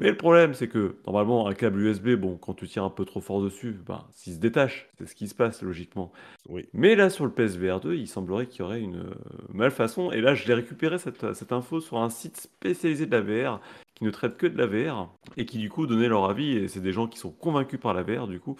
Mais 0.00 0.08
le 0.08 0.16
problème, 0.16 0.54
c'est 0.54 0.66
que 0.66 0.96
normalement, 1.06 1.46
un 1.46 1.52
câble 1.52 1.80
USB, 1.80 2.14
bon, 2.14 2.38
quand 2.38 2.54
tu 2.54 2.66
tires 2.66 2.84
un 2.84 2.90
peu 2.90 3.04
trop 3.04 3.20
fort 3.20 3.42
dessus, 3.42 3.78
ben, 3.86 4.06
s'il 4.12 4.32
se 4.32 4.38
détache, 4.38 4.88
c'est 4.96 5.06
ce 5.06 5.14
qui 5.14 5.28
se 5.28 5.34
passe 5.34 5.60
logiquement. 5.60 6.10
Oui. 6.48 6.66
Mais 6.72 6.94
là, 6.94 7.10
sur 7.10 7.26
le 7.26 7.30
PSVR 7.30 7.80
2, 7.80 7.94
il 7.96 8.08
semblerait 8.08 8.46
qu'il 8.46 8.60
y 8.60 8.62
aurait 8.62 8.80
une 8.80 8.96
euh, 8.96 9.14
malfaçon. 9.52 10.10
Et 10.10 10.22
là, 10.22 10.34
je 10.34 10.48
l'ai 10.48 10.54
récupéré 10.54 10.96
cette, 10.98 11.34
cette 11.34 11.52
info 11.52 11.80
sur 11.80 11.98
un 11.98 12.08
site 12.08 12.38
spécialisé 12.38 13.04
de 13.04 13.14
la 13.14 13.20
VR 13.20 13.60
qui 13.94 14.04
ne 14.04 14.10
traite 14.10 14.38
que 14.38 14.46
de 14.46 14.56
la 14.56 14.66
VR 14.66 15.10
et 15.36 15.44
qui 15.44 15.58
du 15.58 15.68
coup 15.68 15.86
donnait 15.86 16.08
leur 16.08 16.24
avis. 16.30 16.56
Et 16.56 16.68
c'est 16.68 16.80
des 16.80 16.92
gens 16.92 17.06
qui 17.06 17.18
sont 17.18 17.30
convaincus 17.30 17.78
par 17.78 17.92
la 17.92 18.02
VR, 18.02 18.26
du 18.26 18.40
coup. 18.40 18.56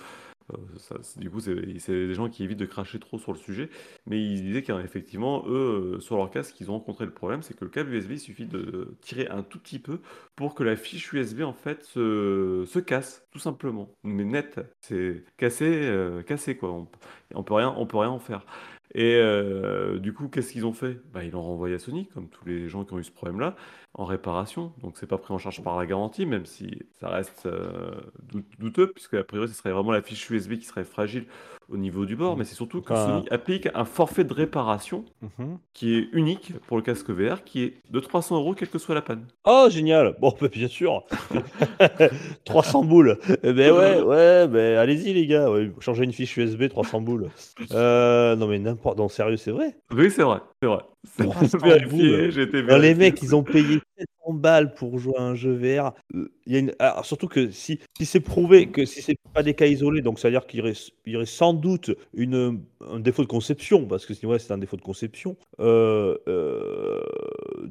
Du 1.16 1.30
coup, 1.30 1.40
c'est 1.40 1.54
des 1.54 2.14
gens 2.14 2.28
qui 2.28 2.44
évitent 2.44 2.58
de 2.58 2.66
cracher 2.66 2.98
trop 2.98 3.18
sur 3.18 3.32
le 3.32 3.38
sujet. 3.38 3.70
Mais 4.06 4.20
ils 4.22 4.42
disaient 4.42 4.62
qu'effectivement, 4.62 5.44
eux, 5.46 5.96
euh, 5.96 6.00
sur 6.00 6.16
leur 6.16 6.30
casque, 6.30 6.60
ils 6.60 6.70
ont 6.70 6.74
rencontré 6.74 7.04
le 7.04 7.12
problème, 7.12 7.42
c'est 7.42 7.54
que 7.54 7.64
le 7.64 7.70
câble 7.70 7.94
USB, 7.94 8.12
il 8.12 8.18
suffit 8.20 8.46
de 8.46 8.96
tirer 9.00 9.28
un 9.28 9.42
tout 9.42 9.58
petit 9.58 9.78
peu 9.78 10.00
pour 10.36 10.54
que 10.54 10.62
la 10.62 10.76
fiche 10.76 11.12
USB, 11.12 11.42
en 11.42 11.52
fait, 11.52 11.84
se, 11.84 12.64
se 12.66 12.78
casse, 12.78 13.26
tout 13.30 13.38
simplement. 13.38 13.90
Mais 14.02 14.24
net, 14.24 14.60
c'est 14.80 15.24
cassé, 15.36 15.66
euh, 15.66 16.22
cassé, 16.22 16.56
quoi. 16.56 16.72
On, 16.72 16.88
on 17.34 17.42
peut 17.42 17.54
rien, 17.54 17.74
on 17.76 17.86
peut 17.86 17.98
rien 17.98 18.10
en 18.10 18.18
faire. 18.18 18.44
Et 18.94 19.14
euh, 19.16 19.98
du 19.98 20.12
coup, 20.12 20.28
qu'est-ce 20.28 20.52
qu'ils 20.52 20.66
ont 20.66 20.72
fait? 20.72 21.00
Bah, 21.12 21.24
Ils 21.24 21.30
l'ont 21.32 21.42
renvoyé 21.42 21.76
à 21.76 21.78
Sony, 21.78 22.08
comme 22.08 22.28
tous 22.28 22.44
les 22.46 22.68
gens 22.68 22.84
qui 22.84 22.92
ont 22.94 22.98
eu 22.98 23.04
ce 23.04 23.12
problème-là, 23.12 23.54
en 23.94 24.04
réparation. 24.04 24.72
Donc, 24.82 24.96
c'est 24.98 25.06
pas 25.06 25.18
pris 25.18 25.32
en 25.32 25.38
charge 25.38 25.62
par 25.62 25.78
la 25.78 25.86
garantie, 25.86 26.26
même 26.26 26.44
si 26.46 26.80
ça 27.00 27.08
reste 27.08 27.46
euh, 27.46 27.92
dout- 28.22 28.44
douteux, 28.58 28.92
puisque 28.92 29.14
a 29.14 29.24
priori, 29.24 29.48
ce 29.48 29.54
serait 29.54 29.70
vraiment 29.72 29.92
la 29.92 30.02
fiche 30.02 30.28
USB 30.30 30.54
qui 30.58 30.64
serait 30.64 30.84
fragile 30.84 31.26
au 31.70 31.76
niveau 31.76 32.04
du 32.06 32.16
bord. 32.16 32.36
Mais 32.36 32.44
c'est 32.44 32.54
surtout 32.54 32.80
que 32.82 32.94
Sony 32.94 33.26
applique 33.30 33.68
un 33.74 33.84
forfait 33.84 34.24
de 34.24 34.32
réparation 34.34 35.04
Mhm. 35.22 35.58
qui 35.72 35.96
est 35.96 36.08
unique 36.12 36.52
pour 36.66 36.76
le 36.76 36.82
casque 36.82 37.10
VR, 37.10 37.44
qui 37.44 37.62
est 37.62 37.74
de 37.90 38.00
300 38.00 38.36
euros, 38.36 38.54
quelle 38.54 38.68
que 38.68 38.78
soit 38.78 38.94
la 38.94 39.02
panne. 39.02 39.24
Oh, 39.44 39.66
génial. 39.70 40.16
Bon, 40.20 40.34
bah, 40.40 40.48
bien 40.48 40.68
sûr. 40.68 41.04
300 42.44 42.84
boules. 42.84 43.18
Eh 43.42 43.52
ben 43.52 43.72
ouais, 43.72 44.00
ouais, 44.02 44.48
ben 44.48 44.78
allez-y, 44.78 45.12
les 45.12 45.26
gars. 45.26 45.50
Ouais, 45.50 45.70
changez 45.80 46.04
une 46.04 46.12
fiche 46.12 46.36
USB, 46.36 46.68
300 46.68 47.00
boules. 47.00 47.28
Euh, 47.72 48.36
non, 48.36 48.46
mais 48.46 48.58
n'importe. 48.58 48.98
Non, 48.98 49.08
sérieux, 49.08 49.36
c'est 49.36 49.50
vrai? 49.50 49.76
Oui, 49.92 50.10
c'est 50.10 50.22
vrai, 50.22 50.38
c'est 50.62 50.68
vrai. 50.68 50.80
C'est 51.04 51.24
300 51.24 51.58
vérifié, 51.58 51.88
boules. 51.88 52.30
j'ai 52.32 52.42
été 52.42 52.62
Non, 52.62 52.76
les 52.78 52.94
mecs, 52.94 53.22
ils 53.22 53.34
ont 53.34 53.42
payé 53.42 53.80
700 53.98 54.06
balles 54.34 54.74
pour 54.74 54.98
jouer 54.98 55.14
à 55.18 55.22
un 55.22 55.34
jeu 55.34 55.52
VR. 55.52 55.92
Surtout 57.04 57.28
que 57.28 57.50
si, 57.50 57.78
c'est 58.00 58.20
prouvé 58.20 58.68
que 58.68 58.84
si 58.84 59.02
c'est 59.02 59.16
pas 59.32 59.42
des 59.42 59.54
cas 59.54 59.66
isolés, 59.66 60.02
donc 60.02 60.18
c'est-à-dire 60.18 60.46
qu'il 60.46 60.58
y, 60.58 60.62
aurait- 60.62 60.74
il 61.06 61.12
y 61.12 61.16
aurait 61.16 61.26
sans 61.26 61.54
doute 61.54 61.90
un 62.16 62.98
défaut 63.00 63.22
de 63.22 63.28
conception, 63.28 63.86
parce 63.86 64.06
que 64.06 64.14
sinon, 64.14 64.36
c'est 64.38 64.52
un 64.52 64.58
défaut 64.58 64.76
de 64.76 64.82
conception, 64.82 65.36
euh, 65.60 66.16
euh, 66.28 67.00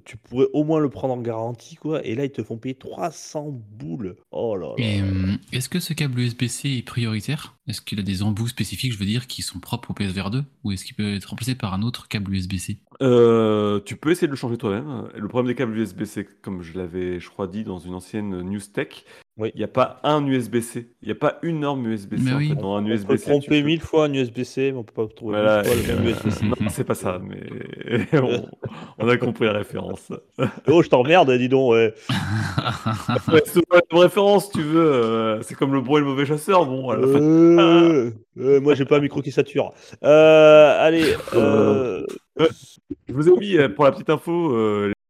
tu 0.06 0.18
pourrais 0.18 0.48
au 0.54 0.64
moins 0.64 0.80
le 0.80 0.90
prendre 0.90 1.14
en 1.14 1.22
garantie, 1.22 1.76
quoi. 1.76 2.06
Et 2.06 2.16
là, 2.16 2.26
ils 2.26 2.32
te 2.32 2.44
font 2.44 2.58
payer 2.58 2.76
300 2.76 3.48
boules. 3.52 4.16
Oh 4.32 4.56
là 4.56 4.74
là. 4.78 4.86
Euh, 5.02 5.34
est-ce 5.52 5.70
que 5.70 5.80
ce 5.80 5.94
câble 5.94 6.20
USB-C 6.20 6.70
est 6.78 6.86
prioritaire? 6.86 7.56
Est-ce 7.68 7.82
qu'il 7.82 8.00
a 8.00 8.04
des 8.04 8.24
embouts 8.24 8.48
spécifiques, 8.48 8.94
je 8.94 8.98
veux 8.98 9.06
dire, 9.06 9.28
qui 9.28 9.42
sont 9.42 9.60
propres 9.60 9.92
au 9.92 9.94
PSVR 9.94 10.30
2 10.32 10.44
Ou 10.64 10.72
est-ce 10.72 10.86
qu'il 10.86 10.96
peut 10.96 11.16
être 11.16 11.26
remplacé 11.26 11.56
par 11.56 11.74
un 11.74 11.82
autre 11.82 12.08
câble 12.08 12.34
USB-C 12.34 12.78
Euh, 13.02 13.80
tu 13.86 13.96
peux 13.96 14.12
essayer 14.12 14.28
de 14.28 14.34
le 14.34 14.38
changer 14.38 14.58
toi-même. 14.58 15.10
Le 15.16 15.28
problème 15.28 15.48
des 15.48 15.56
câbles 15.56 15.78
USB, 15.78 16.04
c'est 16.04 16.26
comme 16.42 16.62
je 16.62 16.78
l'avais, 16.78 17.20
je 17.20 17.30
crois, 17.30 17.48
dit 17.48 17.64
dans 17.64 17.80
une 17.80 17.94
ancienne 17.94 18.42
news 18.42 18.60
tech, 18.74 19.06
Oui. 19.40 19.52
Il 19.56 19.58
n'y 19.60 19.64
a 19.64 19.68
pas 19.70 20.00
un 20.04 20.26
USB-C. 20.28 20.92
Il 21.02 21.06
n'y 21.08 21.12
a 21.14 21.16
pas 21.16 21.40
une 21.44 21.62
norme 21.62 21.88
USB-C 21.88 22.22
Mais 22.26 22.34
en 22.34 22.38
oui. 22.38 22.50
fait, 22.50 22.56
dans 22.56 22.76
un 22.76 22.84
On 22.86 22.98
peut 23.06 23.18
tromper 23.18 23.62
peux- 23.62 23.66
mille 23.66 23.80
fois 23.82 24.06
un 24.06 24.14
USB-C, 24.14 24.72
mais 24.74 24.78
on 24.78 24.84
peut 24.84 24.94
pas 25.08 25.08
trouver 25.14 25.38
Voilà, 25.38 25.64
fois 25.64 25.74
le 25.76 25.82
euh, 26.08 26.10
USB-C. 26.10 26.46
non, 26.46 26.56
c'est 26.70 26.84
pas 26.84 26.94
ça, 26.96 27.20
mais 27.26 27.40
on, 28.22 28.46
on 29.00 29.08
a 29.08 29.18
compris 29.18 29.46
la 29.46 29.54
référence. 29.54 30.12
Oh, 30.68 30.84
je 30.84 30.90
t'emmerde, 30.90 31.32
dis 31.38 31.50
donc. 31.50 31.72
Ouais. 31.72 31.94
Ouais, 33.32 33.42
c'est 33.46 33.66
pas 33.68 33.80
une 33.92 34.00
référence, 34.00 34.50
tu 34.52 34.62
veux. 34.62 34.80
euh, 34.92 35.42
c'est 35.42 35.56
comme 35.56 35.74
le 35.74 35.82
bon 35.82 35.98
et 35.98 36.00
le 36.02 36.06
mauvais 36.06 36.26
chasseur. 36.26 36.66
Bon, 36.66 36.90
à 36.90 36.96
la 36.98 37.08
fin. 37.08 37.22
Euh, 37.22 38.12
euh, 38.40 38.60
moi, 38.62 38.76
j'ai 38.76 38.86
pas 38.86 38.98
un 38.98 39.02
micro 39.02 39.22
qui 39.22 39.32
sature. 39.32 39.72
Euh, 40.04 40.86
allez. 40.86 41.14
euh, 41.36 42.04
Je 43.08 43.14
vous 43.14 43.30
ai 43.30 43.38
mis 43.38 43.58
euh, 43.58 43.70
pour 43.70 43.86
la 43.86 43.92
petite 43.92 44.10
info, 44.10 44.52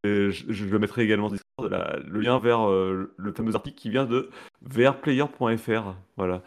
je, 0.04 0.64
le 0.64 0.78
mettrai 0.78 1.02
également 1.02 1.30
le 1.58 2.20
lien 2.20 2.38
vers 2.38 2.68
euh, 2.68 3.12
le 3.16 3.32
fameux 3.32 3.54
article 3.54 3.76
qui 3.76 3.90
vient 3.90 4.06
de 4.06 4.30
vrplayer.fr. 4.62 5.94
Voilà. 6.16 6.42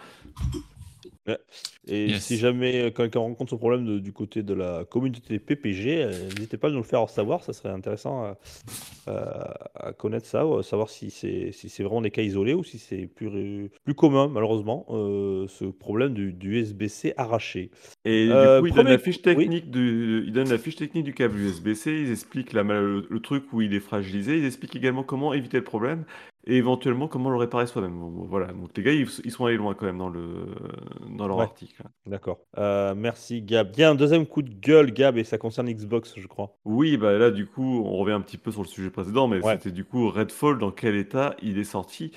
Et 1.87 2.11
Yes. 2.11 2.23
si 2.23 2.37
jamais 2.37 2.81
euh, 2.81 2.91
quelqu'un 2.91 3.19
rencontre 3.19 3.51
ce 3.51 3.55
problème 3.55 3.85
de- 3.85 3.99
du 3.99 4.13
côté 4.13 4.41
de 4.41 4.53
la 4.53 4.85
communauté 4.85 5.37
PPG, 5.39 6.03
euh, 6.03 6.29
n'hésitez 6.33 6.57
pas 6.57 6.69
à 6.69 6.71
nous 6.71 6.77
le 6.77 6.83
faire 6.83 7.09
savoir, 7.09 7.43
ça 7.43 7.51
serait 7.53 7.69
intéressant 7.69 8.23
à, 8.23 8.37
à- 9.07 9.87
à 9.87 9.93
connaître 9.93 10.25
ça, 10.25 10.45
ou 10.47 10.57
à 10.57 10.63
savoir 10.63 10.89
si 10.89 11.09
c'est 11.11 11.51
si 11.51 11.67
c'est 11.69 11.83
vraiment 11.83 12.01
des 12.01 12.11
cas 12.11 12.21
isolés 12.21 12.53
ou 12.53 12.63
si 12.63 12.79
c'est 12.79 13.07
plus, 13.07 13.69
plus 13.83 13.95
commun, 13.95 14.29
malheureusement, 14.29 14.85
euh, 14.91 15.45
ce 15.49 15.65
problème 15.65 16.13
du, 16.13 16.31
du 16.33 16.51
USB-C 16.59 17.13
arraché. 17.17 17.69
Et 18.05 18.27
Euh, 18.29 18.55
du 18.57 18.61
coup, 18.61 18.67
ils 18.67 18.73
donnent 18.73 18.87
la 18.87 18.97
fiche 18.97 19.21
oui. 19.35 19.45
technique 19.45 19.69
du, 19.71 20.23
ils 20.25 20.31
donnent 20.33 20.49
la 20.49 20.57
fiche 20.57 20.75
technique 20.77 21.03
du 21.03 21.13
câble 21.13 21.37
USB-C, 21.37 21.91
ils 21.91 22.11
expliquent 22.11 22.53
la, 22.53 22.63
le, 22.63 23.05
le 23.09 23.19
truc 23.19 23.51
où 23.51 23.61
il 23.61 23.73
est 23.73 23.79
fragilisé, 23.81 24.37
ils 24.37 24.45
expliquent 24.45 24.75
également 24.75 25.03
comment 25.03 25.33
éviter 25.33 25.57
le 25.57 25.63
problème 25.63 26.05
et 26.45 26.55
éventuellement 26.57 27.07
comment 27.07 27.29
le 27.29 27.37
réparer 27.37 27.67
soi-même. 27.67 27.97
Bon, 27.97 28.25
Voilà, 28.25 28.47
donc 28.53 28.69
les 28.77 28.83
gars, 28.83 28.93
ils, 28.93 29.07
ils 29.23 29.31
sont 29.31 29.45
allés 29.45 29.57
loin 29.57 29.73
quand 29.73 29.85
même 29.85 29.97
dans, 29.97 30.09
le, 30.09 30.45
dans 31.17 31.27
leur 31.27 31.37
Ouais. 31.37 31.41
article. 31.41 31.72
D'accord. 32.05 32.39
Euh, 32.57 32.93
merci 32.95 33.41
Gab. 33.41 33.71
Bien, 33.71 33.95
deuxième 33.95 34.25
coup 34.25 34.41
de 34.41 34.53
gueule, 34.53 34.91
Gab, 34.91 35.17
et 35.17 35.23
ça 35.23 35.37
concerne 35.37 35.69
Xbox, 35.71 36.13
je 36.17 36.27
crois. 36.27 36.55
Oui, 36.65 36.97
bah 36.97 37.17
là, 37.17 37.31
du 37.31 37.45
coup, 37.45 37.83
on 37.85 37.97
revient 37.97 38.13
un 38.13 38.21
petit 38.21 38.37
peu 38.37 38.51
sur 38.51 38.61
le 38.61 38.67
sujet 38.67 38.89
précédent, 38.89 39.27
mais 39.27 39.43
Ouais. 39.43 39.53
c'était 39.53 39.71
du 39.71 39.85
coup 39.85 40.09
Redfall, 40.09 40.57
dans 40.59 40.71
quel 40.71 40.95
état 40.95 41.35
il 41.41 41.57
est 41.57 41.63
sorti? 41.63 42.11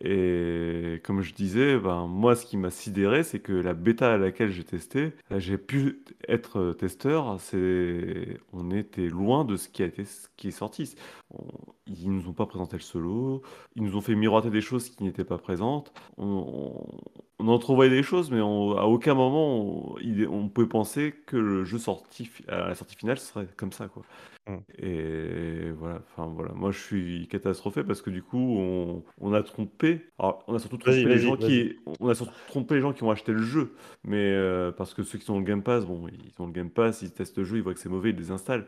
Et 0.00 1.00
comme 1.02 1.22
je 1.22 1.34
disais, 1.34 1.76
ben, 1.76 2.06
moi, 2.06 2.36
ce 2.36 2.46
qui 2.46 2.56
m'a 2.56 2.70
sidéré, 2.70 3.24
c'est 3.24 3.40
que 3.40 3.52
la 3.52 3.74
bêta 3.74 4.12
à 4.14 4.16
laquelle 4.16 4.50
j'ai 4.52 4.62
testé, 4.62 5.12
j'ai 5.36 5.58
pu 5.58 6.04
être 6.28 6.60
euh, 6.60 6.72
testeur, 6.72 7.40
c'est... 7.40 8.38
on 8.52 8.70
était 8.70 9.08
loin 9.08 9.44
de 9.44 9.56
ce 9.56 9.68
qui, 9.68 9.82
a 9.82 9.86
été... 9.86 10.04
ce 10.04 10.28
qui 10.36 10.48
est 10.48 10.52
sorti. 10.52 10.94
On- 11.30 11.48
Ils 11.88 12.10
nous 12.10 12.28
ont 12.28 12.32
pas 12.32 12.46
présenté 12.46 12.76
le 12.76 12.82
solo, 12.82 13.42
ils 13.76 13.82
nous 13.82 13.96
ont 13.96 14.00
fait 14.00 14.14
miroiter 14.14 14.50
des 14.50 14.60
choses 14.60 14.90
qui 14.90 15.02
n'étaient 15.04 15.24
pas 15.24 15.38
présentes. 15.38 15.92
On, 16.18 16.26
on- 16.26 16.98
on 17.40 17.48
en 17.48 17.58
trouvait 17.58 17.88
des 17.88 18.02
choses, 18.02 18.30
mais 18.30 18.40
on- 18.40 18.76
à 18.76 18.84
aucun 18.84 19.14
moment 19.14 19.94
on, 20.30 20.48
pouvait 20.48 20.66
penser 20.68 21.14
que 21.26 21.36
le 21.36 21.64
jeu 21.64 21.78
sorti 21.78 22.30
à 22.48 22.68
la 22.68 22.74
sortie 22.74 22.96
finale 22.96 23.18
serait 23.18 23.46
comme 23.56 23.72
ça, 23.72 23.88
quoi. 23.88 24.02
Mm. 24.48 24.56
Et 24.78 25.70
voilà, 25.78 26.02
enfin 26.10 26.26
voilà, 26.34 26.52
moi 26.54 26.70
je 26.72 26.78
suis 26.78 27.28
catastrophé 27.28 27.84
parce 27.84 28.02
que 28.02 28.10
du 28.10 28.22
coup 28.22 28.58
on, 29.20 29.32
a 29.34 29.42
trompé, 29.42 30.06
alors, 30.18 30.42
on 30.48 30.54
a 30.54 30.58
surtout 30.58 30.78
trompé 30.78 31.04
les 31.04 31.18
gens 31.18 31.36
qui, 31.36 31.76
on 32.00 32.08
a 32.08 32.14
surtout 32.14 32.32
trompé 32.48 32.74
les 32.76 32.80
gens 32.80 32.92
qui 32.92 33.02
ont 33.04 33.10
acheté 33.10 33.32
le 33.32 33.42
jeu, 33.42 33.74
mais 34.04 34.16
euh, 34.32 34.72
parce 34.72 34.94
que 34.94 35.02
ceux 35.02 35.18
qui 35.18 35.30
ont 35.30 35.38
le 35.38 35.44
Game 35.44 35.62
Pass, 35.62 35.84
bon, 35.84 36.08
ils 36.08 36.32
ont 36.42 36.46
le 36.46 36.52
Game 36.52 36.70
Pass, 36.70 37.02
ils 37.02 37.12
testent 37.12 37.38
le 37.38 37.44
jeu, 37.44 37.58
ils 37.58 37.62
voient 37.62 37.74
que 37.74 37.80
c'est 37.80 37.88
mauvais, 37.90 38.10
ils 38.10 38.16
les 38.16 38.30
installent. 38.30 38.66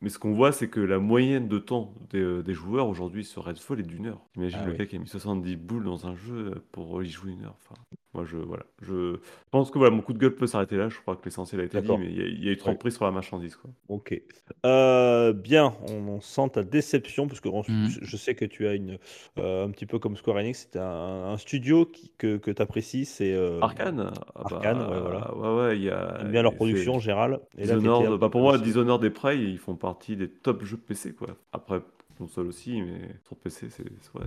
Mais 0.00 0.08
ce 0.08 0.18
qu'on 0.18 0.32
voit, 0.32 0.52
c'est 0.52 0.68
que 0.68 0.80
la 0.80 0.98
moyenne 0.98 1.48
de 1.48 1.58
temps 1.58 1.94
des, 2.10 2.31
euh, 2.38 2.42
des 2.42 2.54
joueurs 2.54 2.88
aujourd'hui 2.88 3.24
sur 3.24 3.44
Redfall 3.44 3.80
est 3.80 3.84
d'une 3.84 4.06
heure. 4.06 4.20
Imagine 4.36 4.58
Ah 4.62 4.66
le 4.66 4.72
oui. 4.72 4.78
gars 4.78 4.86
qui 4.86 4.96
a 4.96 4.98
mis 4.98 5.08
70 5.08 5.56
boules 5.56 5.84
dans 5.84 6.06
un 6.06 6.14
jeu 6.14 6.62
pour 6.72 7.02
y 7.02 7.08
jouer 7.08 7.32
une 7.32 7.44
heure. 7.44 7.56
Enfin, 7.64 7.80
moi 8.14 8.24
je 8.24 8.36
voilà, 8.36 8.64
je 8.82 9.16
pense 9.50 9.70
que 9.70 9.78
voilà, 9.78 9.94
mon 9.94 10.02
coup 10.02 10.12
de 10.12 10.18
gueule 10.18 10.34
peut 10.34 10.46
s'arrêter 10.46 10.76
là. 10.76 10.88
Je 10.90 10.98
crois 11.00 11.16
que 11.16 11.24
l'essentiel 11.24 11.60
a 11.62 11.64
été 11.64 11.80
dit, 11.80 11.88
mais 11.98 12.06
il 12.06 12.16
y, 12.18 12.22
a- 12.22 12.26
il 12.26 12.44
y 12.44 12.48
a 12.48 12.52
eu 12.52 12.56
trop 12.58 12.68
Ouais. 12.68 12.74
de 12.74 12.78
prise 12.80 12.94
sur 12.96 13.04
la 13.06 13.10
marchandise, 13.10 13.56
quoi. 13.56 13.70
Ok. 13.88 14.20
Euh, 14.66 15.32
bien, 15.32 15.74
on, 15.88 15.94
on 16.08 16.20
sent 16.20 16.50
ta 16.52 16.62
déception, 16.62 17.26
parce 17.26 17.40
que 17.40 17.48
on- 17.48 17.62
Mhm. 17.68 17.88
je, 18.02 18.16
sais 18.16 18.34
que 18.34 18.44
tu 18.44 18.66
as 18.66 18.74
une, 18.74 18.98
euh, 19.38 19.64
un 19.66 19.70
petit 19.70 19.86
peu 19.86 19.98
comme 19.98 20.16
Square 20.16 20.36
Enix, 20.36 20.68
c'est 20.70 20.78
un, 20.78 20.84
un 21.32 21.36
studio 21.38 21.86
qui- 21.86 22.12
que, 22.18 22.36
que 22.36 22.50
tu 22.50 22.60
apprécies, 22.62 23.04
c'est 23.06 23.32
euh, 23.32 23.60
Arcane, 23.62 24.10
ah 24.34 24.42
bah, 24.48 24.56
Arcane, 24.56 24.78
ouais, 24.80 25.00
voilà. 25.00 25.34
ouais, 25.36 25.56
ouais, 25.68 25.76
il 25.78 25.84
y 25.84 25.90
a. 25.90 26.22
Bien 26.24 26.42
leur 26.42 26.54
production 26.54 26.94
en 26.96 26.98
général. 26.98 27.40
Et 27.56 27.62
Dishonored, 27.62 28.18
bah 28.20 28.28
pour 28.28 28.42
moi. 28.42 28.58
Dishonored 28.58 29.02
et 29.04 29.10
Prey, 29.10 29.38
ils 29.42 29.58
font 29.58 29.74
partie 29.74 30.16
des 30.16 30.28
top 30.28 30.64
jeux 30.64 30.76
PC, 30.76 31.14
quoi. 31.14 31.28
Après, 31.52 31.80
console 32.14 32.46
aussi, 32.46 32.80
mais 32.82 33.00
sur 33.24 33.36
PC, 33.36 33.68
c'est 33.70 33.84
ouais, 34.14 34.26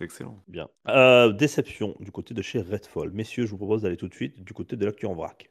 excellent. 0.00 0.38
Bien. 0.48 0.68
Euh, 0.88 1.32
déception 1.32 1.94
du 2.00 2.10
côté 2.10 2.34
de 2.34 2.42
chez 2.42 2.60
Redfall. 2.60 3.10
Messieurs, 3.10 3.46
je 3.46 3.50
vous 3.50 3.56
propose 3.56 3.82
d'aller 3.82 3.96
tout 3.96 4.08
de 4.08 4.14
suite 4.14 4.42
du 4.42 4.52
côté 4.52 4.76
de 4.76 4.84
l'actu 4.84 5.06
en 5.06 5.14
vrac. 5.14 5.50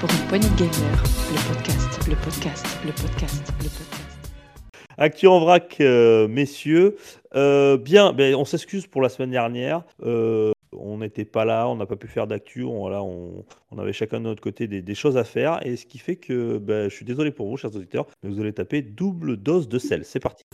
Pour 0.00 0.10
une 0.10 0.28
poignée 0.28 0.48
de 0.48 0.56
gamers, 0.56 1.02
le 1.32 1.54
podcast, 1.54 2.08
le 2.08 2.16
podcast, 2.16 2.66
le 2.84 2.92
podcast, 2.92 3.52
le 3.58 3.68
podcast. 3.68 4.06
Actu 4.98 5.26
en 5.26 5.40
vrac, 5.40 5.76
euh, 5.80 6.26
messieurs. 6.26 6.96
Euh, 7.34 7.76
bien, 7.76 8.12
ben, 8.12 8.34
on 8.34 8.46
s'excuse 8.46 8.86
pour 8.86 9.02
la 9.02 9.10
semaine 9.10 9.30
dernière. 9.30 9.82
Euh, 10.02 10.52
on 10.78 10.98
n'était 10.98 11.24
pas 11.24 11.44
là, 11.44 11.68
on 11.68 11.76
n'a 11.76 11.86
pas 11.86 11.96
pu 11.96 12.08
faire 12.08 12.26
d'actu. 12.26 12.64
On, 12.64 13.44
avait 13.78 13.92
chacun 13.92 14.18
de 14.18 14.24
notre 14.24 14.42
côté 14.42 14.66
des, 14.66 14.82
des 14.82 14.94
choses 14.94 15.16
à 15.16 15.24
faire. 15.24 15.64
Et 15.66 15.76
ce 15.76 15.86
qui 15.86 15.98
fait 15.98 16.16
que 16.16 16.58
ben, 16.58 16.88
je 16.88 16.94
suis 16.94 17.04
désolé 17.04 17.30
pour 17.30 17.48
vous, 17.48 17.56
chers 17.56 17.74
auditeurs, 17.74 18.06
mais 18.22 18.30
vous 18.30 18.40
allez 18.40 18.52
taper 18.52 18.82
double 18.82 19.36
dose 19.36 19.68
de 19.68 19.78
sel. 19.78 20.04
C'est 20.04 20.20
parti. 20.20 20.44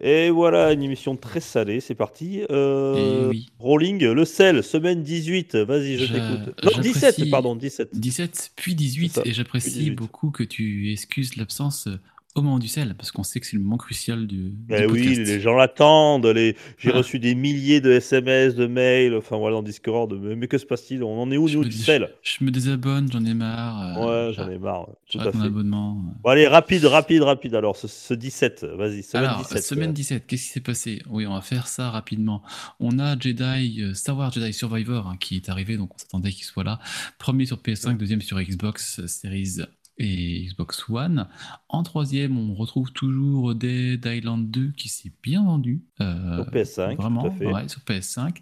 Et 0.00 0.30
voilà, 0.30 0.72
une 0.72 0.82
émission 0.82 1.16
très 1.16 1.40
salée. 1.40 1.80
C'est 1.80 1.94
parti. 1.96 2.42
Euh, 2.50 3.28
oui. 3.28 3.48
Rolling, 3.58 4.04
le 4.04 4.24
sel, 4.24 4.62
semaine 4.62 5.02
18. 5.02 5.56
Vas-y, 5.56 5.96
je 5.98 6.04
Je- 6.06 6.12
t'écoute. 6.12 6.54
Non, 6.64 6.70
j'apprécie- 6.72 6.92
17, 6.92 7.30
pardon, 7.30 7.56
17. 7.56 7.88
17 7.92 8.50
puis 8.54 8.72
C'est 8.72 8.76
18 8.76 9.12
ça, 9.14 9.22
et 9.24 9.32
j'apprécie 9.32 9.70
18. 9.70 9.90
beaucoup 9.96 10.30
que 10.30 10.44
tu 10.44 10.92
excuses 10.92 11.36
l'absence 11.36 11.88
euh, 11.88 11.98
au 12.34 12.42
moment 12.42 12.58
du 12.58 12.68
sel 12.68 12.94
parce 12.94 13.10
qu'on 13.10 13.24
sait 13.24 13.40
que 13.40 13.46
c'est 13.46 13.56
le 13.56 13.62
moment 13.62 13.78
crucial 13.78 14.26
du, 14.26 14.50
du 14.50 14.74
Eh 14.74 14.86
oui, 14.86 15.16
les 15.16 15.40
gens 15.40 15.54
l'attendent. 15.54 16.26
Les... 16.26 16.56
J'ai 16.78 16.92
Ah. 16.92 16.98
reçu 16.98 17.18
des 17.18 17.34
milliers 17.34 17.80
de 17.80 17.90
SMS, 17.90 18.54
de 18.54 18.66
mails, 18.66 19.14
enfin 19.16 19.36
voilà, 19.38 19.56
dans 19.56 19.62
Discord. 19.62 20.12
Mais, 20.20 20.36
mais 20.36 20.46
que 20.46 20.56
se 20.58 20.66
passe-t-il? 20.66 21.02
On 21.02 21.20
en 21.22 21.30
est 21.32 21.36
où, 21.36 21.48
je, 21.48 21.58
nous, 21.58 21.64
du 21.64 21.72
sel? 21.72 22.10
je 22.22 22.44
me 22.44 22.50
désabonne, 22.50 23.10
j'en 23.10 23.24
ai 23.24 23.34
marre. 23.34 23.98
euh, 23.98 24.28
Ouais, 24.28 24.34
j'en 24.34 24.48
ai 24.50 24.58
marre. 24.58 24.88
Tout 25.10 25.18
à 25.18 25.32
fait. 25.32 25.38
abonnement. 25.38 25.94
Bon, 26.22 26.30
allez, 26.30 26.46
rapide, 26.46 26.84
rapide, 26.84 27.22
rapide. 27.22 27.54
Alors, 27.54 27.76
ce, 27.76 27.88
ce 27.88 28.14
17, 28.14 28.64
vas-y, 28.76 29.02
semaine 29.02 29.24
Alors, 29.24 29.38
17. 29.42 29.62
semaine 29.64 29.90
euh, 29.90 29.94
17, 29.94 30.26
qu'est-ce 30.26 30.42
qui 30.44 30.48
s'est 30.50 30.60
passé? 30.60 31.02
Oui, 31.08 31.26
on 31.26 31.34
va 31.34 31.40
faire 31.40 31.66
ça 31.66 31.90
rapidement. 31.90 32.42
On 32.78 32.98
a 33.00 33.18
Jedi, 33.18 33.82
euh, 33.82 33.94
Star 33.94 34.16
Wars 34.16 34.30
Jedi 34.32 34.52
Survivor 34.52 35.08
hein, 35.08 35.16
qui 35.18 35.36
est 35.36 35.48
arrivé, 35.48 35.76
donc 35.76 35.94
on 35.94 35.98
s'attendait 35.98 36.30
qu'il 36.30 36.44
soit 36.44 36.62
là. 36.64 36.78
Premier 37.18 37.46
sur 37.46 37.56
PS5, 37.56 37.96
deuxième 37.96 38.20
sur 38.20 38.40
Xbox 38.40 39.04
Series 39.06 39.62
et 39.98 40.44
Xbox 40.46 40.84
One. 40.88 41.26
En 41.68 41.82
troisième, 41.82 42.38
on 42.38 42.54
retrouve 42.54 42.92
toujours 42.92 43.54
Dead 43.54 44.04
Island 44.06 44.50
2 44.50 44.72
qui 44.76 44.88
s'est 44.88 45.12
bien 45.22 45.44
vendu. 45.44 45.82
euh, 46.00 46.36
Sur 46.36 46.50
PS5, 46.52 46.96
Vraiment, 46.96 47.22
tout 47.22 47.28
à 47.28 47.30
fait. 47.32 47.46
ouais, 47.46 47.68
sur 47.68 47.80
PS5. 47.80 48.36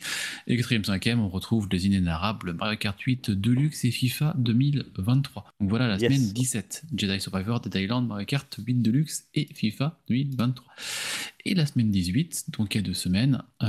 Et 0.46 0.56
quatrième, 0.56 0.84
cinquième, 0.84 1.20
on 1.20 1.28
retrouve 1.28 1.68
les 1.72 1.86
inénarrables 1.86 2.52
Mario 2.54 2.76
Kart 2.78 3.00
8 3.00 3.30
Deluxe 3.30 3.84
et 3.84 3.90
FIFA 3.90 4.34
2023. 4.38 5.44
Donc 5.60 5.70
voilà 5.70 5.88
la 5.88 5.96
Yes. 5.98 6.12
semaine 6.12 6.32
17. 6.32 6.82
Jedi 6.96 7.20
Survivor, 7.20 7.60
Dead 7.60 7.74
Island, 7.74 8.06
Mario 8.06 8.26
Kart 8.26 8.54
8 8.58 8.82
Deluxe 8.82 9.26
et 9.34 9.48
FIFA 9.54 9.98
2023. 10.08 10.64
Et 11.46 11.54
la 11.54 11.64
semaine 11.64 11.90
18, 11.90 12.46
donc 12.58 12.74
il 12.74 12.78
y 12.78 12.80
a 12.80 12.82
deux 12.86 12.92
semaines, 12.94 13.42
euh, 13.62 13.66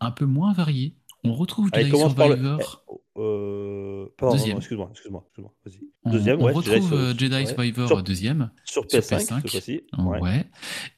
un 0.00 0.10
peu 0.10 0.26
moins 0.26 0.52
variée. 0.52 0.94
On 1.24 1.34
retrouve 1.34 1.68
Allez, 1.72 1.90
le. 1.90 1.96
Survivor. 1.96 2.84
eh, 2.90 3.20
euh, 3.20 4.06
Pardon, 4.16 4.36
Deuxième. 4.36 4.56
excuse-moi, 4.58 4.88
excuse-moi, 4.92 5.24
excuse-moi. 5.26 5.52
Vas-y. 5.64 6.12
Deuxième, 6.12 6.40
on 6.40 6.44
ouais, 6.44 6.52
retrouve 6.52 7.12
Jedi, 7.18 7.34
euh, 7.34 7.38
ouais. 7.40 7.46
Survivor 7.46 7.88
Sur- 7.88 8.02
deuxième. 8.02 8.50
Sur 8.64 8.84
Sur 8.88 9.00
PS5, 9.00 9.16
PS5. 9.18 9.40
cette 9.42 9.50
fois-ci. 9.50 9.80
Ouais. 9.98 10.20
Ouais. 10.20 10.46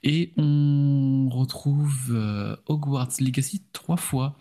Et 0.02 0.32
on 0.36 1.28
retrouve 1.32 2.08
euh, 2.10 2.56
Hogwarts 2.66 3.12
Legacy 3.20 3.64
trois 3.72 3.96
fois. 3.96 4.36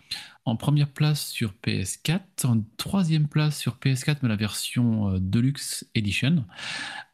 En 0.46 0.56
première 0.56 0.88
place 0.90 1.28
sur 1.28 1.52
PS4, 1.64 2.20
en 2.46 2.62
troisième 2.76 3.28
place 3.28 3.58
sur 3.58 3.76
PS4, 3.76 4.18
mais 4.22 4.28
la 4.28 4.36
version 4.36 5.10
euh, 5.10 5.18
Deluxe 5.20 5.86
Edition. 5.94 6.44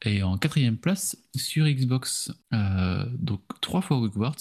Et 0.05 0.23
en 0.23 0.39
quatrième 0.39 0.77
place 0.77 1.17
sur 1.39 1.67
Xbox. 1.67 2.33
Euh, 2.53 3.05
donc 3.19 3.41
trois 3.61 3.81
fois 3.81 3.97
Hogwarts. 3.99 4.37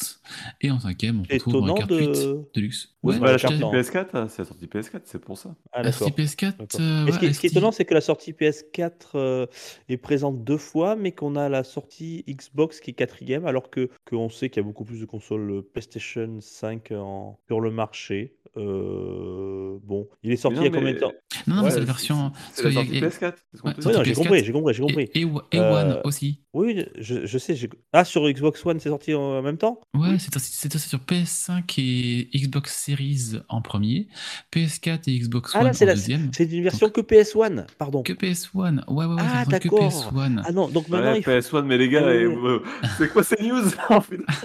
Et 0.61 0.71
en 0.71 0.79
cinquième, 0.79 1.19
on 1.19 1.33
retrouve 1.33 1.55
Étonnant 1.55 1.85
de- 1.85 1.97
8 1.99 2.27
Deluxe. 2.55 2.89
Ouais, 3.03 3.19
Ouais, 3.19 3.31
la 3.31 3.37
sortie 3.37 3.59
carte 3.59 3.63
en- 3.63 3.71
PS4, 3.77 4.15
hein, 4.15 4.27
c'est 4.29 4.41
la 4.41 4.47
sortie 4.47 4.65
PS4, 4.67 5.01
c'est 5.05 5.19
pour 5.19 5.37
ça. 5.37 5.55
Ah, 5.73 5.83
la 5.83 5.91
sortie 5.91 6.13
PS4. 6.13 6.57
D'accord. 6.57 6.79
euh, 6.81 7.11
ce, 7.11 7.19
qui, 7.19 7.25
ouais, 7.27 7.33
ce 7.33 7.39
qui 7.39 7.45
est 7.47 7.49
étonnant, 7.51 7.71
c'est 7.71 7.85
que 7.85 7.93
la 7.93 8.01
sortie 8.01 8.31
PS4 8.33 9.11
euh, 9.15 9.45
est 9.89 9.97
présente 9.97 10.43
deux 10.43 10.57
fois, 10.57 10.95
mais 10.95 11.11
qu'on 11.11 11.35
a 11.35 11.47
la 11.49 11.63
sortie 11.63 12.23
Xbox 12.27 12.79
qui 12.79 12.91
est 12.91 12.93
quatrième, 12.93 13.45
alors 13.45 13.69
que 13.69 13.89
qu'on 14.09 14.29
sait 14.29 14.49
qu'il 14.49 14.61
y 14.61 14.65
a 14.65 14.67
beaucoup 14.67 14.85
plus 14.85 14.99
de 14.99 15.05
consoles 15.05 15.63
PlayStation 15.73 16.37
5 16.41 16.91
en, 16.93 17.37
sur 17.47 17.61
le 17.61 17.69
marché. 17.71 18.35
Euh, 18.57 19.77
bon, 19.83 20.07
il 20.23 20.31
est 20.31 20.37
sorti 20.37 20.57
il 20.59 20.63
y 20.63 20.67
a 20.67 20.69
combien 20.69 20.93
de 20.93 20.99
temps? 20.99 21.11
Non, 21.47 21.55
non, 21.57 21.63
Ouais, 21.63 21.71
c'est 21.71 21.79
la 21.79 21.85
version. 21.85 22.31
C'est 22.53 22.63
la 22.63 22.71
sortie 22.71 22.97
a- 22.97 23.01
PS4. 23.01 23.35
c'est 23.51 23.57
ce 23.57 23.61
qu'on 23.61 23.67
Ouais, 23.69 23.73
te 23.75 23.79
Ouais, 23.79 23.81
dit. 23.81 23.87
non, 23.87 23.93
sorti 23.93 24.09
j'ai 24.09 24.13
PS4. 24.13 24.15
compris, 24.23 24.43
j'ai 24.45 24.51
compris, 24.53 24.73
j'ai 24.73 24.83
Et, 24.83 24.85
compris. 24.85 25.09
et, 25.13 25.57
et 25.57 25.59
Euh, 25.59 25.73
One 25.73 26.01
aussi. 26.05 26.41
Oui, 26.53 26.84
je, 26.99 27.25
je 27.25 27.37
sais. 27.37 27.55
Ah, 27.93 28.03
sur 28.05 28.29
Xbox 28.29 28.65
One, 28.65 28.79
c'est 28.79 28.89
sorti 28.89 29.13
en 29.13 29.41
même 29.41 29.57
temps? 29.57 29.79
Ouais, 29.93 30.17
c'est 30.19 30.33
sorti 30.33 30.49
c'est 30.51 30.71
sorti 30.71 30.89
sur 30.89 30.99
PS5 30.99 31.63
et 31.77 32.29
Xbox 32.37 32.83
Series 32.85 33.39
en 33.49 33.61
premier, 33.61 34.07
PS4 34.53 34.99
et 35.07 35.19
Xbox 35.19 35.51
Ah 35.55 35.59
One 35.59 35.65
là, 35.67 35.73
c'est 35.73 35.85
en 35.85 35.87
la- 35.87 35.93
deuxième. 35.95 36.29
c'est 36.33 36.51
une 36.51 36.63
version 36.63 36.89
que 36.89 37.01
PS1, 37.01 37.65
pardon. 37.77 38.03
Que 38.03 38.13
PS1. 38.13 38.83
Ouais, 38.87 39.05
ouais, 39.05 39.05
ouais, 39.05 39.21
Ah, 39.21 39.45
d'accord. 39.45 39.79
PS1. 39.79 40.41
Ah 40.45 40.51
non, 40.51 40.67
donc 40.69 40.89
maintenant 40.89 41.11
Ouais, 41.13 41.19
il 41.19 41.23
faut... 41.23 41.31
PS1, 41.31 41.63
mais 41.65 41.77
les 41.77 41.89
gars, 41.89 42.03
Ouais, 42.05 42.25
ouais. 42.25 42.35
euh, 42.35 42.59
c'est 42.97 43.09
quoi 43.11 43.23
ces 43.23 43.41
news 43.41 43.61
en 43.89 43.99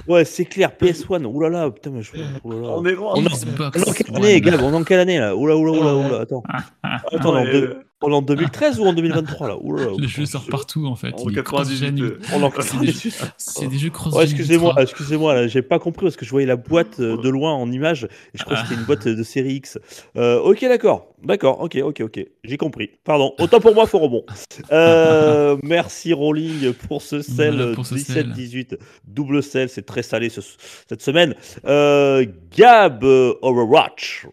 Ouais, 0.07 0.25
c'est 0.25 0.45
clair, 0.45 0.71
PS1. 0.81 1.25
Ouh 1.25 1.41
là 1.41 1.49
là, 1.49 1.71
putain, 1.71 1.91
mais 1.91 2.03
je. 2.03 2.13
Oh 2.45 2.53
là 2.53 2.59
là. 2.61 2.69
On 2.77 2.85
est 2.87 2.93
loin. 2.95 3.13
On 3.17 3.25
est- 3.25 3.29
Xbox 3.29 3.79
On 3.79 3.83
est 3.83 3.89
en 3.89 3.93
quelle 3.93 4.11
One. 4.11 4.17
année, 4.25 4.41
Gab? 4.41 4.61
On 4.63 4.73
est 4.73 4.77
en 4.77 4.85
quelle 4.85 5.01
année 5.01 5.19
là? 5.19 5.35
Oula, 5.37 5.57
oula, 5.57 5.73
oula, 5.73 5.95
oula, 5.97 6.21
attends. 6.21 6.43
Attends, 6.83 7.35
Ouais, 7.35 7.41
en, 7.41 7.45
deux- 7.45 7.65
euh, 7.65 7.85
on 8.03 8.11
est 8.11 8.15
en 8.15 8.23
2013 8.23 8.81
ou 8.81 8.85
en 8.87 8.93
2023 8.93 9.49
là? 9.49 9.57
Oula, 9.61 9.83
là, 9.85 9.91
Le 9.91 9.97
putain, 9.97 10.09
jeu 10.09 10.27
sort 10.27 10.43
je- 10.47 10.51
partout 10.51 10.87
en 10.87 10.97
fait. 10.97 11.13
En 11.15 11.29
Il 11.29 11.33
est 11.33 11.43
98. 11.43 11.43
cross-gen. 11.43 12.03
euh, 12.03 12.19
On 12.35 12.41
est 12.41 12.45
en 12.45 12.51
C'est 12.61 12.79
des, 12.81 12.87
98. 12.87 13.25
c'est 13.37 13.67
des 13.69 13.79
jeux 13.79 13.91
cross 13.91 14.15
Oh, 14.17 14.21
excusez-moi, 14.23 14.75
excusez-moi, 14.79 15.35
là, 15.35 15.47
j'ai 15.49 15.63
pas 15.63 15.79
compris 15.79 16.07
parce 16.07 16.17
que 16.17 16.25
je 16.25 16.31
voyais 16.31 16.47
la 16.47 16.57
boîte 16.57 17.01
euh, 17.01 17.17
de 17.17 17.29
loin 17.29 17.53
en 17.53 17.71
image 17.71 18.05
et 18.05 18.39
je 18.39 18.45
crois 18.45 18.57
que 18.57 18.63
c'était 18.63 18.75
une 18.81 18.87
boîte 18.87 19.07
de 19.07 19.23
série 19.23 19.55
X. 19.55 19.79
Euh, 20.17 20.39
ok, 20.41 20.61
d'accord, 20.63 21.15
d'accord, 21.23 21.61
ok, 21.61 21.79
ok, 21.83 22.01
ok, 22.03 22.27
j'ai 22.45 22.57
compris. 22.57 22.91
Pardon, 23.05 23.35
autant 23.39 23.61
pour 23.61 23.75
moi, 23.75 23.87
faut 23.87 23.99
rebond. 23.99 24.25
Euh, 24.73 25.57
merci 25.63 26.13
Rolling 26.13 26.73
pour 26.89 27.03
ce 27.03 27.21
sel 27.23 27.55
Voilà, 27.57 27.75
pour 27.75 27.87
ce 27.87 27.97
sel. 27.99 28.33
17-18 28.35 28.79
double 29.07 29.43
sel, 29.43 29.69
c'est 29.69 29.83
très 29.87 30.03
salé 30.03 30.29
ce- 30.31 30.41
cette 30.89 31.03
semaine. 31.03 31.35
Euh, 31.67 32.25
Gab 32.57 33.05
euh, 33.05 33.35
Overwatch. 33.43 34.27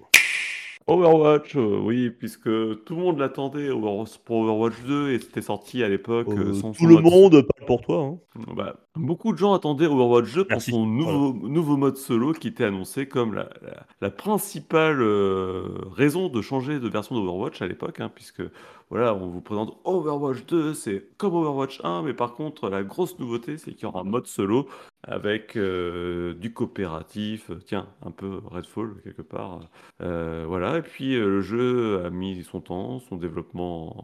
Overwatch, 0.88 1.56
euh, 1.58 1.80
oui, 1.84 2.10
puisque 2.10 2.44
tout 2.46 2.96
le 2.96 3.02
monde 3.02 3.20
l'attendait 3.20 3.70
Overwatch- 3.70 4.20
pour 4.24 4.38
Overwatch 4.38 4.82
2 4.88 5.12
et 5.12 5.20
c'était 5.20 5.42
sorti 5.42 5.84
à 5.84 5.90
l'époque 5.90 6.28
euh, 6.30 6.50
Euh, 6.50 6.54
sans 6.54 6.72
tout 6.72 6.84
son 6.84 6.88
le 6.88 6.94
mode- 6.96 7.04
monde 7.04 7.32
parle 7.42 7.68
pour 7.68 7.82
toi. 7.82 8.02
hein. 8.04 8.18
Bah, 8.56 8.78
beaucoup 8.96 9.34
de 9.34 9.38
gens 9.38 9.54
attendaient 9.54 9.86
Overwatch 9.88 10.34
2 10.34 10.44
pour 10.46 10.52
Merci. 10.52 10.72
son 10.72 10.86
nouveau, 10.86 11.34
nouveau 11.48 11.76
mode 11.76 11.98
solo 11.98 12.32
qui 12.32 12.48
était 12.48 12.64
annoncé 12.64 13.08
comme 13.08 13.34
la, 13.34 13.50
la- 13.62 13.86
la 14.00 14.10
principale 14.10 15.02
euh, 15.02 15.64
raison 15.92 16.30
de 16.30 16.42
changer 16.42 16.80
de 16.80 16.88
version 16.88 17.16
d'Overwatch 17.16 17.62
à 17.62 17.68
l'époque, 17.68 18.00
hein, 18.00 18.10
puisque 18.14 18.44
voilà, 18.90 19.14
on 19.14 19.28
vous 19.28 19.42
présente 19.42 19.78
Overwatch 19.84 20.46
2, 20.46 20.74
c'est 20.74 21.10
comme 21.18 21.36
Overwatch 21.36 21.82
1, 21.84 22.04
mais 22.04 22.14
par 22.14 22.34
contre 22.36 22.70
la 22.70 22.84
grosse 22.84 23.20
nouveauté 23.20 23.58
c'est 23.58 23.72
qu'il 23.74 23.84
y 23.84 23.86
aura 23.86 24.00
un 24.02 24.04
mode 24.04 24.28
solo 24.28 24.68
avec 25.04 25.58
euh, 25.58 26.34
du 26.36 26.54
coopératif, 26.54 27.50
euh, 27.52 27.60
tiens, 27.66 27.88
un 28.02 28.12
peu 28.12 28.40
Redfall 28.46 28.96
quelque 29.04 29.22
part. 29.22 29.60
Euh, 30.02 30.46
voilà, 30.48 30.78
et 30.78 30.82
puis 30.82 31.16
le 31.16 31.42
jeu 31.42 32.06
a 32.06 32.10
mis 32.10 32.44
son 32.44 32.62
temps, 32.62 33.00
son 33.00 33.18
développement 33.18 33.96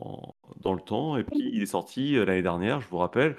en- 0.00 0.04
en- 0.10 0.34
dans 0.60 0.74
le 0.74 0.80
temps, 0.80 1.16
et 1.16 1.24
puis 1.24 1.50
il 1.52 1.62
est 1.62 1.66
sorti 1.66 2.14
l'année 2.16 2.42
dernière, 2.42 2.80
je 2.82 2.88
vous 2.88 2.98
rappelle, 2.98 3.36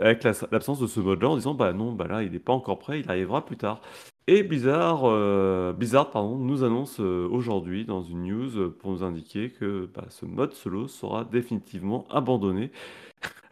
avec 0.00 0.24
la- 0.24 0.32
l'absence 0.52 0.80
de 0.80 0.86
ce 0.86 1.00
mode-là, 1.00 1.28
en 1.30 1.36
disant 1.36 1.54
bah 1.54 1.72
non, 1.72 1.92
bah 1.92 2.06
là 2.08 2.22
il 2.22 2.32
n'est 2.32 2.38
pas 2.38 2.52
encore 2.52 2.78
prêt, 2.78 3.00
il 3.00 3.10
arrivera 3.10 3.44
plus 3.44 3.56
tard. 3.56 3.80
Et 4.28 4.42
Blizzard, 4.42 5.02
euh, 5.04 5.72
nous 5.72 6.64
annonce 6.64 6.98
euh, 6.98 7.28
aujourd'hui 7.30 7.84
dans 7.84 8.02
une 8.02 8.24
news 8.24 8.72
pour 8.72 8.90
nous 8.90 9.04
indiquer 9.04 9.50
que 9.50 9.88
bah, 9.94 10.06
ce 10.08 10.26
mode 10.26 10.52
solo 10.52 10.88
sera 10.88 11.24
définitivement 11.24 12.08
abandonné. 12.10 12.72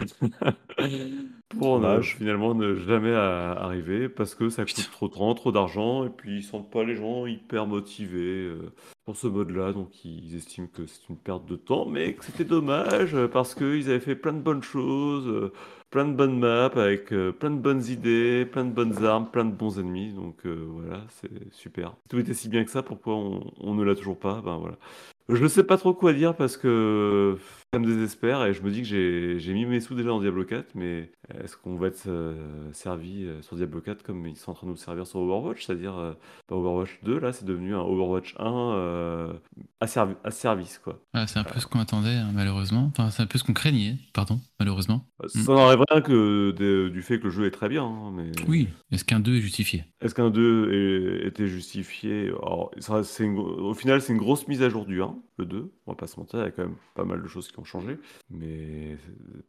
pour 1.58 1.78
ne- 1.80 1.84
Dommage. 1.86 2.16
finalement 2.16 2.54
ne 2.54 2.74
jamais 2.74 3.14
arriver 3.14 4.08
parce 4.08 4.34
que 4.34 4.48
ça 4.48 4.64
coûte 4.64 4.90
trop 4.90 5.08
de 5.08 5.14
temps, 5.14 5.34
trop 5.34 5.52
d'argent 5.52 6.04
et 6.04 6.10
puis 6.10 6.38
ils 6.38 6.42
sentent 6.42 6.70
pas 6.70 6.82
les 6.84 6.96
gens 6.96 7.26
hyper 7.26 7.66
motivés 7.66 8.18
euh, 8.48 8.72
pour 9.04 9.16
ce 9.16 9.26
mode-là 9.28 9.72
donc 9.72 10.04
ils 10.04 10.34
estiment 10.36 10.66
que 10.66 10.86
c'est 10.86 11.08
une 11.08 11.16
perte 11.16 11.46
de 11.46 11.56
temps 11.56 11.86
mais 11.86 12.14
que 12.14 12.24
c'était 12.24 12.44
dommage 12.44 13.14
euh, 13.14 13.28
parce 13.28 13.54
qu'ils 13.54 13.88
avaient 13.88 14.00
fait 14.00 14.16
plein 14.16 14.32
de 14.32 14.40
bonnes 14.40 14.62
choses, 14.64 15.28
euh, 15.28 15.52
plein 15.90 16.06
de 16.06 16.12
bonnes 16.14 16.38
maps 16.40 16.72
avec 16.74 17.12
euh, 17.12 17.30
plein 17.32 17.50
de 17.50 17.60
bonnes 17.60 17.84
idées, 17.84 18.46
plein 18.46 18.64
de 18.64 18.72
bonnes 18.72 19.04
armes, 19.04 19.30
plein 19.30 19.44
de 19.44 19.54
bons 19.54 19.78
ennemis 19.78 20.12
donc 20.12 20.44
euh, 20.46 20.66
voilà 20.68 21.02
c'est 21.08 21.52
super. 21.52 21.94
Tout 22.10 22.18
était 22.18 22.34
si 22.34 22.48
bien 22.48 22.64
que 22.64 22.70
ça 22.70 22.82
pourquoi 22.82 23.14
on, 23.14 23.52
on 23.60 23.74
ne 23.74 23.84
l'a 23.84 23.94
toujours 23.94 24.18
pas? 24.18 24.42
Ben 24.44 24.56
voilà. 24.56 24.76
Je 25.30 25.46
sais 25.46 25.64
pas 25.64 25.78
trop 25.78 25.94
quoi 25.94 26.12
dire 26.12 26.36
parce 26.36 26.56
que 26.58 27.36
ça 27.75 27.79
me 27.79 27.87
désespère 27.87 28.45
et 28.45 28.55
je 28.55 28.62
me 28.62 28.70
dis 28.70 28.83
que 28.83 29.39
j'ai 29.39 29.53
mis 29.55 29.66
mes 29.66 29.81
sous 29.81 29.95
déjà 29.95 30.09
dans 30.09 30.20
Diablo 30.20 30.45
4, 30.45 30.75
mais 30.75 31.11
est-ce 31.43 31.57
qu'on 31.57 31.77
va 31.77 31.89
être 31.89 32.05
euh, 32.07 32.72
servi 32.72 33.25
euh, 33.25 33.43
sur 33.43 33.57
Diablo 33.57 33.81
4 33.81 34.03
comme 34.03 34.27
ils 34.27 34.37
sont 34.37 34.53
en 34.53 34.55
train 34.55 34.66
de 34.66 34.72
nous 34.72 34.77
servir 34.77 35.07
sur 35.07 35.20
Overwatch? 35.20 35.64
C'est-à-dire, 35.66 35.97
euh, 35.99 36.12
pas 36.47 36.57
Overwatch 36.57 37.01
2, 37.05 37.18
là 37.18 37.33
c'est 37.33 37.45
devenu 37.45 37.75
un 37.75 37.81
Overwatch 37.81 38.35
1 38.39 38.45
euh, 38.75 39.33
à, 39.81 39.87
servi- 39.87 40.16
à 40.25 40.31
service 40.31 40.79
quoi. 40.79 41.01
Ah, 41.12 41.27
c'est 41.27 41.39
un 41.39 41.45
peu 41.45 41.59
ce 41.61 41.66
qu'on 41.66 41.81
attendait, 41.81 42.14
hein, 42.16 42.31
malheureusement. 42.35 42.91
Enfin, 42.97 43.11
c'est 43.11 43.22
un 43.22 43.27
peu 43.27 43.39
ce 43.39 43.45
qu'on 43.45 43.53
craignait, 43.53 43.97
pardon, 44.12 44.41
malheureusement. 44.61 45.07
Ça 45.27 45.53
n'enlève 45.53 45.83
rien 45.91 46.01
que 46.01 46.53
de- 46.53 46.89
du 46.89 47.03
fait 47.03 47.18
que 47.18 47.25
le 47.25 47.31
jeu 47.31 47.47
est 47.47 47.51
très 47.51 47.68
bien, 47.68 47.85
hein, 47.85 48.12
mais 48.14 48.31
Oui, 48.49 48.68
est-ce 48.93 49.05
qu'un 49.05 49.20
2 49.20 49.37
est 49.37 49.41
justifié? 49.41 49.85
Est-ce 50.01 50.14
qu'un 50.14 50.31
2 50.31 50.70
est- 51.22 51.27
était 51.29 51.49
justifié? 51.49 52.29
Alors, 52.43 52.70
ça, 52.79 53.03
une 53.20 53.39
Au 53.39 53.75
final, 53.75 54.01
c'est 54.01 54.12
une 54.12 54.18
grosse 54.18 54.47
mise 54.49 54.62
à 54.62 54.68
jour 54.68 54.85
du 54.87 55.01
1, 55.03 55.16
le 55.39 55.47
2, 55.47 55.72
on 55.87 55.93
va 55.93 55.97
pas 55.97 56.07
se 56.07 56.18
mentir, 56.20 56.41
il 56.41 56.45
y 56.45 56.47
a 56.49 56.51
quand 56.53 56.64
même 56.64 56.76
pas 56.95 57.05
mal 57.05 57.22
de 57.22 57.28
choses 57.28 57.51
qui 57.51 57.59
ont 57.59 57.64
changé, 57.64 57.99
mais 58.30 58.97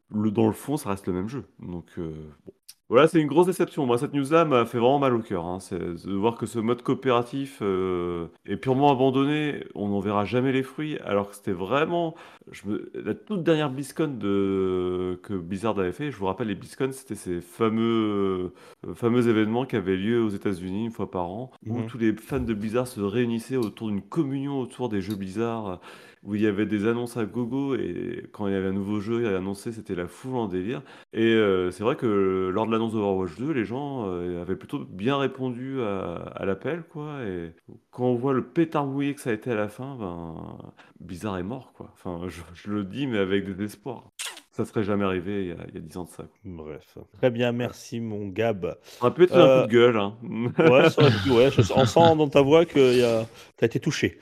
le, 0.09 0.31
dans 0.31 0.47
le 0.47 0.53
fond, 0.53 0.77
ça 0.77 0.89
reste 0.89 1.07
le 1.07 1.13
même 1.13 1.29
jeu. 1.29 1.45
Donc, 1.59 1.87
euh, 1.99 2.29
bon. 2.45 2.53
Voilà, 2.87 3.07
c'est 3.07 3.19
une 3.19 3.27
grosse 3.27 3.47
déception. 3.47 3.87
Moi, 3.87 3.97
cette 3.97 4.13
news-là 4.13 4.45
m'a 4.45 4.63
fait 4.65 4.77
vraiment 4.77 4.99
mal 4.99 5.15
au 5.15 5.19
cœur. 5.19 5.43
hein. 5.45 5.59
C'est 5.59 5.79
de 5.79 6.13
voir 6.13 6.35
que 6.35 6.45
ce 6.45 6.59
mode 6.59 6.83
coopératif 6.83 7.57
euh, 7.63 8.27
est 8.45 8.57
purement 8.57 8.91
abandonné. 8.91 9.65
On 9.73 9.87
n'en 9.89 9.99
verra 9.99 10.23
jamais 10.23 10.51
les 10.51 10.61
fruits, 10.61 10.99
alors 10.99 11.29
que 11.31 11.35
c'était 11.35 11.51
vraiment 11.51 12.13
je 12.51 12.67
me- 12.67 12.91
La 12.93 13.15
toute 13.15 13.41
dernière 13.41 13.71
BlizzCon 13.71 14.15
de... 14.19 15.19
que 15.23 15.33
Blizzard 15.33 15.79
avait 15.79 15.91
fait, 15.93 16.11
je 16.11 16.17
vous 16.17 16.27
rappelle, 16.27 16.47
les 16.47 16.53
BlizzCon, 16.53 16.91
c'était 16.91 17.15
ces 17.15 17.41
fameux, 17.41 18.51
euh, 18.87 18.93
fameux 18.93 19.27
événements 19.29 19.65
qui 19.65 19.77
avaient 19.77 19.97
lieu 19.97 20.21
aux 20.21 20.29
États-Unis 20.29 20.85
une 20.85 20.91
fois 20.91 21.09
par 21.09 21.27
an, 21.27 21.49
où 21.67 21.79
Mhm. 21.79 21.87
tous 21.87 21.97
les 21.97 22.13
fans 22.15 22.39
de 22.39 22.53
Blizzard 22.53 22.85
se 22.87 23.01
réunissaient 23.01 23.57
autour 23.57 23.87
d'une 23.87 24.03
communion 24.03 24.59
autour 24.61 24.89
des 24.89 25.01
jeux 25.01 25.15
Blizzard, 25.15 25.79
où 26.25 26.35
il 26.35 26.41
y 26.41 26.47
avait 26.47 26.65
des 26.65 26.87
annonces 26.87 27.17
à 27.17 27.25
gogo, 27.25 27.75
et 27.75 28.25
quand 28.31 28.47
il 28.47 28.53
y 28.53 28.55
avait 28.55 28.67
un 28.69 28.73
nouveau 28.73 28.99
jeu 28.99 29.31
à 29.33 29.37
annoncer, 29.37 29.71
c'était 29.71 29.93
la 29.95 30.07
foule 30.07 30.35
en 30.37 30.47
délire. 30.47 30.81
Et 31.13 31.23
euh, 31.33 31.69
c'est 31.71 31.83
vrai 31.83 31.95
que 31.95 32.49
lors 32.53 32.65
de 32.65 32.71
l'annonce 32.71 32.93
d'Overwatch 32.93 33.37
2, 33.37 33.51
les 33.51 33.63
gens 33.65 34.05
euh, 34.09 34.41
avaient 34.41 34.55
plutôt 34.55 34.79
bien 34.79 35.17
répondu 35.17 35.81
à, 35.81 36.15
à 36.35 36.45
l'appel, 36.45 36.83
quoi. 36.89 37.21
Et 37.23 37.53
quand 37.91 38.05
on 38.05 38.15
voit 38.15 38.33
le 38.33 38.43
pétard 38.43 38.85
mouillé 38.87 39.13
que 39.13 39.21
ça 39.21 39.29
a 39.29 39.33
été 39.33 39.51
à 39.51 39.55
la 39.55 39.67
fin, 39.67 39.95
ben, 39.99 40.57
Blizzard 40.99 41.37
est 41.37 41.43
mort, 41.43 41.73
quoi. 41.73 41.91
Enfin, 41.93 42.27
je, 42.27 42.41
je 42.55 42.71
le 42.71 42.83
dis, 42.83 43.05
mais 43.07 43.19
avec 43.19 43.47
désespoir. 43.55 44.03
Ça 44.51 44.63
serait 44.63 44.83
jamais 44.85 45.03
arrivé 45.03 45.41
il 45.43 45.47
y 45.49 45.51
a, 45.51 45.57
il 45.67 45.75
y 45.75 45.77
a 45.77 45.81
10 45.81 45.97
ans 45.97 46.03
de 46.05 46.09
ça. 46.09 46.23
quoi. 46.23 46.29
Bref. 46.45 46.97
Très 47.17 47.29
bien, 47.29 47.51
merci 47.51 47.99
mon 47.99 48.29
Gab. 48.29 48.77
Ça 48.83 49.11
pu 49.11 49.23
être 49.23 49.35
un 49.35 49.39
Euh, 49.41 49.61
coup 49.63 49.67
de 49.67 49.73
gueule, 49.73 49.97
hein. 49.97 50.15
Ouais, 50.57 50.89
ça 50.89 51.03
ouais, 51.03 51.51
je- 51.51 51.73
on 51.75 51.85
sent 51.85 52.15
dans 52.15 52.29
ta 52.29 52.41
voix 52.41 52.65
que 52.65 52.97
y 52.97 53.03
a... 53.03 53.25
tu 53.57 53.63
as 53.63 53.67
été 53.67 53.81
touché. 53.81 54.17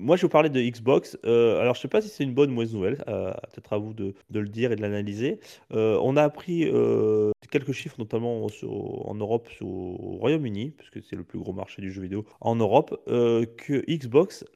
Moi, 0.00 0.16
je 0.16 0.22
vous 0.22 0.30
parler 0.30 0.48
de 0.48 0.62
Xbox. 0.62 1.18
Euh, 1.26 1.60
alors, 1.60 1.74
je 1.74 1.80
sais 1.82 1.88
pas 1.88 2.00
si 2.00 2.08
c'est 2.08 2.24
une 2.24 2.32
bonne 2.32 2.50
ou 2.50 2.54
mauvaise 2.54 2.72
nouvelle. 2.72 3.04
euh, 3.06 3.32
Peut-être 3.52 3.74
à 3.74 3.76
vous 3.76 3.92
de, 3.92 4.14
le 4.32 4.48
dire 4.48 4.72
et 4.72 4.76
de 4.76 4.80
l'analyser. 4.80 5.40
Euh, 5.74 6.00
on 6.02 6.16
a 6.16 6.22
appris 6.22 6.64
euh, 6.64 7.32
quelques 7.50 7.72
chiffres, 7.72 7.96
notamment 7.98 8.46
en 8.46 9.14
Europe, 9.14 9.50
au 9.60 10.16
Royaume-Uni, 10.18 10.70
puisque 10.70 11.06
c'est 11.06 11.16
le 11.16 11.22
plus 11.22 11.38
gros 11.38 11.52
marché 11.52 11.82
du 11.82 11.92
jeu 11.92 12.00
vidéo 12.00 12.24
en 12.40 12.56
Europe, 12.56 12.98
que 13.06 13.84
Xbox, 13.94 14.46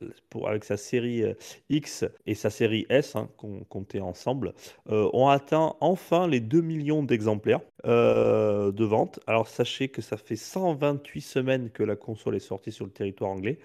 avec 0.46 0.64
sa 0.64 0.78
série 0.78 1.24
X 1.68 2.06
et 2.26 2.34
sa 2.34 2.48
série 2.48 2.86
S, 2.88 3.14
hein, 3.14 3.28
qu'on 3.36 3.64
comptait 3.64 4.00
ensemble, 4.00 4.54
ont 4.86 5.28
atteint 5.28 5.74
enfin 5.80 6.26
les 6.26 6.40
2 6.40 6.62
millions 6.62 7.02
d'exemplaires 7.02 7.60
de 7.84 8.84
vente. 8.84 9.20
Alors 9.26 9.48
sachez 9.48 9.88
que 9.88 10.00
ça 10.00 10.16
fait 10.16 10.36
128 10.36 11.20
semaines 11.20 11.70
que 11.70 11.82
la 11.82 11.96
console 11.96 12.36
est 12.36 12.40
sortie 12.40 12.72
sur 12.72 12.86
le 12.86 12.92
territoire 12.92 13.30
anglais. 13.30 13.58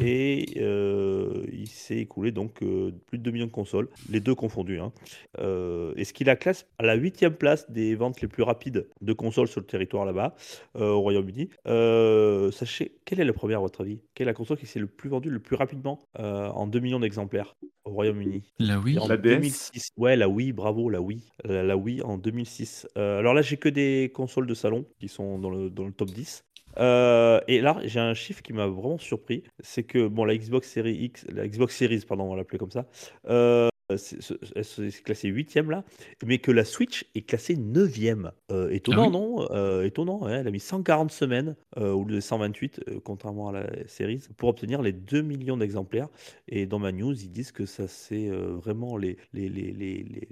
Et 0.00 0.54
euh, 0.56 1.44
il 1.52 1.68
s'est 1.68 1.98
écoulé 1.98 2.32
donc 2.32 2.62
euh, 2.62 2.90
plus 3.06 3.18
de 3.18 3.22
2 3.22 3.30
millions 3.30 3.46
de 3.46 3.50
consoles, 3.52 3.88
les 4.10 4.20
deux 4.20 4.34
confondus. 4.34 4.80
hein. 4.80 4.92
Euh, 5.38 5.92
et 5.96 6.04
ce 6.04 6.12
qui 6.12 6.24
la 6.24 6.36
classe 6.36 6.66
à 6.78 6.84
la 6.84 6.94
huitième 6.94 7.34
place 7.34 7.70
des 7.70 7.94
ventes 7.94 8.20
les 8.20 8.28
plus 8.28 8.42
rapides 8.42 8.88
de 9.00 9.12
consoles 9.12 9.48
sur 9.48 9.60
le 9.60 9.66
territoire 9.66 10.04
là-bas, 10.04 10.34
euh, 10.76 10.90
au 10.90 11.00
Royaume-Uni. 11.00 11.48
Euh, 11.66 12.50
sachez, 12.50 12.96
quelle 13.04 13.20
est 13.20 13.24
la 13.24 13.32
première 13.32 13.58
à 13.58 13.62
votre 13.62 13.82
avis? 13.82 14.00
Quelle 14.14 14.26
est 14.26 14.30
la 14.30 14.34
console 14.34 14.58
qui 14.58 14.66
s'est 14.66 14.80
le 14.80 14.86
plus 14.86 15.08
vendue 15.08 15.30
le 15.30 15.40
plus 15.40 15.56
rapidement 15.56 16.00
euh, 16.18 16.48
en 16.48 16.66
2 16.66 16.80
millions 16.80 17.00
d'exemplaires 17.00 17.54
au 17.84 17.90
Royaume-Uni? 17.90 18.42
La 18.58 18.78
Wii 18.80 18.98
en 18.98 19.06
La 19.06 19.16
DS? 19.16 19.22
2006. 19.22 19.88
Ouais, 19.96 20.16
la 20.16 20.28
Wii, 20.28 20.52
bravo, 20.52 20.90
la 20.90 21.00
Wii. 21.00 21.22
La, 21.44 21.62
la 21.62 21.76
Wii 21.76 22.02
en 22.02 22.18
2006. 22.18 22.88
Euh, 22.96 23.18
alors 23.18 23.34
là, 23.34 23.42
j'ai 23.42 23.56
que 23.58 23.68
des 23.68 24.10
consoles 24.14 24.46
de 24.46 24.54
salon 24.54 24.86
qui 24.98 25.08
sont 25.08 25.38
dans 25.38 25.50
le, 25.50 25.70
dans 25.70 25.84
le 25.84 25.92
top 25.92 26.10
10. 26.10 26.44
Euh, 26.78 27.40
et 27.48 27.60
là, 27.60 27.78
j'ai 27.84 28.00
un 28.00 28.14
chiffre 28.14 28.42
qui 28.42 28.52
m'a 28.52 28.66
vraiment 28.66 28.98
surpris. 28.98 29.44
C'est 29.60 29.84
que, 29.84 30.08
bon, 30.08 30.24
la 30.24 30.36
Xbox 30.36 30.70
Series 30.70 30.96
X, 31.04 31.26
la 31.30 31.46
Xbox 31.48 31.76
Series, 31.76 32.04
pardon, 32.06 32.24
on 32.24 32.30
va 32.30 32.36
l'appeler 32.36 32.58
comme 32.58 32.70
ça, 32.70 32.86
euh, 33.28 33.68
elle 33.88 33.98
s'est 33.98 35.02
classée 35.04 35.28
8 35.28 35.54
là, 35.68 35.84
mais 36.24 36.38
que 36.38 36.50
la 36.50 36.64
Switch 36.64 37.04
est 37.14 37.22
classée 37.22 37.56
9e. 37.56 38.30
Euh, 38.50 38.70
étonnant, 38.70 39.06
oui 39.06 39.12
non? 39.12 39.46
Euh, 39.50 39.82
étonnant, 39.84 40.22
ouais, 40.24 40.32
elle 40.32 40.48
a 40.48 40.50
mis 40.50 40.60
140 40.60 41.10
semaines 41.10 41.54
euh, 41.78 41.92
au 41.92 42.04
lieu 42.04 42.14
de 42.16 42.20
128, 42.20 42.80
euh, 42.88 43.00
contrairement 43.04 43.48
à 43.48 43.52
la 43.52 43.66
série, 43.86 44.20
pour 44.36 44.48
obtenir 44.48 44.80
les 44.82 44.92
2 44.92 45.22
millions 45.22 45.56
d'exemplaires. 45.56 46.08
Et 46.48 46.66
dans 46.66 46.78
ma 46.78 46.92
news, 46.92 47.12
ils 47.12 47.30
disent 47.30 47.52
que 47.52 47.66
ça 47.66 47.86
c'est 47.88 48.28
euh, 48.30 48.54
vraiment 48.56 48.96
les, 48.96 49.16
les, 49.32 49.48
les, 49.48 49.72
les, 49.72 50.02
les- 50.02 50.28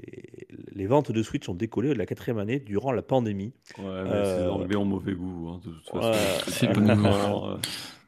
les 0.74 0.86
ventes 0.86 1.12
de 1.12 1.22
Switch 1.22 1.48
ont 1.48 1.54
décollé 1.54 1.88
de 1.90 1.94
la 1.94 2.06
quatrième 2.06 2.38
année 2.38 2.58
durant 2.58 2.92
la 2.92 3.02
pandémie. 3.02 3.52
Ouais, 3.78 3.84
mais 4.04 4.24
ces 4.24 4.40
Euh, 4.42 4.50
Anglais 4.50 4.76
ont 4.76 4.84
mauvais 4.84 5.12
goût, 5.14 5.48
hein, 5.48 5.60
de 5.64 5.70
toute 5.70 5.88
façon. 5.90 6.10
Ouais. 6.10 6.16
C'est 6.48 6.66
Tu 6.68 6.72
pas 6.72 6.80
veux 6.80 6.86
nouveau. 6.94 7.08
qu'on- 7.08 7.48
euh, 7.50 7.56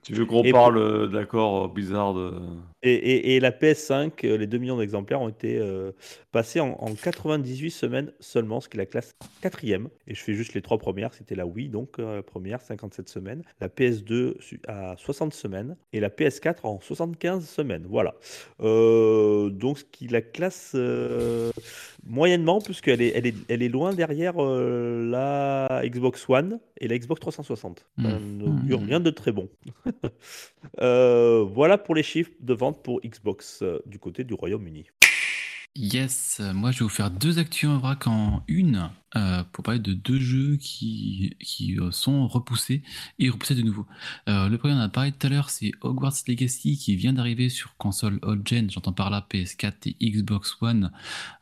tu 0.03 0.13
veux 0.15 0.27
qu'on 0.27 0.43
Et 0.43 0.53
parle 0.53 0.77
euh, 0.79 1.07
d'accord, 1.07 1.69
Blizzard 1.71 2.19
euh, 2.19 2.41
Et, 2.87 2.93
et- 2.93 3.37
et 3.37 3.41
la 3.41 3.51
PS5, 3.51 4.13
euh, 4.25 4.37
les 4.37 4.47
2 4.47 4.59
millions 4.59 4.77
d'exemplaires 4.77 5.21
ont 5.23 5.29
été 5.31 5.59
euh, 5.59 5.93
passés 6.33 6.61
en, 6.61 6.73
en 6.81 6.95
98 6.95 7.71
semaines 7.71 8.13
seulement, 8.21 8.61
ce 8.61 8.69
qui 8.69 8.77
est 8.77 8.79
la 8.79 8.87
classe 8.87 9.15
quatrième. 9.41 9.89
Et 10.07 10.15
je 10.15 10.21
fais 10.23 10.35
juste 10.35 10.53
les 10.55 10.61
trois 10.63 10.77
premières. 10.79 11.15
C'était 11.15 11.35
la 11.35 11.47
Wii, 11.47 11.69
donc 11.71 11.99
euh, 11.99 12.17
la 12.17 12.23
première, 12.23 12.61
57 12.61 13.09
semaines. 13.09 13.43
La 13.61 13.69
PS2 13.69 14.35
su- 14.41 14.61
à 14.69 14.95
60 14.99 15.33
semaines. 15.33 15.77
Et 15.95 16.01
la 16.01 16.11
PS4 16.11 16.59
en 16.65 16.79
75 16.81 17.49
semaines. 17.49 17.87
Voilà. 17.89 18.15
Euh, 18.61 19.49
donc 19.49 19.79
ce 19.79 19.85
qui 19.85 20.07
la 20.09 20.21
classe 20.21 20.77
moyennement, 22.07 22.61
puisqu'elle 22.61 23.01
est, 23.01 23.13
elle 23.15 23.27
est, 23.27 23.35
elle 23.49 23.63
est 23.63 23.69
loin 23.71 23.95
derrière 23.95 24.35
la 24.37 25.81
Xbox 25.85 26.29
One 26.29 26.61
et 26.79 26.89
la 26.89 26.99
Xbox 26.99 27.21
360. 27.21 27.87
Ça 28.03 28.09
Mm. 28.19 28.37
n'augure 28.39 28.81
Mm. 28.83 28.85
rien 28.85 29.01
de 29.01 29.11
très 29.11 29.33
bon. 29.33 29.49
Voilà 30.81 31.79
pour 31.79 31.95
les 31.95 32.03
chiffres 32.03 32.31
de 32.41 32.55
vente 32.55 32.74
pour 32.83 33.01
Xbox 33.03 33.61
euh, 33.63 33.81
du 33.87 33.99
côté 33.99 34.25
du 34.25 34.35
Royaume-Uni. 34.35 34.87
Yes, 35.77 36.41
moi 36.55 36.71
je 36.71 36.79
vais 36.79 36.85
vous 36.85 36.89
faire 36.89 37.11
deux 37.11 37.41
actus 37.41 37.69
en 37.69 37.79
vrac 37.79 38.07
en 38.07 38.45
une 38.47 38.91
euh, 39.17 39.43
pour 39.51 39.65
parler 39.65 39.81
de 39.81 39.93
deux 39.93 40.21
jeux 40.21 40.57
qui, 40.57 41.37
qui 41.41 41.81
euh, 41.81 41.91
sont 41.91 42.29
repoussés 42.29 42.85
et 43.19 43.29
repoussés 43.29 43.57
de 43.57 43.63
nouveau. 43.63 43.85
Le 44.29 44.57
premier, 44.57 44.75
on 44.75 44.79
a 44.79 44.89
parlé 44.89 45.11
tout 45.11 45.27
à 45.27 45.31
l'heure, 45.31 45.51
c'est 45.51 45.73
Hogwarts 45.81 46.15
Legacy 46.29 46.79
qui 46.79 46.95
vient 46.95 47.13
d'arriver 47.13 47.49
sur 47.49 47.77
console 47.77 48.21
old-gen, 48.23 48.71
j'entends 48.71 48.93
par 48.93 49.11
là 49.11 49.27
PS4 49.29 49.97
et 50.01 50.11
Xbox 50.11 50.57
One, 50.61 50.93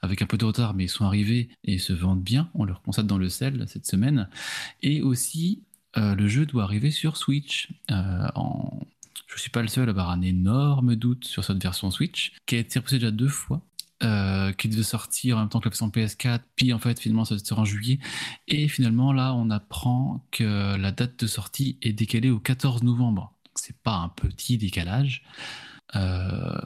avec 0.01 0.23
un 0.23 0.27
peu 0.27 0.39
de 0.39 0.47
retard, 0.47 0.73
mais 0.73 0.85
ils 0.85 0.89
sont 0.89 1.05
arrivés 1.05 1.51
et 1.65 1.77
se 1.77 1.93
vendent 1.93 2.23
bien, 2.23 2.49
on 2.55 2.65
leur 2.65 2.81
constate 2.81 3.07
dans 3.07 3.19
le 3.19 3.29
sel 3.29 3.63
cette 3.69 3.85
semaine. 3.85 4.31
Et 4.81 5.03
aussi, 5.03 5.63
le 5.95 6.27
jeu 6.27 6.47
doit 6.47 6.63
arriver 6.63 6.91
sur 6.91 7.19
Switch. 7.19 7.69
en... 7.91 8.81
Je 9.27 9.41
suis 9.41 9.51
pas 9.51 9.63
le 9.63 9.69
seul 9.69 9.89
à 9.89 9.91
avoir 9.91 10.11
un 10.11 10.23
énorme 10.23 10.97
doute 10.97 11.25
sur 11.25 11.45
cette 11.45 11.63
version 11.63 11.91
Switch, 11.91 12.33
qui 12.47 12.57
a 12.57 12.59
été 12.59 12.79
repoussée 12.79 12.99
déjà 12.99 13.11
deux 13.11 13.29
fois 13.29 13.63
euh, 14.03 14.53
qui 14.53 14.69
devait 14.69 14.83
sortir 14.83 15.37
en 15.37 15.41
même 15.41 15.49
temps 15.49 15.61
que 15.61 15.67
la 15.67 15.71
version 15.71 15.89
PS4, 15.89 16.41
puis 16.57 16.73
en 16.73 16.79
fait 16.79 16.99
finalement 16.99 17.25
ça 17.25 17.39
sort 17.39 17.61
en 17.61 17.65
juillet, 17.65 17.99
et 18.49 18.69
finalement 18.69 19.13
là 19.13 19.33
on 19.35 19.49
apprend 19.51 20.27
que 20.31 20.77
la 20.77 20.91
date 20.93 21.21
de 21.21 21.27
sortie 21.27 21.79
est 21.83 21.93
décalée 21.93 22.31
au 22.31 22.41
14 22.41 22.83
novembre. 22.83 23.33
Donc 23.45 23.53
c'est 23.57 23.77
pas 23.83 23.97
un 23.97 24.09
petit 24.09 24.59
décalage. 24.59 25.23
Euh, 25.95 26.59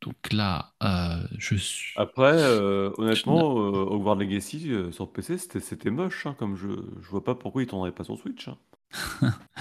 donc 0.00 0.32
là, 0.32 0.72
euh, 0.82 1.26
je 1.38 1.56
suis. 1.56 1.92
Après, 1.96 2.32
euh, 2.34 2.90
honnêtement, 2.98 3.58
euh, 3.58 3.84
Hogwarts 3.90 4.14
Legacy 4.14 4.70
sur 4.92 5.12
PC, 5.12 5.38
c'était 5.38 5.90
moche 5.90 6.24
hein, 6.26 6.34
comme 6.38 6.56
jeu. 6.56 6.86
Je 7.02 7.08
vois 7.08 7.24
pas 7.24 7.34
pourquoi 7.34 7.62
ils 7.62 7.66
tourneraient 7.66 7.92
pas 7.92 8.04
sur 8.04 8.16
Switch. 8.16 8.48
hein. 8.48 8.56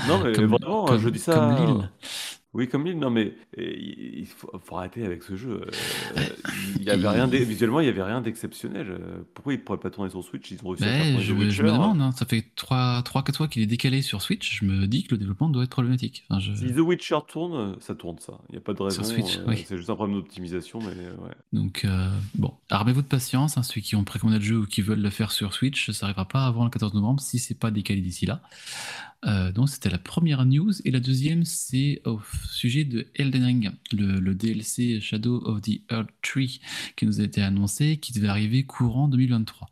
Non, 0.08 0.24
mais 0.24 0.34
Comme- 0.34 0.46
vraiment, 0.46 0.86
comme- 0.86 1.00
je 1.00 1.10
dis 1.10 1.20
ça. 1.20 1.34
comme 1.36 1.66
Lille. 1.78 1.90
Oui, 2.54 2.68
comme 2.68 2.86
Lille. 2.86 2.98
Non, 2.98 3.12
mais 3.12 3.36
il 3.58 4.26
faut, 4.26 4.50
faut 4.64 4.78
arrêter 4.78 5.06
avec 5.06 5.22
ce 5.22 5.36
jeu. 5.36 5.62
euh, 6.18 6.22
Il 6.78 6.84
y 6.84 6.90
avait 6.90 7.08
rien 7.08 7.28
visuellement, 7.28 7.82
il 7.82 7.86
y 7.86 7.90
avait 7.90 8.02
rien 8.02 8.22
d'exceptionnel. 8.22 8.88
euh, 8.90 9.18
Pourquoi 9.36 9.54
ils 9.54 9.60
pourraient 9.64 9.78
pas 9.80 9.92
tourner 9.92 10.10
sur 10.10 10.24
Switch? 10.24 10.50
Ils 10.50 10.60
ont 10.64 10.70
réussi 10.70 10.86
à 10.86 10.88
faire 10.88 11.20
je, 11.22 11.34
me- 11.34 11.42
je 11.42 11.46
Witcher. 11.62 11.64
me 11.64 11.72
demande, 11.72 12.02
hein, 12.02 12.12
ça 12.14 12.26
fait 12.26 12.46
3-4 12.56 13.38
fois 13.38 13.48
qu'il 13.48 13.62
est 13.62 13.68
décalé 13.68 14.02
sur 14.02 14.22
Switch, 14.24 14.60
je 14.60 14.66
me 14.66 14.88
dis 14.88 15.04
que 15.04 15.12
le 15.14 15.18
développement 15.20 15.50
doit 15.50 15.64
être 15.66 15.70
problématique. 15.70 16.26
Enfin, 16.30 16.40
je- 16.40 16.54
Si 16.54 16.74
The 16.74 16.80
Witcher 16.80 17.20
tourne, 17.28 17.76
ça 17.80 17.94
tourne 17.94 18.18
ça. 18.20 18.40
Il 18.50 18.54
n'y 18.54 18.58
a 18.58 18.62
pas 18.62 18.74
de 18.74 18.82
raison. 18.82 19.04
Sur 19.04 19.14
Switch, 19.14 19.38
euh, 19.38 19.44
oui. 19.48 19.64
C'est 19.68 19.78
juste 19.78 19.90
un 19.90 19.96
problème 19.96 20.16
d'optimisation, 20.18 20.80
mais 20.80 20.88
ouais. 20.88 21.36
Donc, 21.54 21.84
euh, 21.86 22.10
bon, 22.36 22.54
armez-vous 22.72 23.02
de 23.04 23.08
patience, 23.08 23.58
hein, 23.58 23.64
ceux 23.64 23.82
qui 23.82 23.96
ont 23.96 24.04
précommandé 24.06 24.40
le 24.40 24.46
jeu 24.46 24.58
ou 24.60 24.66
qui 24.66 24.82
veulent 24.82 25.02
le 25.02 25.10
faire 25.12 25.32
sur 25.32 25.54
Switch, 25.54 25.92
ça 25.92 26.06
n'arrivera 26.08 26.26
pas 26.28 26.46
avant 26.46 26.64
le 26.64 26.70
14 26.72 26.94
novembre 26.96 27.20
si 27.22 27.38
c'est 27.40 27.60
pas 27.60 27.70
décalé 27.72 28.02
d'ici 28.02 28.26
là. 28.26 28.42
Euh, 29.26 29.52
donc, 29.52 29.70
c'était 29.70 29.90
la 29.90 29.98
première 29.98 30.46
news. 30.46 30.72
Et 30.86 30.92
la 30.92 31.00
deuxième, 31.00 31.44
c'est 31.44 32.02
au 32.06 32.22
sujet 32.52 32.86
de 32.86 33.08
Elden 33.16 33.44
Ring, 33.44 33.72
le, 33.92 34.34
DLC 34.34 35.00
Shadow 35.00 35.42
of 35.46 35.62
the 35.62 35.82
Earth 35.92 36.10
Tree 36.22 36.60
qui 36.96 37.06
nous 37.06 37.20
a 37.20 37.24
été 37.24 37.42
annoncé, 37.42 37.98
qui 37.98 38.14
devait 38.14 38.28
arriver 38.28 38.64
courant 38.64 39.08
2023. 39.08 39.68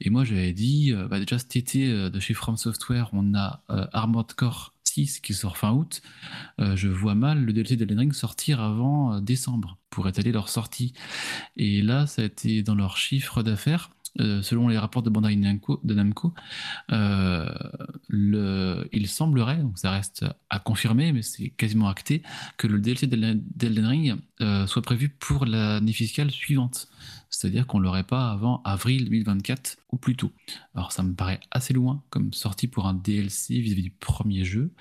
Et 0.00 0.10
moi, 0.10 0.24
j'avais 0.24 0.52
dit, 0.52 0.92
euh, 0.92 1.08
bah, 1.08 1.18
déjà 1.18 1.38
cet 1.38 1.56
été, 1.56 1.90
euh, 1.90 2.10
de 2.10 2.20
chez 2.20 2.34
From 2.34 2.56
Software, 2.56 3.10
on 3.12 3.34
a 3.34 3.62
Armored 3.92 4.32
Core 4.34 4.74
6 4.84 5.20
qui 5.20 5.34
sort 5.34 5.56
fin 5.56 5.72
août. 5.72 6.02
Je 6.58 6.88
vois 6.88 7.14
mal 7.14 7.44
le 7.44 7.52
DLC 7.52 7.76
d'Elden 7.76 7.98
Ring 7.98 8.12
sortir 8.12 8.60
avant 8.60 9.20
décembre 9.20 9.78
pour 9.90 10.08
étaler 10.08 10.30
leur 10.30 10.48
sortie. 10.48 10.92
Et 11.56 11.82
là, 11.82 12.06
ça 12.06 12.22
a 12.22 12.24
été 12.26 12.62
dans 12.62 12.74
leur 12.74 12.96
chiffre 12.96 13.42
d'affaires. 13.42 13.90
Euh, 14.20 14.42
selon 14.42 14.68
les 14.68 14.78
rapports 14.78 15.02
de 15.02 15.10
Bandai 15.10 15.34
Namco, 15.34 15.80
de 15.82 15.94
Namco 15.94 16.32
euh, 16.92 17.48
il 18.92 19.08
semblerait, 19.08 19.56
donc 19.56 19.78
ça 19.78 19.90
reste 19.90 20.24
à 20.50 20.58
confirmer, 20.58 21.12
mais 21.12 21.22
c'est 21.22 21.50
quasiment 21.50 21.88
acté, 21.88 22.22
que 22.56 22.66
le 22.66 22.78
DLC 22.78 23.06
d'Elden 23.06 23.86
Ring 23.86 24.16
euh, 24.40 24.66
soit 24.66 24.82
prévu 24.82 25.08
pour 25.08 25.46
l'année 25.46 25.92
fiscale 25.92 26.30
suivante. 26.30 26.88
C'est-à-dire 27.28 27.66
qu'on 27.66 27.80
l'aurait 27.80 28.04
pas 28.04 28.30
avant 28.30 28.62
avril 28.64 29.04
2024 29.06 29.78
ou 29.90 29.96
plus 29.96 30.14
tôt. 30.14 30.30
Alors 30.74 30.92
ça 30.92 31.02
me 31.02 31.14
paraît 31.14 31.40
assez 31.50 31.74
loin 31.74 32.02
comme 32.10 32.32
sortie 32.32 32.68
pour 32.68 32.86
un 32.86 32.94
DLC 32.94 33.58
vis-à-vis 33.58 33.82
du 33.82 33.90
premier 33.90 34.44
jeu. 34.44 34.72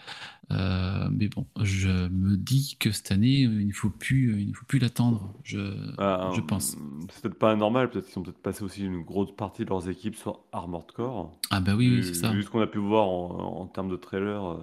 Euh, 0.53 1.09
mais 1.11 1.27
bon, 1.27 1.45
je 1.61 2.07
me 2.09 2.37
dis 2.37 2.77
que 2.79 2.91
cette 2.91 3.11
année, 3.11 3.41
il 3.41 3.67
ne 3.67 3.73
faut 3.73 3.89
plus, 3.89 4.41
il 4.41 4.49
ne 4.49 4.53
faut 4.53 4.65
plus 4.65 4.79
l'attendre. 4.79 5.33
Je, 5.43 5.57
je 5.57 6.01
hum, 6.41 6.47
pense. 6.47 6.77
C'est 7.09 7.21
peut-être 7.21 7.39
pas 7.39 7.51
anormal, 7.51 7.89
peut-être 7.89 8.07
qu'ils 8.07 8.19
ont 8.19 8.23
peut-être 8.23 8.41
passé 8.41 8.63
aussi 8.63 8.85
une 8.85 9.01
grosse 9.03 9.35
partie 9.35 9.65
de 9.65 9.69
leurs 9.69 9.89
équipes 9.89 10.15
sur 10.15 10.39
Armored 10.51 10.91
Core. 10.91 11.31
Ah 11.49 11.59
bah 11.59 11.73
oui, 11.75 11.89
oui, 11.89 12.03
c'est 12.03 12.13
ça. 12.13 12.31
vu 12.31 12.43
ce 12.43 12.49
qu'on 12.49 12.61
a 12.61 12.67
pu 12.67 12.79
voir 12.79 13.07
en, 13.07 13.61
en 13.61 13.65
termes 13.67 13.89
de 13.89 13.95
trailer, 13.95 14.45
euh, 14.45 14.57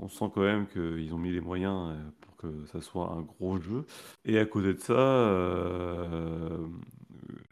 on 0.00 0.08
sent 0.08 0.26
quand 0.34 0.42
même 0.42 0.66
qu'ils 0.66 1.12
ont 1.14 1.18
mis 1.18 1.32
les 1.32 1.40
moyens 1.40 1.90
euh, 1.90 1.96
pour 2.20 2.36
que 2.36 2.66
ça 2.72 2.80
soit 2.80 3.10
un 3.12 3.22
gros 3.22 3.58
jeu. 3.58 3.86
Et 4.24 4.38
à 4.38 4.44
côté 4.44 4.74
de 4.74 4.80
ça, 4.80 4.92
euh, 4.92 6.58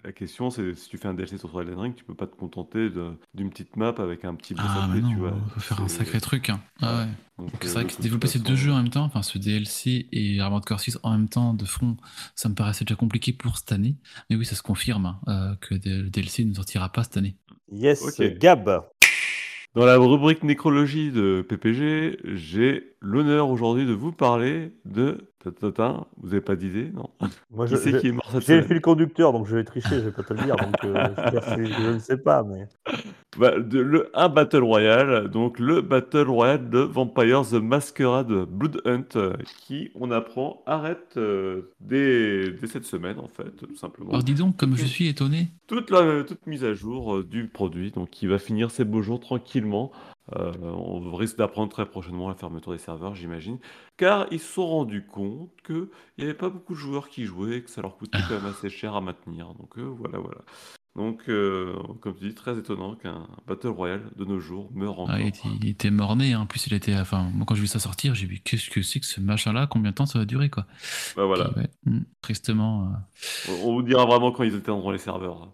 la 0.05 0.13
question 0.13 0.51
c'est 0.51 0.75
si 0.75 0.89
tu 0.89 0.99
fais 0.99 1.09
un 1.09 1.15
DLC 1.15 1.39
sur 1.39 1.61
Elden 1.61 1.79
Ring, 1.79 1.95
tu 1.95 2.05
peux 2.05 2.15
pas 2.15 2.27
te 2.27 2.35
contenter 2.37 2.89
d'une 3.35 3.51
petite 3.51 3.77
map 3.77 3.95
avec 3.99 4.25
un 4.25 4.35
petit 4.35 4.55
boss 4.55 4.65
Ah 4.67 4.89
tu 4.93 5.17
vois. 5.17 5.35
faut 5.55 5.61
faire 5.61 5.81
un 5.81 5.89
sacré 5.89 6.21
truc. 6.21 6.51
hein. 6.51 6.61
Ah 6.81 6.99
ouais. 6.99 7.07
donc, 7.39 7.51
Donc 7.53 7.65
euh, 7.65 7.69
c'est 7.69 7.75
vrai 7.75 7.87
que 7.87 8.01
développer 8.03 8.27
ces 8.29 8.39
deux 8.39 8.57
jeux 8.57 8.73
en 8.73 8.77
même 8.77 8.91
temps, 8.91 9.05
enfin 9.05 9.23
ce 9.23 9.39
DLC 9.39 10.09
et 10.13 10.41
Armored 10.41 10.65
Core 10.65 10.81
6 10.81 10.99
en 11.03 11.13
même 11.13 11.29
temps 11.29 11.55
de 11.55 11.65
front, 11.65 11.97
ça 12.35 12.49
me 12.49 12.55
paraissait 12.55 12.85
déjà 12.85 12.97
compliqué 12.97 13.33
pour 13.33 13.57
cette 13.59 13.73
année. 13.73 13.97
Mais 14.31 14.37
oui, 14.37 14.45
ça 14.45 14.55
se 14.57 14.63
confirme 14.63 15.07
hein, 15.07 15.21
euh, 15.29 15.55
que 15.61 15.75
le 15.75 16.11
DLC 16.11 16.45
ne 16.45 16.55
sortira 16.55 16.91
pas 16.91 17.05
cette 17.05 17.17
année. 17.17 17.37
Yes, 17.71 18.03
Ok. 18.03 18.39
Gab. 18.39 18.83
Dans 19.75 19.87
la 19.87 19.97
rubrique 19.97 20.43
nécrologie 20.43 21.11
de 21.13 21.41
PPG, 21.49 22.19
j'ai 22.35 22.95
l'honneur 23.01 23.49
aujourd'hui 23.49 23.87
de 23.87 23.95
vous 23.95 24.13
parler 24.13 24.77
de. 24.85 25.32
Vous 25.45 26.29
n'avez 26.29 26.41
pas 26.41 26.57
d'idée, 26.57 26.91
non 26.95 27.11
Moi, 27.51 27.67
Qui 27.67 27.73
je- 27.73 27.77
c'est 27.79 27.91
je- 27.93 27.97
qui 27.99 28.09
est 28.09 28.13
mort 28.13 28.29
cette 28.31 28.43
J'ai 28.43 28.57
le 28.57 28.63
fil 28.67 28.81
conducteur, 28.81 29.33
donc 29.33 29.47
je 29.47 29.57
vais 29.57 29.65
tricher, 29.65 29.97
je 29.97 30.01
vais 30.01 30.13
pas 30.13 30.23
te 30.23 30.33
le 30.35 30.43
dire. 30.45 30.57
Donc, 30.57 30.85
euh, 30.85 31.09
je, 31.57 31.65
je 31.65 31.91
ne 31.95 31.99
sais 31.99 32.17
pas, 32.19 32.43
mais. 32.43 32.67
Bah, 33.39 33.59
de- 33.59 33.81
le, 33.81 34.11
un 34.13 34.29
Battle 34.29 34.63
Royale, 34.63 35.31
donc 35.31 35.59
le 35.59 35.81
Battle 35.81 36.29
Royale 36.29 36.69
de 36.69 36.81
Vampire 36.81 37.41
the 37.49 37.55
Masquerade 37.55 38.31
Blood 38.47 38.83
Hunt, 38.85 39.17
euh, 39.17 39.33
qui, 39.59 39.91
on 39.95 40.11
apprend, 40.11 40.63
arrête 40.67 41.15
euh, 41.17 41.73
dès, 41.81 42.51
dès 42.51 42.67
cette 42.67 42.85
semaine, 42.85 43.19
en 43.19 43.29
fait, 43.29 43.51
tout 43.57 43.75
simplement. 43.75 44.11
Alors 44.11 44.23
dis 44.23 44.35
donc, 44.35 44.59
comme 44.59 44.77
je 44.77 44.85
suis 44.85 45.09
étonné, 45.09 45.49
toute, 45.67 45.91
la, 45.91 46.25
toute 46.25 46.47
mise 46.47 46.63
à 46.63 46.75
jour 46.75 47.17
euh, 47.17 47.25
du 47.25 47.47
produit, 47.49 47.91
donc 47.91 48.11
qui 48.11 48.27
va 48.27 48.39
finir 48.39 48.71
ses 48.71 48.85
beaux 48.85 49.01
jours 49.01 49.19
tranquillement. 49.19 49.93
Euh, 50.37 50.53
on 50.63 51.15
risque 51.15 51.37
d'apprendre 51.37 51.73
très 51.73 51.87
prochainement 51.87 52.29
la 52.29 52.35
fermeture 52.35 52.73
des 52.73 52.79
serveurs, 52.79 53.15
j'imagine, 53.15 53.59
car 53.97 54.27
ils 54.31 54.39
se 54.39 54.53
sont 54.53 54.67
rendus 54.67 55.05
compte 55.05 55.51
qu'il 55.67 55.89
n'y 56.17 56.25
avait 56.25 56.35
pas 56.35 56.49
beaucoup 56.49 56.75
de 56.75 56.79
joueurs 56.79 57.09
qui 57.09 57.25
jouaient, 57.25 57.57
et 57.57 57.63
que 57.63 57.71
ça 57.71 57.83
leur 57.83 57.97
coûtait 57.97 58.19
quand 58.29 58.35
même 58.35 58.47
assez 58.47 58.71
cher 58.71 58.95
à 58.95 59.01
maintenir. 59.01 59.53
Donc 59.55 59.79
euh, 59.79 59.83
voilà, 59.83 60.19
voilà. 60.19 60.39
Donc, 60.95 61.23
euh, 61.29 61.75
comme 62.03 62.15
tu 62.15 62.29
dis, 62.29 62.35
très 62.35 62.59
étonnant 62.59 62.97
qu'un 62.97 63.27
Battle 63.47 63.69
Royale 63.69 64.11
de 64.15 64.27
nos 64.27 64.39
jours 64.41 64.71
meure 64.75 65.01
encore. 65.01 65.15
ah, 65.15 65.21
il, 65.21 65.29
était, 65.29 65.49
il 65.63 65.69
était 65.71 65.91
mort-né. 65.91 66.35
hein. 66.35 66.41
En 66.41 66.47
plus, 66.47 66.67
il 66.67 66.75
était. 66.75 66.95
Enfin, 66.95 67.31
moi, 67.33 67.47
quand 67.47 67.55
j'ai 67.55 67.63
vu 67.63 67.67
ça 67.67 67.79
sortir, 67.79 68.15
j'ai 68.15 68.27
vu 68.27 68.41
qu'est-ce 68.41 68.69
que 68.69 68.83
c'est 68.83 69.01
que 69.01 69.07
ce 69.07 69.19
machin-là? 69.19 69.67
Combien 69.67 69.93
de 69.93 69.97
temps 69.97 70.05
ça 70.05 70.19
va 70.19 70.27
durer, 70.27 70.51
quoi? 70.51 70.67
Bah 71.17 71.25
voilà. 71.25 71.49
Puis, 71.49 71.63
ouais, 71.63 71.71
hmm, 71.87 72.05
Tristement. 72.21 72.93
On 73.49 73.69
on 73.69 73.73
vous 73.73 73.83
dira 73.83 74.05
vraiment 74.05 74.33
quand 74.33 74.43
ils 74.43 74.55
éteindront 74.55 74.91
les 74.91 74.99
serveurs. 74.99 75.49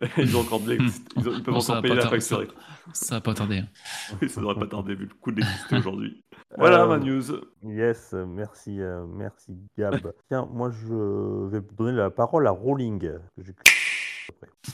ils 0.18 0.36
ont 0.36 0.40
encore 0.40 0.60
de 0.60 0.70
l'ex- 0.72 1.02
ils, 1.16 1.28
ont- 1.28 1.32
ils 1.32 1.42
peuvent 1.42 1.54
Bon, 1.54 1.60
encore 1.60 1.82
payer 1.82 1.94
la 1.94 2.08
facture. 2.08 2.44
Ça 2.92 3.16
va 3.16 3.20
pas 3.20 3.34
tarder. 3.34 3.58
hein. 3.58 3.68
Oui, 4.22 4.28
ça 4.28 4.40
devrait 4.40 4.54
pas 4.58 4.66
tarder 4.66 4.94
vu 4.94 5.04
le 5.06 5.14
coup 5.20 5.30
de 5.30 5.40
l'exister 5.40 5.76
aujourd'hui. 5.78 6.24
Voilà 6.56 6.82
Euh, 6.84 6.86
ma 6.88 6.98
news. 6.98 7.22
Yes, 7.62 8.10
euh, 8.14 8.24
merci, 8.26 8.80
euh, 8.80 9.04
merci 9.06 9.52
Gab. 9.78 10.12
Tiens, 10.28 10.48
moi 10.52 10.70
je 10.70 11.48
vais 11.48 11.60
donner 11.78 11.96
la 11.96 12.10
parole 12.10 12.46
à 12.46 12.50
Rolling. 12.50 12.98
que 13.00 13.50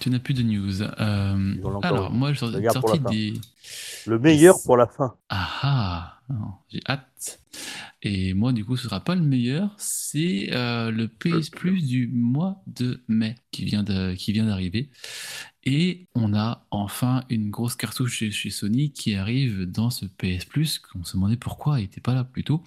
Tu 0.00 0.10
n'as 0.10 0.18
plus 0.18 0.34
de 0.34 0.42
news. 0.42 0.82
Euh, 0.82 1.54
alors, 1.82 2.12
moi, 2.12 2.32
je 2.32 2.38
sorti 2.38 2.98
des. 3.10 3.34
Le 4.06 4.18
meilleur 4.18 4.56
pour 4.64 4.76
la 4.76 4.86
fin. 4.86 5.14
Ah 5.28 6.18
ah 6.28 6.58
J'ai 6.68 6.80
hâte. 6.88 7.40
Et 8.02 8.34
moi, 8.34 8.52
du 8.52 8.64
coup, 8.64 8.76
ce 8.76 8.84
sera 8.84 9.00
pas 9.00 9.14
le 9.14 9.22
meilleur. 9.22 9.74
C'est 9.78 10.50
euh, 10.52 10.90
le 10.90 11.08
PS 11.08 11.50
Plus 11.50 11.82
du 11.86 12.08
mois 12.08 12.62
de 12.66 13.02
mai 13.08 13.34
qui 13.50 13.64
vient 13.64 13.82
de- 13.82 14.14
qui 14.14 14.32
vient 14.32 14.44
d'arriver. 14.46 14.90
Et 15.64 16.06
on 16.14 16.34
a 16.34 16.64
enfin 16.70 17.24
une 17.28 17.50
grosse 17.50 17.74
cartouche 17.74 18.18
chez, 18.18 18.30
chez 18.30 18.50
Sony 18.50 18.92
qui 18.92 19.14
arrive 19.14 19.64
dans 19.64 19.90
ce 19.90 20.04
PS 20.04 20.44
Plus. 20.44 20.78
qu'on 20.78 21.02
se 21.04 21.14
demandait 21.16 21.36
pourquoi 21.36 21.80
il 21.80 21.82
n'était 21.84 22.00
pas 22.00 22.14
là 22.14 22.22
plus 22.22 22.44
tôt. 22.44 22.62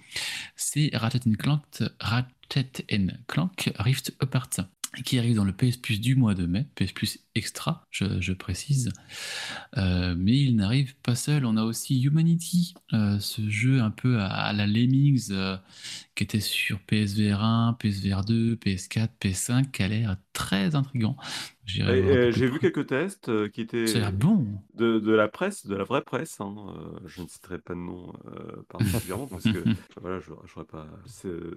C'est 0.56 0.90
Ratchet 0.92 1.20
Clank, 1.38 1.62
Ratchet 2.00 2.84
Clank 3.26 3.72
Rift 3.78 4.14
Apart 4.20 4.50
qui 5.04 5.18
arrive 5.18 5.36
dans 5.36 5.44
le 5.44 5.52
PS 5.52 5.76
Plus 5.76 6.00
du 6.00 6.14
mois 6.14 6.34
de 6.34 6.46
mai, 6.46 6.66
PS 6.74 6.92
Plus 6.92 7.18
Extra, 7.40 7.86
je, 7.90 8.04
je 8.20 8.34
précise. 8.34 8.90
Euh, 9.78 10.14
mais 10.14 10.36
il 10.38 10.56
n'arrive 10.56 10.94
pas 10.96 11.14
seul. 11.14 11.46
On 11.46 11.56
a 11.56 11.64
aussi 11.64 12.02
Humanity, 12.02 12.74
euh, 12.92 13.18
ce 13.18 13.48
jeu 13.48 13.80
un 13.80 13.90
peu 13.90 14.18
à, 14.20 14.26
à 14.26 14.52
la 14.52 14.66
Lemmings 14.66 15.28
euh, 15.30 15.56
qui 16.14 16.24
était 16.24 16.40
sur 16.40 16.80
PSVR 16.80 17.42
1, 17.42 17.78
PSVR 17.78 18.24
2, 18.26 18.56
PS4, 18.56 19.08
PS5, 19.22 19.70
qui 19.70 19.82
a 19.82 19.88
l'air 19.88 20.16
très 20.34 20.74
plus 20.74 22.32
J'ai 22.32 22.46
vu 22.48 22.58
quelques 22.58 22.86
tests 22.88 23.50
qui 23.52 23.62
étaient 23.62 23.86
bon. 24.12 24.44
de, 24.74 24.98
de 24.98 25.12
la 25.12 25.28
presse, 25.28 25.66
de 25.66 25.76
la 25.76 25.84
vraie 25.84 26.02
presse. 26.02 26.40
hein, 26.40 26.56
je 27.06 27.22
ne 27.22 27.26
citerai 27.28 27.58
pas 27.58 27.74
de 27.74 27.78
nom 27.78 28.12
particulièrement 28.68 29.28
parce 29.28 29.44
que 29.44 29.64
voilà, 30.00 30.20
je 30.20 30.30
ne 30.30 30.36
voudrais 30.36 30.64
pas 30.64 30.86
euh, 31.24 31.56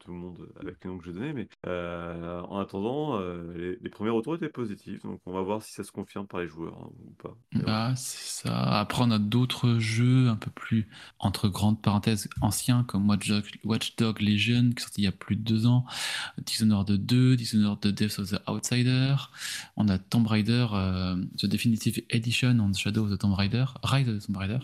tout 0.00 0.10
le 0.10 0.16
monde 0.16 0.48
avec 0.58 0.82
les 0.82 0.90
noms 0.90 0.98
que 0.98 1.04
je 1.04 1.10
donnais. 1.12 1.32
Mais 1.34 1.48
en 1.64 2.58
attendant, 2.58 3.20
les, 3.54 3.76
les 3.80 3.90
premiers 3.90 4.10
retours 4.10 4.34
étaient 4.34 4.48
positifs. 4.48 4.87
Donc 5.02 5.20
on 5.26 5.32
va 5.32 5.42
voir 5.42 5.62
si 5.62 5.72
ça 5.72 5.84
se 5.84 5.92
confirme 5.92 6.26
par 6.26 6.40
les 6.40 6.48
joueurs 6.48 6.76
hein, 6.80 6.90
ou 7.06 7.10
pas. 7.22 7.36
Bah, 7.54 7.92
c'est 7.96 8.46
ça. 8.46 8.80
Après, 8.80 9.02
on 9.02 9.10
a 9.10 9.18
d'autres 9.18 9.78
jeux 9.78 10.28
un 10.28 10.36
peu 10.36 10.50
plus, 10.50 10.88
entre 11.18 11.48
grandes 11.48 11.80
parenthèses, 11.80 12.28
anciens, 12.40 12.84
comme 12.84 13.08
Watch 13.08 13.96
Dog, 13.96 14.20
Legion, 14.20 14.70
qui 14.70 14.78
est 14.78 14.80
sorti 14.80 15.02
il 15.02 15.04
y 15.04 15.08
a 15.08 15.12
plus 15.12 15.36
de 15.36 15.42
deux 15.42 15.66
ans, 15.66 15.84
Dishonored 16.38 16.90
2, 16.90 17.36
Dishonored 17.36 17.80
Death 17.80 18.18
of 18.18 18.30
the 18.30 18.40
Outsider. 18.48 19.16
On 19.76 19.88
a 19.88 19.98
Tomb 19.98 20.26
Raider, 20.26 20.66
euh, 20.72 21.16
The 21.36 21.46
Definitive 21.46 22.02
Edition 22.10 22.58
on 22.60 22.72
Shadow 22.72 23.04
of 23.04 23.10
the 23.10 23.18
Tomb 23.18 23.34
Raider, 23.34 23.66
Rise 23.84 24.08
of 24.08 24.20
the 24.20 24.26
Tomb 24.26 24.36
Raider. 24.36 24.60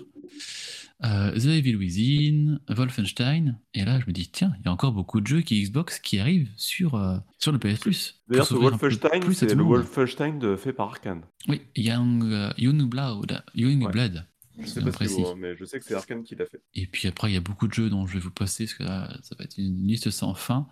Euh, 1.02 1.32
The 1.32 1.46
Evil 1.46 1.76
Within, 1.76 2.60
Wolfenstein, 2.68 3.58
et 3.74 3.84
là 3.84 3.98
je 4.00 4.06
me 4.06 4.12
dis, 4.12 4.28
tiens, 4.28 4.54
il 4.60 4.66
y 4.66 4.68
a 4.68 4.72
encore 4.72 4.92
beaucoup 4.92 5.20
de 5.20 5.26
jeux 5.26 5.40
qui 5.40 5.62
Xbox 5.62 5.98
qui 5.98 6.18
arrivent 6.18 6.50
sur, 6.56 6.94
euh, 6.94 7.16
sur 7.38 7.52
le 7.52 7.58
PS 7.58 7.80
Plus. 7.80 8.22
D'ailleurs, 8.28 8.46
ce 8.46 8.54
Wolfenstein, 8.54 9.32
c'est 9.32 9.50
le 9.50 9.56
monde. 9.56 9.76
Wolfenstein 9.76 10.38
de, 10.38 10.56
fait 10.56 10.72
par 10.72 10.88
Arkane. 10.88 11.22
Oui, 11.48 11.62
Young, 11.76 12.22
euh, 12.24 12.50
Young 12.58 12.82
Blood, 12.88 13.42
Young 13.54 13.82
Ouais. 13.82 13.92
Blood. 13.92 14.24
Je 14.58 14.66
c'est 14.66 14.74
sais 14.74 14.82
pas 14.82 14.92
précis. 14.92 15.22
mais 15.36 15.56
je 15.56 15.64
sais 15.64 15.80
que 15.80 15.84
c'est 15.84 15.94
Arkane 15.94 16.22
qui 16.22 16.36
l'a 16.36 16.46
fait. 16.46 16.60
Et 16.74 16.86
puis 16.86 17.08
après, 17.08 17.28
il 17.30 17.34
y 17.34 17.36
a 17.36 17.40
beaucoup 17.40 17.66
de 17.66 17.72
jeux 17.74 17.90
dont 17.90 18.06
je 18.06 18.14
vais 18.14 18.20
vous 18.20 18.30
passer, 18.30 18.66
parce 18.66 18.74
que 18.74 18.84
là, 18.84 19.12
ça 19.22 19.34
va 19.36 19.44
être 19.44 19.58
une 19.58 19.86
liste 19.86 20.10
sans 20.10 20.34
fin. 20.34 20.68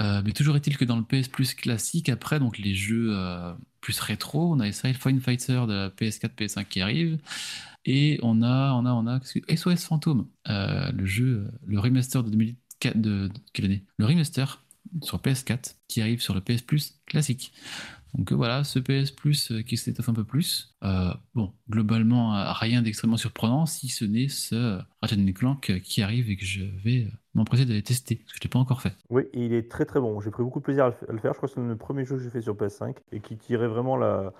Euh, 0.00 0.20
mais 0.24 0.32
toujours 0.32 0.56
est-il 0.56 0.76
que 0.76 0.84
dans 0.84 0.96
le 0.96 1.04
PS 1.04 1.28
Plus 1.28 1.54
classique, 1.54 2.10
après, 2.10 2.38
donc 2.38 2.58
les 2.58 2.74
jeux 2.74 3.08
euh, 3.12 3.54
plus 3.80 3.98
rétro, 4.00 4.52
on 4.52 4.60
a 4.60 4.68
Israel 4.68 4.94
Fine 4.94 5.20
Fighter 5.20 5.64
de 5.66 5.72
la 5.72 5.88
PS4, 5.88 6.34
PS5 6.36 6.66
qui 6.66 6.80
arrive. 6.82 7.18
Et 7.90 8.20
on 8.22 8.42
a, 8.42 8.74
on 8.74 8.84
a, 8.84 8.92
on 8.92 9.06
a 9.06 9.18
SOS 9.48 9.84
Phantom, 9.86 10.26
euh, 10.50 10.92
le 10.92 11.06
jeu, 11.06 11.46
euh, 11.46 11.50
le 11.66 11.80
remaster 11.80 12.22
de 12.22 12.28
2004, 12.28 12.98
de, 13.00 13.30
quelle 13.54 13.64
année? 13.64 13.82
Le 13.96 14.04
remaster 14.04 14.62
sur 15.00 15.16
PS4 15.18 15.76
qui 15.88 16.02
arrive 16.02 16.20
sur 16.20 16.34
le 16.34 16.42
PS 16.42 16.60
Plus 16.60 17.00
classique. 17.06 17.50
Donc 18.14 18.30
euh, 18.30 18.34
voilà, 18.34 18.62
ce 18.62 18.78
PS 18.78 19.10
Plus 19.10 19.52
euh, 19.52 19.62
qui 19.62 19.78
s'étoffe 19.78 20.10
un 20.10 20.12
peu 20.12 20.24
plus. 20.24 20.76
Bon, 21.34 21.50
globalement, 21.70 22.52
rien 22.52 22.82
d'extrêmement 22.82 23.16
surprenant, 23.16 23.64
si 23.64 23.88
ce 23.88 24.04
n'est 24.04 24.28
ce 24.28 24.80
Ratchet 25.00 25.32
Clank 25.32 25.80
qui 25.82 26.02
arrive 26.02 26.28
et 26.28 26.36
que 26.36 26.44
je 26.44 26.64
vais 26.84 27.08
m'empresser 27.32 27.64
d'aller 27.64 27.82
tester, 27.82 28.16
parce 28.16 28.32
que 28.32 28.36
je 28.36 28.40
ne 28.40 28.44
l'ai 28.44 28.50
pas 28.50 28.58
encore 28.58 28.82
fait. 28.82 28.94
Oui, 29.08 29.22
et 29.32 29.46
il 29.46 29.54
est 29.54 29.70
très 29.70 29.86
très 29.86 29.98
bon. 30.00 30.20
J'ai 30.20 30.30
pris 30.30 30.42
beaucoup 30.42 30.58
de 30.58 30.64
plaisir 30.64 30.84
à 30.86 30.92
le 31.10 31.18
faire. 31.18 31.32
Je 31.32 31.38
crois 31.38 31.48
que 31.48 31.54
c'est 31.54 31.60
le 31.60 31.76
premier 31.76 32.04
jeu 32.04 32.16
que 32.18 32.22
j'ai 32.22 32.30
fait 32.30 32.42
sur 32.42 32.54
PS5 32.54 32.96
et 33.12 33.20
qui 33.20 33.38
tirait 33.38 33.68
vraiment 33.68 33.96
la- 33.96 34.34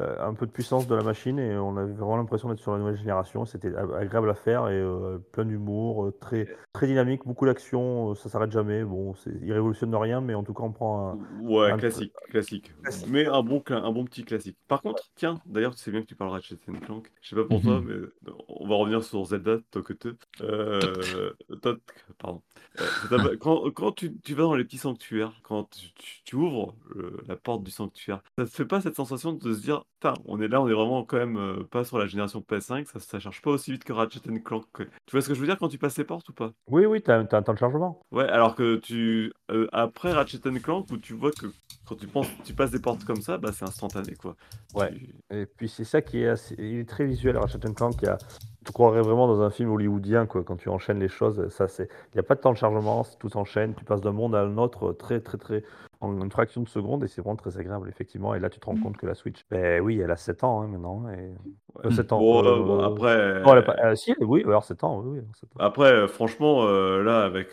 un 0.00 0.32
peu 0.34 0.46
de 0.46 0.50
puissance 0.50 0.86
de 0.86 0.94
la 0.94 1.02
machine 1.02 1.38
et 1.38 1.56
on 1.56 1.76
avait 1.76 1.92
vraiment 1.92 2.16
l'impression 2.16 2.48
d'être 2.48 2.60
sur 2.60 2.72
la 2.72 2.78
nouvelle 2.78 2.96
génération. 2.96 3.44
C'était 3.44 3.74
agréable 3.74 4.30
à 4.30 4.34
faire 4.34 4.68
et 4.68 4.74
euh, 4.80 5.18
plein 5.32 5.44
d'humour, 5.44 6.06
euh, 6.06 6.12
très, 6.12 6.48
très 6.72 6.86
dynamique, 6.86 7.22
beaucoup 7.26 7.44
d'action, 7.46 8.10
euh, 8.10 8.14
ça 8.14 8.28
s'arrête 8.30 8.50
jamais. 8.52 8.84
Bon, 8.84 9.14
il 9.42 9.52
révolutionne 9.52 9.94
rien, 9.94 10.20
mais 10.20 10.34
en 10.34 10.42
tout 10.44 10.54
cas 10.54 10.62
on 10.62 10.72
prend 10.72 11.10
un... 11.12 11.40
Ouais, 11.42 11.70
un- 11.72 11.76
classique, 11.76 12.12
classique. 12.30 12.72
Classique. 12.82 13.08
Mais 13.10 13.26
un 13.26 13.42
bon, 13.42 13.62
un 13.68 13.92
bon 13.92 14.04
petit 14.04 14.24
classique. 14.24 14.56
Par 14.68 14.80
contre, 14.80 15.02
tiens, 15.14 15.40
d'ailleurs, 15.46 15.74
tu 15.74 15.82
sais 15.82 15.90
bien 15.90 16.00
que 16.00 16.06
tu 16.06 16.14
parles 16.14 16.30
Ratchet 16.30 16.56
Clank. 16.56 17.10
Je 17.20 17.28
sais 17.28 17.36
pas 17.36 17.44
pour 17.44 17.60
toi, 17.60 17.80
Mhm. 17.80 17.86
mais 18.26 18.32
on 18.48 18.66
va 18.68 18.76
revenir 18.76 19.02
sur 19.04 19.24
Zelda, 19.24 19.58
Tokete. 19.70 20.08
Euh, 20.40 21.32
Tot- 21.60 21.78
pardon. 22.18 22.42
Euh, 22.80 22.82
quand 23.40 23.70
quand 23.74 23.92
tu, 23.92 24.16
tu 24.24 24.34
vas 24.34 24.44
dans 24.44 24.54
les 24.54 24.64
petits 24.64 24.78
sanctuaires, 24.78 25.32
quand 25.42 25.64
tu, 25.70 25.92
tu- 25.94 26.22
tu 26.24 26.36
ouvres 26.36 26.74
le- 26.94 27.18
la 27.28 27.36
porte 27.36 27.62
du 27.62 27.70
sanctuaire, 27.70 28.22
ça 28.38 28.44
te 28.44 28.50
fait 28.50 28.64
pas 28.64 28.80
cette 28.80 28.96
sensation 28.96 29.32
de 29.32 29.52
se 29.52 29.60
dire, 29.60 29.81
out 29.82 29.91
Putain, 30.02 30.14
on 30.24 30.40
est 30.40 30.48
là, 30.48 30.60
on 30.60 30.66
est 30.68 30.72
vraiment 30.72 31.04
quand 31.04 31.18
même 31.18 31.36
euh, 31.36 31.62
pas 31.70 31.84
sur 31.84 31.96
la 31.96 32.06
génération 32.06 32.40
PS5, 32.40 32.86
ça, 32.86 32.98
ça 32.98 33.20
charge 33.20 33.40
pas 33.40 33.52
aussi 33.52 33.70
vite 33.70 33.84
que 33.84 33.92
Ratchet 33.92 34.18
Clank. 34.44 34.64
quoi. 34.72 34.84
Tu 35.06 35.12
vois 35.12 35.20
ce 35.20 35.28
que 35.28 35.34
je 35.34 35.40
veux 35.40 35.46
dire 35.46 35.56
quand 35.58 35.68
tu 35.68 35.78
passes 35.78 35.96
les 35.96 36.02
portes 36.02 36.28
ou 36.28 36.32
pas? 36.32 36.50
Oui, 36.68 36.86
oui, 36.86 37.00
t'as 37.00 37.18
as 37.18 37.36
un 37.36 37.42
temps 37.42 37.52
de 37.52 37.58
chargement. 37.58 38.00
Ouais, 38.10 38.28
alors 38.28 38.56
que 38.56 38.76
tu 38.76 39.32
euh, 39.52 39.68
après 39.70 40.10
Ratchet 40.12 40.40
Clank 40.60 40.90
où 40.90 40.96
tu 40.96 41.12
vois 41.14 41.30
que 41.30 41.46
quand 41.86 41.94
tu 41.94 42.08
penses 42.08 42.26
tu 42.44 42.52
passes 42.52 42.72
des 42.72 42.80
portes 42.80 43.04
comme 43.04 43.22
ça, 43.22 43.38
bah 43.38 43.50
c'est 43.52 43.64
instantané 43.64 44.16
quoi. 44.16 44.34
Ouais. 44.74 44.92
Tu- 44.92 45.14
Et 45.30 45.46
puis 45.46 45.68
c'est 45.68 45.84
ça 45.84 46.02
qui 46.02 46.20
est 46.20 46.28
assez... 46.28 46.56
Il 46.58 46.80
est 46.80 46.88
très 46.88 47.04
visuel, 47.04 47.36
Ratchet 47.36 47.60
Clank. 47.72 47.94
Il 48.02 48.06
y 48.06 48.08
a... 48.08 48.18
Tu 48.64 48.72
croirais 48.72 49.02
vraiment 49.02 49.26
dans 49.28 49.40
un 49.42 49.50
film 49.50 49.70
hollywoodien, 49.70 50.26
quoi, 50.26 50.42
quand 50.44 50.56
tu 50.56 50.68
enchaînes 50.68 51.00
les 51.00 51.08
choses. 51.08 51.48
Ça, 51.48 51.66
c'est... 51.68 51.84
Il 51.84 52.14
n'y 52.16 52.20
a 52.20 52.22
pas 52.24 52.34
de 52.36 52.40
temps 52.40 52.52
de 52.52 52.56
chargement, 52.56 53.04
tout 53.18 53.28
s'enchaîne. 53.28 53.74
Tu 53.74 53.84
passes 53.84 54.00
d'un 54.00 54.12
monde 54.12 54.34
à 54.36 54.40
un 54.42 54.56
autre 54.56 54.90
euh, 54.90 54.92
très, 54.92 55.18
très, 55.20 55.36
très... 55.36 55.64
en 56.00 56.16
une 56.22 56.30
fraction 56.30 56.62
de 56.62 56.68
seconde 56.68 57.02
et 57.02 57.08
c'est 57.08 57.20
vraiment 57.20 57.34
très 57.36 57.58
agréable, 57.58 57.88
effectivement. 57.88 58.34
Et 58.36 58.38
là, 58.38 58.50
tu 58.50 58.60
te 58.60 58.66
rends 58.66 58.76
compte 58.76 58.96
que 58.96 59.06
la 59.06 59.14
Switch, 59.14 59.40
ben 59.50 59.80
oui, 59.82 59.91
elle 59.98 60.10
a 60.10 60.16
7 60.16 60.44
ans 60.44 60.62
hein, 60.62 60.66
maintenant. 60.68 61.08
Et... 61.10 61.16
ouais. 61.16 61.86
Euh, 61.86 61.90
7 61.90 62.12
ans. 62.12 62.18
Bon, 62.18 62.44
euh, 62.44 62.48
euh, 62.48 62.62
bon, 62.62 62.80
après 62.80 63.42
Non, 63.42 63.52
elle 63.52 63.58
a 63.58 63.62
pas... 63.62 63.76
euh, 63.84 63.94
si, 63.94 64.14
oui, 64.20 64.42
alors 64.46 64.64
7 64.64 64.84
ans, 64.84 65.00
oui, 65.04 65.18
oui, 65.18 65.26
7 65.40 65.50
ans. 65.50 65.64
après 65.64 66.08
franchement 66.08 66.66
là 66.66 67.22
avec 67.24 67.50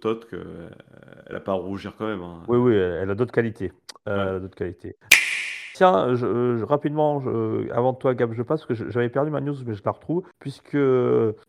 Todd 0.00 0.26
elle 1.28 1.36
a 1.36 1.40
pas 1.40 1.52
à 1.52 1.56
rougir 1.56 1.94
quand 1.98 2.06
même 2.06 2.22
hein. 2.22 2.42
Oui, 2.48 2.58
oui, 2.58 2.74
elle 2.74 3.10
a 3.10 3.14
d'autres 3.14 3.32
qualités. 3.32 3.72
Ouais. 4.06 4.12
elle 4.12 4.20
a 4.20 4.38
d'autres 4.40 4.56
qualités. 4.56 4.96
Tiens, 5.74 6.14
je, 6.14 6.56
je- 6.56 6.64
rapidement, 6.64 7.20
je- 7.20 7.70
avant 7.70 7.92
toi, 7.92 8.14
Gab, 8.14 8.32
je 8.32 8.40
passe, 8.42 8.64
parce 8.64 8.80
que 8.80 8.88
j'avais 8.90 9.10
perdu 9.10 9.30
ma 9.30 9.42
news, 9.42 9.56
mais 9.66 9.74
je 9.74 9.82
la 9.84 9.90
retrouve, 9.90 10.22
puisque, 10.38 10.78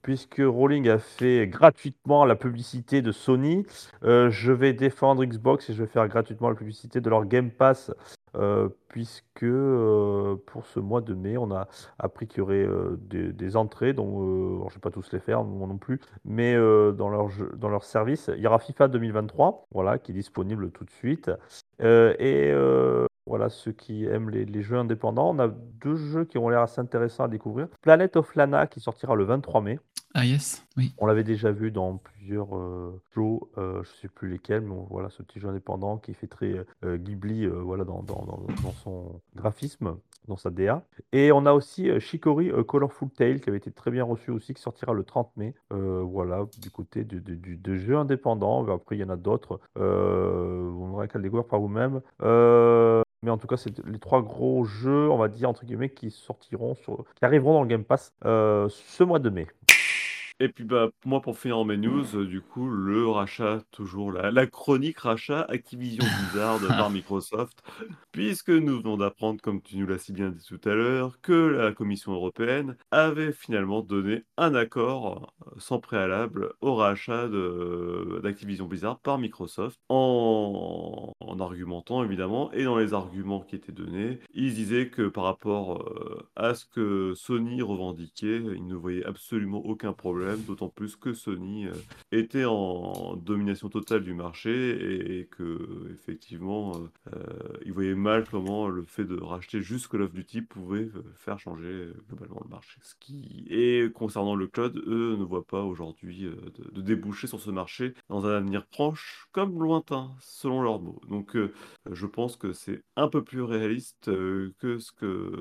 puisque 0.01 0.41
Rowling 0.45 0.89
a 0.89 0.97
fait 0.97 1.47
gratuitement 1.47 2.25
la 2.25 2.35
publicité 2.35 3.01
de 3.01 3.13
Sony, 3.13 3.65
euh, 4.03 4.29
je 4.29 4.51
vais 4.51 4.73
défendre 4.73 5.23
Xbox 5.23 5.69
et 5.69 5.73
je 5.73 5.81
vais 5.81 5.87
faire 5.87 6.05
gratuitement 6.09 6.49
la 6.49 6.55
publicité 6.55 6.99
de 6.99 7.09
leur 7.09 7.23
Game 7.25 7.51
Pass, 7.51 7.93
euh, 8.35 8.69
puisque 8.89 9.43
euh, 9.43 10.35
pour 10.45 10.65
ce 10.65 10.79
mois 10.79 11.01
de 11.01 11.13
mai, 11.13 11.37
on 11.37 11.51
a 11.51 11.67
appris 11.97 12.27
qu'il 12.27 12.39
y 12.39 12.41
aurait 12.41 12.65
euh, 12.65 12.97
des, 12.99 13.55
entrées, 13.55 13.91
alors, 13.91 14.69
je 14.69 14.73
ne 14.73 14.73
vais 14.73 14.81
pas 14.81 14.91
tous 14.91 15.11
les 15.11 15.19
faire, 15.19 15.43
moi 15.43 15.67
non 15.67 15.77
plus, 15.77 15.99
mais 16.25 16.55
dans, 16.55 17.09
leur 17.09 17.29
dans 17.55 17.79
service, 17.79 18.29
il 18.35 18.41
y 18.41 18.47
aura 18.47 18.59
FIFA 18.59 18.89
2023, 18.89 19.65
voilà, 19.71 19.97
qui 19.97 20.11
est 20.11 20.15
disponible 20.15 20.71
tout 20.71 20.83
de 20.83 20.91
suite. 20.91 21.31
Et 21.79 22.53
voilà, 23.25 23.49
ceux 23.49 23.73
qui 23.73 24.05
aiment 24.05 24.29
les, 24.29 24.45
les 24.45 24.61
jeux 24.61 24.77
indépendants, 24.77 25.31
on 25.31 25.39
a 25.39 25.47
deux 25.49 25.95
jeux 25.95 26.25
qui 26.25 26.37
ont 26.37 26.49
l'air 26.49 26.61
assez 26.61 26.79
intéressants 26.79 27.25
à 27.25 27.27
découvrir. 27.27 27.67
Planet 27.81 28.15
of 28.15 28.33
Lana 28.35 28.67
qui 28.67 28.79
sortira 28.79 29.15
le 29.15 29.25
23 29.25 29.61
mai. 29.61 29.79
Ah. 30.17 30.81
On 30.97 31.05
l'avait 31.05 31.23
déjà 31.23 31.51
vu 31.51 31.71
dans 31.71 31.97
plusieurs 31.97 32.55
euh, 32.55 33.01
jeux, 33.15 33.21
euh, 33.57 33.83
je 33.83 33.89
ne 33.91 33.95
sais 34.01 34.07
plus 34.07 34.29
lesquels, 34.29 34.61
mais 34.61 34.75
voilà 34.89 35.09
ce 35.09 35.21
petit 35.23 35.39
jeu 35.39 35.47
indépendant 35.49 35.97
qui 35.97 36.13
fait 36.13 36.27
très 36.27 36.53
euh, 36.83 36.97
Ghibli 36.97 37.45
euh, 37.45 37.61
voilà, 37.61 37.83
dans, 37.83 38.03
son 38.83 39.21
graphisme, 39.35 39.97
dans 40.27 40.37
sa 40.37 40.49
DA. 40.49 40.83
Et 41.13 41.31
on 41.31 41.45
a 41.45 41.53
aussi 41.53 41.89
Shikori 41.99 42.51
Colorful 42.67 43.09
Tale 43.09 43.39
qui 43.41 43.49
avait 43.49 43.57
été 43.59 43.71
très 43.71 43.91
bien 43.91 44.03
reçu 44.03 44.31
aussi, 44.31 44.53
qui 44.53 44.61
sortira 44.61 44.93
le 44.93 45.03
30 45.03 45.31
mai. 45.37 45.53
Voilà, 45.71 46.45
du 46.59 46.69
côté 46.69 47.03
du, 47.03 47.21
du- 47.21 47.37
du- 47.37 47.57
de 47.57 47.75
jeux 47.75 47.97
indépendants. 47.97 48.67
Après, 48.73 48.97
il 48.97 48.99
y 48.99 49.03
en 49.03 49.09
a 49.09 49.15
d'autres. 49.15 49.59
On 49.75 50.87
n'aura 50.87 51.07
qu'à 51.07 51.17
le 51.19 51.23
découvrir 51.23 51.47
par 51.47 51.59
vous-même. 51.59 52.01
Mais 53.23 53.31
en 53.31 53.37
tout 53.37 53.47
cas, 53.47 53.57
c'est 53.57 53.83
les 53.85 53.99
trois 53.99 54.21
gros 54.21 54.63
jeux, 54.65 55.09
on 55.09 55.17
va 55.17 55.27
dire, 55.27 55.49
entre 55.49 55.65
guillemets, 55.65 55.89
qui 55.89 56.11
sortiront, 56.11 56.75
qui 57.15 57.25
arriveront 57.25 57.53
dans 57.53 57.61
le 57.63 57.67
Game 57.67 57.83
Pass 57.83 58.13
ce 58.23 59.03
mois 59.03 59.19
de 59.19 59.29
mai. 59.29 59.47
Et 60.39 60.49
puis 60.49 60.65
bah, 60.65 60.89
moi 61.03 61.19
pour 61.19 61.39
finir 61.39 61.57
en 61.57 61.65
mes 61.65 61.77
news, 61.77 62.15
euh, 62.15 62.27
du 62.27 62.41
coup, 62.41 62.69
le 62.69 63.07
rachat, 63.07 63.63
toujours 63.71 64.11
la, 64.11 64.29
la 64.29 64.45
chronique 64.45 64.99
rachat 64.99 65.41
Activision 65.49 66.05
Blizzard 66.05 66.59
par 66.67 66.91
Microsoft, 66.91 67.63
puisque 68.11 68.51
nous 68.51 68.77
venons 68.77 68.97
d'apprendre, 68.97 69.41
comme 69.41 69.63
tu 69.63 69.77
nous 69.77 69.87
l'as 69.87 69.97
si 69.97 70.13
bien 70.13 70.29
dit 70.29 70.45
tout 70.45 70.61
à 70.69 70.75
l'heure, 70.75 71.19
que 71.21 71.33
la 71.33 71.71
Commission 71.71 72.11
européenne 72.11 72.77
avait 72.91 73.31
finalement 73.31 73.81
donné 73.81 74.25
un 74.37 74.53
accord 74.53 75.33
euh, 75.47 75.55
sans 75.57 75.79
préalable 75.79 76.53
au 76.61 76.75
rachat 76.75 77.27
d'Activision 78.21 78.67
Blizzard 78.67 78.99
par 78.99 79.17
Microsoft, 79.17 79.79
en, 79.89 81.13
en 81.19 81.39
argumentant 81.39 82.03
évidemment, 82.03 82.51
et 82.53 82.63
dans 82.63 82.77
les 82.77 82.93
arguments 82.93 83.41
qui 83.41 83.55
étaient 83.55 83.71
donnés, 83.71 84.19
ils 84.35 84.53
disaient 84.53 84.89
que 84.89 85.07
par 85.07 85.23
rapport 85.23 85.81
euh, 85.81 86.29
à 86.35 86.53
ce 86.53 86.65
que 86.65 87.13
Sony 87.15 87.63
revendiquait, 87.63 88.37
ils 88.37 88.67
ne 88.67 88.75
voyaient 88.75 89.05
absolument 89.05 89.65
aucun 89.65 89.93
problème 89.93 90.26
d'autant 90.35 90.69
plus 90.69 90.95
que 90.95 91.13
Sony 91.13 91.67
euh, 91.67 91.73
était 92.11 92.45
en 92.45 93.15
domination 93.15 93.69
totale 93.69 94.03
du 94.03 94.13
marché 94.13 95.19
et, 95.19 95.25
que 95.25 95.87
effectivement, 95.91 96.73
euh, 96.75 97.13
euh, 97.15 97.57
ils 97.65 97.73
voyaient 97.73 97.95
mal 97.95 98.25
comment 98.29 98.67
le 98.67 98.83
fait 98.83 99.05
de 99.05 99.19
racheter 99.19 99.61
juste 99.61 99.87
Call 99.87 100.01
of 100.01 100.13
Duty 100.13 100.41
pouvait 100.41 100.89
euh, 100.95 101.03
faire 101.15 101.39
changer 101.39 101.89
globalement 102.07 102.41
le 102.43 102.49
marché. 102.49 102.79
Ce 102.81 102.95
qui 102.99 103.45
et 103.49 103.89
concernant 103.93 104.35
le 104.35 104.47
cloud, 104.47 104.81
eux 104.87 105.15
ne 105.17 105.23
voient 105.23 105.45
pas 105.45 105.63
aujourd'hui 105.63 106.29
de, 106.73 106.81
déboucher 106.81 107.27
sur 107.27 107.39
ce 107.39 107.51
marché 107.51 107.93
dans 108.09 108.25
un 108.25 108.37
avenir 108.37 108.65
proche 108.65 109.27
comme 109.31 109.61
lointain, 109.61 110.11
selon 110.21 110.61
leurs 110.61 110.79
mots. 110.79 111.01
Donc, 111.09 111.37
je 111.91 112.05
pense 112.05 112.37
que 112.37 112.53
c'est 112.53 112.81
un 112.95 113.09
peu 113.09 113.23
plus 113.23 113.41
réaliste 113.41 114.05
que 114.05 114.79
ce 114.79 114.91
que 114.91 115.31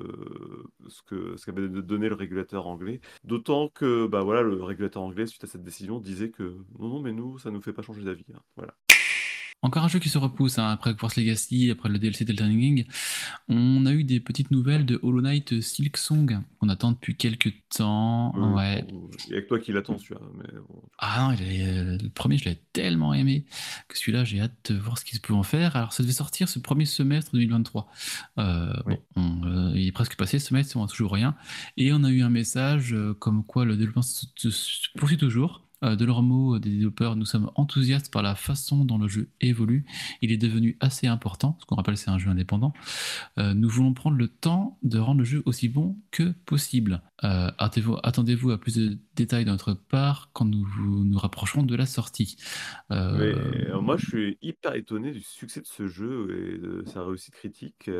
ce 0.88 1.02
que 1.02 1.36
ce 1.36 1.46
qu'avait 1.46 1.68
donné 1.68 2.08
le 2.08 2.14
régulateur 2.14 2.66
anglais. 2.66 3.00
D'autant 3.24 3.68
que 3.68 4.06
bah 4.06 4.22
voilà, 4.22 4.42
le 4.42 4.62
régulateur 4.62 4.75
anglais, 4.96 5.26
suite 5.26 5.44
à 5.44 5.46
cette 5.46 5.62
décision, 5.62 6.00
disait 6.00 6.30
que 6.30 6.64
non, 6.78 6.88
non, 6.88 7.00
mais 7.00 7.12
nous, 7.12 7.38
ça 7.38 7.50
nous 7.50 7.60
fait 7.62 7.72
pas 7.72 7.82
changer 7.82 8.02
d'avis. 8.04 8.26
hein. 8.34 8.42
Voilà. 8.56 8.74
Encore 9.62 9.82
un 9.82 9.88
jeu 9.88 9.98
qui 9.98 10.10
se 10.10 10.18
repousse 10.18 10.58
hein, 10.58 10.68
après 10.68 10.90
Hogwarts 10.90 11.12
Legacy, 11.16 11.70
après 11.72 11.88
le 11.88 11.98
DLC 11.98 12.24
Ring. 12.28 12.86
On 13.48 13.84
a 13.86 13.92
eu 13.92 14.04
des 14.04 14.20
petites 14.20 14.50
nouvelles 14.52 14.86
de 14.86 15.00
Hollow 15.02 15.22
Knight 15.22 15.60
Silk 15.60 15.96
Song 15.96 16.38
qu'on 16.60 16.68
attend 16.68 16.92
depuis 16.92 17.16
quelques 17.16 17.52
temps. 17.76 18.32
Euh, 18.36 18.54
ouais. 18.54 18.84
Il 19.28 19.34
y 19.34 19.36
a 19.38 19.42
que 19.42 19.48
toi 19.48 19.58
qui 19.58 19.72
l'attends, 19.72 19.98
celui-là. 19.98 20.20
Mais. 20.38 20.44
Ah 20.98 21.20
non, 21.30 21.36
il 21.36 21.42
est- 21.42 21.66
euh, 21.66 21.98
le 22.00 22.08
premier, 22.10 22.38
je 22.38 22.44
l'ai 22.44 22.60
tellement 22.72 23.12
aimé 23.12 23.44
que 23.88 23.98
celui-là, 23.98 24.24
j'ai 24.24 24.40
hâte 24.40 24.70
de 24.70 24.78
voir 24.78 24.98
ce 24.98 25.04
qu'il 25.04 25.18
peut 25.20 25.34
en 25.34 25.42
faire. 25.42 25.74
Alors, 25.74 25.92
ça 25.92 26.02
devait 26.04 26.12
sortir 26.12 26.48
ce 26.48 26.58
premier 26.60 26.84
semestre 26.84 27.32
2023. 27.32 27.88
Euh, 28.38 28.72
Oui. 28.86 28.94
Bon, 29.16 29.22
on, 29.42 29.46
euh, 29.46 29.72
il 29.74 29.86
est 29.88 29.92
presque 29.92 30.16
passé 30.16 30.38
ce 30.38 30.48
semestre, 30.48 30.76
on 30.76 30.82
n'a 30.82 30.86
toujours 30.86 31.12
rien. 31.12 31.34
Et 31.76 31.92
on 31.92 32.04
a 32.04 32.10
eu 32.10 32.22
un 32.22 32.30
message 32.30 32.94
comme 33.18 33.42
quoi 33.42 33.64
le 33.64 33.76
développement 33.76 34.02
se 34.02 34.26
poursuit 34.96 35.16
toujours. 35.16 35.65
Euh, 35.84 35.94
de 35.94 36.04
leurs 36.06 36.22
mots 36.22 36.56
euh, 36.56 36.58
des 36.58 36.70
développeurs, 36.70 37.16
nous 37.16 37.26
sommes 37.26 37.50
enthousiastes 37.54 38.10
par 38.10 38.22
la 38.22 38.34
façon 38.34 38.84
dont 38.84 38.96
le 38.96 39.08
jeu 39.08 39.28
évolue. 39.42 39.84
Il 40.22 40.32
est 40.32 40.38
devenu 40.38 40.76
assez 40.80 41.06
important, 41.06 41.58
ce 41.60 41.66
qu'on 41.66 41.74
rappelle 41.76 41.98
c'est 41.98 42.10
un 42.10 42.18
jeu 42.18 42.30
indépendant. 42.30 42.72
Euh, 43.38 43.52
nous 43.52 43.68
voulons 43.68 43.92
prendre 43.92 44.16
le 44.16 44.28
temps 44.28 44.78
de 44.82 44.98
rendre 44.98 45.18
le 45.18 45.24
jeu 45.24 45.42
aussi 45.44 45.68
bon 45.68 45.98
que 46.10 46.32
possible. 46.46 47.02
Euh, 47.24 47.50
attendez-vous, 47.58 48.50
à 48.50 48.58
plus 48.58 48.76
de 48.76 48.98
détails 49.14 49.44
de 49.44 49.50
notre 49.50 49.74
part 49.74 50.30
quand 50.32 50.44
nous 50.44 50.66
nous 51.04 51.18
rapprocherons 51.18 51.62
de 51.62 51.74
la 51.74 51.86
sortie. 51.86 52.36
Euh, 52.90 53.34
Mais 53.34 53.80
moi, 53.80 53.96
je 53.96 54.06
suis 54.06 54.38
hyper 54.42 54.74
étonné 54.74 55.12
du 55.12 55.22
succès 55.22 55.60
de 55.60 55.66
ce 55.66 55.86
jeu 55.86 56.28
et 56.30 56.58
de 56.58 56.84
sa 56.86 57.02
réussite 57.02 57.34
critique. 57.34 57.90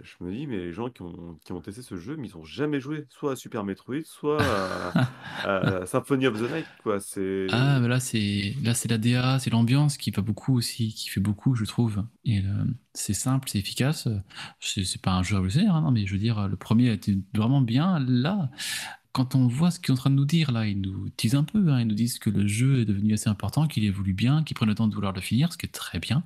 Je 0.00 0.14
me 0.24 0.32
dis, 0.32 0.46
mais 0.46 0.58
les 0.58 0.72
gens 0.72 0.88
qui 0.88 1.02
ont, 1.02 1.38
qui 1.44 1.52
ont 1.52 1.60
testé 1.60 1.82
ce 1.82 1.96
jeu, 1.96 2.16
mais 2.16 2.28
ils 2.28 2.36
n'ont 2.36 2.44
jamais 2.44 2.80
joué 2.80 3.06
soit 3.08 3.32
à 3.32 3.36
Super 3.36 3.64
Metroid, 3.64 4.04
soit 4.04 4.42
à, 4.42 4.92
à 5.44 5.86
Symphony 5.86 6.26
of 6.26 6.38
the 6.38 6.50
Night. 6.50 6.66
Quoi. 6.82 7.00
C'est... 7.00 7.20
Ah, 7.50 7.80
mais 7.80 7.88
là, 7.88 8.00
c'est 8.00 8.54
là, 8.62 8.74
c'est 8.74 8.88
la 8.88 8.98
DA, 8.98 9.38
c'est 9.38 9.50
l'ambiance 9.50 9.96
qui 9.96 10.10
va 10.10 10.22
beaucoup 10.22 10.56
aussi, 10.56 10.92
qui 10.94 11.08
fait 11.08 11.20
beaucoup, 11.20 11.54
je 11.54 11.64
trouve. 11.64 12.04
Et 12.24 12.42
c'est 12.94 13.14
simple, 13.14 13.48
c'est 13.50 13.58
efficace. 13.58 14.08
C'est 14.60 15.02
pas 15.02 15.12
un 15.12 15.22
jeu 15.22 15.36
révolutionnaire, 15.36 15.74
hein, 15.74 15.82
non, 15.82 15.90
mais 15.90 16.06
je 16.06 16.12
veux 16.12 16.18
dire, 16.18 16.48
le 16.48 16.56
premier 16.56 16.90
a 16.90 16.92
été 16.92 17.18
vraiment 17.34 17.60
bien. 17.60 17.98
Là, 18.00 18.50
quand 19.12 19.34
on 19.34 19.48
voit 19.48 19.70
ce 19.70 19.80
qu'ils 19.80 19.88
sont 19.88 19.92
en 19.94 19.96
train 19.96 20.10
de 20.10 20.14
nous 20.14 20.24
dire, 20.24 20.52
là, 20.52 20.66
ils 20.66 20.80
nous 20.80 21.08
disent 21.18 21.34
un 21.34 21.44
peu, 21.44 21.70
hein, 21.70 21.80
ils 21.80 21.86
nous 21.86 21.94
disent 21.94 22.18
que 22.18 22.30
le 22.30 22.46
jeu 22.46 22.80
est 22.80 22.84
devenu 22.84 23.12
assez 23.12 23.28
important, 23.28 23.66
qu'il 23.66 23.84
évolue 23.84 24.14
bien, 24.14 24.44
qu'ils 24.44 24.54
prennent 24.54 24.68
le 24.68 24.74
temps 24.74 24.88
de 24.88 24.94
vouloir 24.94 25.12
le 25.12 25.20
finir, 25.20 25.52
ce 25.52 25.58
qui 25.58 25.66
est 25.66 25.70
très 25.70 25.98
bien. 25.98 26.22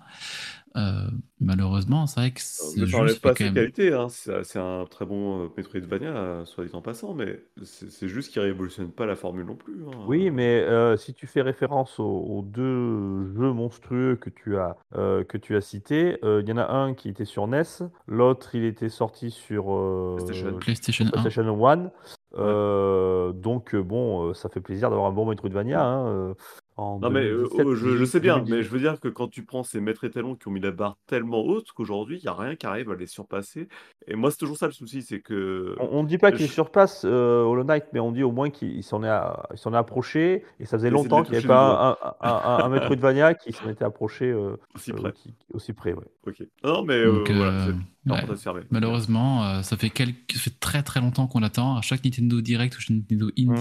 Euh, 0.76 1.08
malheureusement, 1.40 2.06
c'est 2.06 2.18
vrai 2.20 2.30
que 2.32 2.40
jeu, 2.40 2.96
enlève 2.98 3.14
ça 3.14 3.20
pas 3.20 3.34
même. 3.38 3.54
qualités, 3.54 3.92
hein. 3.92 4.08
C'est 4.08 4.58
un 4.58 4.84
très 4.90 5.06
bon 5.06 5.44
euh, 5.44 5.48
Metroidvania, 5.56 6.08
euh, 6.08 6.44
soit 6.44 6.64
dit 6.64 6.74
en 6.74 6.80
passant, 6.82 7.14
mais 7.14 7.44
c'est 7.62 8.08
juste 8.08 8.32
qu'il 8.32 8.42
révolutionne 8.42 8.90
pas 8.90 9.06
la 9.06 9.14
formule 9.14 9.46
non 9.46 9.54
plus. 9.54 9.84
hein. 9.86 10.04
Oui, 10.08 10.30
mais 10.30 10.60
euh, 10.62 10.96
si 10.96 11.14
tu 11.14 11.28
fais 11.28 11.42
référence 11.42 12.00
aux, 12.00 12.04
aux 12.04 12.42
deux 12.42 13.24
jeux 13.34 13.52
monstrueux 13.52 14.16
que 14.16 14.30
tu 14.30 14.56
as, 14.56 14.76
euh, 14.96 15.22
que 15.22 15.38
tu 15.38 15.54
as 15.54 15.60
cités, 15.60 16.18
euh, 16.24 16.42
il 16.42 16.48
y 16.48 16.52
en 16.52 16.58
a 16.58 16.66
un 16.72 16.94
qui 16.94 17.08
était 17.08 17.24
sur 17.24 17.46
NES, 17.46 17.62
l'autre 18.08 18.54
il 18.54 18.64
était 18.64 18.88
sorti 18.88 19.30
sur 19.30 19.72
euh, 19.72 20.16
PlayStation. 20.16 20.58
PlayStation 20.58 21.06
1. 21.06 21.10
PlayStation 21.10 21.66
1. 21.68 21.90
Euh, 22.36 23.32
donc 23.32 23.76
euh, 23.76 23.82
bon, 23.82 24.30
euh, 24.30 24.34
ça 24.34 24.48
fait 24.48 24.60
plaisir 24.60 24.90
d'avoir 24.90 25.08
un 25.08 25.12
bon 25.12 25.24
Metroidvania. 25.24 25.84
hein, 25.84 26.06
euh, 26.08 26.34
en 26.76 26.98
Non 26.98 27.10
mais 27.10 27.20
euh, 27.24 27.44
2017, 27.50 27.66
oh, 27.66 27.74
je, 27.74 27.84
je 27.88 27.92
18, 27.98 28.06
sais 28.06 28.20
bien, 28.20 28.34
mais 28.38 28.44
2018. 28.44 28.62
je 28.66 28.68
veux 28.74 28.80
dire 28.80 29.00
que 29.00 29.08
quand 29.08 29.28
tu 29.28 29.44
prends 29.44 29.62
ces 29.62 29.80
maîtres 29.80 30.04
étalons 30.04 30.34
qui 30.34 30.48
ont 30.48 30.50
mis 30.50 30.60
la 30.60 30.72
barre 30.72 30.96
tellement 31.06 31.40
haute 31.44 31.70
qu'aujourd'hui, 31.72 32.18
il 32.18 32.22
n'y 32.22 32.28
a 32.28 32.34
rien 32.34 32.56
qui 32.56 32.66
arrive 32.66 32.90
à 32.90 32.94
les 32.96 33.06
surpasser. 33.06 33.68
Et 34.08 34.16
moi, 34.16 34.30
c'est 34.30 34.38
toujours 34.38 34.56
ça 34.56 34.66
le 34.66 34.72
souci, 34.72 35.02
c'est 35.02 35.20
que... 35.20 35.76
On 35.78 36.02
ne 36.02 36.08
dit 36.08 36.18
pas 36.18 36.32
qu'il 36.32 36.46
je- 36.46 36.52
surpasse 36.52 37.02
euh, 37.04 37.42
Hollow 37.44 37.64
Knight, 37.64 37.84
mais 37.92 38.00
on 38.00 38.10
dit 38.12 38.22
au 38.22 38.32
moins 38.32 38.50
qu'il 38.50 38.72
il 38.76 38.82
s'en 38.82 39.02
est, 39.04 39.08
à- 39.08 39.44
il 39.52 39.58
s'en 39.58 39.72
est 39.72 39.76
approché. 39.76 40.44
Et 40.58 40.64
ça 40.66 40.76
faisait 40.78 40.88
de 40.88 40.94
longtemps 40.94 41.20
les 41.20 41.24
qu'il 41.26 41.32
n'y 41.32 41.36
avait 41.38 41.42
toucher 41.42 41.42
du 41.42 41.48
pas 41.48 41.96
un, 42.22 42.28
un, 42.28 42.62
un- 42.62 42.64
un 42.64 42.68
Metroidvania 42.70 43.34
qui 43.34 43.52
s'en 43.52 43.68
était 43.68 43.84
approché 43.84 44.26
euh, 44.30 44.56
Aussi 44.74 44.90
euh, 44.90 44.94
près. 44.96 45.12
aussi, 45.12 45.34
aussi 45.52 45.72
près. 45.72 45.92
ouais. 45.92 46.04
Ok. 46.26 46.42
Non, 46.64 46.82
mais 46.84 46.94
euh, 46.94 47.12
Donc, 47.18 47.30
voilà, 47.30 47.52
euh, 47.52 47.66
c'est 47.66 48.10
ouais. 48.10 48.16
parenthèse 48.20 48.42
fermée. 48.42 48.62
Malheureusement, 48.70 49.44
euh, 49.44 49.62
ça 49.62 49.76
fait 49.76 49.90
quelques... 49.90 50.32
ça 50.32 50.40
fait 50.40 50.58
très 50.60 50.82
très 50.82 51.00
longtemps 51.00 51.26
qu'on 51.26 51.40
l'attend. 51.40 51.76
À 51.76 51.82
chaque 51.82 52.04
Nintendo 52.04 52.40
Direct 52.40 52.76
ou 52.76 52.80
chaque 52.80 52.90
Nintendo 52.96 53.26
Indie, 53.38 53.44
Mhm. 53.44 53.58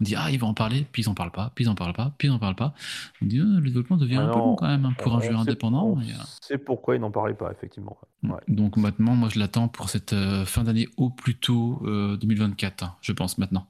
on 0.00 0.04
dit 0.04 0.14
ah 0.16 0.30
ils 0.30 0.38
vont 0.40 0.48
en 0.48 0.54
parler, 0.54 0.86
puis 0.92 1.02
ils 1.02 1.08
en 1.08 1.14
parlent 1.14 1.30
pas, 1.32 1.52
puis 1.54 1.64
ils 1.64 1.68
en 1.68 1.74
parlent 1.74 1.92
pas, 1.92 2.12
puis 2.18 2.28
ils 2.28 2.30
en 2.30 2.38
parlent 2.38 2.53
pas. 2.54 2.74
On 3.22 3.26
dit 3.26 3.38
euh, 3.40 3.60
le 3.60 3.68
développement 3.68 3.96
devient 3.96 4.16
un 4.16 4.26
peu 4.26 4.32
Alors, 4.32 4.46
long 4.46 4.54
quand 4.56 4.66
même 4.68 4.84
hein, 4.86 4.94
pour 4.98 5.14
un 5.14 5.18
On 5.18 5.20
jeu 5.20 5.34
indépendant. 5.34 5.96
Euh, 5.98 6.02
sait 6.40 6.58
pourquoi 6.58 6.96
ils 6.96 7.00
n'en 7.00 7.10
parlaient 7.10 7.34
pas, 7.34 7.50
effectivement. 7.52 7.98
Ouais. 8.22 8.30
Donc 8.48 8.76
maintenant, 8.76 9.14
moi 9.14 9.28
je 9.30 9.38
l'attends 9.38 9.68
pour 9.68 9.90
cette 9.90 10.12
euh, 10.12 10.44
fin 10.44 10.64
d'année 10.64 10.88
au 10.96 11.10
plus 11.10 11.34
tôt 11.36 11.80
euh, 11.84 12.16
2024, 12.16 12.82
hein, 12.84 12.94
je 13.00 13.12
pense 13.12 13.38
maintenant. 13.38 13.66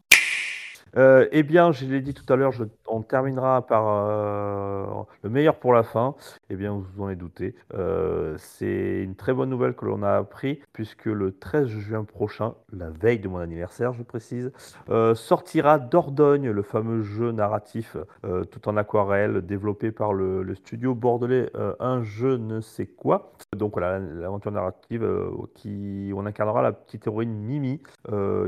Euh, 0.96 1.26
eh 1.32 1.42
bien, 1.42 1.72
je 1.72 1.86
l'ai 1.86 2.00
dit 2.00 2.14
tout 2.14 2.30
à 2.32 2.36
l'heure, 2.36 2.52
je- 2.52 2.62
on 2.94 3.02
terminera 3.02 3.66
par 3.66 3.84
euh, 3.88 4.86
le 5.22 5.30
meilleur 5.30 5.56
pour 5.56 5.72
la 5.72 5.82
fin. 5.82 6.14
Eh 6.48 6.54
bien, 6.54 6.72
vous 6.72 7.02
en 7.02 7.10
êtes 7.10 7.18
douté. 7.18 7.56
Euh, 7.74 8.36
c'est 8.38 9.02
une 9.02 9.16
très 9.16 9.32
bonne 9.32 9.50
nouvelle 9.50 9.74
que 9.74 9.84
l'on 9.84 10.02
a 10.04 10.12
appris, 10.12 10.60
puisque 10.72 11.06
le 11.06 11.32
13 11.32 11.66
juin 11.66 12.04
prochain, 12.04 12.54
la 12.72 12.90
veille 12.90 13.18
de 13.18 13.26
mon 13.26 13.38
anniversaire, 13.38 13.92
je 13.94 14.04
précise, 14.04 14.52
euh, 14.90 15.14
sortira 15.16 15.80
Dordogne, 15.80 16.50
le 16.50 16.62
fameux 16.62 17.02
jeu 17.02 17.32
narratif 17.32 17.96
tout 18.50 18.68
en 18.68 18.76
aquarelle, 18.76 19.42
développé 19.42 19.90
par 19.90 20.12
le, 20.12 20.42
le 20.42 20.54
studio 20.54 20.94
bordelais 20.94 21.50
Un 21.80 22.02
jeu 22.02 22.36
ne 22.36 22.60
sais 22.60 22.86
quoi. 22.86 23.32
Donc 23.56 23.72
voilà, 23.72 23.98
l'aventure 23.98 24.52
narrative 24.52 25.06
qui 25.54 26.12
on 26.14 26.26
incarnera 26.26 26.62
la 26.62 26.72
petite 26.72 27.06
héroïne 27.06 27.34
Mimi, 27.34 27.82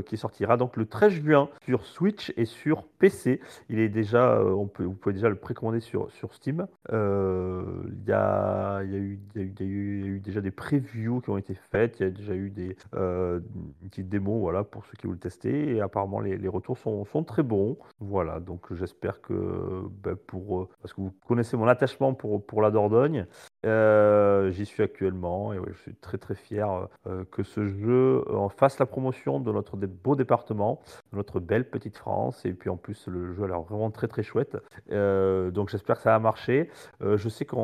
qui 0.05 0.17
sortira 0.17 0.57
donc 0.57 0.77
le 0.77 0.85
13 0.85 1.11
juin 1.11 1.49
sur 1.65 1.85
Switch 1.85 2.33
et 2.37 2.45
sur 2.45 2.83
PC. 2.83 3.41
Il 3.69 3.79
est 3.79 3.89
déjà, 3.89 4.36
euh, 4.37 4.51
vous 4.51 4.93
pouvez 4.93 5.13
déjà 5.13 5.29
le 5.29 5.35
précommander 5.35 5.79
sur, 5.79 6.11
sur 6.11 6.33
Steam. 6.33 6.67
Il 6.89 8.03
y, 8.07 8.11
a, 8.11 8.83
eu- 8.83 10.19
déjà 10.23 10.41
des 10.41 10.51
previews 10.51 11.21
qui 11.21 11.29
ont 11.29 11.37
été 11.37 11.53
faites. 11.53 11.99
Il 11.99 12.03
y 12.03 12.05
a 12.05 12.09
déjà 12.09 12.33
eu 12.33 12.49
des 12.49 12.75
euh, 12.95 13.39
une 13.81 13.89
petite 13.89 14.09
démo, 14.09 14.39
voilà, 14.39 14.63
pour 14.63 14.85
ceux 14.85 14.93
qui 14.97 15.07
veulent 15.07 15.15
le 15.15 15.19
tester. 15.19 15.75
Et 15.75 15.81
apparemment, 15.81 16.19
les, 16.19 16.47
retours 16.47 16.77
sont, 16.77 17.05
très 17.23 17.43
bons. 17.43 17.77
Voilà, 17.99 18.39
donc 18.39 18.73
j'espère 18.73 19.21
que, 19.21 19.87
ben, 20.03 20.15
pour, 20.15 20.61
euh, 20.61 20.69
parce 20.81 20.93
que 20.93 21.01
vous 21.01 21.11
connaissez 21.25 21.57
mon 21.57 21.67
attachement 21.67 22.13
pour 22.13 22.61
la 22.61 22.71
Dordogne, 22.71 23.25
euh, 23.65 24.51
J'y 24.51 24.65
suis 24.65 24.83
actuellement 24.83 25.53
et 25.53 25.59
ouais, 25.59 25.71
je 25.73 25.81
suis 25.81 25.95
très 25.95 26.17
très 26.17 26.35
fier 26.35 26.87
euh, 27.07 27.23
que 27.31 27.43
ce 27.43 27.65
jeu 27.65 28.23
euh, 28.27 28.35
en 28.35 28.49
fasse 28.49 28.79
la 28.79 28.85
promotion 28.85 29.39
de 29.39 29.51
notre 29.51 29.77
beau 29.77 30.15
département, 30.15 30.81
de 31.11 31.17
notre 31.17 31.39
belle 31.39 31.69
petite 31.69 31.97
France. 31.97 32.45
Et 32.45 32.53
puis 32.53 32.69
en 32.69 32.77
plus, 32.77 33.07
le 33.07 33.33
jeu 33.33 33.43
a 33.43 33.47
l'air 33.47 33.61
vraiment 33.61 33.91
très 33.91 34.07
très 34.07 34.23
chouette. 34.23 34.57
Donc 34.89 35.69
j'espère 35.69 35.97
que 35.97 36.03
ça 36.03 36.11
va 36.11 36.19
marcher. 36.19 36.69
Euh, 37.01 37.17
je 37.17 37.29
sais 37.29 37.45
que 37.45 37.55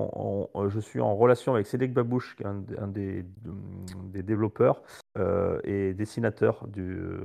je 0.68 0.80
suis 0.80 1.00
en 1.00 1.16
relation 1.16 1.54
avec 1.54 1.68
Cédric 1.68 1.94
Babouche, 1.94 2.36
qui 2.36 2.44
est 2.44 2.48
un, 2.48 2.64
un 2.80 2.88
des, 2.88 3.26
des 4.06 4.24
développeurs 4.24 4.82
euh, 5.18 5.60
et 5.64 5.94
dessinateurs 5.94 6.68
du, 6.68 6.82
euh, 6.82 7.20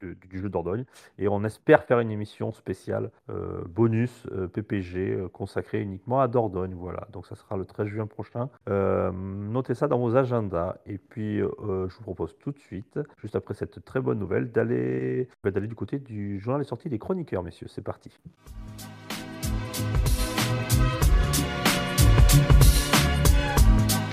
du, 0.00 0.14
du 0.14 0.38
jeu 0.38 0.48
Dordogne. 0.48 0.84
Et 1.18 1.28
on 1.28 1.42
espère 1.44 1.84
faire 1.84 2.00
une 2.00 2.10
émission 2.10 2.52
spéciale 2.52 3.10
euh, 3.30 3.62
bonus 3.68 4.26
euh, 4.32 4.46
PPG 4.48 5.28
consacrée 5.32 5.80
uniquement 5.80 6.20
à 6.20 6.28
Dordogne. 6.28 6.74
Voilà, 6.74 7.06
donc 7.12 7.26
ça 7.26 7.34
sera 7.34 7.56
le 7.56 7.64
13 7.64 7.86
juin 7.86 8.06
prochain. 8.06 8.48
Notez 8.66 9.74
ça 9.74 9.88
dans 9.88 9.98
vos 9.98 10.16
agendas. 10.16 10.76
Et 10.86 10.98
puis, 10.98 11.38
je 11.38 11.96
vous 11.96 12.02
propose 12.02 12.36
tout 12.38 12.52
de 12.52 12.58
suite, 12.58 12.98
juste 13.18 13.36
après 13.36 13.54
cette 13.54 13.84
très 13.84 14.00
bonne 14.00 14.18
nouvelle, 14.18 14.50
d'aller 14.50 15.28
bah, 15.42 15.50
du 15.50 15.74
côté 15.74 15.98
du 15.98 16.38
journal 16.38 16.60
des 16.60 16.68
sorties 16.68 16.88
des 16.88 16.98
chroniqueurs, 16.98 17.42
messieurs. 17.42 17.68
C'est 17.68 17.82
parti. 17.82 18.10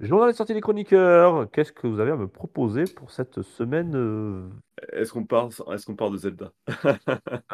Journal 0.00 0.28
des 0.30 0.36
sorties 0.36 0.52
des 0.52 0.60
chroniqueurs, 0.60 1.50
qu'est-ce 1.50 1.72
que 1.72 1.86
vous 1.86 2.00
avez 2.00 2.10
à 2.10 2.16
me 2.16 2.28
proposer 2.28 2.84
pour 2.84 3.10
cette 3.10 3.40
semaine 3.40 3.94
euh, 3.96 4.46
Est-ce 4.92 5.10
qu'on 5.12 5.24
parle, 5.24 5.48
est-ce 5.72 5.86
qu'on 5.86 5.96
parle 5.96 6.12
de 6.12 6.18
Zelda? 6.18 6.52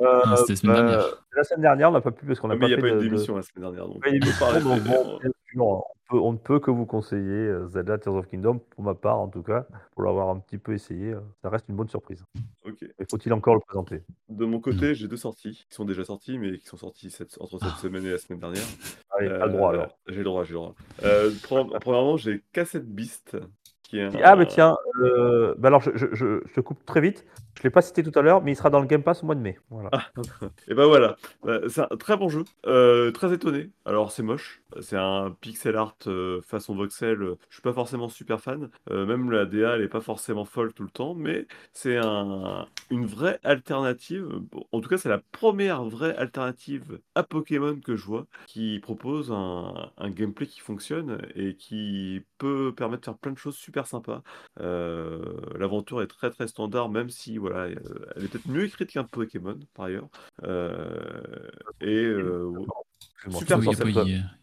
Ah, 0.05 0.35
c'était 0.37 0.53
la 0.53 0.57
semaine 0.57 0.75
bah, 0.77 0.83
dernière. 0.83 1.05
La 1.37 1.45
semaine 1.45 1.61
dernière, 1.63 1.89
on 1.91 1.93
n'a 1.93 2.01
pas 2.01 2.11
pu 2.11 2.27
parce 2.27 2.41
qu'on 2.41 2.51
Ah, 2.51 2.55
n'a 2.55 2.59
mais 2.59 2.67
il 2.71 2.75
pas 2.77 2.83
n'y 2.83 2.83
a 2.83 2.87
fait 2.89 2.91
pas 2.91 2.97
eu 2.97 3.09
de- 3.09 3.15
d'émission 3.15 3.37
la 3.37 3.43
semaine 3.43 3.63
dernière. 3.71 3.87
Donc 3.87 3.97
on 3.97 4.01
peut 4.01 5.61
on, 5.61 5.83
peut- 6.11 6.19
on 6.19 6.33
ne 6.33 6.39
peut 6.39 6.59
que 6.61 6.71
vous 6.71 6.87
conseiller 6.87 7.21
euh, 7.49 7.69
Zelda 7.69 7.99
Tears 7.99 8.15
of 8.17 8.27
Kingdom, 8.27 8.59
pour 8.59 8.83
ma 8.83 8.95
part 8.95 9.19
en 9.21 9.29
tout 9.29 9.43
cas, 9.43 9.67
pour 9.95 10.03
l'avoir 10.03 10.29
un 10.31 10.39
petit 10.41 10.59
peu 10.59 10.73
essayé. 10.73 11.13
euh, 11.13 11.21
Ça 11.43 11.51
reste 11.51 11.69
une 11.69 11.77
bonne 11.77 11.89
surprise. 11.89 12.25
Ok. 12.67 12.79
Mais 12.99 13.07
faut-il 13.11 13.33
encore 13.33 13.55
le 13.55 13.61
présenter? 13.61 14.03
De 14.29 14.45
mon 14.47 14.61
côté, 14.61 14.95
j'ai 14.95 15.07
deux 15.09 15.17
sorties 15.17 15.65
qui 15.69 15.75
sont 15.75 15.85
déjà 15.85 16.05
sorties, 16.05 16.39
mais 16.39 16.59
qui 16.59 16.67
sont 16.67 16.77
sorties 16.79 17.11
cette- 17.11 17.37
entre 17.41 17.59
cette 17.59 17.69
Ah. 17.75 17.79
semaine 17.81 18.05
et 18.05 18.11
la 18.11 18.19
semaine 18.19 18.41
dernière. 18.41 18.63
Le 19.29 19.49
droit 19.49 19.71
Euh, 19.71 19.75
alors. 19.75 19.99
J'ai 20.09 20.17
le 20.19 20.25
droit, 20.25 20.45
j'ai 20.45 20.51
le 20.51 20.57
droit. 20.57 20.75
Euh, 21.05 21.31
pre- 21.31 21.79
premièrement, 21.81 22.17
j'ai 22.17 22.43
Cassette 22.53 22.87
Beast, 22.87 23.37
qui 23.93 23.99
est 23.99 24.05
un... 24.05 24.13
Ah, 24.25 24.37
mais 24.37 24.47
tiens, 24.47 24.77
euh, 25.03 25.55
bah 25.59 25.69
alors 25.69 25.83
je, 25.83 25.91
je- 25.95 26.15
je- 26.15 26.41
je 26.47 26.55
te 26.55 26.61
coupe 26.61 26.85
très 26.87 27.01
vite. 27.01 27.27
Je 27.55 27.61
ne 27.61 27.65
l'ai 27.65 27.71
pas 27.71 27.83
cité 27.83 28.03
tout 28.03 28.19
à 28.19 28.23
l'heure, 28.23 28.43
mais 28.43 28.53
il 28.53 28.57
sera 28.57 28.71
dans 28.71 28.81
le 28.81 28.87
Game 28.87 29.03
Pass 29.03 29.23
au 29.23 29.27
mois 29.27 29.35
de 29.35 29.41
mai. 29.41 29.59
Voilà. 29.71 29.91
Et 30.69 30.75
ben 30.75 30.87
voilà, 30.87 31.17
Bah, 31.43 31.61
c'est 31.69 31.83
un 31.83 31.97
très 31.99 32.17
bon 32.17 32.29
jeu, 32.29 32.45
euh, 32.67 33.11
très 33.13 33.33
étonné. 33.35 33.71
Alors 33.85 34.13
c'est 34.13 34.23
moche, 34.23 34.63
c'est 34.81 34.97
un 34.97 35.37
pixel 35.41 35.77
art 35.77 35.97
euh, 36.07 36.41
façon 36.43 36.75
voxel. 36.75 37.21
euh, 37.23 37.37
Je 37.51 37.57
suis 37.57 37.63
pas 37.63 37.73
forcément 37.75 38.09
super 38.09 38.41
fan. 38.41 38.71
Euh, 38.91 39.05
même 39.05 39.31
la 39.31 39.45
DA, 39.45 39.75
elle 39.77 39.83
est 39.83 39.89
pas 39.89 40.01
forcément 40.01 40.45
folle 40.47 40.73
tout 40.73 40.85
le 40.85 40.91
temps, 40.91 41.15
mais 41.15 41.47
c'est 41.75 41.99
un, 41.99 42.67
une 42.91 43.07
vraie 43.07 43.39
alternative. 43.45 44.27
En 44.73 44.81
tout 44.81 44.89
cas, 44.89 44.99
c'est 44.99 45.09
la 45.09 45.19
première 45.33 45.85
vraie 45.85 46.17
alternative 46.17 47.01
à 47.15 47.23
Pokémon 47.23 47.79
que 47.81 47.97
je 47.97 48.05
vois, 48.07 48.27
qui 48.47 48.79
propose 48.81 49.31
un, 49.33 49.91
un 49.99 50.11
gameplay 50.11 50.47
qui 50.47 50.61
fonctionne 50.61 51.19
et 51.35 51.57
qui 51.57 52.23
peut 52.39 52.73
permettre 52.77 53.01
de 53.03 53.05
faire 53.07 53.19
plein 53.19 53.33
de 53.33 53.39
choses 53.39 53.57
super 53.57 53.82
sympas. 53.87 54.23
Euh, 54.61 55.21
L'aventure 55.59 56.03
est 56.03 56.07
très 56.07 56.31
très 56.31 56.47
standard, 56.49 56.89
même 56.89 57.11
si 57.11 57.39
voilà, 57.39 57.65
euh, 57.65 57.75
elle 58.17 58.25
est 58.25 58.29
peut-être 58.29 58.49
mieux 58.49 58.65
écrite 58.65 58.91
qu'un 58.91 59.05
Pokémon 59.05 59.59
par 59.75 59.87
ailleurs. 59.87 60.09
Euh, 60.45 61.49
et 61.81 62.05
euh. 62.05 62.53
Super 63.31 63.59
Oui, 63.59 63.67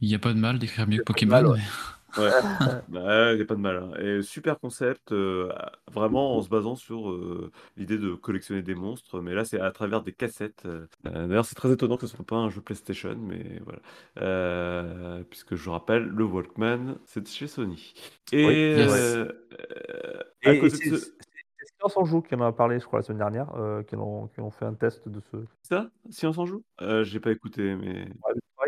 Il 0.01 0.07
n'y 0.07 0.15
a, 0.15 0.19
pas- 0.19 0.29
a- 0.29 0.33
de 0.33 0.39
mal 0.39 0.57
d'écrire 0.59 0.87
mieux 0.87 0.97
que 0.99 1.03
Pokémon. 1.03 1.31
mal, 1.31 1.47
ouais. 1.47 1.57
mais- 1.57 1.63
ouais, 2.17 2.31
bah, 2.87 3.33
y 3.33 3.41
a 3.41 3.45
pas 3.45 3.55
de 3.55 3.59
mal. 3.59 3.77
hein. 3.77 3.91
Et 3.99 4.21
super 4.21 4.59
concept, 4.59 5.11
euh, 5.11 5.51
vraiment 5.91 6.37
en 6.37 6.41
se 6.41 6.49
basant 6.49 6.75
sur 6.75 7.09
euh, 7.11 7.51
l'idée 7.77 7.97
de 7.97 8.13
collectionner 8.13 8.61
des 8.61 8.75
monstres, 8.75 9.21
mais 9.21 9.33
là 9.33 9.45
c'est 9.45 9.59
à 9.59 9.71
travers 9.71 10.01
des 10.03 10.13
cassettes. 10.13 10.63
euh. 10.65 10.85
D'ailleurs, 11.03 11.45
c'est 11.45 11.55
très 11.55 11.71
étonnant 11.71 11.97
que 11.97 12.07
ce 12.07 12.15
soit 12.15 12.25
pas 12.25 12.35
un 12.37 12.49
jeu 12.49 12.61
PlayStation, 12.61 13.15
mais 13.15 13.59
voilà. 13.63 13.79
Euh, 14.21 15.23
puisque 15.29 15.55
je 15.55 15.69
rappelle, 15.69 16.03
le 16.03 16.23
Walkman, 16.23 16.97
c'est 17.05 17.21
de 17.21 17.27
chez 17.27 17.47
Sony. 17.47 17.93
Et 18.31 18.45
Oui, 18.45 18.53
yes. 18.53 18.91
euh, 18.91 19.31
euh, 19.75 20.19
à 20.45 20.53
Et, 20.53 20.57
et 20.57 20.59
côté 20.59 20.77
c'est 20.77 20.89
de 20.89 20.95
ce... 20.97 21.05
c'est 21.05 21.65
Silence 21.75 21.97
en 21.97 22.05
joue 22.05 22.21
qui 22.21 22.35
en 22.35 22.41
a 22.41 22.51
parlé, 22.51 22.79
je 22.79 22.85
crois, 22.85 22.99
la 22.99 23.03
semaine 23.03 23.19
dernière, 23.19 23.53
euh, 23.55 23.83
qui, 23.83 23.95
ont, 23.95 24.27
qui 24.29 24.39
ont 24.41 24.49
fait 24.51 24.65
un 24.65 24.73
test 24.73 25.07
de 25.07 25.19
ce. 25.31 25.37
Ça, 25.63 25.89
si 26.09 26.25
on 26.25 26.33
s'en 26.33 26.45
joue? 26.45 26.63
Euh, 26.81 27.03
j'ai 27.03 27.19
pas 27.19 27.31
écouté, 27.31 27.75
mais. 27.75 28.07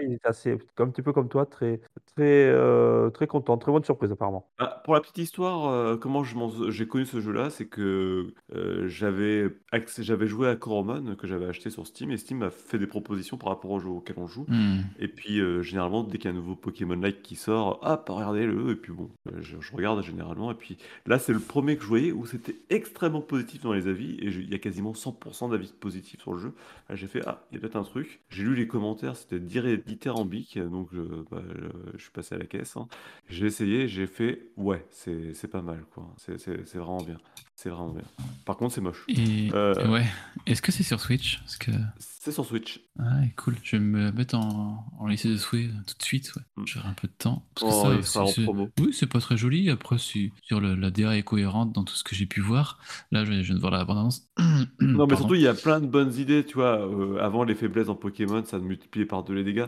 Il 0.03 0.13
était 0.13 0.27
assez, 0.27 0.57
comme, 0.75 0.89
un 0.89 0.91
petit 0.91 1.01
peu 1.01 1.13
comme 1.13 1.29
toi, 1.29 1.45
très, 1.45 1.79
très, 2.15 2.45
euh, 2.47 3.09
très 3.09 3.27
content, 3.27 3.57
très 3.57 3.71
bonne 3.71 3.83
surprise 3.83 4.11
apparemment. 4.11 4.49
Ah, 4.57 4.81
pour 4.83 4.93
la 4.93 5.01
petite 5.01 5.17
histoire, 5.19 5.69
euh, 5.69 5.97
comment 5.97 6.23
j'ai 6.23 6.87
connu 6.87 7.05
ce 7.05 7.19
jeu-là, 7.19 7.49
c'est 7.49 7.67
que 7.67 8.33
euh, 8.55 8.87
j'avais 8.87 10.27
joué 10.27 10.47
à 10.47 10.55
Coromon 10.55 11.15
que 11.15 11.27
j'avais 11.27 11.45
acheté 11.45 11.69
sur 11.69 11.85
Steam 11.87 12.11
et 12.11 12.17
Steam 12.17 12.39
m'a 12.39 12.49
fait 12.49 12.77
des 12.77 12.87
propositions 12.87 13.37
par 13.37 13.49
rapport 13.49 13.71
au 13.71 13.79
jeu 13.79 13.89
auquel 13.89 14.15
on 14.19 14.27
joue. 14.27 14.45
Hmm. 14.47 14.81
Et 14.99 15.07
puis 15.07 15.39
euh, 15.39 15.61
généralement 15.61 16.03
dès 16.03 16.17
qu'il 16.17 16.25
y 16.25 16.33
a 16.33 16.35
un 16.35 16.39
nouveau 16.39 16.55
Pokémon-like 16.55 17.21
qui 17.21 17.35
sort, 17.35 17.79
hop, 17.81 18.09
regardez-le 18.09 18.71
et 18.71 18.75
puis 18.75 18.91
bon, 18.93 19.09
je, 19.39 19.57
je 19.59 19.75
regarde 19.75 20.01
généralement 20.03 20.51
et 20.51 20.55
puis 20.55 20.77
là 21.05 21.19
c'est 21.19 21.33
le 21.33 21.39
premier 21.39 21.75
que 21.77 21.83
je 21.83 21.87
voyais 21.87 22.11
où 22.11 22.25
c'était 22.25 22.55
extrêmement 22.69 23.21
positif 23.21 23.61
dans 23.61 23.73
les 23.73 23.87
avis 23.87 24.15
et 24.15 24.27
il 24.27 24.49
y 24.49 24.55
a 24.55 24.59
quasiment 24.59 24.93
100% 24.93 25.49
d'avis 25.51 25.73
positifs 25.79 26.21
sur 26.21 26.33
le 26.33 26.39
jeu. 26.39 26.53
Là 26.89 26.95
j'ai 26.95 27.07
fait 27.07 27.21
ah 27.25 27.45
il 27.51 27.55
y 27.55 27.57
a 27.57 27.61
peut-être 27.61 27.75
un 27.75 27.83
truc. 27.83 28.21
J'ai 28.29 28.43
lu 28.43 28.55
les 28.55 28.67
commentaires, 28.67 29.15
c'était 29.15 29.39
diré- 29.39 29.83
dithyrambique 29.91 30.57
donc 30.59 30.89
je, 30.93 31.01
bah, 31.31 31.41
je- 31.55 31.97
je 31.97 32.01
suis 32.01 32.11
passé 32.11 32.35
à 32.35 32.37
la 32.37 32.45
caisse. 32.45 32.75
hein. 32.77 32.87
J'ai 33.29 33.45
essayé, 33.47 33.87
j'ai 33.87 34.07
fait 34.07 34.47
ouais, 34.57 34.85
c'est 34.91 35.49
pas 35.51 35.61
mal 35.61 35.83
quoi. 35.93 36.13
C'est 36.17 36.75
vraiment 36.75 37.01
bien. 37.03 37.17
C'est 37.55 37.69
vraiment 37.69 37.91
bien. 37.93 38.03
Par 38.45 38.57
contre, 38.57 38.73
c'est 38.73 38.81
moche. 38.81 39.03
Et 39.07 39.49
Euh. 39.53 39.87
ouais, 39.91 40.05
est-ce 40.47 40.63
que 40.63 40.71
c'est 40.71 40.81
sur 40.81 40.99
Switch? 40.99 41.37
Parce 41.41 41.57
que 41.57 41.69
C'est 41.99 42.31
sur 42.31 42.43
Switch. 42.43 42.81
ah, 42.97 43.19
cool. 43.37 43.55
Je 43.61 43.75
vais 43.75 43.83
me 43.83 44.11
mettre 44.11 44.35
en, 44.35 44.83
en 44.97 45.05
lycée 45.07 45.29
de 45.29 45.37
souhait 45.37 45.65
euh, 45.67 45.81
tout 45.85 45.95
de 45.95 46.03
suite. 46.03 46.33
Ouais. 46.35 46.41
Mm. 46.57 46.63
J'aurai 46.65 46.87
un 46.87 46.93
peu 46.93 47.07
de 47.07 47.13
temps. 47.15 47.45
Parce 47.53 47.71
que 47.71 47.77
Oh, 47.77 47.83
ça, 47.91 47.95
il 47.95 48.03
sera 48.03 48.25
en 48.25 48.31
promo. 48.45 48.69
Oui, 48.79 48.93
c'est 48.93 49.05
pas 49.05 49.19
très 49.19 49.37
joli. 49.37 49.69
Après, 49.69 49.97
sur 49.99 50.59
le- 50.59 50.73
la 50.73 50.89
DA 50.89 51.15
est 51.17 51.21
cohérente 51.23 51.71
dans 51.71 51.83
tout 51.83 51.93
ce 51.93 52.03
que 52.03 52.15
j'ai 52.15 52.25
pu 52.25 52.41
voir. 52.41 52.79
Là, 53.11 53.25
je, 53.25 53.31
je 53.31 53.41
viens 53.41 53.55
de 53.55 53.59
voir 53.59 53.71
la 53.71 53.85
bande-annonce. 53.85 54.27
Non, 54.39 54.57
mais 54.79 54.97
Pardon. 54.97 55.15
surtout, 55.17 55.35
il 55.35 55.41
y 55.41 55.47
a 55.47 55.53
plein 55.53 55.79
de 55.81 55.85
bonnes 55.87 56.13
idées, 56.15 56.43
tu 56.43 56.55
vois. 56.55 56.79
euh, 56.87 57.19
avant, 57.19 57.43
les 57.43 57.53
faiblesses 57.55 57.89
en 57.89 57.95
Pokémon, 57.95 58.43
ça 58.43 58.57
multipliait 58.57 59.05
par 59.05 59.23
deux 59.23 59.33
les 59.35 59.43
dégâts. 59.43 59.67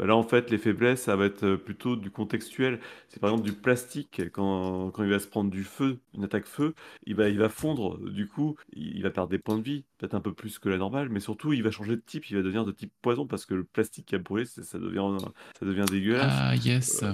Bah 0.00 0.06
là, 0.06 0.16
en 0.16 0.22
fait, 0.22 0.50
les 0.50 0.56
faiblesses, 0.56 1.02
ça 1.02 1.14
va 1.14 1.26
être 1.26 1.44
euh, 1.44 1.56
plutôt 1.58 1.94
du 1.94 2.10
contextuel. 2.10 2.80
C'est 3.10 3.20
par 3.20 3.28
exemple 3.30 3.46
du 3.46 3.52
plastique. 3.54 4.22
Quand, 4.32 4.90
quand 4.92 5.04
il 5.04 5.10
va 5.10 5.18
se 5.18 5.26
prendre 5.28 5.50
du 5.50 5.62
feu, 5.62 5.98
une 6.16 6.24
attaque 6.24 6.46
feu, 6.46 6.74
il 7.06 7.14
va, 7.14 7.28
il 7.28 7.38
va 7.38 7.50
fondre. 7.50 7.98
Du 8.10 8.26
coup, 8.26 8.56
il 8.72 9.02
va 9.02 9.10
perdre 9.10 9.28
des 9.28 9.38
points 9.38 9.58
de 9.58 9.62
vie, 9.62 9.84
peut-être 9.98 10.14
un 10.14 10.22
peu 10.22 10.32
plus 10.32 10.58
que 10.58 10.70
la 10.70 10.78
normale. 10.78 11.10
Mais 11.10 11.20
surtout, 11.20 11.52
il 11.52 11.62
va 11.62 11.70
changer 11.70 11.96
de 11.96 12.02
type. 12.04 12.30
Il 12.30 12.36
va 12.36 12.42
devenir 12.42 12.64
de 12.64 12.72
type 12.72 12.90
poison 13.02 13.26
parce 13.26 13.44
que 13.44 13.52
le 13.52 13.64
plastique 13.64 14.06
qui 14.06 14.14
a 14.14 14.18
brûlé, 14.18 14.46
ça 14.46 14.78
devient, 14.78 15.06
ça 15.58 15.66
devient 15.66 15.84
dégueulasse. 15.90 16.32
Ah, 16.34 16.56
yes. 16.56 17.02
Euh, 17.02 17.12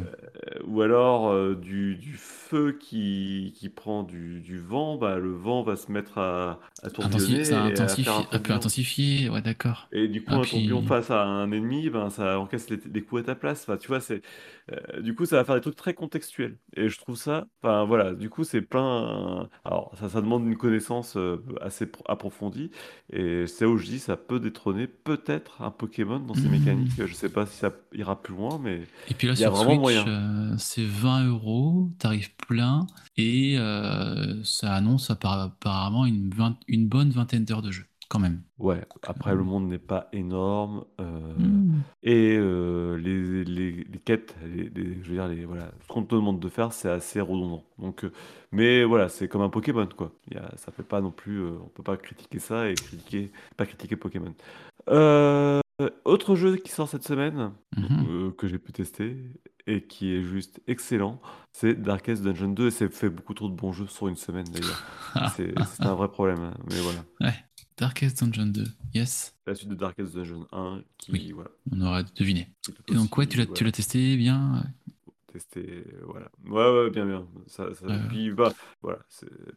ou 0.65 0.81
alors 0.83 1.29
euh, 1.31 1.57
du, 1.57 1.97
du 1.97 2.13
feu 2.15 2.77
qui, 2.79 3.53
qui 3.57 3.69
prend 3.69 4.05
du, 4.05 4.41
du 4.41 4.61
vent, 4.61 4.97
bah, 4.97 5.19
le 5.19 5.33
vent 5.33 5.63
va 5.63 5.75
se 5.75 5.91
mettre 5.91 6.19
à, 6.19 6.61
à 6.85 6.91
tourbillonner 6.91 7.45
ça 7.45 7.63
intensifie, 7.65 8.09
un 8.09 8.13
un 8.19 8.23
peu 8.23 8.29
tourbillon. 8.31 8.55
intensifié. 8.57 9.29
Ouais, 9.29 9.43
d'accord. 9.43 9.89
Et 9.91 10.07
du 10.07 10.23
coup, 10.23 10.31
Ah, 10.35 10.37
un 10.37 10.43
tourbillon 10.43 10.79
puis- 10.81 10.89
face 10.89 11.11
à 11.11 11.25
un 11.25 11.51
ennemi, 11.51 11.91
ben, 11.91 12.11
ça 12.11 12.39
encaisse 12.39 12.71
les, 12.71 12.76
les 12.93 13.03
coups 13.03 13.23
à 13.23 13.25
ta 13.25 13.35
place. 13.35 13.63
Enfin, 13.63 13.77
tu 13.77 13.89
vois, 13.89 14.01
c'est, 14.01 14.23
euh, 14.73 15.01
du 15.03 15.15
coup, 15.15 15.27
ça 15.27 15.37
va 15.37 15.45
faire 15.45 15.55
des 15.55 15.61
trucs 15.61 15.77
très 15.77 15.95
contextuels. 15.95 16.59
Et 16.77 16.89
je 16.89 16.99
trouve 16.99 17.17
ça, 17.17 17.47
enfin 17.63 17.85
voilà, 17.85 18.15
du 18.15 18.31
coup, 18.31 18.45
c'est 18.45 18.63
plein. 18.63 19.49
Alors, 19.65 19.93
ça, 19.99 20.09
ça 20.09 20.21
demande 20.21 20.47
une 20.47 20.57
connaissance 20.57 21.17
euh, 21.17 21.39
assez 21.61 21.87
pro- 21.87 22.05
approfondie. 22.09 22.71
Et 23.13 23.47
c'est 23.47 23.65
où 23.65 23.77
je 23.79 23.87
dis, 23.87 23.99
ça 23.99 24.17
peut 24.17 24.41
détrôner 24.41 24.87
peut-être 24.87 25.63
un 25.63 25.71
Pokémon 25.71 26.19
dans 26.21 26.35
ses 26.35 26.49
Mhm. 26.49 26.51
mécaniques. 26.51 27.05
Je 27.07 27.15
sais 27.15 27.29
pas 27.31 27.47
si 27.47 27.57
ça 27.59 27.73
ira 27.93 28.21
plus 28.23 28.35
loin, 28.35 28.59
mais 28.59 28.83
Et 29.09 29.15
puis 29.15 29.29
là, 29.29 29.35
Il 29.35 29.41
y 29.41 29.45
a 29.45 29.49
sur 29.49 29.53
vraiment 29.53 29.77
Switch, 29.77 29.81
moyen. 29.81 30.05
euh, 30.09 30.55
c'est 30.59 30.85
20 30.85 31.27
euros, 31.29 31.91
tarif 31.99 32.35
plein, 32.49 32.87
et 33.17 33.57
euh, 33.59 34.43
ça 34.45 34.75
annonce 34.75 35.11
apparemment 35.11 36.07
une 36.07 36.29
bonne 36.89 37.11
vingtaine 37.11 37.45
d'heures 37.45 37.63
de 37.63 37.71
jeu, 37.71 37.85
quand 38.09 38.19
même. 38.19 38.43
Ouais, 38.59 38.83
après 39.03 39.35
le 39.35 39.43
monde 39.43 39.69
n'est 39.69 39.79
pas 39.79 40.09
énorme 40.13 40.85
euh, 41.01 41.35
Hmm. 41.39 41.81
et 42.03 42.37
euh, 42.39 42.97
les, 42.97 43.45
les, 43.45 43.73
les 43.85 43.99
quêtes, 43.99 44.35
les, 44.45 44.71
je 45.03 45.09
veux 45.09 45.15
dire, 45.15 45.29
les, 45.29 45.45
voilà, 45.45 45.71
ce 45.83 45.89
qu'on 45.89 46.03
te 46.05 46.15
demande 46.15 46.41
de 46.41 46.49
faire, 46.49 46.73
c'est 46.73 46.89
assez 46.89 47.21
redondant. 47.21 47.65
Donc, 47.79 48.05
euh, 48.05 48.13
mais 48.53 48.85
voilà, 48.85 49.09
c'est 49.09 49.29
comme 49.29 49.43
un 49.43 49.51
Pokémon, 49.51 49.89
quoi. 49.97 50.13
Y 50.31 50.37
a, 50.39 50.51
ça 50.57 50.73
fait 50.73 50.83
pas 50.83 51.01
non 51.01 51.11
plus, 51.11 51.43
on 51.45 51.69
peut 51.75 51.83
pas 51.83 51.97
critiquer 51.97 52.39
ça 52.39 52.71
et 52.71 52.75
critiquer, 52.75 53.33
pas 53.57 53.67
critiquer 53.67 53.97
Pokémon. 53.97 54.35
Autre 56.07 56.37
jeu 56.37 56.57
qui 56.57 56.71
sort 56.73 56.89
cette 56.89 57.03
semaine, 57.03 57.53
Mhm. 57.77 58.33
que 58.33 58.47
j'ai 58.49 58.59
pu 58.59 58.73
tester 58.73 59.17
et 59.67 59.83
qui 59.87 60.15
est 60.15 60.23
juste 60.23 60.61
excellent, 60.69 61.21
c'est 61.53 61.75
Darkest 61.75 62.23
Dungeon 62.23 62.49
2 62.49 62.69
et 62.69 62.71
c'est 62.71 62.89
fait 62.89 63.11
beaucoup 63.11 63.35
trop 63.35 63.49
de 63.51 63.55
bons 63.55 63.73
jeux 63.73 63.87
sur 63.89 64.09
une 64.09 64.17
semaine 64.17 64.47
d'ailleurs. 64.47 64.83
C'est 65.37 65.55
un 65.85 65.95
vrai 65.95 66.09
problème, 66.09 66.39
hein, 66.41 66.55
mais 66.71 66.77
voilà. 66.81 67.33
Darkest 67.77 68.23
Dungeon 68.25 68.47
2, 68.47 68.65
yes, 68.95 69.35
La 69.47 69.55
suite 69.55 69.69
de 69.69 69.75
Darkest 69.75 70.15
Dungeon 70.15 70.47
1 70.53 70.83
qui, 70.99 71.13
Oui. 71.13 71.33
voilà. 71.33 71.51
on 71.73 71.81
aurait 71.83 72.05
deviné. 72.19 72.49
Et 72.89 72.95
donc, 72.95 73.17
ouais, 73.19 73.27
tu 73.27 73.37
l'as 73.39 73.45
voilà, 73.45 73.73
testé 73.73 74.17
bien 74.17 74.63
testé, 75.33 75.85
voilà. 76.05 76.31
Ouais, 76.47 76.85
ouais, 76.85 76.91
bien, 76.91 77.05
bien. 77.05 77.29
Ça, 77.47 77.75
ça, 77.75 77.87
puis, 78.09 78.31
bah, 78.31 78.55
voilà. 78.81 79.01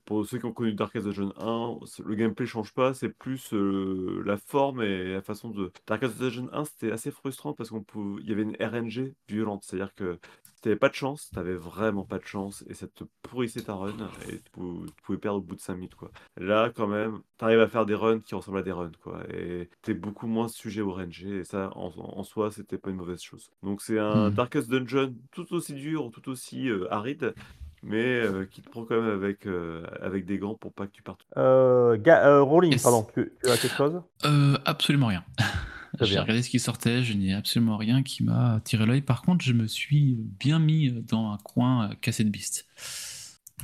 Pour 0.04 0.26
ceux 0.26 0.38
qui 0.38 0.44
ont 0.44 0.52
connu 0.52 0.74
Darkest 0.74 1.06
Dungeon 1.06 1.32
1, 1.40 1.80
c'est- 1.86 2.04
le 2.06 2.16
gameplay 2.16 2.46
change 2.46 2.74
pas, 2.74 2.94
c'est 2.94 3.08
plus 3.08 3.54
euh, 3.54 4.22
la 4.26 4.36
forme 4.36 4.82
et 4.82 5.14
la 5.14 5.22
façou 5.22 5.54
de. 5.54 5.72
Darkest 5.88 6.20
Dungeon 6.20 6.50
1, 6.52 6.66
c'était 6.66 6.92
assez 6.92 7.12
frustrant 7.12 7.54
parce 7.54 7.70
qu'on 7.70 7.82
pouvait... 7.84 8.22
il 8.24 8.28
y 8.30 8.34
avait 8.34 8.42
une 8.44 8.58
RNG 8.60 9.14
violente, 9.30 9.64
c'est-à-dire 9.66 9.96
que 9.96 10.20
t'avais 10.62 10.76
pas 10.76 10.90
de 10.90 10.94
chance, 10.96 11.30
t'avais 11.32 11.54
vraiment 11.56 12.04
pas 12.06 12.20
de 12.20 12.26
chance 12.26 12.64
et 12.68 12.74
ça 12.74 12.88
te 12.88 13.04
pourrissait 13.22 13.64
ta 13.64 13.74
run 13.76 14.12
et 14.28 14.40
tu 14.42 14.52
pou- 14.52 14.86
tu 14.96 15.04
pouvais 15.04 15.18
perdre 15.18 15.40
au 15.40 15.42
bout 15.42 15.56
de 15.56 15.62
5 15.62 15.76
minutes, 15.76 15.96
quoi. 15.96 16.12
Là, 16.38 16.70
quand 16.76 16.88
même, 16.88 17.22
t'arrives 17.38 17.60
à 17.60 17.68
faire 17.68 17.86
des 17.86 17.96
runs 17.96 18.20
qui 18.20 18.36
ressemblent 18.36 18.60
à 18.60 18.64
des 18.64 18.72
runs, 18.72 18.92
quoi. 19.02 19.24
Et 19.34 19.70
t'es 19.82 19.94
beaucoup 19.94 20.28
moins 20.28 20.48
sujet 20.48 20.82
au 20.82 20.92
RNG 20.94 21.40
et 21.40 21.44
ça, 21.44 21.72
en, 21.76 21.92
en 21.98 22.24
soi, 22.24 22.52
c'était 22.52 22.78
pas 22.78 22.90
une 22.90 22.98
mauvaise 22.98 23.22
chose. 23.22 23.50
Donc, 23.64 23.82
c'est 23.82 24.00
un 24.00 24.30
Hmm. 24.30 24.32
Darkest 24.32 24.70
Dungeon 24.70 25.16
tout 25.32 25.54
aussi 25.54 25.74
dur, 25.74 26.10
tout 26.12 26.30
aussi 26.30 26.70
euh, 26.70 26.92
aride, 26.92 27.36
mais 27.84 28.04
euh, 28.22 28.46
qui 28.46 28.62
te 28.62 28.70
prend 28.70 28.84
quand 28.86 29.00
même 29.02 29.10
avec, 29.12 29.46
euh, 29.46 29.84
avec 30.02 30.26
des 30.26 30.38
gants 30.38 30.56
pour 30.56 30.74
pas 30.74 30.86
que 30.88 30.92
tu 30.92 31.02
partes. 31.04 31.22
Euh, 31.38 31.98
Ga- 31.98 32.26
euh, 32.28 32.42
Rolling, 32.42 32.74
Yes. 32.74 32.84
pardon, 32.84 33.08
tu, 33.14 33.32
tu 33.44 33.50
as 33.50 33.58
quelque 33.58 33.76
chose? 33.76 34.02
Euh, 34.26 34.58
absolument 34.66 35.08
rien. 35.08 35.24
J'ai 36.02 36.12
bien. 36.12 36.22
regardé 36.22 36.44
ce 36.44 36.50
qui 36.50 36.60
sortait, 36.60 37.02
je 37.04 37.14
n'ai 37.14 37.34
absolument 37.34 37.76
rien 37.78 38.04
qui 38.04 38.24
m'a 38.24 38.62
tiré 38.64 38.86
l'œil. 38.86 39.02
Par 39.02 39.22
contre, 39.24 39.44
je 39.44 39.54
me 39.54 39.66
suis 39.68 40.16
bien 40.40 40.60
mis 40.60 40.92
dans 40.92 41.32
un 41.32 41.38
coin 41.38 41.90
euh, 41.90 41.94
cassette 42.00 42.30
Beast. 42.30 42.68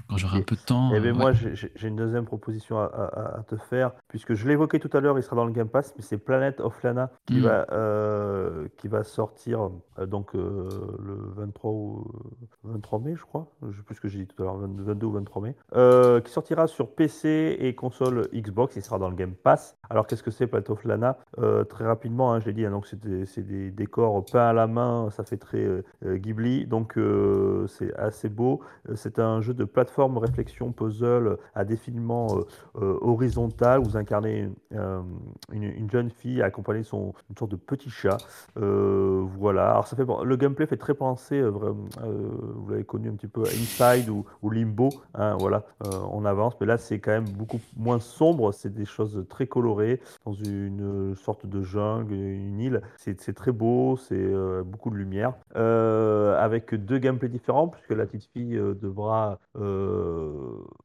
Quand 0.09 0.17
j'aurai 0.17 0.39
un 0.39 0.41
peu 0.41 0.55
de 0.55 0.61
temps. 0.61 0.91
Eh 0.91 0.97
euh, 0.97 0.99
bien, 0.99 1.11
ouais. 1.13 1.17
moi, 1.17 1.31
j'ai 1.33 1.55
j'ai- 1.55 1.71
j'ai 1.75 1.87
une 1.87 1.95
deuxième 1.95 2.25
proposition 2.25 2.79
à, 2.79 2.85
à- 2.85 3.39
à 3.39 3.43
te 3.43 3.55
faire, 3.69 3.91
puisque 4.15 4.33
je 4.33 4.47
l'évoquais 4.47 4.79
tout 4.79 4.89
à 4.93 5.01
l'heure, 5.01 5.19
il 5.19 5.23
sera 5.23 5.35
dans 5.35 5.43
le 5.43 5.51
Game 5.51 5.67
Pass, 5.67 5.93
mais 5.97 6.01
c'est 6.01 6.17
Planet 6.17 6.61
of 6.61 6.81
Lana 6.83 7.11
qui, 7.25 7.41
Mm. 7.41 7.43
va, 7.43 7.67
euh, 7.73 8.65
qui 8.77 8.87
va 8.87 9.03
sortir 9.03 9.71
euh, 9.99 10.05
donc 10.05 10.33
euh, 10.35 10.69
le 11.03 11.17
23, 11.35 11.69
ou, 11.69 12.05
23 12.63 12.99
mai, 12.99 13.15
je 13.17 13.25
crois. 13.25 13.47
Je 13.61 13.67
ne 13.67 13.73
sais 13.73 13.81
plus 13.81 13.95
ce 13.95 13.99
que 13.99 14.07
j'ai 14.07 14.19
dit 14.19 14.27
tout 14.27 14.41
à 14.41 14.45
l'heure, 14.45 14.55
22 14.55 14.83
22 14.83 15.05
ou 15.07 15.11
23 15.11 15.41
mai. 15.41 15.55
qui 16.23 16.31
sortira 16.31 16.67
sur 16.67 16.91
PC 16.91 17.57
et 17.59 17.75
console 17.75 18.29
Xbox. 18.33 18.77
Il 18.77 18.83
sera 18.83 18.99
dans 18.99 19.09
le 19.09 19.17
Game 19.17 19.33
Pass. 19.33 19.75
Alors, 19.89 20.07
qu'est-ce 20.07 20.23
que 20.23 20.31
c'est 20.31 20.47
Planet 20.47 20.69
of 20.69 20.85
Lana? 20.85 21.17
Très 21.67 21.85
rapidement, 21.85 22.31
hein, 22.31 22.39
je 22.39 22.45
l'ai 22.45 22.53
dit, 22.53 22.65
hein, 22.65 22.71
donc 22.71 22.87
c'est 22.87 22.99
des, 23.01 23.25
des 23.41 23.69
décors 23.69 24.23
peints 24.23 24.47
à 24.47 24.53
la 24.53 24.67
main, 24.67 25.09
ça 25.11 25.25
fait 25.25 25.35
très 25.35 25.83
Ghibli, 26.05 26.67
donc 26.67 26.97
c'est 27.67 27.93
assez 27.97 28.29
beau. 28.29 28.61
C'est 28.93 29.19
un 29.19 29.41
jeu 29.41 29.53
de 29.53 29.65
plateforme 29.65 30.17
réflexion 30.19 30.71
puzzle 30.71 31.37
à 31.53 31.65
défilement 31.65 32.27
horizontal. 32.75 33.81
Vous 33.83 33.97
incarnez 34.05 34.49
euh, 34.73 35.01
une, 35.51 35.63
une 35.63 35.89
jeune 35.89 36.09
fille 36.09 36.41
accompagnée 36.41 36.81
de 36.81 36.85
son 36.85 37.13
une 37.29 37.37
sorte 37.37 37.51
de 37.51 37.55
petit 37.55 37.89
chat. 37.89 38.17
Euh, 38.57 39.23
voilà. 39.37 39.71
Alors 39.71 39.87
ça 39.87 39.95
fait 39.95 40.05
le 40.23 40.35
gameplay 40.37 40.67
fait 40.67 40.77
très 40.77 40.93
penser, 40.93 41.39
euh, 41.39 41.51
euh, 42.03 42.29
vous 42.55 42.69
l'avez 42.69 42.83
connu 42.83 43.09
un 43.09 43.15
petit 43.15 43.27
peu 43.27 43.43
Inside 43.43 44.09
ou, 44.09 44.25
Limbo. 44.49 44.89
hein, 45.15 45.35
voilà, 45.39 45.63
on 46.11 46.23
avance, 46.23 46.53
mais 46.59 46.67
là 46.67 46.77
c'est 46.77 46.99
quand 46.99 47.11
même 47.11 47.29
beaucoup 47.29 47.59
moins 47.75 47.99
sombre. 47.99 48.51
C'est 48.53 48.73
des 48.73 48.85
choses 48.85 49.25
très 49.29 49.47
colorées 49.47 49.99
dans 50.25 50.33
une 50.33 51.15
sorte 51.15 51.45
de 51.45 51.61
jungle, 51.61 52.13
une 52.13 52.59
île. 52.59 52.81
C'est 52.97 53.33
très 53.33 53.51
beau, 53.51 53.97
c'est 53.97 54.31
beaucoup 54.63 54.89
de 54.91 54.95
lumière, 54.95 55.33
avec 55.55 56.75
deux 56.75 56.99
gameplays 56.99 57.29
différents 57.29 57.67
puisque 57.67 57.91
la 57.91 58.05
petite 58.05 58.29
fille 58.31 58.59
devra 58.81 59.39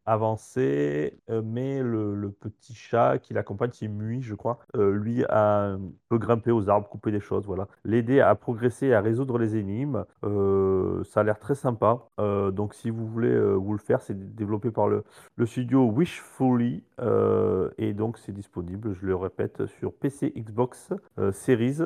avancer, 0.07 1.19
mais 1.29 1.83
le 1.83 2.31
petit 2.31 2.75
chat 2.75 3.00
qui 3.23 3.35
l'accompagne, 3.35 3.71
c'est 3.73 3.89
Mui, 3.89 4.23
je 4.23 4.35
crois, 4.35 4.59
euh, 4.77 4.93
lui 4.93 5.25
a, 5.29 5.77
peut 6.09 6.19
grimper 6.19 6.51
aux 6.51 6.69
arbres, 6.69 6.89
couper 6.89 7.11
des 7.11 7.21
choses, 7.21 7.45
voilà, 7.47 7.69
l'aider 7.85 8.21
à 8.21 8.35
progresser, 8.35 8.93
à 8.93 9.01
résoudre 9.01 9.39
les 9.39 9.57
énigmes. 9.57 10.05
Euh, 10.25 11.03
ça 11.05 11.21
a 11.21 11.23
l'air 11.23 11.39
très 11.39 11.55
sympa. 11.55 12.07
Euh, 12.19 12.51
donc 12.51 12.75
si 12.75 12.91
vous 12.91 13.07
voulez 13.07 13.33
euh, 13.33 13.55
vous 13.55 13.73
le 13.73 13.79
faire, 13.79 14.01
c'est 14.01 14.35
développé 14.35 14.71
par 14.71 14.89
le, 14.89 15.05
studio 15.47 15.85
Wishfully 15.91 16.85
euh, 17.01 17.71
et 17.79 17.93
donc 17.93 18.19
c'est 18.19 18.33
disponible, 18.33 18.95
je 18.95 19.07
le 19.07 19.17
répète, 19.17 19.67
sur 19.67 19.93
PC, 19.93 20.33
Xbox, 20.37 20.93
euh, 21.19 21.33
Series, 21.33 21.79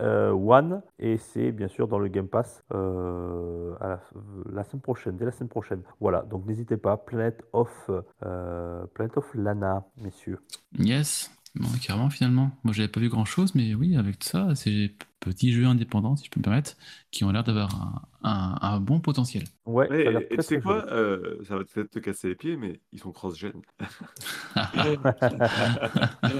euh, 0.00 0.30
One 0.30 0.82
et 0.98 1.18
c'est 1.18 1.52
bien 1.52 1.68
sûr 1.68 1.88
dans 1.88 1.98
le 1.98 2.08
Game 2.08 2.28
Pass 2.28 2.62
euh, 2.72 3.74
la, 3.80 4.00
la 4.52 4.64
semaine 4.64 4.80
prochaine, 4.80 5.16
dès 5.16 5.24
la 5.24 5.32
semaine 5.32 5.48
prochaine. 5.48 5.82
Voilà, 6.00 6.22
donc 6.22 6.46
n'hésitez 6.46 6.76
pas, 6.76 6.96
Planet 6.96 7.42
of, 7.52 7.90
euh, 8.24 8.86
Planet 8.94 9.16
of 9.18 9.34
Lana, 9.34 9.84
messieurs. 9.96 10.38
Yes, 10.78 11.30
bon, 11.54 11.68
carrément 11.82 12.10
finalement. 12.10 12.50
Moi, 12.64 12.72
j'avais 12.72 12.88
pas 12.88 13.00
vu 13.00 13.08
grand 13.08 13.24
chose, 13.24 13.54
mais 13.54 13.74
oui, 13.74 13.96
avec 13.96 14.22
ça, 14.24 14.54
c'est 14.54 14.94
petits 15.20 15.52
jeux 15.52 15.66
indépendants, 15.66 16.16
si 16.16 16.26
je 16.26 16.30
peux 16.30 16.40
me 16.40 16.44
permettre, 16.44 16.76
qui 17.10 17.24
ont 17.24 17.30
l'air 17.30 17.44
d'avoir 17.44 17.70
un, 18.22 18.30
un- 18.30 18.58
un 18.60 18.80
bon 18.80 19.00
potentiel. 19.00 19.44
Ouais, 19.66 19.88
Ouais, 19.88 20.26
et, 20.30 20.36
tu 20.36 20.42
sais 20.42 20.60
quoi? 20.60 20.84
euh, 20.90 21.36
ça 21.44 21.56
va 21.56 21.64
peut-être 21.64 21.90
te 21.90 21.98
casser 21.98 22.28
les 22.28 22.34
pieds, 22.34 22.56
mais 22.56 22.80
ils 22.92 22.98
sont 22.98 23.12
cross-gen. 23.12 23.52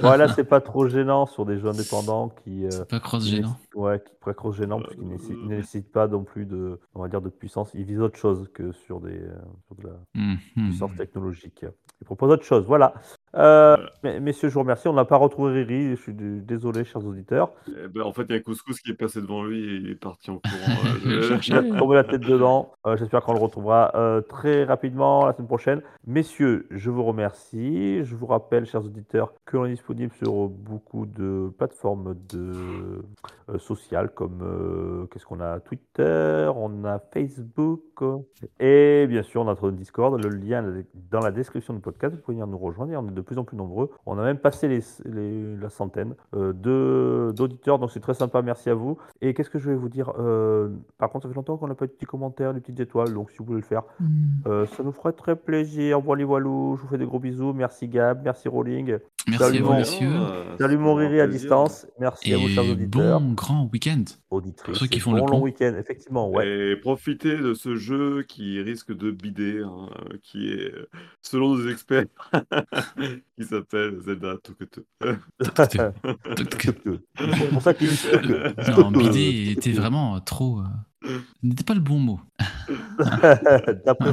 voilà, 0.00 0.28
c'est 0.28 0.44
pas 0.44 0.60
trop 0.60 0.88
gênant 0.88 1.26
sur 1.26 1.46
des 1.46 1.58
jeux 1.58 1.68
indépendants 1.68 2.28
qui, 2.44 2.64
euh, 2.64 2.70
C'est 2.70 2.88
pas 2.88 3.00
cross-gênant. 3.00 3.56
ouais, 3.74 4.00
qui 4.00 4.12
pourraient 4.20 4.32
être 4.32 4.52
gênants 4.52 4.80
parce 4.80 4.94
qu'ils 4.94 5.04
ils 5.04 5.44
ne 5.48 5.56
nécessitent 5.56 5.92
pas 5.92 6.08
non 6.08 6.24
plus 6.24 6.46
de, 6.46 6.78
on 6.94 7.02
va 7.02 7.08
dire, 7.08 7.20
de 7.20 7.28
puissance. 7.28 7.70
Ils 7.74 7.84
visent 7.84 8.00
autre 8.00 8.18
chose 8.18 8.48
que 8.52 8.72
sur 8.72 9.00
des, 9.00 9.18
euh, 9.18 9.34
sur 9.66 9.76
de 9.76 9.82
la 9.88 9.96
Mhm. 10.14 10.38
puissance 10.68 10.94
technologique. 10.96 11.64
Ils 12.00 12.04
proposent 12.04 12.30
autre 12.32 12.44
chose. 12.44 12.64
Voilà. 12.66 12.94
Euh, 13.36 13.76
messieurs, 14.20 14.48
je 14.48 14.54
vous 14.54 14.60
remercie. 14.60 14.88
On 14.88 14.92
n'a 14.94 15.04
pas 15.04 15.16
retrouvé 15.18 15.62
Riri. 15.62 15.90
Je 15.96 16.00
suis 16.00 16.14
désolé, 16.14 16.84
chers 16.84 17.04
auditeurs. 17.04 17.52
Eh 17.68 17.88
ben, 17.88 18.02
en 18.02 18.12
fait, 18.12 18.22
il 18.22 18.32
y 18.32 18.34
a 18.34 18.40
un 18.70 18.72
couscous 18.72 18.80
qui 18.82 18.90
est 18.90 18.94
passé 18.94 19.20
devant 19.20 19.42
lui 19.44 19.58
et 19.58 19.76
il 19.76 19.90
est 19.90 19.94
parti 19.94 20.30
en 20.30 20.38
courant. 20.38 20.82
euh, 21.06 21.38
Je. 21.40 21.50
Il 21.50 21.56
a 21.56 21.78
tombé 21.78 21.94
la 21.96 22.04
tête 22.04 22.20
dedans. 22.20 22.72
Euh, 22.86 22.96
J'espère 22.96 23.22
qu'on 23.22 23.32
le 23.34 23.40
retrouvera 23.40 23.92
euh, 23.94 24.20
très 24.20 24.64
rapidement 24.64 25.26
la 25.26 25.32
semaine 25.32 25.48
prochaine. 25.48 25.82
Messieurs, 26.06 26.66
je 26.70 26.90
vous 26.90 27.04
remercie. 27.04 28.04
Je 28.04 28.14
vous 28.16 28.26
rappelle, 28.26 28.66
chers 28.66 28.84
auditeurs, 28.84 29.32
que 29.44 29.56
l'on 29.56 29.66
est 29.66 29.70
disponible 29.70 30.12
sur 30.14 30.48
beaucoup 30.48 31.06
de 31.06 31.50
plateformes 31.58 32.14
de, 32.30 32.52
euh, 33.50 33.58
sociales 33.58 34.10
comme 34.14 34.40
euh, 34.42 35.06
qu'est-ce 35.06 35.24
qu'on 35.26 35.40
a? 35.40 35.60
Twitter, 35.60 36.50
on 36.54 36.84
a 36.84 36.98
Facebook 37.12 37.80
et 38.60 39.06
bien 39.08 39.22
sûr 39.22 39.44
notre 39.44 39.70
Discord. 39.70 40.22
Le 40.22 40.30
lien 40.30 40.64
est 40.76 40.86
dans 41.10 41.20
la 41.20 41.30
description 41.30 41.74
du 41.74 41.80
podcast. 41.80 42.14
Vous 42.14 42.20
pouvez 42.20 42.34
venir 42.36 42.46
nous 42.46 42.58
rejoindre. 42.58 42.92
On 42.96 43.08
est 43.08 43.12
de 43.14 43.20
plus 43.20 43.38
en 43.38 43.44
plus 43.44 43.56
nombreux. 43.56 43.90
On 44.06 44.18
a 44.18 44.22
même 44.22 44.38
passé 44.38 44.68
les, 44.68 44.80
les- 45.04 45.56
la 45.56 45.68
centaine 45.70 46.14
euh, 46.34 46.52
d'auditeurs. 47.32 47.78
Donc 47.78 47.90
c'est 47.90 48.00
très 48.00 48.14
sympa. 48.14 48.42
Merci 48.42 48.59
à 48.68 48.74
vous. 48.74 48.98
Et 49.22 49.32
qu'est-ce 49.32 49.48
que 49.48 49.58
je 49.58 49.70
vais 49.70 49.76
vous 49.76 49.88
dire 49.88 50.12
Euh, 50.18 50.68
Par 50.98 51.08
contre, 51.08 51.22
ça 51.22 51.28
fait 51.30 51.36
longtemps 51.36 51.56
qu'on 51.56 51.68
n'a 51.68 51.74
pas 51.74 51.86
eu 51.86 51.88
de 51.88 51.92
petits 51.92 52.04
commentaires, 52.06 52.52
des 52.52 52.60
petites 52.60 52.80
étoiles. 52.80 53.14
Donc 53.14 53.30
si 53.30 53.38
vous 53.38 53.44
voulez 53.46 53.60
le 53.60 53.66
faire, 53.66 53.84
Mhm. 54.00 54.08
euh, 54.48 54.66
ça 54.66 54.82
nous 54.82 54.92
ferait 54.92 55.12
très 55.12 55.36
plaisir. 55.36 56.00
Voilà, 56.00 56.24
voilou. 56.24 56.76
Je 56.76 56.82
vous 56.82 56.88
fais 56.88 56.98
des 56.98 57.06
gros 57.06 57.18
bisous. 57.20 57.52
Merci 57.54 57.88
Gab, 57.88 58.22
merci 58.24 58.48
Rolling. 58.48 58.98
Merci 59.28 59.44
Salut, 59.44 59.58
à 59.58 59.62
vous, 59.62 59.68
mon- 59.72 59.78
messieurs. 59.78 60.10
Salut 60.58 60.76
mon 60.78 60.94
Riri 60.94 61.20
à 61.20 61.26
distance. 61.26 61.86
Merci 62.00 62.34
à 62.34 62.38
vous, 62.38 62.48
chers 62.48 62.64
Et 62.64 62.70
auditeurs. 62.72 63.20
bon 63.20 63.32
grand 63.32 63.68
week-end. 63.72 64.02
Auditrices. 64.30 64.78
ceux 64.78 64.86
qui 64.86 65.00
font 65.00 65.12
le 65.12 65.20
bon 65.20 65.26
long 65.26 65.40
week-end, 65.42 65.74
effectivement. 65.78 66.30
Ouais. 66.30 66.48
Et 66.72 66.76
profitez 66.76 67.36
de 67.36 67.52
ce 67.54 67.76
jeu 67.76 68.22
qui 68.22 68.60
risque 68.62 68.92
de 68.96 69.10
bider, 69.10 69.60
hein, 69.64 69.88
euh, 70.12 70.16
qui 70.22 70.52
est, 70.52 70.72
selon 71.22 71.54
nos 71.56 71.68
experts, 71.68 72.04
qui 73.36 73.44
s'appelle 73.44 74.00
Zelda 74.00 74.36
Tokuto. 74.42 74.82
C'est 77.18 77.48
pour 77.52 77.62
ça 77.62 77.74
qu'il 77.74 77.88
dit 77.88 77.96
que- 78.10 78.49
Non, 78.78 78.90
bidet 78.90 79.52
était 79.52 79.72
vraiment 79.72 80.16
euh, 80.16 80.20
trop. 80.20 80.60
euh, 80.60 81.18
N'était 81.42 81.64
pas 81.64 81.74
le 81.74 81.80
bon 81.80 81.98
mot. 81.98 82.20
D'après 83.86 84.12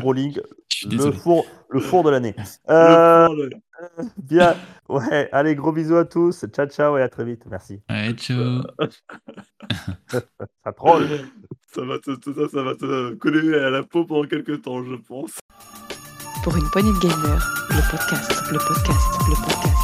suis 0.70 0.88
le 0.90 1.12
four, 1.12 1.46
le 1.70 1.80
four 1.80 2.04
de 2.04 2.10
l'année. 2.10 2.36
Euh, 2.70 3.50
bien. 4.18 4.56
Ouais. 4.90 5.30
Allez, 5.32 5.56
gros 5.56 5.72
bisous 5.72 5.98
à 5.98 6.06
tous. 6.06 6.46
Ciao, 6.54 6.68
ciao 6.68 6.98
et 6.98 7.02
à 7.02 7.10
très 7.10 7.26
vite. 7.26 7.44
Merci. 7.50 7.82
Ouais, 7.90 8.14
ciao. 8.14 8.62
Ça 10.64 10.72
troll. 10.76 11.08
ça 11.74 11.82
va 11.82 12.00
te, 12.00 12.12
ça, 12.34 12.48
ça 12.50 12.64
va 12.64 12.76
te 12.76 13.14
coller 13.16 13.54
à 13.58 13.70
la 13.70 13.84
peau 13.84 14.06
pendant 14.06 14.28
quelques 14.28 14.62
temps, 14.62 14.84
je 14.84 14.96
pense. 14.96 15.40
Pour 16.44 16.56
une 16.56 16.70
poignée 16.72 16.94
de 16.94 17.00
gamers, 17.00 17.66
le 17.70 17.92
podcast, 17.92 18.32
le 18.52 18.58
podcast, 18.58 19.08
le 19.28 19.36
podcast. 19.36 19.77